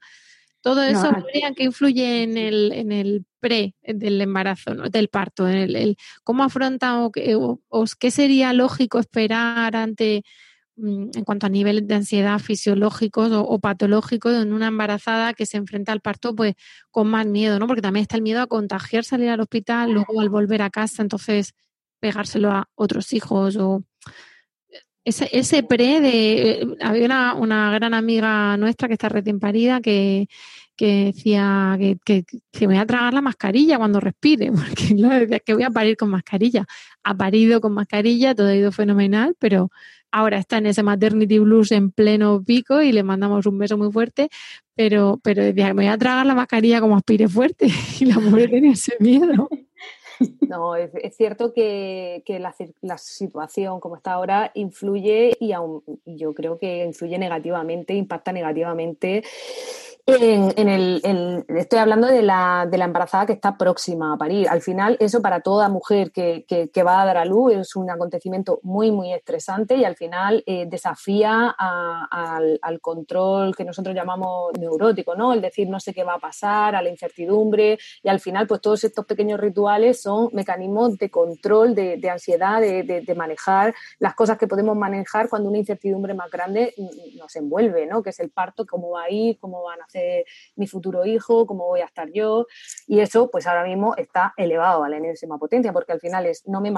Todo 0.60 0.82
eso 0.82 1.10
que 1.56 1.64
influye 1.64 2.22
en 2.22 2.36
el, 2.36 2.72
en 2.72 2.92
el 2.92 3.24
pre 3.40 3.74
del 3.82 4.20
embarazo, 4.20 4.74
¿no? 4.74 4.90
del 4.90 5.08
parto, 5.08 5.48
el, 5.48 5.74
el 5.74 5.96
cómo 6.22 6.44
afronta 6.44 7.00
o, 7.00 7.10
o, 7.68 7.84
qué 7.98 8.10
sería 8.10 8.52
lógico 8.52 8.98
esperar 8.98 9.74
ante 9.74 10.22
en 10.82 11.24
cuanto 11.24 11.46
a 11.46 11.48
niveles 11.48 11.86
de 11.86 11.94
ansiedad 11.94 12.38
fisiológicos 12.38 13.30
o, 13.32 13.58
patológicos 13.58 14.34
en 14.34 14.52
una 14.52 14.68
embarazada 14.68 15.34
que 15.34 15.46
se 15.46 15.56
enfrenta 15.56 15.92
al 15.92 16.00
parto 16.00 16.34
pues 16.34 16.54
con 16.90 17.08
más 17.08 17.26
miedo, 17.26 17.58
¿no? 17.58 17.66
Porque 17.66 17.82
también 17.82 18.02
está 18.02 18.16
el 18.16 18.22
miedo 18.22 18.40
a 18.40 18.46
contagiar, 18.46 19.04
salir 19.04 19.28
al 19.28 19.40
hospital, 19.40 19.92
luego 19.92 20.20
al 20.20 20.28
volver 20.28 20.62
a 20.62 20.70
casa, 20.70 21.02
entonces 21.02 21.54
pegárselo 22.00 22.50
a 22.50 22.68
otros 22.74 23.12
hijos 23.12 23.56
o 23.56 23.84
ese, 25.04 25.62
pre 25.62 26.00
de 26.00 26.76
había 26.80 27.34
una, 27.34 27.72
gran 27.72 27.94
amiga 27.94 28.56
nuestra 28.56 28.86
que 28.86 28.94
está 28.94 29.08
recién 29.08 29.40
parida 29.40 29.80
que, 29.80 30.28
que 30.76 31.06
decía 31.06 31.76
que, 31.78 31.98
que, 32.04 32.24
me 32.60 32.74
voy 32.74 32.76
a 32.76 32.86
tragar 32.86 33.14
la 33.14 33.20
mascarilla 33.20 33.78
cuando 33.78 34.00
respire, 34.00 34.52
porque 34.52 34.94
decía 34.94 35.40
que 35.40 35.54
voy 35.54 35.62
a 35.62 35.70
parir 35.70 35.96
con 35.96 36.10
mascarilla. 36.10 36.66
Ha 37.02 37.14
parido 37.14 37.60
con 37.60 37.72
mascarilla, 37.72 38.34
todo 38.34 38.48
ha 38.48 38.54
ido 38.54 38.72
fenomenal, 38.72 39.34
pero 39.38 39.70
ahora 40.12 40.38
está 40.38 40.58
en 40.58 40.66
ese 40.66 40.82
maternity 40.82 41.38
blues 41.38 41.72
en 41.72 41.90
pleno 41.90 42.42
pico 42.44 42.82
y 42.82 42.92
le 42.92 43.02
mandamos 43.02 43.46
un 43.46 43.58
beso 43.58 43.76
muy 43.76 43.92
fuerte, 43.92 44.28
pero, 44.74 45.20
pero 45.22 45.42
decía, 45.42 45.68
me 45.68 45.84
voy 45.84 45.86
a 45.86 45.98
tragar 45.98 46.26
la 46.26 46.34
mascarilla 46.34 46.80
como 46.80 46.96
aspire 46.96 47.28
fuerte 47.28 47.66
y 48.00 48.04
la 48.06 48.18
mujer 48.18 48.50
tenía 48.50 48.72
ese 48.72 48.94
miedo. 49.00 49.48
No, 50.48 50.76
es, 50.76 50.90
cierto 51.16 51.52
que, 51.54 52.22
la, 52.26 52.54
la, 52.82 52.98
situación 52.98 53.80
como 53.80 53.96
está 53.96 54.12
ahora 54.12 54.50
influye 54.54 55.34
y 55.40 55.52
aún, 55.52 55.82
yo 56.04 56.34
creo 56.34 56.58
que 56.58 56.84
influye 56.84 57.18
negativamente, 57.18 57.94
impacta 57.94 58.30
negativamente 58.30 59.22
en, 60.06 60.68
el, 60.68 61.44
estoy 61.48 61.78
hablando 61.78 62.06
de 62.06 62.22
la, 62.22 62.66
de 62.70 62.78
la, 62.78 62.84
embarazada 62.84 63.26
que 63.26 63.32
está 63.32 63.56
próxima 63.56 64.14
a 64.14 64.16
parir. 64.16 64.48
Al 64.48 64.62
final, 64.62 64.96
eso 65.00 65.22
para 65.22 65.40
toda 65.40 65.68
mujer 65.68 66.10
que, 66.12 66.44
que, 66.46 66.82
va 66.82 67.02
a 67.02 67.06
dar 67.06 67.18
a 67.18 67.24
luz 67.24 67.52
es 67.52 67.76
un 67.76 67.90
acontecimiento 67.90 68.60
muy, 68.62 68.90
muy 68.90 69.12
estresante 69.12 69.76
y 69.76 69.84
al 69.84 69.96
final 69.96 70.42
eh, 70.46 70.66
desafía 70.66 71.54
al, 71.58 72.58
al, 72.62 72.80
control 72.80 73.54
que 73.54 73.64
nosotros 73.64 73.94
llamamos 73.94 74.52
neurótico, 74.58 75.14
¿no? 75.14 75.32
El 75.32 75.42
decir 75.42 75.68
no 75.68 75.78
sé 75.78 75.92
qué 75.92 76.04
va 76.04 76.14
a 76.14 76.18
pasar, 76.18 76.74
a 76.74 76.82
la 76.82 76.88
incertidumbre 76.88 77.78
y 78.02 78.08
al 78.08 78.20
final, 78.20 78.46
pues 78.46 78.60
todos 78.60 78.82
estos 78.84 79.04
pequeños 79.04 79.38
rituales 79.38 80.00
son 80.00 80.30
mecanismos 80.32 80.96
de 80.98 81.10
control, 81.10 81.74
de, 81.74 81.98
de 81.98 82.10
ansiedad, 82.10 82.60
de, 82.60 82.82
de, 82.82 83.14
manejar 83.14 83.74
las 83.98 84.14
cosas 84.14 84.38
que 84.38 84.46
podemos 84.46 84.76
manejar 84.76 85.28
cuando 85.28 85.48
una 85.48 85.58
incertidumbre 85.58 86.14
más 86.14 86.30
grande 86.30 86.74
nos 87.16 87.34
envuelve, 87.36 87.86
¿no? 87.86 88.02
Que 88.02 88.10
es 88.10 88.20
el 88.20 88.30
parto, 88.30 88.64
cómo 88.64 88.90
va 88.90 89.04
a 89.04 89.10
ir, 89.10 89.38
cómo 89.38 89.62
van 89.62 89.80
a 89.82 89.89
mi 90.56 90.66
futuro 90.66 91.04
hijo, 91.04 91.46
cómo 91.46 91.66
voy 91.66 91.80
a 91.80 91.86
estar 91.86 92.10
yo. 92.12 92.46
Y 92.86 93.00
eso, 93.00 93.30
pues 93.30 93.46
ahora 93.46 93.64
mismo 93.64 93.94
está 93.96 94.32
elevado 94.36 94.84
a 94.84 94.88
la 94.88 94.96
enésima 94.96 95.38
potencia, 95.38 95.72
porque 95.72 95.92
al 95.92 96.00
final 96.00 96.26
es, 96.26 96.46
no 96.46 96.60
me 96.60 96.70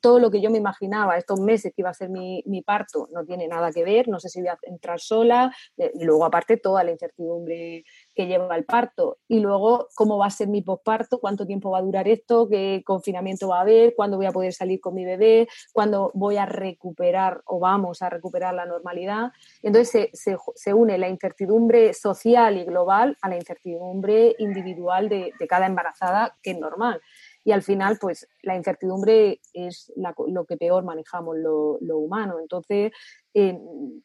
todo 0.00 0.18
lo 0.18 0.30
que 0.30 0.40
yo 0.40 0.50
me 0.50 0.58
imaginaba 0.58 1.16
estos 1.16 1.40
meses 1.40 1.72
que 1.74 1.82
iba 1.82 1.90
a 1.90 1.94
ser 1.94 2.08
mi, 2.10 2.42
mi, 2.46 2.62
parto 2.62 3.08
no 3.12 3.24
tiene 3.24 3.48
nada 3.48 3.70
que 3.72 3.84
ver, 3.84 4.08
no 4.08 4.18
sé 4.20 4.28
si 4.28 4.40
voy 4.40 4.48
a 4.48 4.58
entrar 4.62 5.00
sola, 5.00 5.54
eh, 5.76 5.90
y 5.94 6.04
luego 6.04 6.24
aparte 6.24 6.56
toda 6.56 6.84
la 6.84 6.90
incertidumbre 6.90 7.84
que 8.16 8.26
lleva 8.26 8.56
el 8.56 8.64
parto. 8.64 9.18
Y 9.28 9.40
luego 9.40 9.88
cómo 9.94 10.16
va 10.16 10.26
a 10.26 10.30
ser 10.30 10.48
mi 10.48 10.62
posparto, 10.62 11.18
cuánto 11.18 11.46
tiempo 11.46 11.70
va 11.70 11.78
a 11.78 11.82
durar 11.82 12.08
esto, 12.08 12.48
qué 12.48 12.82
confinamiento 12.84 13.48
va 13.48 13.58
a 13.58 13.60
haber, 13.60 13.94
cuándo 13.94 14.16
voy 14.16 14.26
a 14.26 14.32
poder 14.32 14.54
salir 14.54 14.80
con 14.80 14.94
mi 14.94 15.04
bebé, 15.04 15.46
cuándo 15.72 16.10
voy 16.14 16.38
a 16.38 16.46
recuperar 16.46 17.42
o 17.44 17.60
vamos 17.60 18.00
a 18.00 18.08
recuperar 18.08 18.54
la 18.54 18.64
normalidad. 18.64 19.32
Entonces 19.62 20.08
se, 20.14 20.36
se, 20.54 20.74
une 20.74 20.96
la 20.96 21.08
incertidumbre 21.08 21.92
social 21.92 22.56
y 22.56 22.64
global 22.64 23.16
a 23.20 23.28
la 23.28 23.36
incertidumbre 23.36 24.34
individual 24.38 25.08
de, 25.10 25.32
de 25.38 25.46
cada 25.46 25.66
embarazada, 25.66 26.36
que 26.42 26.52
es 26.52 26.58
normal. 26.58 27.00
Y 27.44 27.52
al 27.52 27.62
final, 27.62 27.96
pues 28.00 28.28
la 28.42 28.56
incertidumbre 28.56 29.40
es 29.52 29.92
lo 30.26 30.46
que 30.46 30.56
peor 30.56 30.82
manejamos 30.82 31.36
lo, 31.36 31.78
lo 31.80 31.98
humano. 31.98 32.40
Entonces, 32.40 32.90
eh, 33.34 33.56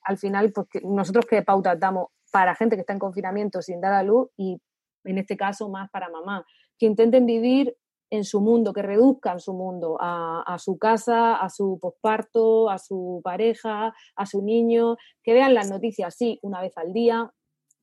al 0.03 0.17
final, 0.19 0.51
pues 0.51 0.67
nosotros 0.83 1.25
qué 1.25 1.41
pautas 1.41 1.79
damos 1.79 2.09
para 2.31 2.55
gente 2.55 2.75
que 2.75 2.81
está 2.81 2.93
en 2.93 2.99
confinamiento 2.99 3.61
sin 3.61 3.81
dar 3.81 3.93
a 3.93 4.03
luz 4.03 4.29
y 4.37 4.61
en 5.03 5.17
este 5.17 5.37
caso 5.37 5.69
más 5.69 5.89
para 5.89 6.09
mamá, 6.09 6.45
que 6.77 6.85
intenten 6.85 7.25
vivir 7.25 7.75
en 8.11 8.25
su 8.25 8.41
mundo, 8.41 8.73
que 8.73 8.81
reduzcan 8.81 9.39
su 9.39 9.53
mundo 9.53 9.97
a, 9.99 10.57
su 10.59 10.77
casa, 10.77 11.35
a 11.35 11.49
su 11.49 11.79
posparto, 11.81 12.69
a 12.69 12.77
su 12.77 13.21
pareja, 13.23 13.93
a 14.15 14.25
su 14.25 14.41
niño, 14.41 14.97
que 15.23 15.33
vean 15.33 15.53
las 15.53 15.69
noticias, 15.69 16.13
sí, 16.15 16.37
una 16.41 16.61
vez 16.61 16.77
al 16.77 16.91
día, 16.91 17.31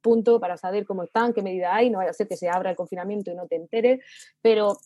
punto, 0.03 0.39
para 0.39 0.59
saber 0.59 0.85
cómo 0.85 1.03
están, 1.03 1.33
qué 1.33 1.43
medida 1.43 1.75
hay, 1.75 1.89
no 1.89 1.99
vaya 1.99 2.11
a 2.11 2.15
ser 2.15 2.29
que 2.29 2.37
se 2.37 2.49
abra 2.49 2.71
el 2.71 2.77
confinamiento 2.77 3.31
y 3.31 3.35
no 3.35 3.47
te 3.47 3.57
enteres, 3.57 4.05
pero 4.43 4.77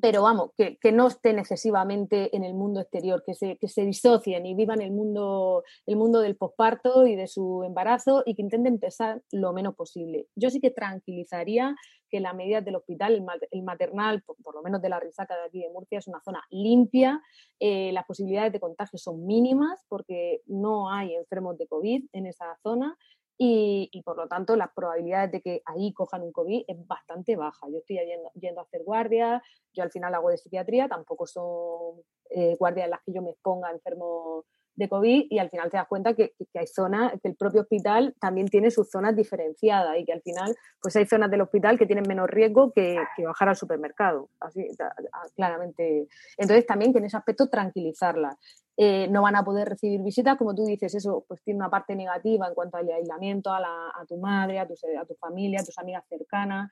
pero 0.00 0.22
vamos, 0.22 0.50
que, 0.56 0.92
no 0.92 1.08
estén 1.08 1.38
excesivamente 1.38 2.34
en 2.36 2.44
el 2.44 2.54
mundo 2.54 2.80
exterior, 2.80 3.22
que 3.24 3.34
se, 3.34 3.56
que 3.56 3.68
se 3.68 3.84
disocien 3.84 4.46
y 4.46 4.54
vivan 4.54 4.80
el 4.80 4.90
mundo, 4.90 5.64
el 5.86 5.96
mundo 5.96 6.20
del 6.20 6.36
posparto 6.36 7.06
y 7.06 7.16
de 7.16 7.26
su 7.26 7.62
embarazo 7.64 8.22
y 8.26 8.34
que 8.34 8.42
intenten 8.42 8.78
pesar 8.78 9.22
lo 9.32 9.52
menos 9.52 9.74
posible. 9.74 10.26
Yo 10.34 10.50
sí 10.50 10.60
que 10.60 10.70
tranquilizaría 10.70 11.74
que 12.08 12.20
la 12.20 12.32
medida 12.32 12.60
del 12.60 12.76
hospital, 12.76 13.24
el 13.50 13.62
maternal, 13.62 14.22
por, 14.22 14.54
lo 14.54 14.62
menos 14.62 14.80
de 14.80 14.88
la 14.88 15.00
risaca 15.00 15.36
de 15.36 15.46
aquí 15.46 15.60
de 15.60 15.70
Murcia, 15.70 15.98
es 15.98 16.06
una 16.06 16.20
zona 16.20 16.42
limpia, 16.50 17.20
eh, 17.58 17.90
las 17.92 18.04
posibilidades 18.04 18.52
de 18.52 18.60
contagio 18.60 18.98
son 18.98 19.26
mínimas 19.26 19.84
porque 19.88 20.40
no 20.46 20.90
hay 20.90 21.14
enfermos 21.14 21.58
de 21.58 21.66
COVID 21.66 22.04
en 22.12 22.26
esa 22.26 22.56
zona 22.62 22.96
y, 23.38 24.02
por 24.04 24.16
lo 24.16 24.28
tanto 24.28 24.56
las 24.56 24.72
probabilidades 24.72 25.32
de 25.32 25.42
que 25.42 25.62
ahí 25.66 25.92
cojan 25.92 26.22
un 26.22 26.32
COVID 26.32 26.64
es 26.66 26.86
bastante 26.86 27.36
baja. 27.36 27.68
Yo 27.68 27.78
estoy 27.78 27.98
yendo, 27.98 28.30
yendo 28.34 28.60
a 28.60 28.64
hacer 28.64 28.82
guardias, 28.82 29.42
yo 29.74 29.82
al 29.82 29.90
final 29.90 30.14
hago 30.14 30.30
de 30.30 30.38
psiquiatría, 30.38 30.88
tampoco 30.88 31.26
son 31.26 32.02
eh, 32.30 32.56
guardias 32.58 32.86
en 32.86 32.90
las 32.92 33.02
que 33.02 33.12
yo 33.12 33.22
me 33.22 33.30
exponga 33.30 33.70
enfermo 33.70 34.44
de 34.76 34.88
COVID 34.88 35.26
y 35.30 35.38
al 35.38 35.50
final 35.50 35.70
te 35.70 35.78
das 35.78 35.88
cuenta 35.88 36.14
que, 36.14 36.34
hay 36.54 36.66
zonas, 36.66 37.12
que 37.22 37.28
el 37.28 37.36
propio 37.36 37.62
hospital 37.62 38.14
también 38.20 38.46
tiene 38.46 38.70
sus 38.70 38.90
zonas 38.90 39.16
diferenciadas 39.16 39.98
y 39.98 40.04
que 40.04 40.12
al 40.12 40.22
final 40.22 40.54
pues 40.80 40.94
hay 40.96 41.06
zonas 41.06 41.30
del 41.30 41.40
hospital 41.40 41.78
que 41.78 41.86
tienen 41.86 42.04
menos 42.06 42.28
riesgo 42.28 42.72
que, 42.72 42.98
bajar 43.24 43.48
al 43.48 43.56
supermercado, 43.56 44.28
así 44.40 44.68
claramente. 45.34 46.06
Entonces 46.36 46.66
también 46.66 46.92
que 46.92 46.98
en 46.98 47.06
ese 47.06 47.16
aspecto 47.16 47.48
tranquilizarlas. 47.48 48.36
Eh, 48.78 49.08
no 49.08 49.22
van 49.22 49.36
a 49.36 49.42
poder 49.42 49.70
recibir 49.70 50.02
visitas, 50.02 50.36
como 50.36 50.54
tú 50.54 50.66
dices, 50.66 50.94
eso 50.94 51.24
pues 51.26 51.42
tiene 51.42 51.56
una 51.56 51.70
parte 51.70 51.96
negativa 51.96 52.46
en 52.46 52.54
cuanto 52.54 52.76
al 52.76 52.86
aislamiento 52.90 53.50
a, 53.50 53.58
a 53.58 54.04
tu 54.06 54.18
madre, 54.18 54.58
a 54.58 54.66
tu, 54.66 54.74
a 55.00 55.04
tu 55.06 55.14
familia, 55.14 55.60
a 55.60 55.64
tus 55.64 55.78
amigas 55.78 56.04
cercanas. 56.06 56.70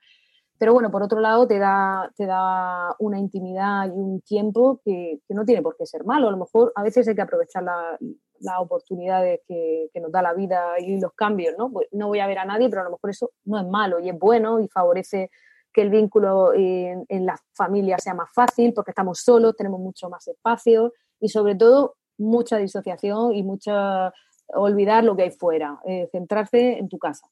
Pero 0.57 0.73
bueno, 0.73 0.89
por 0.89 1.03
otro 1.03 1.19
lado, 1.19 1.47
te 1.47 1.59
da, 1.59 2.11
te 2.15 2.25
da 2.25 2.95
una 2.99 3.19
intimidad 3.19 3.87
y 3.87 3.91
un 3.91 4.21
tiempo 4.21 4.79
que, 4.83 5.19
no 5.29 5.43
tiene 5.43 5.61
por 5.61 5.75
qué 5.75 5.85
ser 5.85 6.05
malo. 6.05 6.29
A 6.29 6.31
lo 6.31 6.37
mejor 6.37 6.71
a 6.75 6.83
veces 6.83 7.07
hay 7.07 7.15
que 7.15 7.21
aprovechar 7.21 7.63
las 7.63 8.59
oportunidades 8.59 9.41
que, 9.47 9.89
nos 10.01 10.11
da 10.11 10.21
la 10.21 10.33
vida 10.33 10.79
y 10.79 10.99
los 10.99 11.13
cambios, 11.13 11.55
¿no? 11.57 11.71
Pues 11.71 11.87
no 11.91 12.07
voy 12.07 12.19
a 12.19 12.27
ver 12.27 12.39
a 12.39 12.45
nadie, 12.45 12.69
pero 12.69 12.81
a 12.81 12.85
lo 12.85 12.91
mejor 12.91 13.09
eso 13.09 13.31
no 13.43 13.59
es 13.59 13.67
malo 13.67 13.99
y 13.99 14.09
es 14.09 14.17
bueno 14.17 14.59
y 14.59 14.67
favorece 14.69 15.29
que 15.73 15.81
el 15.81 15.89
vínculo 15.89 16.53
en, 16.53 17.05
en 17.09 17.25
la 17.25 17.37
familia 17.53 17.97
sea 17.97 18.13
más 18.13 18.29
fácil 18.33 18.73
porque 18.73 18.91
estamos 18.91 19.19
solos, 19.19 19.57
tenemos 19.57 19.81
mucho 19.81 20.09
más 20.09 20.25
espacio 20.27 20.93
y 21.19 21.27
sobre 21.27 21.55
todo 21.55 21.95
mucha 22.17 22.57
disociación 22.57 23.33
y 23.33 23.43
mucha 23.43 24.13
olvidar 24.53 25.03
lo 25.03 25.15
que 25.15 25.23
hay 25.23 25.31
fuera, 25.31 25.79
eh, 25.85 26.07
centrarse 26.11 26.77
en 26.77 26.89
tu 26.89 26.97
casa. 26.97 27.27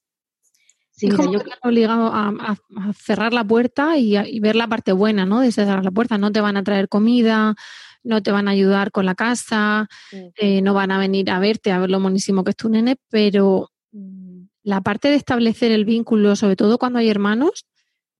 Sí, 0.96 1.08
es 1.08 1.16
como 1.16 1.34
yo... 1.34 1.40
obligado 1.64 2.12
a, 2.14 2.56
cerrar 2.96 3.34
la 3.34 3.44
puerta 3.44 3.98
y, 3.98 4.40
ver 4.40 4.56
la 4.56 4.68
parte 4.68 4.92
buena, 4.92 5.26
¿no? 5.26 5.40
De 5.42 5.52
cerrar 5.52 5.84
la 5.84 5.92
puerta. 5.92 6.18
No 6.18 6.32
te 6.32 6.40
van 6.40 6.56
a 6.56 6.64
traer 6.64 6.88
comida, 6.88 7.56
no 8.04 8.22
te 8.22 8.32
van 8.32 8.48
a 8.48 8.52
ayudar 8.52 8.92
con 8.92 9.06
la 9.06 9.16
casa, 9.16 9.88
eh, 10.12 10.62
no 10.62 10.74
van 10.74 10.92
a 10.92 11.00
venir 11.00 11.32
a 11.32 11.40
verte, 11.40 11.72
a 11.72 11.80
ver 11.80 11.90
lo 11.90 12.00
monísimo 12.00 12.44
que 12.44 12.52
es 12.52 12.58
tu 12.58 12.70
nene, 12.70 12.98
pero 13.10 13.72
mm, 13.92 14.44
la 14.64 14.82
parte 14.82 15.10
de 15.10 15.16
establecer 15.16 15.72
el 15.72 15.86
vínculo, 15.86 16.36
sobre 16.36 16.56
todo 16.56 16.78
cuando 16.78 17.00
hay 17.00 17.10
hermanos, 17.10 17.66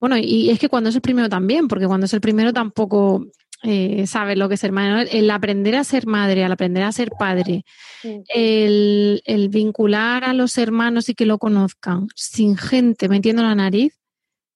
bueno, 0.00 0.18
y 0.18 0.50
es 0.50 0.58
que 0.58 0.68
cuando 0.68 0.90
es 0.90 0.96
el 0.96 1.00
primero 1.00 1.28
también, 1.28 1.68
porque 1.68 1.86
cuando 1.86 2.06
es 2.06 2.12
el 2.12 2.20
primero 2.20 2.52
tampoco 2.52 3.26
eh, 3.66 4.06
sabes 4.06 4.36
lo 4.36 4.48
que 4.48 4.54
es 4.54 4.60
ser 4.60 4.72
madre, 4.72 5.08
el 5.18 5.30
aprender 5.30 5.74
a 5.76 5.84
ser 5.84 6.06
madre, 6.06 6.44
al 6.44 6.52
aprender 6.52 6.82
a 6.82 6.92
ser 6.92 7.10
padre, 7.18 7.64
el, 8.02 9.48
vincular 9.50 10.24
a 10.24 10.34
los 10.34 10.58
hermanos 10.58 11.08
y 11.08 11.14
que 11.14 11.24
lo 11.24 11.38
conozcan 11.38 12.08
sin 12.14 12.58
gente 12.58 13.08
metiendo 13.08 13.42
la 13.42 13.54
nariz, 13.54 13.98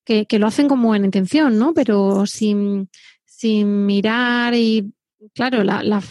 que, 0.05 0.27
lo 0.39 0.47
hacen 0.47 0.69
con 0.69 0.83
buena 0.83 1.07
intención, 1.07 1.59
¿no? 1.59 1.73
Pero 1.73 2.27
sin, 2.27 2.91
sin 3.25 3.87
mirar 3.87 4.53
y, 4.53 4.93
claro, 5.35 5.65
la, 5.65 6.03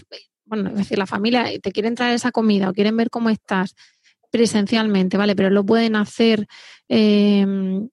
bueno, 0.46 0.70
es 0.70 0.78
decir, 0.78 0.98
la 0.98 1.06
familia 1.06 1.46
te 1.62 1.72
quieren 1.72 1.94
traer 1.94 2.16
esa 2.16 2.32
comida 2.32 2.70
o 2.70 2.74
quieren 2.74 2.98
ver 2.98 3.12
cómo 3.12 3.30
estás 3.30 3.76
presencialmente, 4.32 5.18
¿vale? 5.18 5.36
Pero 5.36 5.52
lo 5.52 5.64
pueden 5.64 5.96
hacer 5.96 6.48
em, 6.88 7.90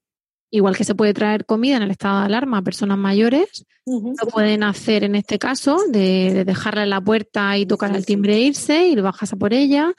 igual 0.54 0.76
que 0.76 0.84
se 0.84 0.94
puede 0.94 1.12
traer 1.12 1.46
comida 1.46 1.76
en 1.76 1.82
el 1.82 1.90
estado 1.90 2.20
de 2.20 2.26
alarma 2.26 2.58
a 2.58 2.62
personas 2.62 2.96
mayores, 2.96 3.66
lo 3.86 4.28
pueden 4.30 4.62
hacer 4.62 5.02
en 5.02 5.16
este 5.16 5.36
caso 5.36 5.80
de, 5.88 6.44
dejarla 6.44 6.84
en 6.84 6.90
la 6.90 7.00
puerta 7.00 7.58
y 7.58 7.66
tocar 7.66 7.94
el 7.94 8.06
timbre 8.06 8.36
e 8.36 8.40
irse 8.42 8.86
y 8.86 8.94
lo 8.94 9.02
bajas 9.02 9.32
a 9.32 9.36
por 9.36 9.52
ella. 9.52 9.92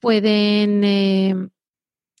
Pueden 0.00 0.82
em, 0.82 1.50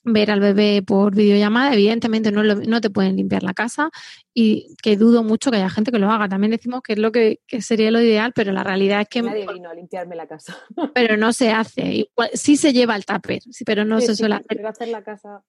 ver 0.04 0.30
al 0.30 0.38
bebé 0.38 0.84
por 0.86 1.16
videollamada, 1.16 1.74
evidentemente 1.74 2.30
no, 2.30 2.44
no, 2.44 2.80
te 2.80 2.90
pueden 2.90 3.16
limpiar 3.16 3.42
la 3.42 3.54
casa 3.54 3.90
y 4.32 4.76
que 4.80 4.96
dudo 4.96 5.24
mucho 5.24 5.50
que 5.50 5.56
haya 5.56 5.68
gente 5.68 5.90
que 5.90 5.98
lo 5.98 6.12
haga. 6.12 6.28
También 6.28 6.52
decimos 6.52 6.82
que 6.82 6.92
es 6.92 6.98
lo 7.00 7.10
que, 7.10 7.40
sería 7.58 7.90
lo 7.90 8.00
ideal, 8.00 8.32
pero 8.32 8.52
la 8.52 8.62
realidad 8.62 9.00
es 9.00 9.08
que... 9.08 9.22
Nadie 9.22 9.48
vino 9.52 9.68
a 9.68 9.74
limpiarme 9.74 10.14
la 10.14 10.28
casa. 10.28 10.56
Pero 10.94 11.16
no 11.16 11.32
se 11.32 11.50
hace. 11.50 12.08
sí 12.34 12.56
se 12.56 12.72
lleva 12.72 12.94
el 12.94 13.04
tupper, 13.04 13.42
pero 13.66 13.84
no 13.84 14.00
se 14.00 14.14
suele 14.14 14.36
hacer. 14.36 14.64
hacer 14.64 14.88
la 14.88 15.02
casa 15.02 15.42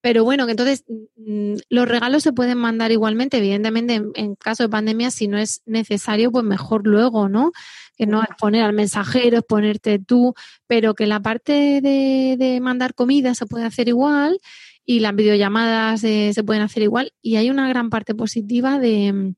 pero 0.00 0.24
bueno, 0.24 0.46
que 0.46 0.52
entonces 0.52 0.84
mm, 1.16 1.54
los 1.68 1.88
regalos 1.88 2.22
se 2.22 2.32
pueden 2.32 2.58
mandar 2.58 2.90
igualmente, 2.92 3.38
evidentemente, 3.38 4.02
en, 4.14 4.34
caso 4.34 4.62
de 4.62 4.68
pandemia, 4.68 5.10
si 5.10 5.28
no 5.28 5.38
es 5.38 5.62
necesario, 5.66 6.32
pues 6.32 6.44
mejor 6.44 6.86
luego, 6.86 7.28
¿no? 7.28 7.52
Que 7.96 8.06
no 8.06 8.22
es 8.22 8.28
poner 8.38 8.62
al 8.62 8.72
mensajero, 8.72 9.38
es 9.38 9.44
ponerte 9.44 9.98
tú, 9.98 10.34
pero 10.66 10.94
que 10.94 11.06
la 11.06 11.20
parte 11.20 11.80
de, 11.82 12.58
mandar 12.62 12.94
comida 12.94 13.34
se 13.34 13.46
puede 13.46 13.64
hacer 13.64 13.88
igual 13.88 14.40
y 14.86 15.00
las 15.00 15.14
videollamadas 15.14 16.02
eh, 16.04 16.32
se 16.34 16.44
pueden 16.44 16.62
hacer 16.62 16.82
igual. 16.82 17.12
Y 17.20 17.36
hay 17.36 17.50
una 17.50 17.68
gran 17.68 17.90
parte 17.90 18.14
positiva 18.14 18.78
de, 18.78 19.34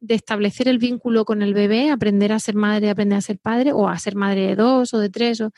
de 0.00 0.14
establecer 0.14 0.68
el 0.68 0.78
vínculo 0.78 1.24
con 1.24 1.42
el 1.42 1.52
bebé, 1.52 1.90
aprender 1.90 2.32
a 2.32 2.38
ser 2.38 2.54
madre, 2.54 2.90
aprender 2.90 3.18
a 3.18 3.22
ser 3.22 3.38
padre, 3.38 3.72
o 3.72 3.88
a 3.88 3.98
ser 3.98 4.14
madre 4.16 4.48
de 4.48 4.56
dos 4.56 4.94
o 4.94 4.98
de 4.98 5.10
tres, 5.10 5.40
o 5.40 5.50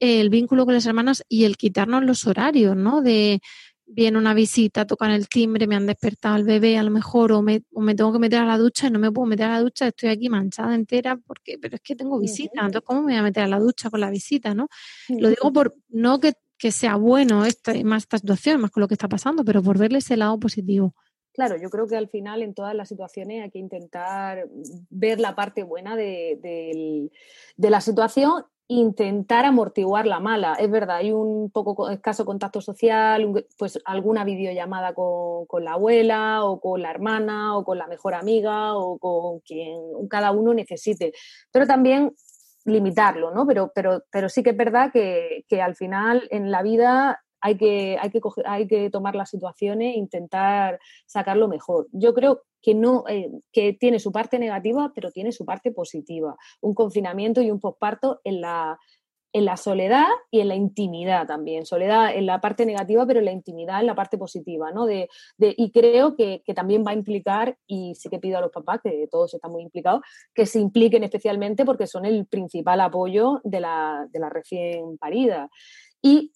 el 0.00 0.30
vínculo 0.30 0.64
con 0.64 0.74
las 0.74 0.86
hermanas 0.86 1.24
y 1.28 1.44
el 1.44 1.56
quitarnos 1.56 2.04
los 2.04 2.26
horarios, 2.26 2.76
¿no? 2.76 3.02
De 3.02 3.40
viene 3.88 4.18
una 4.18 4.34
visita, 4.34 4.86
tocan 4.86 5.10
el 5.10 5.28
timbre, 5.28 5.66
me 5.66 5.74
han 5.74 5.86
despertado 5.86 6.34
al 6.34 6.44
bebé 6.44 6.78
a 6.78 6.82
lo 6.82 6.90
mejor, 6.90 7.32
o 7.32 7.42
me, 7.42 7.60
tengo 7.96 8.12
que 8.12 8.18
meter 8.18 8.40
a 8.40 8.44
la 8.44 8.58
ducha 8.58 8.86
y 8.86 8.90
no 8.90 8.98
me 8.98 9.10
puedo 9.10 9.26
meter 9.26 9.46
a 9.46 9.54
la 9.54 9.60
ducha, 9.60 9.88
estoy 9.88 10.10
aquí 10.10 10.28
manchada 10.28 10.74
entera, 10.74 11.16
porque, 11.16 11.58
pero 11.58 11.76
es 11.76 11.80
que 11.80 11.96
tengo 11.96 12.18
visita, 12.18 12.60
entonces 12.60 12.82
¿cómo 12.84 13.00
me 13.00 13.12
voy 13.12 13.16
a 13.16 13.22
meter 13.22 13.44
a 13.44 13.48
la 13.48 13.58
ducha 13.58 13.90
con 13.90 14.00
la 14.00 14.10
visita? 14.10 14.54
¿no? 14.54 14.68
Lo 15.08 15.28
digo 15.28 15.52
por, 15.52 15.74
no 15.88 16.20
que, 16.20 16.34
sea 16.70 16.96
bueno 16.96 17.44
esta, 17.44 17.72
más 17.84 18.02
esta 18.02 18.18
situación, 18.18 18.60
más 18.60 18.70
con 18.70 18.82
lo 18.82 18.88
que 18.88 18.94
está 18.94 19.08
pasando, 19.08 19.44
pero 19.44 19.62
por 19.62 19.78
verle 19.78 19.98
ese 19.98 20.16
lado 20.16 20.38
positivo. 20.38 20.94
Claro, 21.32 21.56
yo 21.56 21.70
creo 21.70 21.86
que 21.86 21.96
al 21.96 22.08
final 22.08 22.42
en 22.42 22.52
todas 22.52 22.74
las 22.74 22.88
situaciones 22.88 23.44
hay 23.44 23.50
que 23.50 23.60
intentar 23.60 24.48
ver 24.90 25.20
la 25.20 25.36
parte 25.36 25.62
buena 25.62 25.94
de, 25.94 27.10
de 27.56 27.70
la 27.70 27.80
situación 27.80 28.44
intentar 28.68 29.46
amortiguar 29.46 30.06
la 30.06 30.20
mala. 30.20 30.54
Es 30.54 30.70
verdad, 30.70 30.96
hay 30.96 31.10
un 31.10 31.50
poco 31.50 31.88
escaso 31.90 32.26
contacto 32.26 32.60
social, 32.60 33.46
pues 33.56 33.80
alguna 33.86 34.24
videollamada 34.24 34.92
con, 34.92 35.46
con, 35.46 35.64
la 35.64 35.72
abuela 35.72 36.44
o 36.44 36.60
con 36.60 36.82
la 36.82 36.90
hermana 36.90 37.56
o 37.56 37.64
con 37.64 37.78
la 37.78 37.86
mejor 37.86 38.14
amiga 38.14 38.76
o 38.76 38.98
con 38.98 39.40
quien 39.40 39.80
cada 40.08 40.32
uno 40.32 40.52
necesite. 40.52 41.12
Pero 41.50 41.66
también 41.66 42.14
limitarlo, 42.66 43.32
¿no? 43.32 43.46
Pero, 43.46 43.72
pero, 43.74 44.02
pero 44.10 44.28
sí 44.28 44.42
que 44.42 44.50
es 44.50 44.56
verdad 44.56 44.92
que, 44.92 45.44
que 45.48 45.62
al 45.62 45.74
final 45.74 46.28
en 46.30 46.50
la 46.50 46.62
vida 46.62 47.22
hay 47.40 47.56
que, 47.56 47.96
hay 48.00 48.10
que, 48.10 48.20
hay 48.44 48.66
que 48.66 48.90
tomar 48.90 49.14
las 49.14 49.30
situaciones 49.30 49.94
e 49.94 49.98
intentar 49.98 50.78
sacarlo 51.06 51.48
mejor. 51.48 51.88
Yo 51.92 52.14
creo 52.14 52.42
que, 52.62 52.74
no, 52.74 53.04
eh, 53.08 53.30
que 53.52 53.72
tiene 53.72 54.00
su 54.00 54.12
parte 54.12 54.38
negativa, 54.38 54.92
pero 54.94 55.10
tiene 55.10 55.32
su 55.32 55.44
parte 55.44 55.72
positiva. 55.72 56.36
Un 56.60 56.74
confinamiento 56.74 57.40
y 57.40 57.50
un 57.50 57.60
posparto 57.60 58.20
en 58.24 58.40
la, 58.40 58.78
en 59.32 59.44
la 59.44 59.56
soledad 59.56 60.06
y 60.30 60.40
en 60.40 60.48
la 60.48 60.54
intimidad 60.54 61.26
también. 61.26 61.66
Soledad 61.66 62.14
en 62.14 62.26
la 62.26 62.40
parte 62.40 62.64
negativa, 62.66 63.06
pero 63.06 63.20
en 63.20 63.26
la 63.26 63.32
intimidad 63.32 63.80
en 63.80 63.86
la 63.86 63.94
parte 63.94 64.18
positiva, 64.18 64.72
¿no? 64.72 64.86
De, 64.86 65.08
y 65.38 65.70
creo 65.70 66.16
que, 66.16 66.42
que, 66.44 66.54
también 66.54 66.84
va 66.86 66.92
a 66.92 66.94
implicar, 66.94 67.56
y 67.66 67.94
sí 67.94 68.08
que 68.08 68.18
pido 68.18 68.38
a 68.38 68.40
los 68.40 68.50
papás, 68.50 68.80
que 68.82 69.06
todos 69.10 69.34
están 69.34 69.52
muy 69.52 69.62
implicados, 69.62 70.00
que 70.34 70.46
se 70.46 70.60
impliquen 70.60 71.04
especialmente 71.04 71.64
porque 71.64 71.86
son 71.86 72.04
el 72.04 72.26
principal 72.26 72.80
apoyo 72.80 73.40
de 73.44 73.60
la, 73.60 74.06
de 74.10 74.18
la 74.18 74.30
recién 74.30 74.98
parida. 74.98 75.50
Y 76.00 76.32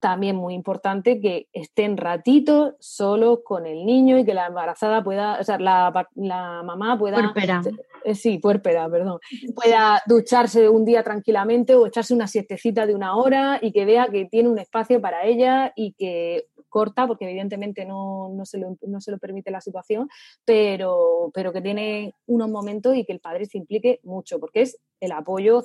también 0.00 0.36
muy 0.36 0.54
importante 0.54 1.20
que 1.20 1.48
estén 1.52 1.96
ratitos 1.96 2.74
solo 2.80 3.42
con 3.42 3.66
el 3.66 3.86
niño 3.86 4.18
y 4.18 4.24
que 4.24 4.34
la 4.34 4.46
embarazada 4.46 5.02
pueda, 5.02 5.38
o 5.40 5.44
sea, 5.44 5.58
la, 5.58 6.08
la 6.14 6.62
mamá 6.62 6.98
pueda... 6.98 7.16
Puerpera. 7.16 7.62
Eh, 8.04 8.14
sí, 8.14 8.38
puerpera, 8.38 8.88
perdón. 8.88 9.18
Pueda 9.54 10.00
ducharse 10.06 10.68
un 10.68 10.84
día 10.84 11.02
tranquilamente 11.02 11.74
o 11.74 11.86
echarse 11.86 12.14
una 12.14 12.28
siestecita 12.28 12.86
de 12.86 12.94
una 12.94 13.16
hora 13.16 13.58
y 13.60 13.72
que 13.72 13.84
vea 13.84 14.06
que 14.08 14.26
tiene 14.26 14.48
un 14.48 14.58
espacio 14.58 15.00
para 15.00 15.24
ella 15.24 15.72
y 15.74 15.92
que 15.94 16.46
corta, 16.76 17.06
porque 17.06 17.24
evidentemente 17.24 17.86
no, 17.86 18.28
no, 18.28 18.44
se, 18.44 18.58
lo, 18.58 18.76
no 18.86 19.00
se 19.00 19.10
lo 19.10 19.16
permite 19.16 19.50
la 19.50 19.62
situación, 19.62 20.10
pero, 20.44 21.30
pero 21.32 21.50
que 21.50 21.62
tiene 21.62 22.12
unos 22.26 22.50
momentos 22.50 22.94
y 22.94 23.06
que 23.06 23.14
el 23.14 23.20
padre 23.20 23.46
se 23.46 23.56
implique 23.56 23.98
mucho, 24.02 24.38
porque 24.38 24.60
es 24.60 24.78
el 25.00 25.12
apoyo 25.12 25.62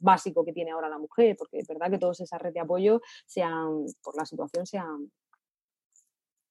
básico 0.00 0.42
que 0.42 0.54
tiene 0.54 0.70
ahora 0.70 0.88
la 0.88 0.98
mujer, 0.98 1.36
porque 1.38 1.58
es 1.58 1.68
verdad 1.68 1.90
que 1.90 1.98
todas 1.98 2.20
esas 2.20 2.40
redes 2.40 2.54
de 2.54 2.60
apoyo 2.60 3.02
sean, 3.26 3.84
por 4.02 4.16
la 4.16 4.24
situación, 4.24 4.64
sean 4.64 5.12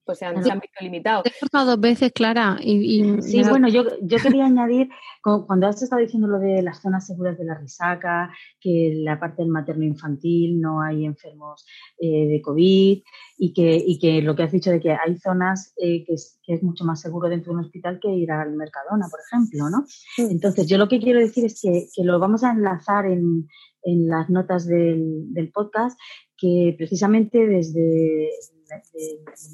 pues 0.05 0.19
se 0.19 0.25
han, 0.25 0.35
visto 0.35 0.79
limitados. 0.81 1.25
He 1.25 1.31
dos 1.51 1.79
veces, 1.79 2.11
Clara. 2.13 2.57
Y, 2.61 3.21
sí, 3.21 3.41
bueno, 3.43 3.67
yo, 3.69 3.83
yo 4.01 4.17
quería 4.23 4.45
añadir, 4.45 4.89
cuando 5.21 5.67
has 5.67 5.81
estado 5.81 6.01
diciendo 6.01 6.27
lo 6.27 6.39
de 6.39 6.61
las 6.61 6.81
zonas 6.81 7.07
seguras 7.07 7.37
de 7.37 7.45
la 7.45 7.57
risaca, 7.57 8.33
que 8.59 8.93
la 8.97 9.19
parte 9.19 9.41
del 9.41 9.51
materno-infantil 9.51 10.59
no 10.59 10.81
hay 10.81 11.05
enfermos 11.05 11.65
eh, 11.97 12.27
de 12.27 12.41
COVID 12.41 13.01
y 13.37 13.53
que, 13.53 13.83
y 13.85 13.99
que 13.99 14.21
lo 14.21 14.35
que 14.35 14.43
has 14.43 14.51
dicho 14.51 14.71
de 14.71 14.79
que 14.79 14.91
hay 14.91 15.17
zonas 15.17 15.73
eh, 15.77 16.03
que, 16.05 16.13
es, 16.13 16.39
que, 16.45 16.55
es, 16.55 16.63
mucho 16.63 16.83
más 16.83 16.99
seguro 16.99 17.29
dentro 17.29 17.53
de 17.53 17.59
un 17.59 17.65
hospital 17.65 17.99
que 18.01 18.09
ir 18.09 18.31
al 18.31 18.53
Mercadona, 18.53 19.07
por 19.09 19.19
ejemplo, 19.21 19.69
¿no? 19.69 19.85
Entonces, 20.17 20.67
yo 20.67 20.77
lo 20.77 20.87
que 20.87 20.99
quiero 20.99 21.19
decir 21.19 21.45
es 21.45 21.61
que, 21.61 21.87
que 21.95 22.03
lo 22.03 22.19
vamos 22.19 22.43
a 22.43 22.51
enlazar 22.51 23.05
en, 23.05 23.47
en 23.83 24.07
las 24.07 24.29
notas 24.29 24.65
del, 24.65 25.33
del 25.33 25.51
podcast, 25.51 25.97
que 26.37 26.75
precisamente 26.77 27.47
desde 27.47 28.29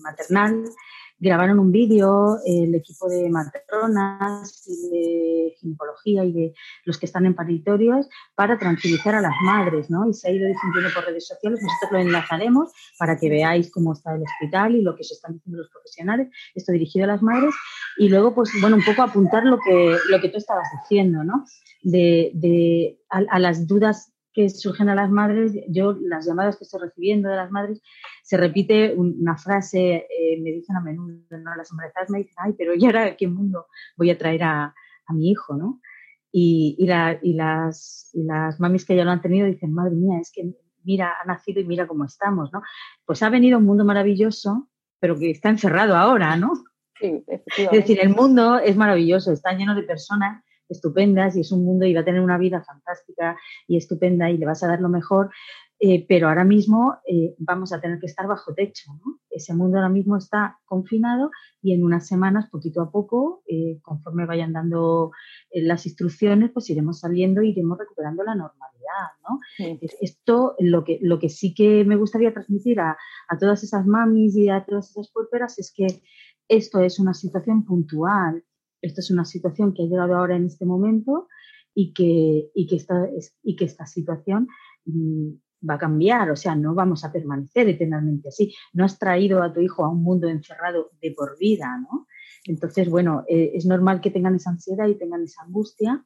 maternal, 0.02 0.66
grabaron 1.20 1.60
un 1.60 1.72
vídeo 1.72 2.38
el 2.46 2.74
equipo 2.74 3.10
de 3.10 3.30
matronas 3.30 4.64
y 4.68 4.90
de 4.90 5.56
ginecología 5.60 6.24
y 6.24 6.32
de 6.32 6.54
los 6.86 6.98
que 6.98 7.06
están 7.06 7.26
en 7.26 7.36
paritorios 7.36 8.08
para 8.36 8.58
tranquilizar 8.58 9.16
a 9.16 9.22
las 9.22 9.34
madres, 9.44 9.90
¿no? 9.90 10.08
Y 10.10 10.14
se 10.14 10.30
ha 10.30 10.32
ido 10.32 10.48
difundiendo 10.48 10.90
por 10.94 11.06
redes 11.06 11.28
sociales, 11.28 11.60
nosotros 11.62 11.92
lo 11.92 12.00
enlazaremos 12.00 12.72
para 12.98 13.18
que 13.18 13.30
veáis 13.30 13.70
cómo 13.72 13.94
está 13.94 14.16
el 14.16 14.24
hospital 14.24 14.76
y 14.76 14.82
lo 14.82 14.96
que 14.96 15.04
se 15.04 15.16
están 15.16 15.34
diciendo 15.34 15.60
los 15.60 15.70
profesionales, 15.70 16.30
esto 16.56 16.72
dirigido 16.72 17.04
a 17.06 17.08
las 17.08 17.22
madres, 17.22 17.54
y 17.98 18.08
luego, 18.08 18.34
pues, 18.34 18.52
bueno, 18.62 18.78
un 18.78 18.86
poco 18.86 19.02
apuntar 19.02 19.44
lo 19.44 19.60
que, 19.60 19.98
lo 20.10 20.22
que 20.22 20.30
tú 20.30 20.38
estabas 20.38 20.68
diciendo, 20.82 21.24
¿no? 21.24 21.46
De, 21.82 22.32
de 22.34 23.00
a 23.10 23.40
las 23.40 23.66
dudas 23.68 24.14
que 24.34 24.50
surgen 24.50 24.90
a 24.90 24.96
las 24.96 25.10
madres, 25.10 25.54
yo 25.68 25.98
las 26.02 26.26
llamadas 26.26 26.58
que 26.58 26.64
estoy 26.64 26.82
recibiendo 26.82 27.30
de 27.30 27.36
las 27.36 27.52
madres, 27.52 27.82
se 28.24 28.38
repite 28.38 28.94
una 28.96 29.38
frase, 29.38 30.08
eh, 30.10 30.40
me 30.42 30.52
dicen 30.52 30.76
a 30.76 30.82
menudo, 30.82 31.16
¿no? 31.32 31.56
las 31.56 31.72
embarazadas 31.72 32.10
me 32.10 32.20
dicen, 32.20 32.36
ay, 32.38 32.54
pero 32.58 32.74
¿y 32.76 32.86
ahora 32.86 33.06
a 33.06 33.16
qué 33.16 33.28
mundo 33.28 33.68
voy 33.98 34.12
a 34.12 34.18
traer 34.18 34.44
a, 34.44 34.74
mi 35.12 35.32
hijo? 35.32 35.58
¿no? 35.58 35.82
Y, 36.32 36.76
y, 36.78 36.84
y, 36.84 37.34
las, 37.34 38.12
y 38.14 38.24
las 38.24 38.60
mamis 38.60 38.86
que 38.86 38.96
ya 38.96 39.04
lo 39.04 39.12
han 39.12 39.22
tenido 39.22 39.48
dicen, 39.48 39.74
madre 39.74 39.96
mía, 39.96 40.20
es 40.22 40.32
que 40.32 40.54
mira, 40.84 41.16
ha 41.22 41.26
nacido 41.26 41.60
y 41.62 41.66
mira 41.66 41.88
cómo 41.88 42.06
estamos, 42.06 42.52
¿no? 42.54 42.62
Pues 43.06 43.22
ha 43.24 43.30
venido 43.30 43.58
un 43.58 43.66
mundo 43.66 43.86
maravilloso, 43.86 44.70
pero 45.00 45.18
que 45.18 45.32
está 45.32 45.50
encerrado 45.50 45.96
ahora, 45.96 46.36
¿no? 46.36 46.52
Sí, 47.00 47.24
es 47.28 47.72
decir, 47.72 48.00
el 48.02 48.10
mundo 48.10 48.60
es 48.60 48.76
maravilloso, 48.76 49.32
está 49.32 49.54
lleno 49.54 49.74
de 49.74 49.84
personas 49.84 50.44
estupendas 50.70 51.36
y 51.36 51.42
es 51.42 51.52
un 51.52 51.66
mundo 51.66 51.86
y 51.86 51.94
va 51.94 52.02
a 52.02 52.06
tener 52.06 52.22
una 52.22 52.38
vida 52.38 52.64
fantástica 52.64 53.38
y 53.68 53.78
estupenda 53.78 54.30
y 54.30 54.38
le 54.38 54.46
vas 54.46 54.64
a 54.64 54.68
dar 54.68 54.82
lo 54.82 54.90
mejor, 54.90 55.30
eh, 55.82 56.06
pero 56.10 56.28
ahora 56.28 56.44
mismo 56.44 56.98
eh, 57.08 57.36
vamos 57.38 57.72
a 57.72 57.80
tener 57.80 58.00
que 58.00 58.06
estar 58.08 58.28
bajo 58.28 58.54
techo. 58.54 58.92
Ese 59.30 59.54
mundo 59.54 59.78
ahora 59.78 59.90
mismo 59.90 60.18
está 60.18 60.60
confinado 60.66 61.32
y 61.62 61.74
en 61.74 61.84
unas 61.84 62.06
semanas, 62.06 62.50
poquito 62.50 62.82
a 62.82 62.92
poco, 62.92 63.44
eh, 63.48 63.80
conforme 63.82 64.26
vayan 64.26 64.52
dando 64.52 65.12
las 65.54 65.86
instrucciones, 65.86 66.52
pues 66.52 66.70
iremos 66.70 67.00
saliendo 67.00 67.42
y 67.42 67.52
iremos 67.52 67.78
recuperando 67.78 68.24
la 68.24 68.36
normalidad. 68.36 68.80
¿no? 69.30 69.40
Esto, 70.02 70.56
lo 70.60 70.84
que, 70.84 71.00
lo 71.02 71.18
que 71.18 71.30
sí 71.30 71.54
que 71.54 71.86
me 71.86 71.96
gustaría 71.96 72.34
transmitir 72.34 72.82
a, 72.82 72.98
a 73.30 73.38
todas 73.38 73.64
esas 73.64 73.86
mamis 73.86 74.36
y 74.36 74.50
a 74.50 74.66
todas 74.66 74.90
esas 74.90 75.10
puerperas 75.12 75.58
es 75.60 75.72
que 75.74 75.88
esto 76.50 76.80
es 76.80 77.00
una 77.00 77.14
situación 77.14 77.64
puntual 77.64 78.44
esta 78.82 79.02
es 79.02 79.12
una 79.12 79.26
situación 79.26 79.74
que 79.74 79.84
ha 79.84 79.88
llegado 79.88 80.16
ahora 80.16 80.36
en 80.36 80.46
este 80.46 80.66
momento 80.66 81.28
y 81.74 81.94
que, 81.94 82.50
y 82.54 82.68
que, 82.68 82.76
esta, 82.76 83.10
y 83.44 83.56
que 83.56 83.66
esta 83.66 83.86
situación 83.86 84.48
mm, 84.86 85.30
va 85.70 85.76
a 85.76 85.80
cambiar, 85.80 86.32
o 86.32 86.36
sea, 86.36 86.56
no 86.56 86.74
vamos 86.74 87.04
a 87.04 87.12
permanecer 87.12 87.70
eternamente 87.70 88.30
así. 88.30 88.54
No 88.74 88.86
has 88.86 88.98
traído 88.98 89.44
a 89.44 89.54
tu 89.54 89.60
hijo 89.60 89.86
a 89.86 89.90
un 89.90 90.04
mundo 90.04 90.28
encerrado 90.28 90.92
de 91.02 91.12
por 91.12 91.38
vida, 91.38 91.78
¿no? 91.80 92.08
Entonces, 92.46 92.90
bueno, 92.90 93.24
eh, 93.28 93.52
es 93.54 93.66
normal 93.66 94.02
que 94.02 94.12
tengan 94.12 94.36
esa 94.36 94.52
ansiedad 94.52 94.88
y 94.88 94.98
tengan 94.98 95.24
esa 95.24 95.44
angustia 95.44 96.06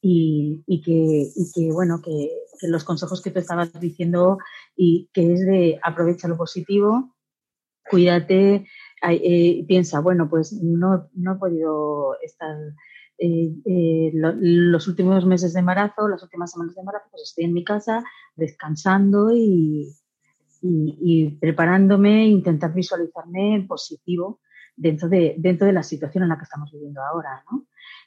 y, 0.00 0.82
que, 0.84 1.30
y 1.34 1.52
que, 1.52 1.72
bueno, 1.72 2.00
que, 2.02 2.30
los 2.68 2.84
consejos 2.84 3.22
que 3.22 3.30
tú 3.30 3.38
estabas 3.38 3.72
diciendo 3.80 4.38
y 4.76 5.08
que 5.12 5.32
es 5.32 5.40
de 5.40 5.78
aprovecha 5.82 6.28
lo 6.28 6.36
positivo, 6.36 7.16
cuídate, 7.90 8.66
eh, 9.12 9.64
piensa, 9.66 10.00
bueno, 10.00 10.28
pues 10.28 10.52
no, 10.62 11.08
no 11.14 11.32
he 11.34 11.36
podido 11.36 12.16
estar 12.22 12.56
eh, 13.18 13.54
eh, 13.64 14.10
los 14.14 14.88
últimos 14.88 15.24
meses 15.26 15.52
de 15.52 15.60
embarazo, 15.60 16.08
las 16.08 16.22
últimas 16.22 16.52
semanas 16.52 16.74
de 16.74 16.80
embarazo, 16.80 17.06
pues 17.10 17.22
estoy 17.22 17.44
en 17.44 17.52
mi 17.52 17.64
casa 17.64 18.04
descansando 18.34 19.32
y, 19.32 19.94
y, 20.62 21.30
preparándome, 21.40 22.26
intentar 22.26 22.72
visualizarme 22.72 23.54
en 23.54 23.66
positivo 23.66 24.40
dentro 24.76 25.08
de, 25.08 25.36
dentro 25.38 25.66
de 25.66 25.72
la 25.72 25.82
situación 25.82 26.24
en 26.24 26.30
la 26.30 26.38
que 26.38 26.44
estamos 26.44 26.72
viviendo 26.72 27.02
ahora, 27.02 27.44
¿no? 27.50 27.66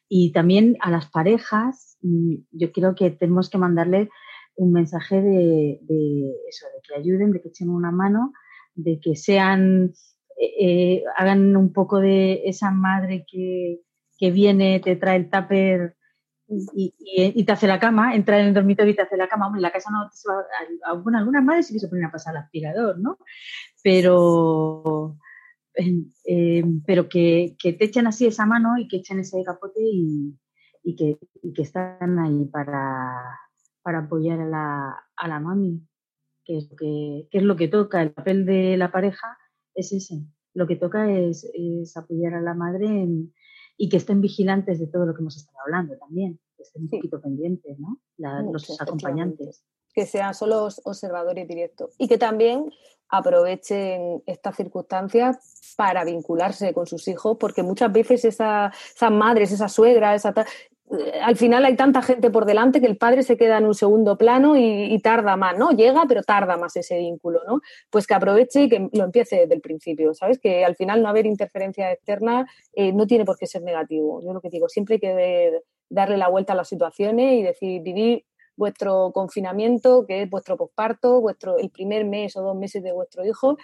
Y 0.09 0.31
también 0.31 0.77
a 0.81 0.89
las 0.89 1.09
parejas, 1.09 1.97
mm, 2.01 2.35
yo 2.51 2.71
creo 2.71 2.95
que 2.95 3.11
tenemos 3.11 3.49
que 3.49 3.57
mandarle 3.57 4.09
un 4.55 4.71
mensaje 4.73 5.21
de, 5.21 5.79
eso, 6.49 6.65
de 6.65 6.81
que 6.87 6.95
ayuden, 6.95 7.31
de 7.31 7.41
que 7.41 7.49
echen 7.49 7.69
una 7.69 7.91
mano, 7.91 8.33
de 8.75 8.99
que 8.99 9.15
sean, 9.15 9.93
eh, 10.39 10.53
eh, 10.59 11.03
hagan 11.17 11.55
un 11.57 11.73
poco 11.73 11.99
de 11.99 12.43
esa 12.45 12.71
madre 12.71 13.25
que, 13.29 13.81
que 14.17 14.31
viene, 14.31 14.79
te 14.79 14.95
trae 14.95 15.17
el 15.17 15.29
tupper 15.29 15.97
y, 16.47 17.43
te 17.43 17.51
hace 17.51 17.67
la 17.67 17.79
cama, 17.79 18.15
entra 18.15 18.39
en 18.39 18.47
el 18.47 18.53
dormitorio 18.53 18.93
y 18.93 18.95
te 18.95 19.01
hace 19.01 19.17
la 19.17 19.27
cama. 19.27 19.47
Hombre, 19.47 19.61
la 19.61 19.71
casa 19.71 19.89
no 19.91 20.09
se 20.11 20.29
va, 20.29 20.93
bueno, 20.93 21.17
algunas 21.17 21.43
madres 21.43 21.67
sí 21.67 21.73
que 21.73 21.79
se 21.79 21.87
ponen 21.87 22.05
a 22.05 22.11
pasar 22.11 22.35
el 22.35 22.41
aspirador, 22.41 22.99
¿no? 22.99 23.17
Pero, 23.83 25.17
eh, 25.75 26.63
pero 26.85 27.09
que, 27.09 27.55
te 27.59 27.83
echen 27.83 28.07
así 28.07 28.27
esa 28.27 28.45
mano 28.45 28.77
y 28.77 28.87
que 28.87 28.97
echen 28.97 29.19
ese 29.19 29.43
capote 29.43 29.81
y, 29.81 30.37
que, 30.95 31.17
que, 31.53 31.61
están 31.61 32.19
ahí 32.19 32.45
para, 32.45 33.39
para 33.81 33.99
apoyar 33.99 34.39
a 34.39 34.45
la, 34.45 35.05
a 35.15 35.27
la 35.27 35.39
mami, 35.39 35.81
que 36.45 36.57
es, 36.59 36.69
que, 36.77 37.27
es 37.29 37.43
lo 37.43 37.55
que 37.57 37.67
toca. 37.67 38.01
El 38.01 38.11
papel 38.11 38.45
de 38.45 38.77
la 38.77 38.91
pareja 38.91 39.37
es 39.77 39.93
ese. 39.93 40.21
Lo 40.53 40.67
que 40.67 40.75
toca 40.75 41.09
es, 41.09 41.49
es 41.53 41.95
apoyar 41.95 42.33
a 42.33 42.41
la 42.41 42.53
madre 42.53 42.87
en, 42.87 43.33
y 43.77 43.89
que 43.89 43.97
estén 43.97 44.21
vigilantes 44.21 44.79
de 44.79 44.87
todo 44.87 45.05
lo 45.05 45.13
que 45.13 45.21
hemos 45.21 45.37
estado 45.37 45.57
hablando 45.65 45.95
también, 45.97 46.39
que 46.57 46.63
estén 46.63 46.83
un 46.83 46.89
poquito 46.89 47.21
pendientes, 47.21 47.77
¿no? 47.79 48.01
los 48.51 48.81
acompañantes. 48.81 49.63
Que 49.93 50.05
sean 50.05 50.33
solo 50.33 50.67
observadores 50.83 51.47
directos 51.47 51.95
y 51.97 52.07
que 52.07 52.17
también 52.17 52.71
aprovechen 53.09 54.21
estas 54.25 54.55
circunstancias 54.55 55.73
para 55.77 56.03
vincularse 56.03 56.73
con 56.73 56.85
sus 56.87 57.07
hijos, 57.07 57.37
porque 57.39 57.63
muchas 57.63 57.91
veces 57.91 58.25
esas 58.25 58.73
madres, 59.11 59.51
esas 59.51 59.71
suegras, 59.71 60.25
esa 60.25 60.33
al 61.21 61.35
final 61.35 61.65
hay 61.65 61.75
tanta 61.75 62.01
gente 62.01 62.29
por 62.29 62.45
delante 62.45 62.79
que 62.79 62.87
el 62.87 62.97
padre 62.97 63.23
se 63.23 63.35
queda 63.35 63.57
en 63.57 63.65
un 63.65 63.75
segundo 63.75 64.17
plano 64.17 64.55
y, 64.55 64.97
tarda 64.99 65.35
más, 65.35 65.57
¿no? 65.57 65.71
Llega, 65.71 66.05
pero 66.07 66.23
tarda 66.23 66.57
más 66.57 66.75
ese 66.77 66.97
vínculo, 66.97 67.41
¿no? 67.45 67.61
Pues 67.89 68.07
que 68.07 68.13
aproveche 68.13 68.63
y 68.63 68.69
que 68.69 68.89
lo 68.93 69.03
empiece 69.03 69.37
desde 69.37 69.53
el 69.53 69.61
principio, 69.61 70.13
¿sabes? 70.13 70.39
Que 70.39 70.63
al 70.63 70.75
final 70.75 71.01
no 71.01 71.09
haber 71.09 71.25
interferencia 71.25 71.91
externa 71.91 72.47
eh, 72.73 72.93
no 72.93 73.05
tiene 73.05 73.25
por 73.25 73.37
qué 73.37 73.47
ser 73.47 73.63
negativo. 73.63 74.21
Yo 74.23 74.33
lo 74.33 74.39
que 74.39 74.49
digo, 74.49 74.69
siempre 74.69 74.95
hay 74.95 74.99
que 74.99 75.61
darle 75.89 76.17
la 76.17 76.29
vuelta 76.29 76.53
a 76.53 76.55
las 76.55 76.69
situaciones 76.69 77.33
y 77.33 77.43
decir, 77.43 77.81
vivir 77.81 78.25
vuestro 78.55 79.11
confinamiento, 79.13 80.05
que 80.05 80.23
es 80.23 80.29
vuestro 80.29 80.57
posparto, 80.57 81.21
vuestro, 81.21 81.57
el 81.57 81.69
primer 81.69 82.05
mes 82.05 82.35
o 82.37 82.41
dos 82.41 82.55
meses 82.55 82.81
de 82.81 82.91
vuestro 82.91 83.25
hijo, 83.25 83.57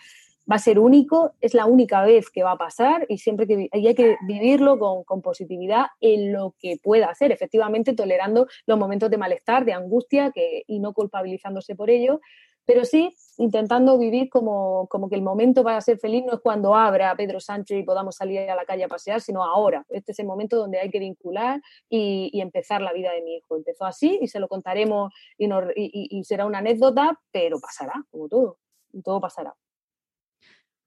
va 0.50 0.56
a 0.58 0.60
ser 0.60 0.80
único, 0.80 1.34
es 1.42 1.54
la 1.54 1.66
única 1.66 2.04
vez 2.04 2.30
que 2.30 2.44
va 2.44 2.52
a 2.52 2.58
pasar 2.58 3.06
y 3.10 3.18
siempre 3.18 3.48
que 3.48 3.70
hay 3.72 3.96
que 3.96 4.18
vivirlo 4.28 4.78
con, 4.80 5.22
positividad 5.22 5.86
en 6.02 6.34
lo 6.34 6.56
que 6.60 6.78
pueda 6.82 7.08
hacer, 7.08 7.32
efectivamente 7.32 7.94
tolerando 7.94 8.48
los 8.66 8.78
momentos 8.78 9.10
de 9.10 9.18
malestar, 9.18 9.64
de 9.64 9.74
angustia 9.74 10.34
y 10.68 10.80
no 10.80 10.94
culpabilizándose 10.94 11.76
por 11.76 11.90
ello, 11.90 12.20
pero 12.66 12.84
sí 12.86 13.16
intentando 13.38 13.98
vivir 13.98 14.30
como, 14.30 14.88
como, 14.88 15.10
que 15.10 15.16
el 15.16 15.22
momento 15.22 15.64
para 15.64 15.82
ser 15.82 15.98
feliz 15.98 16.24
no 16.26 16.34
es 16.34 16.40
cuando 16.40 16.76
abra 16.76 17.16
Pedro 17.16 17.40
Sánchez 17.40 17.80
y 17.80 17.84
podamos 17.84 18.16
salir 18.16 18.50
a 18.50 18.56
la 18.56 18.66
calle 18.66 18.84
a 18.84 18.88
pasear, 18.88 19.22
sino 19.22 19.44
ahora. 19.44 19.86
Este 19.90 20.12
es 20.12 20.20
el 20.20 20.28
momento 20.28 20.58
donde 20.58 20.80
hay 20.80 20.90
que 20.90 21.00
vincular 21.00 21.62
y, 21.90 22.40
empezar 22.40 22.82
la 22.82 22.94
vida 22.94 23.12
de 23.12 23.22
mi 23.22 23.38
hijo. 23.38 23.56
Empezó 23.56 23.86
así 23.86 24.20
y 24.22 24.28
se 24.28 24.40
lo 24.40 24.48
contaremos 24.48 25.14
y 25.38 26.24
será 26.24 26.46
una 26.46 26.60
anécdota, 26.60 27.20
pero 27.32 27.60
pasará, 27.60 27.94
como 28.12 28.28
todo. 28.28 28.58
Todo 29.04 29.20
pasará. 29.20 29.56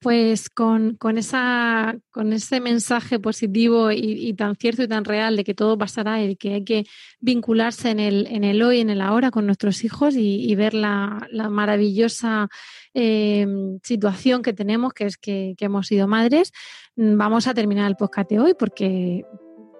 Pues 0.06 0.50
con, 0.50 0.96
esa, 1.18 1.96
con 2.12 2.32
ese 2.32 2.60
mensaje 2.60 3.18
positivo 3.18 3.90
y, 3.90 4.32
tan 4.34 4.54
cierto 4.54 4.84
y 4.84 4.86
tan 4.86 5.04
real 5.04 5.34
de 5.34 5.42
que 5.42 5.52
todo 5.52 5.76
pasará 5.76 6.22
y 6.22 6.36
que 6.36 6.54
hay 6.54 6.64
que 6.64 6.84
vincularse 7.18 7.90
en 7.90 7.98
el, 7.98 8.28
en 8.28 8.44
el 8.44 8.62
hoy, 8.62 8.78
en 8.78 8.90
el 8.90 9.00
ahora 9.00 9.32
con 9.32 9.46
nuestros 9.46 9.82
hijos 9.82 10.14
y, 10.16 10.54
ver 10.54 10.74
la, 10.74 11.26
maravillosa 11.50 12.46
eh, 12.94 13.48
situación 13.82 14.42
que 14.42 14.52
tenemos, 14.52 14.92
que 14.92 15.06
es 15.06 15.16
que, 15.16 15.56
hemos 15.58 15.88
sido 15.88 16.06
madres, 16.06 16.52
vamos 16.94 17.48
a 17.48 17.54
terminar 17.54 17.90
el 17.90 17.96
podcast 17.96 18.30
hoy 18.30 18.54
porque 18.56 19.24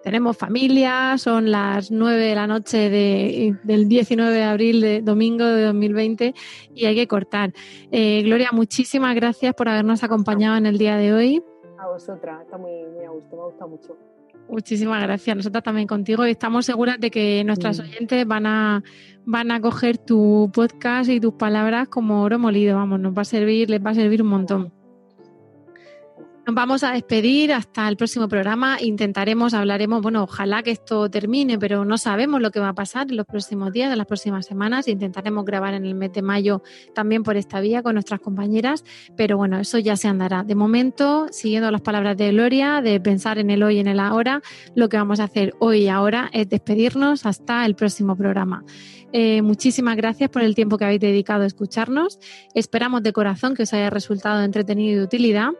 tenemos 0.06 0.36
familia, 0.36 1.18
son 1.18 1.50
las 1.50 1.90
9 1.90 2.26
de 2.26 2.34
la 2.36 2.46
noche 2.46 2.88
de, 2.88 3.56
del 3.64 3.88
19 3.88 4.32
de 4.32 4.44
abril 4.44 4.80
de 4.80 5.02
domingo 5.02 5.44
de 5.44 5.64
2020 5.64 6.32
y 6.76 6.84
hay 6.84 6.94
que 6.94 7.08
cortar. 7.08 7.52
Eh, 7.90 8.22
Gloria, 8.22 8.50
muchísimas 8.52 9.16
gracias 9.16 9.52
por 9.54 9.68
habernos 9.68 10.04
acompañado 10.04 10.58
en 10.58 10.66
el 10.66 10.78
día 10.78 10.96
de 10.96 11.12
hoy. 11.12 11.42
A 11.80 11.88
vosotras, 11.88 12.40
está 12.42 12.56
muy, 12.56 12.70
muy 12.94 13.04
a 13.04 13.10
gusto, 13.10 13.36
me 13.36 13.42
gusta 13.46 13.66
mucho. 13.66 13.96
Muchísimas 14.48 15.02
gracias. 15.02 15.38
Nosotras 15.38 15.64
también 15.64 15.88
contigo 15.88 16.24
y 16.24 16.30
estamos 16.30 16.66
seguras 16.66 17.00
de 17.00 17.10
que 17.10 17.42
nuestras 17.42 17.80
oyentes 17.80 18.24
van 18.28 18.46
a, 18.46 18.84
van 19.24 19.50
a 19.50 19.60
coger 19.60 19.98
tu 19.98 20.52
podcast 20.54 21.10
y 21.10 21.18
tus 21.18 21.34
palabras 21.34 21.88
como 21.88 22.22
oro 22.22 22.38
molido. 22.38 22.76
Vamos, 22.76 23.00
nos 23.00 23.12
va 23.12 23.22
a 23.22 23.24
servir, 23.24 23.70
les 23.70 23.84
va 23.84 23.90
a 23.90 23.94
servir 23.94 24.22
un 24.22 24.28
montón. 24.28 24.75
Vamos 26.48 26.84
a 26.84 26.92
despedir 26.92 27.52
hasta 27.52 27.88
el 27.88 27.96
próximo 27.96 28.28
programa. 28.28 28.76
Intentaremos, 28.80 29.52
hablaremos, 29.52 30.00
bueno, 30.00 30.22
ojalá 30.22 30.62
que 30.62 30.70
esto 30.70 31.10
termine, 31.10 31.58
pero 31.58 31.84
no 31.84 31.98
sabemos 31.98 32.40
lo 32.40 32.52
que 32.52 32.60
va 32.60 32.68
a 32.68 32.72
pasar 32.72 33.08
en 33.10 33.16
los 33.16 33.26
próximos 33.26 33.72
días, 33.72 33.90
en 33.90 33.98
las 33.98 34.06
próximas 34.06 34.46
semanas. 34.46 34.86
Intentaremos 34.86 35.44
grabar 35.44 35.74
en 35.74 35.84
el 35.84 35.96
mes 35.96 36.12
de 36.12 36.22
mayo 36.22 36.62
también 36.94 37.24
por 37.24 37.36
esta 37.36 37.58
vía 37.58 37.82
con 37.82 37.94
nuestras 37.94 38.20
compañeras, 38.20 38.84
pero 39.16 39.36
bueno, 39.36 39.58
eso 39.58 39.78
ya 39.78 39.96
se 39.96 40.06
andará. 40.06 40.44
De 40.44 40.54
momento, 40.54 41.26
siguiendo 41.32 41.68
las 41.72 41.80
palabras 41.80 42.16
de 42.16 42.30
Gloria, 42.30 42.80
de 42.80 43.00
pensar 43.00 43.38
en 43.38 43.50
el 43.50 43.64
hoy 43.64 43.78
y 43.78 43.80
en 43.80 43.88
el 43.88 43.98
ahora, 43.98 44.40
lo 44.76 44.88
que 44.88 44.98
vamos 44.98 45.18
a 45.18 45.24
hacer 45.24 45.52
hoy 45.58 45.78
y 45.78 45.88
ahora 45.88 46.30
es 46.32 46.48
despedirnos 46.48 47.26
hasta 47.26 47.66
el 47.66 47.74
próximo 47.74 48.14
programa. 48.16 48.62
Eh, 49.12 49.42
muchísimas 49.42 49.96
gracias 49.96 50.30
por 50.30 50.42
el 50.42 50.54
tiempo 50.54 50.78
que 50.78 50.84
habéis 50.84 51.00
dedicado 51.00 51.42
a 51.42 51.46
escucharnos. 51.46 52.20
Esperamos 52.54 53.02
de 53.02 53.12
corazón 53.12 53.54
que 53.56 53.64
os 53.64 53.72
haya 53.72 53.90
resultado 53.90 54.44
entretenido 54.44 54.92
y 54.92 54.94
de 54.96 55.04
utilidad. 55.04 55.50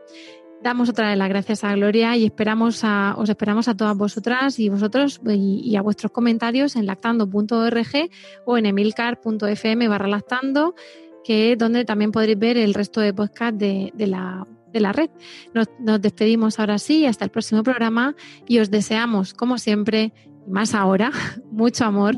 Damos 0.67 0.89
otra 0.89 1.11
vez 1.11 1.17
las 1.17 1.29
gracias 1.29 1.63
a 1.63 1.77
Gloria 1.77 2.17
y 2.17 2.25
esperamos 2.25 2.83
a, 2.83 3.15
os 3.17 3.29
esperamos 3.29 3.69
a 3.69 3.77
todas 3.77 3.97
vosotras 3.97 4.59
y 4.59 4.69
vosotros 4.69 5.21
y, 5.25 5.77
a 5.77 5.81
vuestros 5.81 6.11
comentarios 6.11 6.75
en 6.75 6.87
lactando.org 6.87 8.11
o 8.47 8.59
en 8.59 8.67
emilcar.fm 8.67 9.87
barra 9.87 10.09
lactando, 10.09 10.75
que 11.23 11.53
es 11.53 11.59
donde 11.59 11.85
también 11.85 12.11
podréis 12.11 12.41
ver 12.41 12.57
el 12.57 12.75
resto 12.75 13.01
de 13.01 13.15
podcast 13.15 13.55
de, 13.55 13.93
la, 13.97 14.45
de 14.73 14.81
la 14.81 14.91
red. 14.91 15.09
Nos, 15.55 15.69
nos, 15.79 16.03
despedimos 16.03 16.59
ahora 16.59 16.79
sí, 16.79 17.07
hasta 17.07 17.25
el 17.25 17.31
próximo 17.31 17.63
programa 17.63 18.17
y 18.49 18.59
os 18.59 18.69
deseamos, 18.69 19.35
como 19.35 19.59
siempre, 19.59 20.13
más 20.49 20.75
ahora, 20.75 21.13
mucho 21.53 21.85
amor 21.85 22.17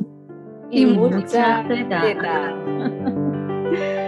y, 0.70 0.86
mucha, 0.86 1.68